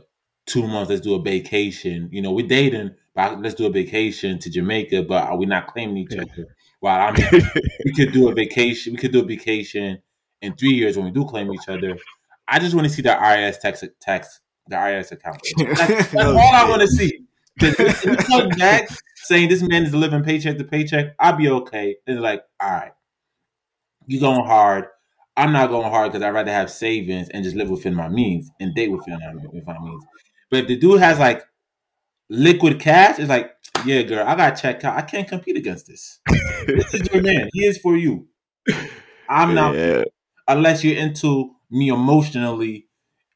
two 0.47 0.67
months, 0.67 0.91
let's 0.91 1.03
do 1.03 1.15
a 1.15 1.23
vacation. 1.23 2.09
You 2.13 2.23
know, 2.23 2.33
we're 2.33 2.47
dating, 2.47 2.95
but 3.15 3.41
let's 3.41 3.55
do 3.55 3.67
a 3.67 3.71
vacation 3.71 4.39
to 4.41 4.51
Jamaica, 4.51 5.05
but 5.05 5.39
we're 5.39 5.49
not 5.49 5.69
claiming 5.69 5.99
each 5.99 6.15
Yeah. 6.15 6.23
other. 6.23 6.57
Well, 6.81 7.01
I 7.01 7.13
mean, 7.13 7.43
we 7.85 7.93
could 7.95 8.13
do 8.13 8.29
a 8.29 8.35
vacation. 8.35 8.93
We 8.93 8.99
could 8.99 9.13
do 9.13 9.21
a 9.21 9.27
vacation 9.27 10.03
in 10.41 10.57
three 10.57 10.73
years 10.75 10.97
when 10.97 11.07
we 11.07 11.13
do 11.13 11.25
claim 11.25 11.53
each 11.53 11.69
other. 11.69 11.97
I 12.49 12.59
just 12.59 12.75
want 12.75 12.87
to 12.89 12.93
see 12.93 13.03
the 13.03 13.11
IRS 13.11 13.61
tax 13.61 13.85
tax 14.01 14.41
the 14.69 14.77
IRS 14.77 15.13
account. 15.13 15.41
That's, 15.59 16.11
that's 16.11 16.15
all 16.15 16.39
I 16.39 16.69
want 16.69 16.83
to 16.83 16.89
see. 16.89 17.21
If 17.61 18.59
back 18.59 18.89
saying 19.17 19.49
this 19.49 19.63
man 19.63 19.85
is 19.85 19.95
living 19.95 20.23
paycheck 20.23 20.57
to 20.59 20.65
paycheck, 20.65 21.15
I'll 21.19 21.37
be 21.37 21.49
okay. 21.49 21.97
It's 22.07 22.21
like, 22.21 22.43
all 22.61 22.71
right, 22.71 22.93
you 24.07 24.21
going 24.21 24.45
hard. 24.47 24.87
I'm 25.37 25.53
not 25.53 25.71
going 25.71 25.91
hard 25.91 26.13
because 26.13 26.23
I'd 26.25 26.35
rather 26.35 26.53
have 26.53 26.71
savings 26.71 27.29
and 27.31 27.43
just 27.45 27.57
live 27.57 27.71
within 27.71 27.95
my 27.95 28.09
means 28.09 28.51
and 28.61 28.75
date 28.75 28.89
within 28.89 29.19
my, 29.19 29.35
within 29.35 29.65
my 29.67 29.79
means. 29.79 30.05
But 30.51 30.61
if 30.61 30.67
the 30.69 30.77
dude 30.77 31.01
has 31.01 31.19
like 31.19 31.43
liquid 32.29 32.79
cash, 32.81 33.19
it's 33.19 33.29
like, 33.29 33.53
yeah, 33.87 34.03
girl, 34.03 34.27
I 34.27 34.35
got 34.35 34.53
check 34.53 34.85
out. 34.85 34.97
I 34.97 35.03
can't 35.03 35.27
compete 35.29 35.57
against 35.57 35.87
this. 35.87 36.21
this 36.67 36.95
is 36.95 37.09
your 37.13 37.23
man. 37.23 37.49
He 37.53 37.65
is 37.65 37.79
for 37.79 37.97
you. 37.97 38.29
I'm 39.29 39.55
not 39.55 39.75
Yeah. 39.75 40.03
unless 40.49 40.85
you're 40.85 40.99
into 40.99 41.55
me 41.71 41.89
emotionally 41.89 42.89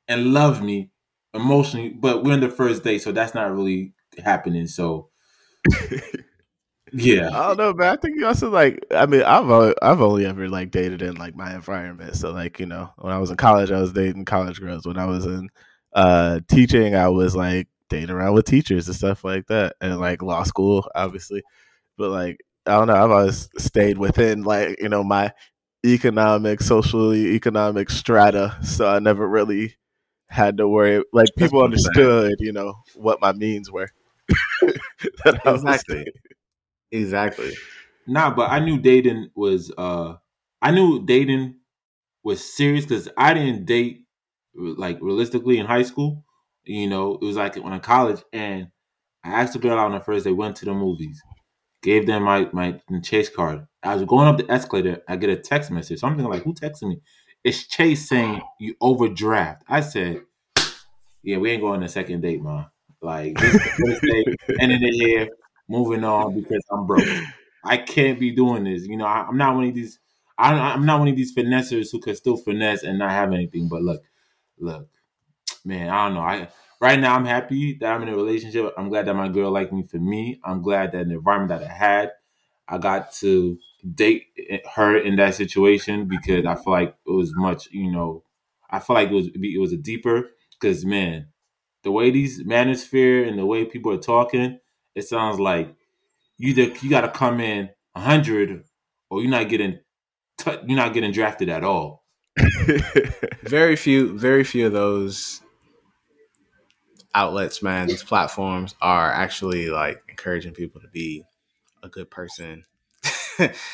and 0.08 0.32
love 0.34 0.62
me 0.62 0.90
emotionally. 1.36 1.90
But 1.90 2.24
we're 2.24 2.34
in 2.34 2.40
the 2.40 2.48
first 2.48 2.84
day, 2.84 2.98
so 2.98 3.12
that's 3.12 3.34
not 3.34 3.52
really 3.52 3.92
happening. 4.24 4.66
So, 4.66 5.10
yeah, 6.92 7.28
I 7.32 7.48
don't 7.48 7.58
know, 7.58 7.74
but 7.74 7.88
I 7.88 7.96
think 7.96 8.16
you 8.18 8.26
also 8.26 8.50
like. 8.50 8.84
I 8.90 9.06
mean, 9.06 9.22
I've 9.22 9.48
only, 9.50 9.74
I've 9.82 10.00
only 10.00 10.26
ever 10.26 10.48
like 10.48 10.70
dated 10.70 11.02
in 11.02 11.16
like 11.16 11.34
my 11.34 11.54
environment. 11.54 12.16
So 12.16 12.32
like 12.32 12.60
you 12.60 12.66
know, 12.66 12.90
when 12.98 13.12
I 13.12 13.18
was 13.18 13.30
in 13.30 13.36
college, 13.36 13.70
I 13.70 13.80
was 13.80 13.92
dating 13.92 14.24
college 14.24 14.60
girls. 14.60 14.86
When 14.86 14.98
I 14.98 15.06
was 15.06 15.26
in 15.26 15.48
uh 15.94 16.40
teaching, 16.48 16.94
I 16.94 17.08
was 17.08 17.34
like 17.36 17.68
dating 17.90 18.10
around 18.10 18.34
with 18.34 18.46
teachers 18.46 18.86
and 18.88 18.96
stuff 18.96 19.24
like 19.24 19.46
that, 19.48 19.76
and 19.80 19.98
like 20.00 20.22
law 20.22 20.44
school, 20.44 20.88
obviously. 20.94 21.42
But 21.98 22.10
like 22.10 22.40
I 22.66 22.72
don't 22.72 22.88
know, 22.88 22.94
I've 22.94 23.10
always 23.10 23.48
stayed 23.58 23.98
within 23.98 24.42
like 24.44 24.80
you 24.80 24.88
know 24.88 25.04
my 25.04 25.32
economic, 25.84 26.60
socially 26.60 27.34
economic 27.34 27.90
strata. 27.90 28.56
So 28.62 28.88
I 28.88 28.98
never 28.98 29.28
really 29.28 29.76
had 30.28 30.56
to 30.58 30.68
worry. 30.68 31.02
Like 31.12 31.30
people 31.36 31.60
what 31.60 31.72
I'm 31.72 31.76
saying. 31.76 32.08
understood, 32.08 32.36
you 32.40 32.52
know, 32.52 32.74
what 32.94 33.20
my 33.20 33.32
means 33.32 33.70
were. 33.70 33.88
That 35.24 35.40
I 35.44 35.52
was 35.52 35.62
Exactly. 35.62 36.06
Exactly. 36.92 37.54
nah. 38.06 38.30
But 38.34 38.50
I 38.50 38.60
knew 38.60 38.78
dating 38.78 39.30
was. 39.34 39.72
uh 39.78 40.14
I 40.62 40.70
knew 40.70 41.04
dating 41.04 41.56
was 42.24 42.44
serious 42.44 42.86
because 42.86 43.08
I 43.16 43.34
didn't 43.34 43.66
date 43.66 44.04
like 44.54 44.98
realistically 45.00 45.58
in 45.58 45.66
high 45.66 45.82
school. 45.84 46.24
You 46.64 46.88
know, 46.88 47.14
it 47.14 47.24
was 47.24 47.36
like 47.36 47.56
when 47.56 47.72
in 47.72 47.80
college, 47.80 48.22
and 48.32 48.68
I 49.24 49.42
asked 49.42 49.56
a 49.56 49.58
girl 49.58 49.78
out 49.78 49.86
on 49.86 49.92
the 49.92 50.00
first 50.00 50.24
day. 50.24 50.32
Went 50.32 50.56
to 50.56 50.64
the 50.66 50.74
movies. 50.74 51.20
Gave 51.82 52.06
them 52.06 52.24
my 52.24 52.48
my 52.52 52.80
Chase 53.02 53.28
card. 53.28 53.66
I 53.82 53.94
was 53.94 54.04
going 54.04 54.28
up 54.28 54.38
the 54.38 54.50
escalator. 54.50 55.02
I 55.08 55.16
get 55.16 55.30
a 55.30 55.36
text 55.36 55.70
message. 55.70 56.00
Something 56.00 56.26
like, 56.26 56.42
"Who 56.44 56.54
texted 56.54 56.88
me?" 56.88 57.00
It's 57.46 57.64
Chase 57.68 58.08
saying 58.08 58.42
you 58.58 58.74
overdraft. 58.80 59.62
I 59.68 59.80
said, 59.80 60.22
"Yeah, 61.22 61.36
we 61.36 61.52
ain't 61.52 61.62
going 61.62 61.80
to 61.80 61.88
second 61.88 62.22
date, 62.22 62.42
man. 62.42 62.66
Like 63.00 63.38
this 63.38 63.54
is 63.54 63.60
the 63.62 63.70
first 63.86 64.02
date, 64.10 64.58
ending 64.58 64.82
it 64.82 64.94
here, 64.94 65.28
moving 65.68 66.02
on 66.02 66.34
because 66.34 66.64
I'm 66.72 66.88
broke. 66.88 67.06
I 67.62 67.76
can't 67.76 68.18
be 68.18 68.32
doing 68.32 68.64
this. 68.64 68.88
You 68.88 68.96
know, 68.96 69.06
I, 69.06 69.26
I'm 69.28 69.36
not 69.36 69.54
one 69.54 69.68
of 69.68 69.74
these. 69.76 70.00
I, 70.36 70.54
I'm 70.54 70.84
not 70.84 70.98
one 70.98 71.06
of 71.06 71.14
these 71.14 71.36
finessers 71.36 71.92
who 71.92 72.00
can 72.00 72.16
still 72.16 72.36
finesse 72.36 72.82
and 72.82 72.98
not 72.98 73.12
have 73.12 73.32
anything. 73.32 73.68
But 73.68 73.82
look, 73.82 74.02
look, 74.58 74.88
man, 75.64 75.88
I 75.88 76.06
don't 76.06 76.14
know. 76.14 76.22
I 76.22 76.48
right 76.80 76.98
now 76.98 77.14
I'm 77.14 77.26
happy 77.26 77.74
that 77.74 77.92
I'm 77.92 78.02
in 78.02 78.08
a 78.08 78.16
relationship. 78.16 78.74
I'm 78.76 78.88
glad 78.88 79.06
that 79.06 79.14
my 79.14 79.28
girl 79.28 79.52
liked 79.52 79.72
me 79.72 79.84
for 79.84 79.98
me. 79.98 80.40
I'm 80.42 80.62
glad 80.62 80.90
that 80.90 81.06
the 81.06 81.14
environment 81.14 81.60
that 81.60 81.70
I 81.70 81.72
had, 81.72 82.10
I 82.66 82.78
got 82.78 83.12
to 83.20 83.56
date 83.94 84.26
her 84.74 84.96
in 84.96 85.16
that 85.16 85.34
situation 85.34 86.06
because 86.06 86.44
I 86.44 86.54
feel 86.54 86.72
like 86.72 86.94
it 87.06 87.10
was 87.10 87.32
much. 87.36 87.68
You 87.70 87.90
know, 87.90 88.22
I 88.70 88.78
feel 88.78 88.94
like 88.94 89.10
it 89.10 89.14
was 89.14 89.28
it 89.34 89.60
was 89.60 89.72
a 89.72 89.76
deeper 89.76 90.30
because 90.58 90.84
man, 90.84 91.28
the 91.82 91.90
way 91.90 92.10
these 92.10 92.42
manosphere 92.42 93.28
and 93.28 93.38
the 93.38 93.46
way 93.46 93.64
people 93.64 93.92
are 93.92 93.98
talking, 93.98 94.58
it 94.94 95.02
sounds 95.02 95.38
like 95.38 95.74
you 96.38 96.50
either 96.50 96.74
you 96.80 96.90
got 96.90 97.02
to 97.02 97.10
come 97.10 97.40
in 97.40 97.70
hundred 97.96 98.64
or 99.10 99.22
you're 99.22 99.30
not 99.30 99.48
getting 99.48 99.78
t- 100.38 100.58
you're 100.66 100.76
not 100.76 100.94
getting 100.94 101.12
drafted 101.12 101.48
at 101.48 101.64
all. 101.64 102.04
Very 103.42 103.76
few, 103.76 104.18
very 104.18 104.44
few 104.44 104.66
of 104.66 104.72
those 104.72 105.40
outlets, 107.14 107.62
man, 107.62 107.88
these 107.88 108.02
platforms 108.02 108.74
are 108.82 109.10
actually 109.10 109.70
like 109.70 110.02
encouraging 110.08 110.52
people 110.52 110.80
to 110.82 110.88
be 110.88 111.24
a 111.82 111.88
good 111.88 112.10
person. 112.10 112.64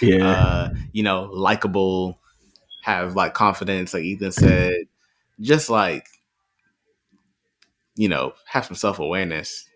Yeah. 0.01 0.23
Uh, 0.23 0.71
you 0.93 1.03
know, 1.03 1.31
likable, 1.33 2.19
have 2.83 3.17
like 3.17 3.35
confidence, 3.35 3.95
like 3.95 4.03
Ethan 4.05 4.33
said, 4.33 4.75
just 5.41 5.71
like 5.71 6.07
you 7.97 8.09
know, 8.09 8.33
have 8.47 8.65
some 8.67 8.77
self 8.77 8.99
awareness. 8.99 9.69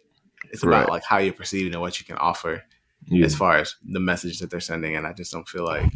It's 0.51 0.63
about 0.63 0.83
Right. 0.87 0.89
like 0.89 1.05
how 1.05 1.19
you're 1.19 1.33
perceiving 1.35 1.73
and 1.73 1.81
what 1.83 1.99
you 1.99 2.07
can 2.07 2.17
offer 2.17 2.63
Yeah. 3.07 3.25
as 3.27 3.35
far 3.35 3.57
as 3.59 3.75
the 3.85 4.01
message 4.01 4.39
that 4.39 4.51
they're 4.51 4.61
sending, 4.61 4.97
and 4.97 5.07
I 5.07 5.13
just 5.13 5.33
don't 5.33 5.49
feel 5.49 5.65
like 5.65 5.93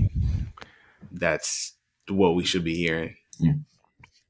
that's 1.13 1.75
what 2.09 2.35
we 2.35 2.45
should 2.45 2.65
be 2.65 2.77
hearing. 2.77 3.17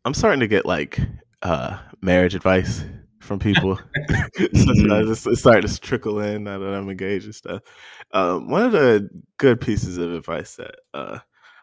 I'm 0.05 0.15
starting 0.15 0.41
to 0.41 0.49
get 0.49 0.67
like 0.67 1.01
uh 1.43 1.79
marriage 2.01 2.35
advice 2.35 2.85
from 3.21 3.39
people. 3.39 3.79
Sometimes 4.55 5.11
it's, 5.11 5.27
it's 5.27 5.41
starting 5.41 5.69
to 5.69 5.81
trickle 5.81 6.21
in 6.21 6.45
now 6.45 6.59
that 6.59 6.75
I'm 6.75 6.89
engaged 6.89 7.27
and 7.27 7.35
stuff. 7.35 7.63
Um, 8.13 8.49
one 8.49 8.65
of 8.65 8.73
the 8.73 9.09
good 9.37 9.61
pieces 9.61 9.99
of 9.99 10.13
advice 10.13 10.57
that 10.57 10.75
uh 10.95 11.19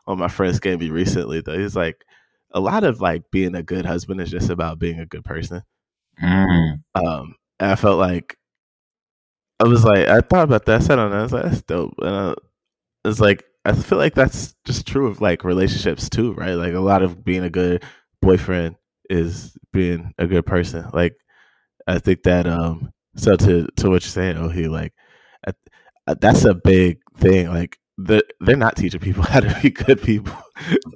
one 0.06 0.14
of 0.14 0.20
my 0.20 0.30
friends 0.30 0.60
gave 0.60 0.80
me 0.80 0.90
recently 0.90 1.42
though 1.42 1.52
is 1.52 1.76
like 1.76 2.06
a 2.52 2.60
lot 2.60 2.86
of 2.86 3.02
like 3.02 3.30
being 3.30 3.56
a 3.56 3.64
good 3.64 3.86
husband 3.86 4.22
is 4.22 4.32
just 4.32 4.50
about 4.50 4.80
being 4.80 5.00
a 5.00 5.06
good 5.06 5.26
person. 5.26 5.62
Mm. 6.24 6.82
Um, 6.96 7.36
and 7.60 7.72
I 7.72 7.76
felt 7.76 8.00
like 8.00 8.38
I 9.60 9.66
was 9.66 9.84
like 9.84 10.08
I 10.08 10.22
thought 10.22 10.46
about 10.46 10.66
that. 10.66 10.82
I 10.82 10.84
said 10.84 11.00
on 11.00 11.12
that. 11.12 11.18
I 11.18 11.24
was 11.24 11.34
like 11.34 11.44
that's 11.44 11.62
dope. 11.64 11.96
And 12.00 12.08
uh, 12.08 12.36
it's 13.04 13.20
like 13.20 13.44
I 13.66 13.74
feel 13.74 13.98
like 13.98 14.16
that's 14.16 14.56
just 14.64 14.88
true 14.88 15.08
of 15.08 15.20
like 15.20 15.44
relationships 15.44 16.10
too, 16.10 16.34
right? 16.34 16.54
Like 16.54 16.74
a 16.74 16.80
lot 16.80 17.02
of 17.02 17.26
being 17.26 17.44
a 17.44 17.50
good 17.50 17.84
boyfriend 18.22 18.78
is 19.10 19.58
being 19.74 20.14
a 20.18 20.28
good 20.28 20.46
person. 20.46 20.90
Like 20.94 21.18
I 21.88 22.00
think 22.00 22.24
that 22.24 22.48
um 22.48 22.92
So 23.16 23.36
to 23.36 23.68
to 23.78 23.90
what 23.90 24.04
you're 24.04 24.12
saying, 24.12 24.38
oh, 24.38 24.50
he 24.50 24.68
like 24.68 24.94
uh, 26.08 26.16
that's 26.20 26.46
a 26.46 26.54
big 26.54 27.00
thing. 27.18 27.50
Like 27.50 27.78
the, 27.98 28.24
they're 28.40 28.56
not 28.56 28.76
teaching 28.78 29.00
people 29.02 29.24
how 29.24 29.42
to 29.42 29.60
be 29.62 29.70
good 29.70 30.02
people. 30.02 30.36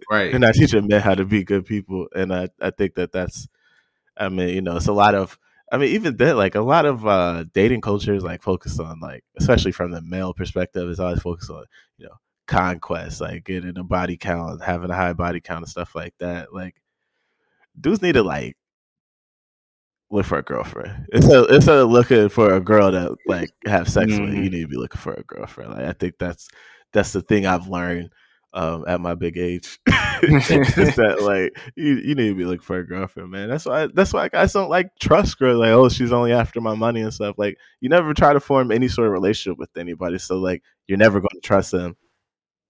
Right. 0.09 0.31
they're 0.31 0.39
not 0.39 0.55
teaching 0.55 0.87
men 0.87 1.01
how 1.01 1.15
to 1.15 1.25
be 1.25 1.43
good 1.43 1.65
people, 1.65 2.07
and 2.15 2.33
I 2.33 2.49
I 2.61 2.71
think 2.71 2.95
that 2.95 3.11
that's. 3.11 3.47
I 4.17 4.29
mean, 4.29 4.49
you 4.49 4.61
know, 4.61 4.77
it's 4.77 4.87
a 4.87 4.93
lot 4.93 5.15
of. 5.15 5.37
I 5.71 5.77
mean, 5.77 5.89
even 5.95 6.17
then, 6.17 6.35
like 6.37 6.55
a 6.55 6.61
lot 6.61 6.85
of 6.85 7.07
uh, 7.07 7.45
dating 7.53 7.81
cultures, 7.81 8.23
like 8.23 8.41
focus 8.43 8.79
on 8.79 8.99
like, 8.99 9.23
especially 9.37 9.71
from 9.71 9.91
the 9.91 10.01
male 10.01 10.33
perspective, 10.33 10.89
is 10.89 10.99
always 10.99 11.21
focused 11.21 11.49
on 11.49 11.65
you 11.97 12.07
know 12.07 12.15
conquest, 12.47 13.21
like 13.21 13.45
getting 13.45 13.77
a 13.77 13.83
body 13.83 14.17
count, 14.17 14.63
having 14.63 14.89
a 14.91 14.95
high 14.95 15.13
body 15.13 15.39
count, 15.41 15.61
and 15.61 15.69
stuff 15.69 15.95
like 15.95 16.13
that. 16.19 16.53
Like, 16.53 16.81
dudes 17.79 18.01
need 18.01 18.13
to 18.13 18.23
like 18.23 18.57
look 20.11 20.25
for 20.25 20.37
a 20.37 20.43
girlfriend. 20.43 21.07
Instead 21.13 21.35
of, 21.45 21.49
instead 21.51 21.77
of 21.77 21.89
looking 21.89 22.29
for 22.29 22.53
a 22.53 22.59
girl 22.59 22.91
to 22.91 23.15
like 23.27 23.51
have 23.65 23.87
sex 23.89 24.07
with, 24.11 24.19
you 24.33 24.49
Mhm. 24.49 24.51
need 24.51 24.61
to 24.61 24.67
be 24.67 24.77
looking 24.77 24.99
for 25.01 25.13
a 25.13 25.23
girlfriend. 25.23 25.71
Like, 25.71 25.85
I 25.85 25.93
think 25.93 26.15
that's 26.19 26.47
that's 26.93 27.13
the 27.13 27.21
thing 27.21 27.45
I've 27.45 27.67
learned 27.67 28.09
um, 28.53 28.83
at 28.87 28.99
my 28.99 29.15
big 29.15 29.37
age. 29.37 29.79
that 29.85 31.17
like 31.21 31.73
you, 31.75 31.95
you 31.95 32.15
need 32.15 32.29
to 32.29 32.35
be 32.35 32.45
looking 32.45 32.61
for 32.61 32.79
a 32.79 32.85
girlfriend, 32.85 33.31
man. 33.31 33.49
That's 33.49 33.65
why 33.65 33.87
that's 33.93 34.13
why 34.13 34.27
guys 34.29 34.53
don't 34.53 34.69
like 34.69 34.89
trust 34.99 35.39
girls. 35.39 35.59
Like, 35.59 35.69
oh, 35.69 35.89
she's 35.89 36.11
only 36.11 36.33
after 36.33 36.59
my 36.61 36.75
money 36.75 37.01
and 37.01 37.13
stuff. 37.13 37.35
Like, 37.37 37.57
you 37.79 37.89
never 37.89 38.13
try 38.13 38.33
to 38.33 38.39
form 38.39 38.71
any 38.71 38.87
sort 38.89 39.07
of 39.07 39.13
relationship 39.13 39.57
with 39.57 39.69
anybody. 39.77 40.17
So 40.17 40.37
like, 40.37 40.61
you're 40.87 40.97
never 40.97 41.19
going 41.19 41.29
to 41.35 41.39
trust 41.41 41.71
them 41.71 41.95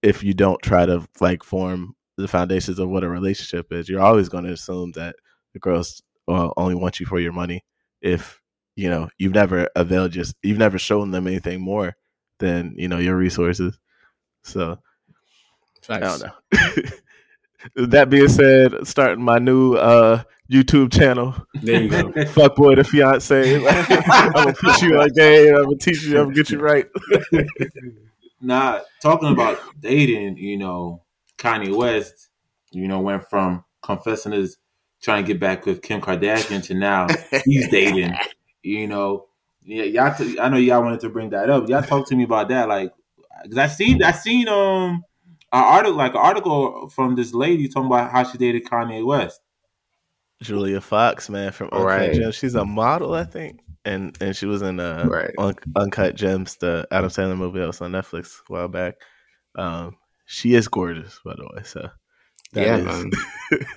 if 0.02 0.22
you 0.22 0.34
don't 0.34 0.60
try 0.62 0.86
to 0.86 1.06
like 1.20 1.42
form 1.42 1.94
the 2.16 2.28
foundations 2.28 2.78
of 2.78 2.88
what 2.88 3.04
a 3.04 3.08
relationship 3.08 3.72
is. 3.72 3.88
You're 3.88 4.00
always 4.02 4.28
going 4.28 4.44
to 4.44 4.52
assume 4.52 4.92
that 4.92 5.16
the 5.52 5.58
girls 5.58 6.02
uh, 6.28 6.50
only 6.56 6.74
want 6.74 7.00
you 7.00 7.06
for 7.06 7.20
your 7.20 7.32
money 7.32 7.64
if 8.00 8.40
you 8.76 8.88
know 8.88 9.08
you've 9.18 9.34
never 9.34 9.68
availed 9.76 10.12
just 10.12 10.34
you've 10.42 10.58
never 10.58 10.78
shown 10.78 11.10
them 11.10 11.26
anything 11.26 11.60
more 11.60 11.96
than 12.38 12.74
you 12.76 12.88
know 12.88 12.98
your 12.98 13.16
resources. 13.16 13.78
So 14.42 14.78
I 15.88 15.98
don't 15.98 16.22
know. 16.22 16.32
that 17.86 18.10
being 18.10 18.28
said, 18.28 18.86
starting 18.86 19.24
my 19.24 19.38
new 19.38 19.74
uh 19.74 20.22
YouTube 20.50 20.92
channel, 20.92 21.34
There 21.54 21.80
you 21.80 21.88
go. 21.88 22.02
Fuckboy 22.12 22.76
the 22.76 22.84
Fiance. 22.84 23.56
I'm 23.56 24.32
gonna 24.32 24.52
put 24.52 24.82
you 24.82 25.00
on 25.00 25.08
game. 25.10 25.54
I'm 25.54 25.64
gonna 25.64 25.76
teach 25.76 26.02
you. 26.02 26.18
I'm 26.18 26.24
gonna 26.24 26.34
get 26.34 26.50
you 26.50 26.58
right. 26.58 26.86
Nah, 28.44 28.80
talking 29.00 29.30
about 29.30 29.60
dating, 29.78 30.36
you 30.36 30.56
know, 30.56 31.04
Kanye 31.38 31.72
West, 31.72 32.28
you 32.72 32.88
know, 32.88 32.98
went 32.98 33.30
from 33.30 33.64
confessing 33.82 34.32
his 34.32 34.56
trying 35.02 35.24
to 35.24 35.26
get 35.26 35.40
back 35.40 35.66
with 35.66 35.82
Kim 35.82 36.00
Kardashian 36.00 36.62
to 36.64 36.74
now 36.74 37.06
he's 37.44 37.68
dating. 37.68 38.14
You 38.62 38.86
know, 38.86 39.26
yeah, 39.64 39.84
y'all. 39.84 40.14
T- 40.14 40.38
I 40.38 40.48
know 40.48 40.56
y'all 40.56 40.82
wanted 40.82 41.00
to 41.00 41.08
bring 41.08 41.30
that 41.30 41.50
up. 41.50 41.68
Y'all 41.68 41.82
talk 41.82 42.08
to 42.08 42.16
me 42.16 42.24
about 42.24 42.48
that, 42.48 42.68
like, 42.68 42.92
because 43.42 43.58
I 43.58 43.66
seen, 43.66 44.02
I 44.02 44.12
seen 44.12 44.48
um 44.48 45.04
an 45.52 45.64
article, 45.64 45.96
like 45.96 46.12
an 46.12 46.20
article 46.20 46.88
from 46.88 47.14
this 47.14 47.34
lady 47.34 47.68
talking 47.68 47.86
about 47.86 48.10
how 48.10 48.24
she 48.24 48.38
dated 48.38 48.64
Kanye 48.64 49.04
West. 49.04 49.40
Julia 50.42 50.80
Fox, 50.80 51.28
man, 51.28 51.52
from 51.52 51.68
Uncut 51.72 51.86
Right. 51.86 52.14
Gems. 52.14 52.34
She's 52.34 52.54
a 52.54 52.64
model, 52.64 53.14
I 53.14 53.24
think, 53.24 53.60
and 53.84 54.16
and 54.20 54.34
she 54.34 54.46
was 54.46 54.62
in 54.62 54.80
uh, 54.80 55.06
Right. 55.08 55.30
Un- 55.38 55.54
Uncut 55.76 56.14
Gems, 56.16 56.56
the 56.56 56.86
Adam 56.90 57.10
Sandler 57.10 57.36
movie 57.36 57.60
that 57.60 57.66
was 57.66 57.80
on 57.80 57.92
Netflix 57.92 58.38
a 58.48 58.52
while 58.52 58.68
back. 58.68 58.94
Um, 59.56 59.96
she 60.24 60.54
is 60.54 60.68
gorgeous, 60.68 61.20
by 61.24 61.34
the 61.36 61.44
way. 61.44 61.62
So 61.64 61.90
that 62.52 63.10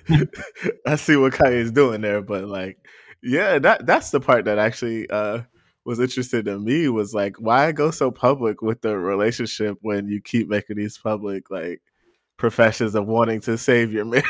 Yeah, 0.10 0.18
I 0.86 0.96
see 0.96 1.16
what 1.16 1.34
Kanye's 1.34 1.72
doing 1.72 2.02
there, 2.02 2.22
but 2.22 2.46
like, 2.46 2.78
yeah, 3.24 3.60
that 3.60 3.86
that's 3.86 4.12
the 4.12 4.20
part 4.20 4.46
that 4.46 4.58
actually 4.58 5.10
uh 5.10 5.42
was 5.86 6.00
interesting 6.00 6.46
to 6.46 6.60
me 6.60 6.90
was 6.90 7.14
like, 7.14 7.38
why 7.40 7.72
go 7.72 7.92
so 7.92 8.10
public 8.12 8.62
with 8.62 8.82
the 8.82 8.98
relationship 8.98 9.78
when 9.82 10.08
you 10.08 10.20
keep 10.20 10.50
making 10.50 10.78
these 10.78 10.98
public 10.98 11.50
like 11.52 11.82
professions 12.38 12.96
of 12.96 13.06
wanting 13.06 13.40
to 13.42 13.58
save 13.58 13.94
your 13.94 14.06
marriage? 14.06 14.26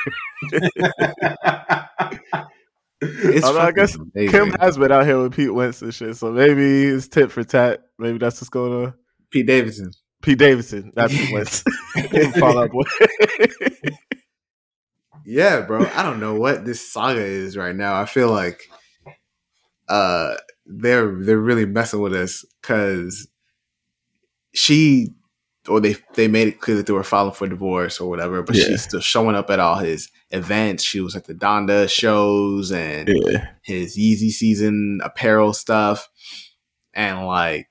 It's 3.01 3.45
Although 3.45 3.59
I 3.59 3.71
guess 3.71 3.95
amazing. 3.95 4.31
Kim 4.31 4.51
has 4.59 4.77
been 4.77 4.91
out 4.91 5.05
here 5.05 5.21
with 5.21 5.35
Pete 5.35 5.53
Wentz 5.53 5.81
and 5.81 5.93
shit, 5.93 6.15
so 6.15 6.31
maybe 6.31 6.85
it's 6.85 7.07
tit 7.07 7.31
for 7.31 7.43
tat. 7.43 7.81
Maybe 7.99 8.17
that's 8.17 8.41
what's 8.41 8.49
going 8.49 8.85
on. 8.85 8.93
Pete 9.31 9.47
Davidson. 9.47 9.91
Pete 10.21 10.39
Davidson, 10.39 10.91
That's 10.95 11.13
Pete 11.13 11.31
Wentz. 11.31 11.63
Fall 12.39 12.57
out 12.57 12.71
boy. 12.71 12.83
Yeah, 15.25 15.61
bro. 15.61 15.85
I 15.95 16.03
don't 16.03 16.19
know 16.19 16.35
what 16.35 16.65
this 16.65 16.91
saga 16.91 17.21
is 17.21 17.57
right 17.57 17.75
now. 17.75 17.99
I 17.99 18.05
feel 18.05 18.29
like 18.31 18.61
uh 19.87 20.35
they're 20.65 21.15
they're 21.23 21.37
really 21.37 21.65
messing 21.65 22.01
with 22.01 22.13
us 22.13 22.43
because 22.61 23.27
she 24.53 25.09
or 25.67 25.79
they 25.79 25.95
they 26.13 26.27
made 26.27 26.47
it 26.47 26.59
clear 26.59 26.77
that 26.77 26.85
they 26.85 26.93
were 26.93 27.03
filing 27.03 27.33
for 27.33 27.47
divorce 27.47 27.99
or 27.99 28.09
whatever, 28.09 28.41
but 28.43 28.55
Yeah. 28.55 28.65
she's 28.65 28.83
still 28.83 28.99
showing 29.01 29.35
up 29.35 29.49
at 29.49 29.59
all 29.59 29.77
his 29.77 30.09
events. 30.31 30.83
She 30.83 31.01
was 31.01 31.15
at 31.15 31.25
the 31.25 31.33
Donda 31.33 31.89
shows 31.89 32.71
and 32.71 33.09
yeah, 33.11 33.47
his 33.63 33.97
Yeezy 33.97 34.29
season 34.29 34.99
apparel 35.03 35.53
stuff, 35.53 36.07
and 36.93 37.25
like, 37.25 37.67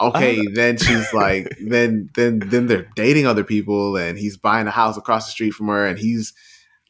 okay, 0.00 0.46
then 0.54 0.76
she's 0.76 1.12
like, 1.12 1.56
then 1.66 2.10
then 2.14 2.40
then 2.40 2.66
they're 2.66 2.88
dating 2.96 3.26
other 3.26 3.44
people, 3.44 3.96
and 3.96 4.18
he's 4.18 4.36
buying 4.36 4.66
a 4.66 4.70
house 4.72 4.96
across 4.96 5.26
the 5.26 5.32
street 5.32 5.52
from 5.52 5.68
her, 5.68 5.86
and 5.86 5.98
he's 5.98 6.32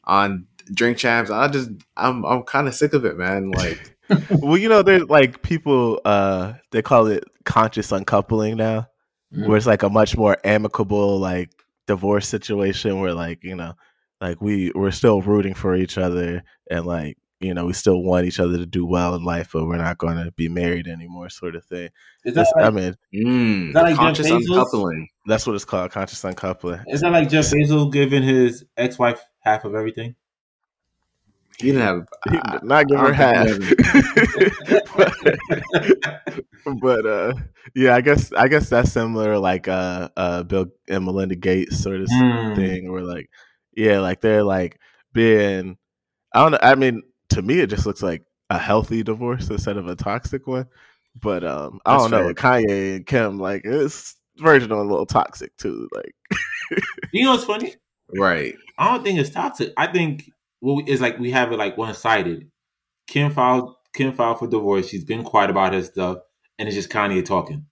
on 0.05 0.47
Drink 0.73 0.97
Champs. 0.97 1.29
I 1.31 1.47
just, 1.47 1.69
I'm 1.97 2.25
I'm 2.25 2.43
kind 2.43 2.67
of 2.67 2.75
sick 2.75 2.93
of 2.93 3.05
it, 3.05 3.17
man. 3.17 3.51
Like, 3.51 3.97
well, 4.29 4.57
you 4.57 4.69
know, 4.69 4.81
there's 4.81 5.09
like 5.09 5.41
people 5.41 6.01
uh 6.05 6.53
they 6.71 6.81
call 6.81 7.07
it 7.07 7.23
conscious 7.45 7.91
uncoupling 7.91 8.57
now, 8.57 8.87
Mm. 9.33 9.47
where 9.47 9.57
it's 9.57 9.67
like 9.67 9.83
a 9.83 9.89
much 9.91 10.17
more 10.17 10.37
amicable 10.43 11.19
like 11.19 11.51
divorce 11.85 12.27
situation 12.27 12.99
where 12.99 13.13
like 13.13 13.43
you 13.43 13.55
know, 13.55 13.73
like 14.19 14.41
we 14.41 14.71
we're 14.73 14.89
still 14.89 15.21
rooting 15.21 15.53
for 15.53 15.75
each 15.75 15.99
other 15.99 16.43
and 16.71 16.85
like 16.87 17.15
you 17.39 17.53
know 17.53 17.65
we 17.65 17.73
still 17.73 18.01
want 18.03 18.25
each 18.25 18.39
other 18.39 18.57
to 18.57 18.65
do 18.65 18.85
well 18.85 19.15
in 19.15 19.23
life, 19.23 19.51
but 19.53 19.65
we're 19.65 19.77
not 19.77 19.97
going 19.97 20.17
to 20.23 20.31
be 20.33 20.49
married 20.49 20.87
anymore, 20.87 21.29
sort 21.29 21.55
of 21.55 21.63
thing. 21.65 21.89
Is 22.25 22.33
that 22.35 22.47
like, 22.55 22.65
I 22.65 22.69
mean, 22.69 22.95
mm, 23.13 23.67
Is 23.69 23.73
that 23.73 23.83
like 23.83 24.15
Jeff 24.15 24.25
Bezos? 24.25 24.45
uncoupling. 24.49 25.07
that's 25.25 25.45
what 25.47 25.55
it's 25.55 25.65
called, 25.65 25.91
conscious 25.91 26.23
uncoupling. 26.23 26.81
is 26.87 27.01
that 27.01 27.11
like 27.11 27.29
Jeff 27.29 27.45
Bezos 27.45 27.91
giving 27.93 28.23
his 28.23 28.65
ex-wife 28.77 29.21
half 29.39 29.63
of 29.65 29.73
everything? 29.75 30.15
He 31.59 31.67
didn't 31.73 31.81
have. 31.81 32.07
He 32.31 32.39
did 32.51 32.63
not 32.63 32.87
give 32.87 32.99
her 32.99 33.11
half. 33.13 33.47
don't 33.47 33.59
but 36.81 37.05
uh 37.05 37.33
yeah, 37.75 37.95
I 37.95 38.01
guess 38.01 38.31
I 38.33 38.47
guess 38.47 38.69
that's 38.69 38.91
similar 38.91 39.37
like 39.37 39.67
uh 39.67 40.09
uh 40.15 40.43
Bill 40.43 40.67
and 40.87 41.05
Melinda 41.05 41.35
Gates 41.35 41.79
sort 41.81 42.01
of 42.01 42.07
Hmm. 42.09 42.55
thing 42.55 42.91
where 42.91 43.03
like 43.03 43.29
yeah, 43.75 43.99
like 43.99 44.21
they're 44.21 44.43
like 44.43 44.79
being 45.13 45.77
I 46.33 46.41
don't 46.43 46.51
know 46.53 46.59
I 46.61 46.75
mean 46.75 47.03
to 47.29 47.41
me 47.41 47.59
it 47.59 47.67
just 47.69 47.85
looks 47.85 48.01
like 48.03 48.23
a 48.49 48.57
healthy 48.57 49.03
divorce 49.03 49.49
instead 49.49 49.77
of 49.77 49.87
a 49.87 49.95
toxic 49.95 50.47
one. 50.47 50.67
But 51.19 51.43
um 51.43 51.79
I 51.85 51.97
don't 51.97 52.11
know, 52.11 52.33
Kanye 52.33 52.95
and 52.97 53.05
Kim 53.05 53.39
like 53.39 53.61
it's 53.65 54.15
version 54.37 54.71
on 54.71 54.79
a 54.85 54.89
little 54.89 55.05
toxic 55.05 55.55
too. 55.57 55.87
Like 55.93 56.13
You 57.13 57.25
know 57.25 57.31
what's 57.31 57.45
funny? 57.45 57.75
right. 58.17 58.55
I 58.77 58.91
don't 58.93 59.03
think 59.03 59.19
it's 59.19 59.29
toxic. 59.29 59.73
I 59.77 59.87
think 59.87 60.31
what 60.61 60.75
we, 60.75 60.83
it's 60.91 61.01
like 61.01 61.19
we 61.19 61.31
have 61.31 61.51
it 61.51 61.57
like 61.57 61.77
one 61.77 61.93
sided. 61.93 62.49
Kim 63.07 63.31
filed 63.31 63.75
Kim 63.93 64.13
filed 64.13 64.39
for 64.39 64.47
divorce. 64.47 64.87
She's 64.87 65.03
been 65.05 65.23
quiet 65.23 65.49
about 65.49 65.73
her 65.73 65.81
stuff, 65.83 66.19
and 66.59 66.67
it's 66.67 66.75
just 66.75 66.89
Kanye 66.89 67.25
talking. 67.25 67.65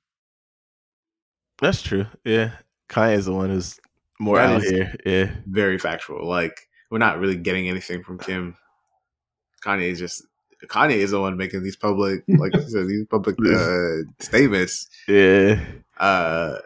that's 1.59 1.81
true. 1.81 2.05
Yeah. 2.23 2.51
Kanye's 2.89 3.25
the 3.25 3.34
one 3.34 3.49
who's 3.49 3.79
more 4.19 4.38
That 4.38 4.49
out 4.49 4.61
here. 4.63 4.95
Yeah. 5.05 5.31
very 5.45 5.77
factual. 5.77 6.27
Like 6.27 6.67
we're 6.89 6.97
not 6.99 7.19
really 7.19 7.35
getting 7.35 7.67
anything 7.69 8.03
from 8.03 8.17
Kim. 8.19 8.55
Kanye 9.63 9.89
is 9.91 9.99
just 9.99 10.23
Kanye 10.65 10.95
is 10.95 11.11
the 11.11 11.21
one 11.21 11.38
making 11.38 11.63
these 11.63 11.75
public, 11.75 12.23
like 12.27 12.53
you 12.55 12.61
said, 12.61 12.88
these 12.88 13.05
public 13.09 13.35
uh, 13.45 14.09
statements. 14.19 14.88
Yeah. 15.07 15.59
Uh, 15.99 16.57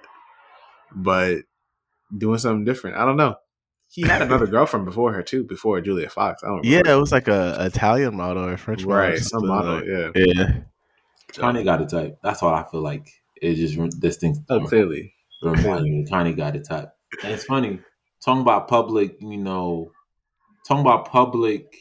but 0.95 1.39
doing 2.17 2.37
something 2.39 2.65
different. 2.65 2.97
I 2.97 3.05
don't 3.05 3.17
know. 3.17 3.35
He 3.89 4.03
had 4.03 4.21
another 4.27 4.47
girlfriend 4.47 4.85
before 4.85 5.11
her 5.13 5.21
too, 5.23 5.43
before 5.43 5.79
Julia 5.81 6.09
Fox. 6.09 6.43
I 6.43 6.47
don't. 6.47 6.63
Yeah, 6.63 6.81
it 6.85 6.95
was 6.99 7.11
like 7.11 7.27
a 7.27 7.57
Italian 7.59 8.15
model 8.15 8.45
or 8.45 8.57
French 8.57 8.85
model. 8.85 8.97
or 8.97 9.09
right. 9.09 9.19
Some 9.19 9.47
model. 9.47 9.75
like- 9.75 9.85
Yeah. 9.85 10.09
Yeah. 10.15 10.57
Kanye 11.33 11.63
got 11.63 11.81
a 11.81 11.85
type. 11.85 12.17
That's 12.23 12.41
what 12.41 12.53
I 12.53 12.63
feel 12.69 12.81
like. 12.81 13.07
It 13.41 13.55
just 13.55 14.01
this 14.01 14.17
thing 14.17 14.43
Oh, 14.49 14.59
clearly. 14.65 15.13
reminding 15.41 15.99
me. 16.03 16.05
Kanye 16.05 16.35
got 16.35 16.55
a 16.55 16.59
type, 16.59 16.89
and 17.23 17.33
it's 17.33 17.45
funny 17.45 17.79
talking 18.23 18.41
about 18.41 18.67
public. 18.67 19.15
You 19.21 19.37
know, 19.37 19.91
talking 20.67 20.81
about 20.81 21.09
public 21.09 21.73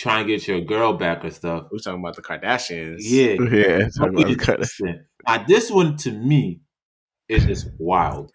trying 0.00 0.26
to 0.26 0.32
get 0.32 0.48
your 0.48 0.62
girl 0.62 0.94
back 0.94 1.24
or 1.24 1.30
stuff. 1.30 1.66
We're 1.70 1.78
talking 1.78 2.00
about 2.00 2.16
the 2.16 2.22
Kardashians. 2.22 3.00
Yeah, 3.00 3.32
Yeah. 3.52 3.78
talking 3.78 3.90
Something 3.90 4.18
about 4.22 4.64
is 4.64 4.74
kind. 4.78 5.00
Now, 5.28 5.44
this 5.46 5.70
one 5.70 5.96
to 5.98 6.10
me 6.10 6.60
is 7.28 7.44
just 7.44 7.68
wild 7.78 8.32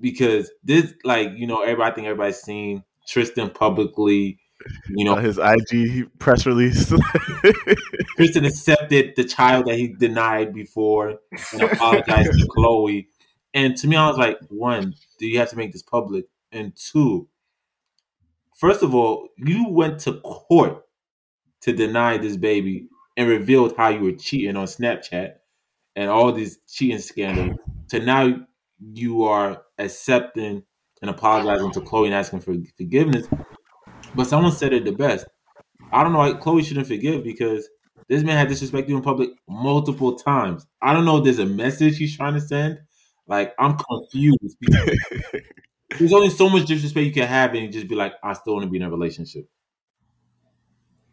because 0.00 0.50
this, 0.62 0.92
like, 1.04 1.30
you 1.36 1.46
know, 1.46 1.62
everybody 1.62 1.90
I 1.90 1.94
think 1.94 2.06
everybody's 2.06 2.36
seen 2.40 2.84
Tristan 3.08 3.50
publicly 3.50 4.38
You 4.88 5.04
know, 5.04 5.14
Uh, 5.14 5.20
his 5.20 5.38
IG 5.38 6.08
press 6.18 6.46
release. 6.46 6.92
Tristan 8.16 8.44
accepted 8.44 9.14
the 9.16 9.24
child 9.24 9.66
that 9.66 9.76
he 9.76 9.88
denied 9.88 10.54
before 10.54 11.18
and 11.52 11.62
apologized 11.62 12.32
to 12.32 12.46
Khloe. 12.56 13.06
And 13.52 13.76
to 13.78 13.86
me, 13.86 13.96
I 13.96 14.08
was 14.08 14.18
like, 14.18 14.38
one, 14.48 14.94
do 15.18 15.26
you 15.26 15.38
have 15.38 15.50
to 15.50 15.56
make 15.56 15.72
this 15.72 15.82
public? 15.82 16.26
And 16.52 16.72
two, 16.76 17.28
first 18.54 18.82
of 18.82 18.94
all, 18.94 19.28
you 19.36 19.68
went 19.68 20.00
to 20.00 20.14
court 20.20 20.82
to 21.62 21.72
deny 21.72 22.18
this 22.18 22.36
baby 22.36 22.88
and 23.16 23.28
revealed 23.28 23.74
how 23.76 23.88
you 23.88 24.00
were 24.00 24.12
cheating 24.12 24.56
on 24.56 24.66
Snapchat 24.66 25.34
and 25.96 26.10
all 26.10 26.32
these 26.32 26.58
cheating 26.68 26.98
scandals. 26.98 27.58
To 27.90 28.00
now 28.00 28.36
you 28.80 29.24
are 29.24 29.62
accepting 29.78 30.62
and 31.00 31.10
apologizing 31.10 31.72
to 31.72 31.80
Khloe 31.80 32.06
and 32.06 32.14
asking 32.14 32.40
for 32.40 32.54
forgiveness. 32.76 33.26
But 34.14 34.26
someone 34.26 34.52
said 34.52 34.72
it 34.72 34.84
the 34.84 34.92
best. 34.92 35.26
I 35.92 36.02
don't 36.02 36.12
know. 36.12 36.18
Like, 36.20 36.40
Khloe 36.40 36.64
shouldn't 36.64 36.86
forgive 36.86 37.24
because 37.24 37.68
this 38.08 38.22
man 38.22 38.36
had 38.36 38.48
disrespected 38.48 38.88
you 38.88 38.96
in 38.96 39.02
public 39.02 39.30
multiple 39.48 40.16
times. 40.16 40.66
I 40.82 40.92
don't 40.92 41.04
know 41.04 41.18
if 41.18 41.24
there's 41.24 41.38
a 41.38 41.46
message 41.46 41.98
he's 41.98 42.16
trying 42.16 42.34
to 42.34 42.40
send. 42.40 42.78
Like, 43.26 43.54
I'm 43.58 43.76
confused. 43.76 44.56
There's 45.98 46.12
only 46.12 46.30
so 46.30 46.48
much 46.48 46.66
disrespect 46.66 47.06
you 47.06 47.12
can 47.12 47.28
have, 47.28 47.54
and 47.54 47.72
just 47.72 47.88
be 47.88 47.94
like, 47.94 48.14
I 48.22 48.32
still 48.32 48.54
want 48.54 48.64
to 48.64 48.70
be 48.70 48.78
in 48.78 48.82
a 48.82 48.90
relationship. 48.90 49.48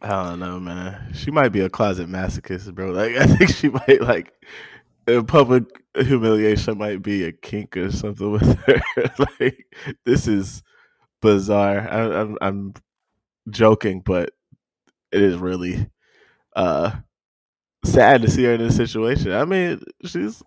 I 0.02 0.08
don't 0.10 0.40
know, 0.40 0.60
man. 0.60 1.14
She 1.14 1.30
might 1.30 1.50
be 1.50 1.60
a 1.62 1.70
closet 1.70 2.10
masochist, 2.10 2.74
bro. 2.74 2.92
Like 2.92 3.16
I 3.18 3.28
think 3.28 3.52
she 3.52 3.70
might 3.70 4.02
like 4.02 4.34
public 5.28 5.64
humiliation 5.96 6.78
might 6.78 7.02
be 7.02 7.26
a 7.26 7.32
kink 7.32 7.78
or 7.78 7.92
something 7.92 8.32
with 8.32 8.58
her. 8.66 8.82
like 9.40 9.66
this 10.06 10.28
is 10.28 10.64
bizarre. 11.22 11.88
I, 11.88 12.22
I'm 12.22 12.38
I'm 12.42 12.74
joking, 13.50 14.02
but 14.02 14.32
it 15.12 15.22
is 15.22 15.38
really 15.38 15.88
uh 16.56 16.92
sad 17.86 18.24
to 18.24 18.30
see 18.32 18.44
her 18.46 18.54
in 18.54 18.62
this 18.62 18.76
situation. 18.76 19.34
I 19.34 19.46
mean, 19.46 19.82
she's 20.06 20.42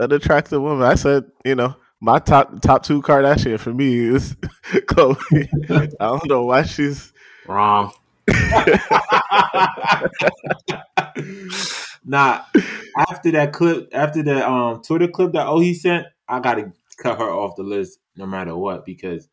an 0.00 0.12
attractive 0.12 0.60
woman. 0.60 0.86
I 0.86 0.94
said, 0.96 1.24
you 1.44 1.54
know, 1.54 1.74
my 2.00 2.18
top 2.18 2.60
top 2.62 2.82
two 2.84 3.02
Kardashian 3.02 3.58
for 3.58 3.72
me 3.74 3.98
is 3.98 4.34
Khloe. 4.72 5.48
I 6.00 6.06
don't 6.06 6.26
know 6.28 6.44
why 6.44 6.62
she's 6.62 7.12
Wrong. 7.46 7.92
nah, 12.04 12.42
after 13.08 13.30
that 13.32 13.52
clip, 13.52 13.88
after 13.92 14.22
that 14.22 14.48
um 14.48 14.82
Twitter 14.82 15.08
clip 15.08 15.32
that 15.32 15.46
oh 15.46 15.60
he 15.60 15.74
sent, 15.74 16.06
I 16.28 16.40
gotta 16.40 16.72
cut 16.98 17.18
her 17.18 17.30
off 17.30 17.56
the 17.56 17.62
list 17.62 17.98
no 18.16 18.26
matter 18.26 18.56
what 18.56 18.84
because 18.84 19.28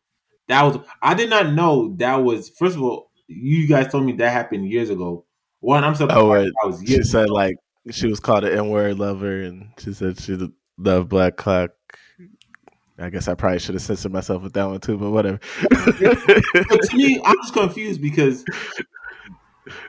that 0.48 0.62
was 0.62 0.78
I 1.02 1.14
did 1.14 1.30
not 1.30 1.52
know 1.52 1.94
that 1.98 2.16
was 2.16 2.48
first 2.50 2.76
of 2.76 2.82
all 2.82 3.10
you 3.28 3.66
guys 3.66 3.90
told 3.90 4.04
me 4.04 4.12
that 4.12 4.30
happened 4.32 4.70
years 4.70 4.90
ago. 4.90 5.24
One, 5.60 5.82
I'm 5.84 5.94
surprised 5.94 6.20
Oh, 6.20 6.32
right. 6.32 6.44
that 6.62 6.66
was 6.66 6.80
She 6.86 6.94
years. 6.94 7.10
said 7.10 7.28
like 7.28 7.56
she 7.90 8.06
was 8.08 8.20
called 8.20 8.44
an 8.44 8.56
N 8.56 8.68
word 8.68 8.98
lover, 8.98 9.42
and 9.42 9.70
she 9.78 9.92
said 9.92 10.18
she 10.20 10.38
loved 10.78 11.08
black 11.08 11.36
cock. 11.36 11.70
I 12.98 13.10
guess 13.10 13.28
I 13.28 13.34
probably 13.34 13.58
should 13.58 13.74
have 13.74 13.82
censored 13.82 14.12
myself 14.12 14.42
with 14.42 14.54
that 14.54 14.64
one 14.64 14.80
too, 14.80 14.96
but 14.96 15.10
whatever. 15.10 15.38
but 15.70 15.98
to 16.00 16.90
me, 16.94 17.20
I'm 17.22 17.36
just 17.42 17.52
confused 17.52 18.00
because 18.00 18.44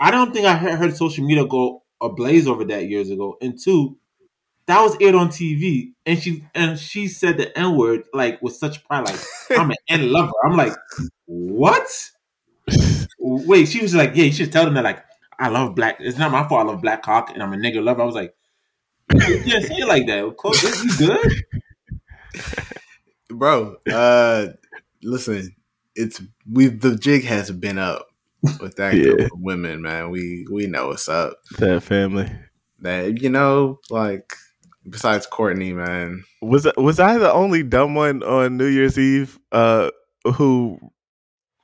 I 0.01 0.11
don't 0.11 0.33
think 0.33 0.45
I 0.45 0.55
heard, 0.55 0.95
social 0.95 1.25
media 1.25 1.45
go 1.45 1.83
ablaze 2.01 2.47
over 2.47 2.65
that 2.65 2.87
years 2.87 3.09
ago. 3.09 3.37
And 3.41 3.57
two, 3.57 3.97
that 4.65 4.81
was 4.81 4.97
aired 4.99 5.15
on 5.15 5.29
TV, 5.29 5.93
and 6.05 6.21
she 6.21 6.43
and 6.53 6.77
she 6.77 7.07
said 7.07 7.37
the 7.37 7.57
N 7.57 7.77
word 7.77 8.03
like 8.13 8.41
with 8.41 8.55
such 8.55 8.83
pride, 8.85 9.05
like 9.05 9.19
I'm 9.51 9.71
an 9.71 9.77
N 9.87 10.11
lover. 10.11 10.33
I'm 10.43 10.57
like, 10.57 10.73
what? 11.25 11.87
Wait, 13.19 13.69
she 13.69 13.81
was 13.81 13.95
like, 13.95 14.11
yeah, 14.15 14.25
you 14.25 14.33
should 14.33 14.51
tell 14.51 14.65
them 14.65 14.73
that 14.73 14.83
like 14.83 15.03
I 15.39 15.47
love 15.47 15.75
black. 15.75 15.97
It's 16.01 16.17
not 16.17 16.31
my 16.31 16.45
fault. 16.47 16.67
I 16.67 16.71
love 16.71 16.81
black 16.81 17.03
cock, 17.03 17.29
and 17.33 17.41
I'm 17.41 17.53
a 17.53 17.57
nigga 17.57 17.81
lover. 17.81 18.01
I 18.01 18.05
was 18.05 18.15
like, 18.15 18.35
yeah, 19.13 19.59
say 19.61 19.75
it 19.75 19.87
like 19.87 20.07
that. 20.07 20.23
Khloe, 20.37 20.53
is 20.53 20.99
you 20.99 21.07
good? 21.07 22.73
Bro, 23.29 23.77
uh 23.93 24.47
listen, 25.03 25.55
it's 25.95 26.21
we 26.51 26.67
the 26.67 26.95
jig 26.95 27.23
has 27.25 27.51
been 27.51 27.77
up 27.77 28.07
with 28.61 28.75
that 28.77 28.91
group 29.01 29.19
of 29.31 29.39
women, 29.39 29.81
man. 29.81 30.09
We 30.11 30.45
we 30.51 30.67
know 30.67 30.87
what's 30.87 31.09
up. 31.09 31.37
that 31.59 31.81
family 31.83 32.29
That 32.79 33.21
you 33.21 33.29
know, 33.29 33.79
like 33.89 34.33
besides 34.89 35.27
Kourtney, 35.27 35.73
man. 35.75 36.23
was 36.41 36.67
was 36.77 36.99
I 36.99 37.17
the 37.17 37.31
only 37.33 37.63
dumb 37.63 37.95
one 37.95 38.23
on 38.23 38.57
New 38.57 38.67
Year's 38.67 38.97
Eve 38.97 39.37
uh, 39.51 39.91
who 40.35 40.79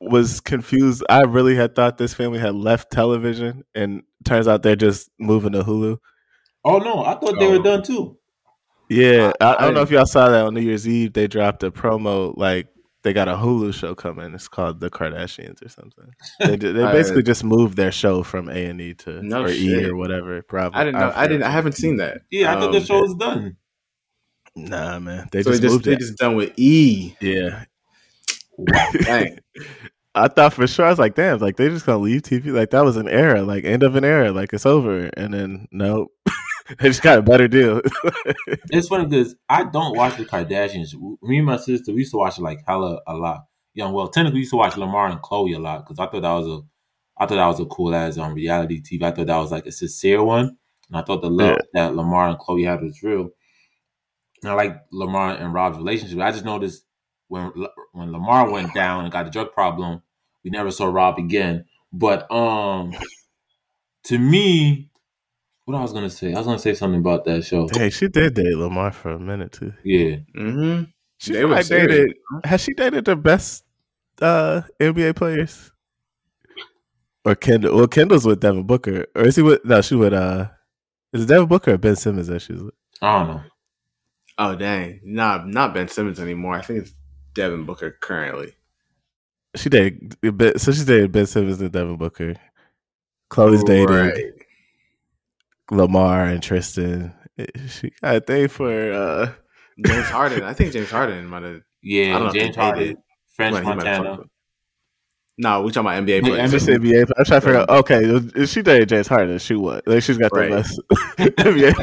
was 0.01 0.41
confused? 0.41 1.03
I 1.09 1.21
really 1.21 1.55
had 1.55 1.75
thought 1.75 1.97
this 1.97 2.13
family 2.13 2.39
had 2.39 2.55
left 2.55 2.91
television, 2.91 3.63
and 3.73 4.03
turns 4.25 4.47
out 4.49 4.63
they're 4.63 4.75
just 4.75 5.09
moving 5.19 5.53
to 5.53 5.63
Hulu. 5.63 5.97
Oh 6.65 6.77
no, 6.79 7.03
I 7.05 7.15
thought 7.15 7.39
they 7.39 7.47
were 7.47 7.59
Oh. 7.59 7.63
done 7.63 7.83
too. 7.83 8.17
Yeah, 8.93 9.31
I, 9.41 9.45
I, 9.45 9.57
I 9.57 9.65
don't 9.65 9.73
know 9.73 9.81
if 9.81 9.91
y'all 9.91 10.05
saw 10.05 10.29
that 10.29 10.45
on 10.45 10.53
New 10.53 10.61
Year's 10.61 10.87
Eve. 10.87 11.13
They 11.13 11.27
dropped 11.27 11.63
a 11.63 11.71
promo 11.71 12.33
like 12.37 12.67
they 13.03 13.11
got 13.13 13.27
a 13.27 13.33
Hulu 13.33 13.73
show 13.73 13.95
coming. 13.95 14.33
It's 14.33 14.47
called 14.47 14.79
The 14.79 14.89
Kardashians 14.89 15.65
or 15.65 15.69
something. 15.69 16.13
They 16.39 16.55
did, 16.57 16.75
they 16.75 16.83
I- 16.85 16.91
basically 16.91 17.23
just 17.23 17.43
moved 17.43 17.75
their 17.75 17.91
show 17.91 18.23
from 18.23 18.49
A 18.49 18.65
and 18.65 18.79
E 18.79 18.93
to 18.95 19.21
No 19.23 19.43
or 19.43 19.49
E 19.49 19.85
or 19.85 19.95
whatever. 19.95 20.41
Probably. 20.41 20.79
I 20.79 20.83
didn't 20.85 20.99
know. 20.99 21.11
I 21.15 21.27
didn't. 21.27 21.43
I 21.43 21.45
forgot. 21.47 21.51
haven't 21.53 21.71
seen 21.73 21.97
that. 21.97 22.21
Yeah, 22.31 22.55
I 22.55 22.59
thought 22.59 22.71
the 22.71 22.77
Um, 22.79 22.83
show 22.85 22.99
was 22.99 23.15
done. 23.15 23.57
Nah, 24.55 24.99
man. 24.99 25.27
They 25.31 25.41
so 25.43 25.49
just 25.51 25.61
they 25.61 25.67
just 25.67 25.73
moved 25.73 25.85
they 25.85 25.93
it. 25.93 25.99
just 25.99 26.17
done 26.17 26.35
with 26.35 26.53
E. 26.57 27.15
yeah, 27.19 27.65
Dang. 29.03 29.39
I 30.15 30.27
thought 30.27 30.53
for 30.53 30.67
sure. 30.67 30.85
I 30.85 30.89
was 30.89 30.99
like, 30.99 31.15
damn, 31.15 31.39
like 31.39 31.57
they 31.57 31.69
just 31.69 31.87
gonna 31.87 31.97
leave 31.97 32.21
TV. 32.21 32.53
Like 32.53 32.69
that 32.69 32.83
was 32.85 32.97
an 32.97 33.07
era, 33.09 33.41
like 33.41 33.63
end 33.65 33.81
of 33.81 33.95
an 33.95 34.03
era, 34.05 34.31
like 34.31 34.53
it's 34.53 34.65
over. 34.67 35.09
And 35.17 35.33
then 35.33 35.67
nope, 35.71 36.11
they 36.79 36.89
just 36.89 37.01
got 37.01 37.19
a 37.19 37.21
better 37.21 37.47
deal. 37.47 37.81
It's 38.71 38.87
funny 38.87 39.05
because 39.05 39.35
I 39.47 39.65
don't 39.65 39.95
watch 39.95 40.17
the 40.17 40.25
Kardashians. 40.25 40.95
Me 41.21 41.37
and 41.37 41.45
my 41.45 41.57
sister 41.57 41.91
we 41.91 41.99
used 41.99 42.11
to 42.11 42.17
watch 42.17 42.37
it 42.37 42.41
like 42.41 42.63
hella 42.67 43.01
a 43.05 43.15
lot. 43.15 43.45
Yeah, 43.75 43.89
well, 43.89 44.07
technically 44.07 44.37
we 44.37 44.39
used 44.41 44.51
to 44.51 44.57
watch 44.57 44.77
Lamar 44.77 45.07
and 45.07 45.21
Khloe 45.21 45.55
a 45.55 45.59
lot 45.59 45.85
because 45.85 45.99
I 45.99 46.09
thought 46.09 46.21
that 46.21 46.31
was 46.31 46.47
a, 46.47 46.61
I 47.17 47.25
thought 47.25 47.35
that 47.35 47.47
was 47.47 47.59
a 47.59 47.65
cool 47.65 47.93
as 47.93 48.17
on 48.17 48.33
reality 48.33 48.81
TV. 48.81 49.03
I 49.03 49.11
thought 49.11 49.27
that 49.27 49.37
was 49.37 49.51
like 49.51 49.65
a 49.65 49.71
sincere 49.71 50.23
one, 50.23 50.57
and 50.87 50.97
I 50.97 51.01
thought 51.01 51.21
the 51.21 51.29
love 51.29 51.59
that 51.73 51.95
Lamar 51.95 52.29
and 52.29 52.39
Khloe 52.39 52.65
had 52.67 52.81
was 52.81 53.03
real. 53.03 53.29
And 54.41 54.51
I 54.51 54.55
like 54.55 54.81
Lamar 54.91 55.35
and 55.35 55.53
Rob's 55.53 55.77
relationship. 55.77 56.19
I 56.19 56.31
just 56.31 56.45
noticed 56.45 56.83
when 57.27 57.51
when 57.93 58.11
Lamar 58.11 58.49
went 58.49 58.73
down 58.73 59.03
and 59.03 59.11
got 59.11 59.25
the 59.25 59.31
drug 59.31 59.53
problem, 59.53 60.01
we 60.43 60.49
never 60.49 60.71
saw 60.71 60.85
Rob 60.85 61.17
again. 61.17 61.65
But 61.91 62.29
um, 62.31 62.93
to 64.05 64.17
me, 64.17 64.89
what 65.65 65.77
I 65.77 65.81
was 65.81 65.93
gonna 65.93 66.09
say, 66.09 66.33
I 66.33 66.37
was 66.37 66.45
gonna 66.47 66.59
say 66.59 66.73
something 66.73 66.99
about 66.99 67.25
that 67.25 67.43
show. 67.45 67.67
Hey, 67.73 67.89
she 67.89 68.07
did 68.07 68.33
date 68.33 68.55
Lamar 68.55 68.91
for 68.91 69.11
a 69.11 69.19
minute 69.19 69.51
too. 69.53 69.73
Yeah. 69.83 70.17
Mm-hmm. 70.37 70.83
She 71.17 71.33
They 71.33 71.45
were 71.45 71.61
serious. 71.63 71.87
dated. 71.87 72.13
Has 72.43 72.61
she 72.61 72.73
dated 72.73 73.05
the 73.05 73.15
best 73.15 73.63
uh, 74.21 74.61
NBA 74.79 75.15
players? 75.15 75.71
Or 77.25 77.35
Kendall? 77.35 77.77
Well, 77.77 77.87
Kendall's 77.87 78.25
with 78.25 78.41
Devin 78.41 78.63
Booker, 78.63 79.05
or 79.15 79.23
is 79.25 79.37
he 79.37 79.41
with? 79.41 79.63
No, 79.63 79.81
she 79.81 79.95
with. 79.95 80.13
uh 80.13 80.49
Is 81.13 81.23
it 81.23 81.27
Devin 81.27 81.47
Booker 81.47 81.73
or 81.73 81.77
Ben 81.77 81.95
Simmons 81.95 82.27
that 82.27 82.41
she's 82.41 82.61
with? 82.61 82.73
I 83.01 83.19
don't 83.19 83.27
know. 83.35 83.41
Oh 84.37 84.55
dang, 84.55 84.99
nah, 85.03 85.43
not 85.45 85.73
Ben 85.73 85.87
Simmons 85.87 86.19
anymore. 86.19 86.55
I 86.55 86.61
think 86.61 86.79
it's 86.79 86.93
Devin 87.33 87.65
Booker 87.65 87.95
currently. 88.01 88.53
She 89.55 89.69
dated. 89.69 90.15
So 90.59 90.71
she 90.73 90.83
dated 90.83 91.11
Ben 91.13 91.25
Simmons 91.27 91.61
and 91.61 91.71
Devin 91.71 91.95
Booker. 91.97 92.33
Khloe's 93.31 93.63
dated 93.63 93.89
Right. 93.89 94.23
Lamar 95.71 96.25
and 96.25 96.41
Tristan. 96.43 97.13
She 97.67 97.91
got 98.01 98.15
a 98.17 98.19
thing 98.21 98.47
for. 98.47 98.91
uh 98.93 99.31
James 99.83 100.05
Harden. 100.07 100.43
I 100.43 100.53
think 100.53 100.71
James 100.73 100.91
Harden 100.91 101.25
might 101.27 101.43
have. 101.43 101.55
I 101.55 101.61
Yeah, 101.81 102.13
don't 102.19 102.27
know 102.27 102.33
James 102.33 102.55
Harden, 102.55 102.79
dated. 102.83 102.97
French 103.35 103.53
Well, 103.53 103.63
might 103.63 103.75
Montana. 103.77 104.17
No, 105.39 105.63
we 105.63 105.71
talking 105.71 105.87
about 105.89 106.03
NBA 106.05 106.21
players. 106.21 106.39
I'm 106.39 106.51
just 106.51 106.67
NBA. 106.67 107.09
I'm 107.17 107.25
trying 107.25 107.41
to 107.41 107.45
figure 107.45 107.59
out. 107.61 107.69
Okay, 107.69 108.01
if 108.35 108.49
she 108.49 108.61
dated 108.61 108.89
James 108.89 109.07
Harden. 109.07 109.39
She 109.39 109.55
what? 109.55 109.87
Like 109.87 110.03
she's 110.03 110.19
got 110.19 110.31
Right. 110.31 110.51
the 110.51 110.57
best 110.57 110.79
NBA. 111.39 111.73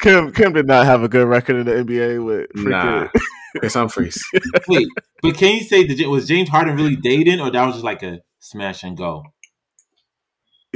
Kim 0.00 0.32
Kim 0.32 0.52
did 0.54 0.66
not 0.66 0.86
have 0.86 1.02
a 1.02 1.08
good 1.08 1.26
record 1.28 1.56
in 1.56 1.66
the 1.66 1.72
NBA 1.84 2.24
with 2.24 2.48
freaking. 2.56 2.70
Nah, 2.70 3.08
Kris 3.58 3.74
Humphries. 3.74 4.22
Wait, 4.68 4.88
but 5.22 5.36
can 5.36 5.56
you 5.56 5.62
say 5.64 5.86
that 5.86 6.08
was 6.08 6.26
James 6.26 6.48
Harden 6.48 6.74
really 6.74 6.96
dating, 6.96 7.40
or 7.40 7.50
that 7.50 7.66
was 7.66 7.74
just 7.76 7.84
like 7.84 8.02
a 8.02 8.20
smash 8.40 8.82
and 8.82 8.96
go? 8.96 9.22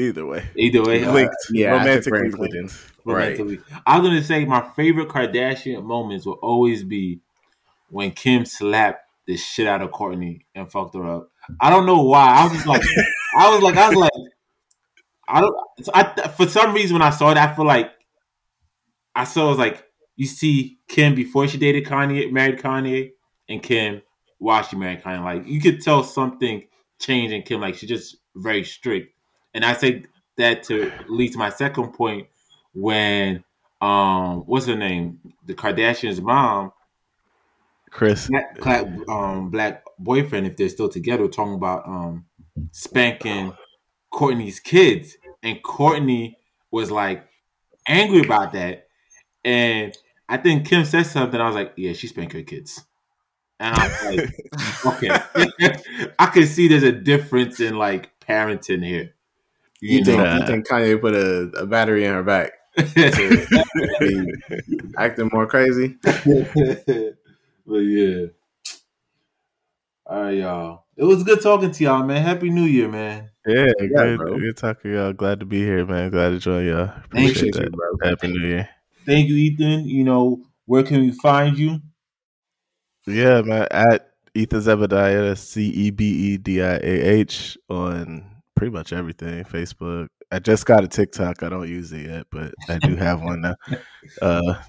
Either 0.00 0.26
way, 0.26 0.48
Either 0.56 0.82
way, 0.82 1.00
Yeah. 1.02 1.12
linked. 1.12 1.34
Uh, 1.34 1.52
yeah, 1.52 1.74
I 1.76 1.84
think 1.84 2.06
we're 2.06 2.18
romantically 2.22 2.48
linked. 2.58 2.86
Right. 3.04 3.40
I 3.86 3.98
was 3.98 4.08
gonna 4.08 4.22
say 4.22 4.44
my 4.44 4.60
favorite 4.76 5.08
Kardashian 5.08 5.82
moments 5.84 6.26
will 6.26 6.38
always 6.42 6.84
be 6.84 7.20
when 7.88 8.10
Kim 8.12 8.44
slapped 8.44 9.04
the 9.26 9.36
shit 9.36 9.66
out 9.66 9.82
of 9.82 9.90
Kourtney 9.90 10.42
and 10.54 10.70
fucked 10.70 10.94
her 10.94 11.04
up. 11.04 11.30
I 11.60 11.70
don't 11.70 11.86
know 11.86 12.02
why. 12.02 12.28
I 12.36 12.44
was 12.44 12.52
just 12.52 12.66
like, 12.66 12.82
I 13.38 13.48
was 13.50 13.62
like, 13.62 13.76
I 13.76 13.88
was 13.88 13.96
like, 13.96 14.10
I 15.28 15.40
don't. 15.40 15.56
I 15.94 16.28
for 16.28 16.46
some 16.46 16.74
reason 16.74 16.94
when 16.94 17.02
I 17.02 17.10
saw 17.10 17.30
it, 17.30 17.36
I 17.36 17.54
feel 17.54 17.64
like 17.64 17.90
I 19.14 19.24
saw 19.24 19.46
it 19.46 19.50
was 19.50 19.58
like 19.58 19.84
you 20.16 20.26
see 20.26 20.78
Kim 20.88 21.14
before 21.14 21.48
she 21.48 21.56
dated 21.58 21.84
Kanye, 21.86 22.30
married 22.30 22.58
Kanye, 22.58 23.12
and 23.48 23.62
Kim 23.62 24.02
while 24.38 24.62
she 24.62 24.76
married 24.76 25.02
Kanye. 25.02 25.24
Like 25.24 25.46
you 25.46 25.60
could 25.60 25.80
tell 25.80 26.02
something 26.04 26.64
change 26.98 27.32
in 27.32 27.42
Kim. 27.42 27.60
Like 27.60 27.76
she's 27.76 27.88
just 27.88 28.16
very 28.36 28.64
strict. 28.64 29.14
And 29.54 29.64
I 29.64 29.74
say 29.74 30.04
that 30.36 30.62
to 30.64 30.92
lead 31.08 31.32
to 31.32 31.38
my 31.38 31.50
second 31.50 31.92
point 31.92 32.28
when 32.74 33.44
um 33.80 34.40
what's 34.46 34.66
her 34.66 34.76
name? 34.76 35.20
The 35.46 35.54
Kardashians' 35.54 36.20
mom, 36.20 36.72
Kris. 37.90 38.28
black, 38.28 38.60
black, 38.60 38.86
um, 39.08 39.50
black 39.50 39.84
boyfriend, 39.98 40.46
if 40.46 40.56
they're 40.56 40.68
still 40.68 40.88
together, 40.88 41.28
talking 41.28 41.54
about 41.54 41.86
um 41.86 42.26
spanking 42.72 43.52
Kourtney's 44.12 44.60
kids. 44.60 45.16
And 45.42 45.62
Kourtney 45.62 46.36
was 46.70 46.90
like 46.90 47.26
angry 47.88 48.20
about 48.20 48.52
that. 48.52 48.86
And 49.44 49.96
I 50.28 50.36
think 50.36 50.66
Kim 50.66 50.84
said 50.84 51.06
something. 51.06 51.40
I 51.40 51.46
was 51.46 51.54
like, 51.54 51.72
yeah, 51.76 51.92
she 51.92 52.06
spanked 52.06 52.34
her 52.34 52.42
kids. 52.42 52.84
And 53.58 53.74
I 53.74 53.88
was 53.88 54.16
like, 54.16 54.84
okay. 54.86 56.12
I 56.18 56.26
can 56.26 56.46
see 56.46 56.68
there's 56.68 56.82
a 56.82 56.92
difference 56.92 57.60
in 57.60 57.76
like 57.76 58.10
parenting 58.20 58.84
here. 58.84 59.14
You, 59.80 59.98
You 59.98 60.04
think 60.04 60.18
you 60.18 60.46
think 60.46 60.68
Kanye 60.68 61.00
put 61.00 61.14
a, 61.14 61.50
a 61.62 61.66
battery 61.66 62.04
in 62.04 62.12
her 62.12 62.22
back 62.22 62.52
acting 64.98 65.30
more 65.32 65.46
crazy? 65.46 65.96
but 66.02 66.14
yeah. 67.66 68.26
All 70.06 70.22
right, 70.22 70.36
y'all. 70.36 70.84
It 70.96 71.04
was 71.04 71.22
good 71.22 71.40
talking 71.40 71.70
to 71.70 71.84
y'all, 71.84 72.04
man. 72.04 72.22
Happy 72.22 72.50
New 72.50 72.64
Year, 72.64 72.88
man. 72.88 73.30
Yeah, 73.46 73.72
good, 73.78 74.18
bro. 74.18 74.38
good 74.38 74.56
talking, 74.56 74.92
y'all. 74.92 75.12
Glad 75.12 75.40
to 75.40 75.46
be 75.46 75.60
here, 75.60 75.86
man. 75.86 76.10
Glad 76.10 76.30
to 76.30 76.38
join 76.38 76.66
y'all. 76.66 76.88
Thank 77.12 77.30
Appreciate 77.30 77.54
you, 77.54 77.62
that. 77.62 77.72
bro. 77.72 78.08
Happy 78.08 78.28
New 78.28 78.46
Year. 78.46 78.68
Thank 79.06 79.28
you, 79.28 79.36
Ethan. 79.36 79.86
You 79.86 80.04
know, 80.04 80.42
where 80.66 80.82
can 80.82 81.00
we 81.00 81.12
find 81.12 81.58
you? 81.58 81.80
Yeah, 83.06 83.40
man. 83.42 83.66
At 83.70 84.10
Ethan 84.34 84.60
Zebediah, 84.60 85.36
C 85.38 85.68
E 85.68 85.90
B 85.90 86.04
E 86.04 86.36
D 86.36 86.62
I 86.62 86.74
A 86.74 86.80
H 86.80 87.56
on 87.68 88.24
pretty 88.60 88.74
much 88.74 88.92
everything. 88.92 89.42
Facebook. 89.44 90.08
I 90.30 90.38
just 90.38 90.66
got 90.66 90.84
a 90.84 90.88
TikTok. 90.88 91.42
I 91.42 91.48
don't 91.48 91.66
use 91.66 91.90
it 91.94 92.10
yet, 92.10 92.26
but 92.30 92.52
I 92.68 92.76
do 92.76 92.94
have 92.94 93.22
one 93.22 93.40
now. 93.40 93.54
Uh, 94.20 94.60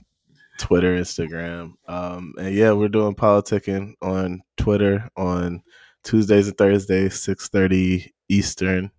Twitter, 0.58 0.96
Instagram. 0.96 1.74
Um, 1.90 2.34
and 2.40 2.56
yeah, 2.56 2.72
we're 2.72 2.88
doing 2.88 3.16
politicking 3.16 3.96
on 4.02 4.44
Twitter 4.56 5.10
on 5.18 5.62
Tuesdays 6.06 6.48
and 6.48 6.58
Thursdays, 6.58 7.20
six 7.20 7.50
thirty 7.50 8.14
Eastern. 8.30 8.92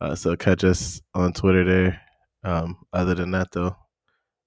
Uh, 0.00 0.14
so 0.14 0.34
catch 0.34 0.64
us 0.64 1.02
on 1.12 1.34
Twitter 1.34 1.64
there. 1.64 2.00
Um, 2.42 2.78
other 2.90 3.14
than 3.14 3.32
that, 3.32 3.48
though, 3.52 3.76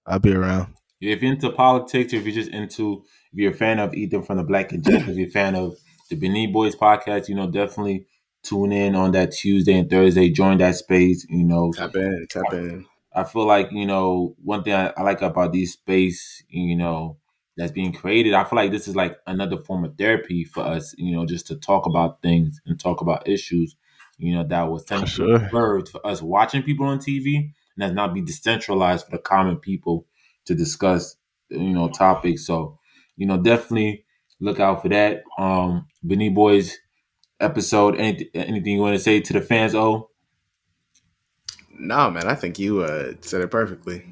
I'll 0.08 0.18
be 0.18 0.34
around. 0.34 0.74
If 1.00 1.22
you're 1.22 1.32
into 1.32 1.52
politics, 1.52 2.12
or 2.12 2.16
if 2.16 2.26
you're 2.26 2.34
just 2.34 2.50
into, 2.50 3.04
if 3.34 3.38
you're 3.40 3.52
a 3.52 3.56
fan 3.56 3.78
of 3.78 3.94
Ethan 3.94 4.24
from 4.24 4.38
the 4.38 4.44
Black 4.44 4.72
and 4.72 4.84
Agenda, 4.84 5.12
if 5.12 5.16
you're 5.16 5.28
a 5.28 5.32
fan 5.32 5.54
of 5.54 5.78
the 6.10 6.16
Benin 6.16 6.52
Boys 6.52 6.76
podcast, 6.76 7.30
you 7.30 7.36
know, 7.36 7.52
definitely 7.52 8.08
tune 8.46 8.72
in 8.72 8.96
on 8.96 9.12
that 9.12 9.32
Tuesday 9.32 9.78
and 9.78 9.90
Thursday. 9.90 10.30
Join 10.30 10.58
that 10.60 10.76
space. 10.76 11.26
You 11.30 11.44
know, 11.44 11.72
Tap 11.74 11.96
in, 11.96 12.28
tap 12.30 12.54
in. 12.54 12.86
I 13.14 13.24
feel 13.24 13.46
like 13.46 13.70
you 13.72 13.86
know 13.86 14.36
one 14.44 14.64
thing 14.64 14.74
I, 14.74 14.94
I 14.98 15.04
like 15.04 15.22
about 15.22 15.52
these 15.52 15.74
space, 15.74 16.44
you 16.50 16.76
know, 16.76 17.18
that's 17.58 17.72
being 17.72 17.94
created. 17.94 18.34
I 18.34 18.44
feel 18.44 18.58
like 18.58 18.72
this 18.72 18.88
is 18.88 18.96
like 18.96 19.18
another 19.28 19.58
form 19.58 19.86
of 19.86 19.98
therapy 19.98 20.44
for 20.44 20.64
us, 20.64 20.94
you 20.98 21.16
know, 21.16 21.26
just 21.26 21.48
to 21.48 21.56
talk 21.56 21.86
about 21.86 22.22
things 22.22 22.60
and 22.66 22.80
talk 22.80 23.02
about 23.02 23.28
issues, 23.28 23.76
you 24.18 24.34
know, 24.36 24.44
that 24.48 24.64
was 24.64 24.84
technically 24.84 25.10
sure. 25.10 25.50
for 25.50 25.84
us 26.04 26.22
watching 26.22 26.64
people 26.64 26.86
on 26.86 27.00
TV 27.00 27.36
and 27.36 27.52
that's 27.78 27.94
not 27.94 28.14
be 28.14 28.22
decentralized 28.22 29.06
for 29.06 29.12
the 29.12 29.22
common 29.22 29.58
people 29.58 30.06
to 30.46 30.56
discuss, 30.56 31.16
you 31.50 31.72
know, 31.72 31.90
topics. 31.90 32.46
So, 32.46 32.80
you 33.16 33.26
know, 33.26 33.38
definitely 33.38 34.06
look 34.40 34.60
out 34.60 34.82
for 34.82 34.90
that. 34.90 35.24
Um, 35.38 35.88
Benny 36.04 36.30
Boys 36.30 36.78
episode. 37.40 37.96
Anything, 37.98 38.28
anything 38.34 38.74
you 38.76 38.82
want 38.82 38.96
to 38.96 39.00
say 39.00 39.20
to 39.22 39.34
the 39.34 39.42
fans? 39.42 39.76
Oh, 39.76 40.10
No, 41.78 42.10
man, 42.10 42.28
I 42.28 42.36
think 42.36 42.58
you 42.60 42.82
uh, 42.82 43.14
said 43.22 43.42
it 43.42 43.52
perfectly. 43.52 44.06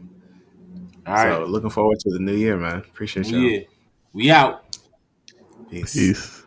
all 1.07 1.13
right. 1.13 1.33
So 1.37 1.45
looking 1.45 1.69
forward 1.69 1.99
to 2.01 2.09
the 2.11 2.19
new 2.19 2.35
year, 2.35 2.57
man. 2.57 2.77
Appreciate 2.79 3.27
you. 3.27 3.39
yeah, 3.39 3.59
we 4.13 4.31
out. 4.31 4.77
Peace. 5.69 5.93
Peace. 5.93 6.43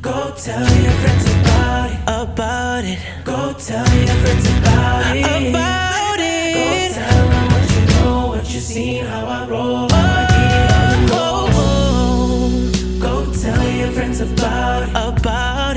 Go 0.00 0.32
tell 0.36 0.60
your 0.82 0.92
friends 0.92 1.24
about 1.40 1.90
it. 1.90 2.00
About 2.06 2.84
it. 2.84 2.98
Go 3.24 3.52
tell 3.54 3.86
your 3.96 4.06
friends 4.22 4.46
about 4.58 5.16
it. 5.16 5.50
About 5.50 6.18
it. 6.20 6.54
Go 6.54 6.94
tell 7.00 7.28
them 7.28 7.52
what 7.52 7.70
you 7.74 7.86
know, 8.04 8.26
what 8.28 8.54
you 8.54 8.60
seen, 8.60 9.04
how 9.04 9.26
I 9.26 9.48
roll. 9.48 9.89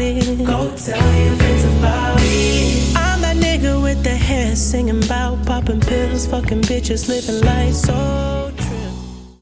Go 0.03 0.75
tell 0.75 1.13
your 1.23 1.35
friends 1.37 1.63
about 1.63 2.17
it. 2.19 2.93
I'm 2.97 3.21
that 3.21 3.37
nigga 3.37 3.81
with 3.81 4.03
the 4.03 4.09
hair 4.09 4.53
singing 4.53 5.01
about 5.01 5.45
popping 5.45 5.79
pills, 5.79 6.27
fucking 6.27 6.63
bitches, 6.63 7.07
living 7.07 7.39
life 7.45 7.73
so 7.73 8.51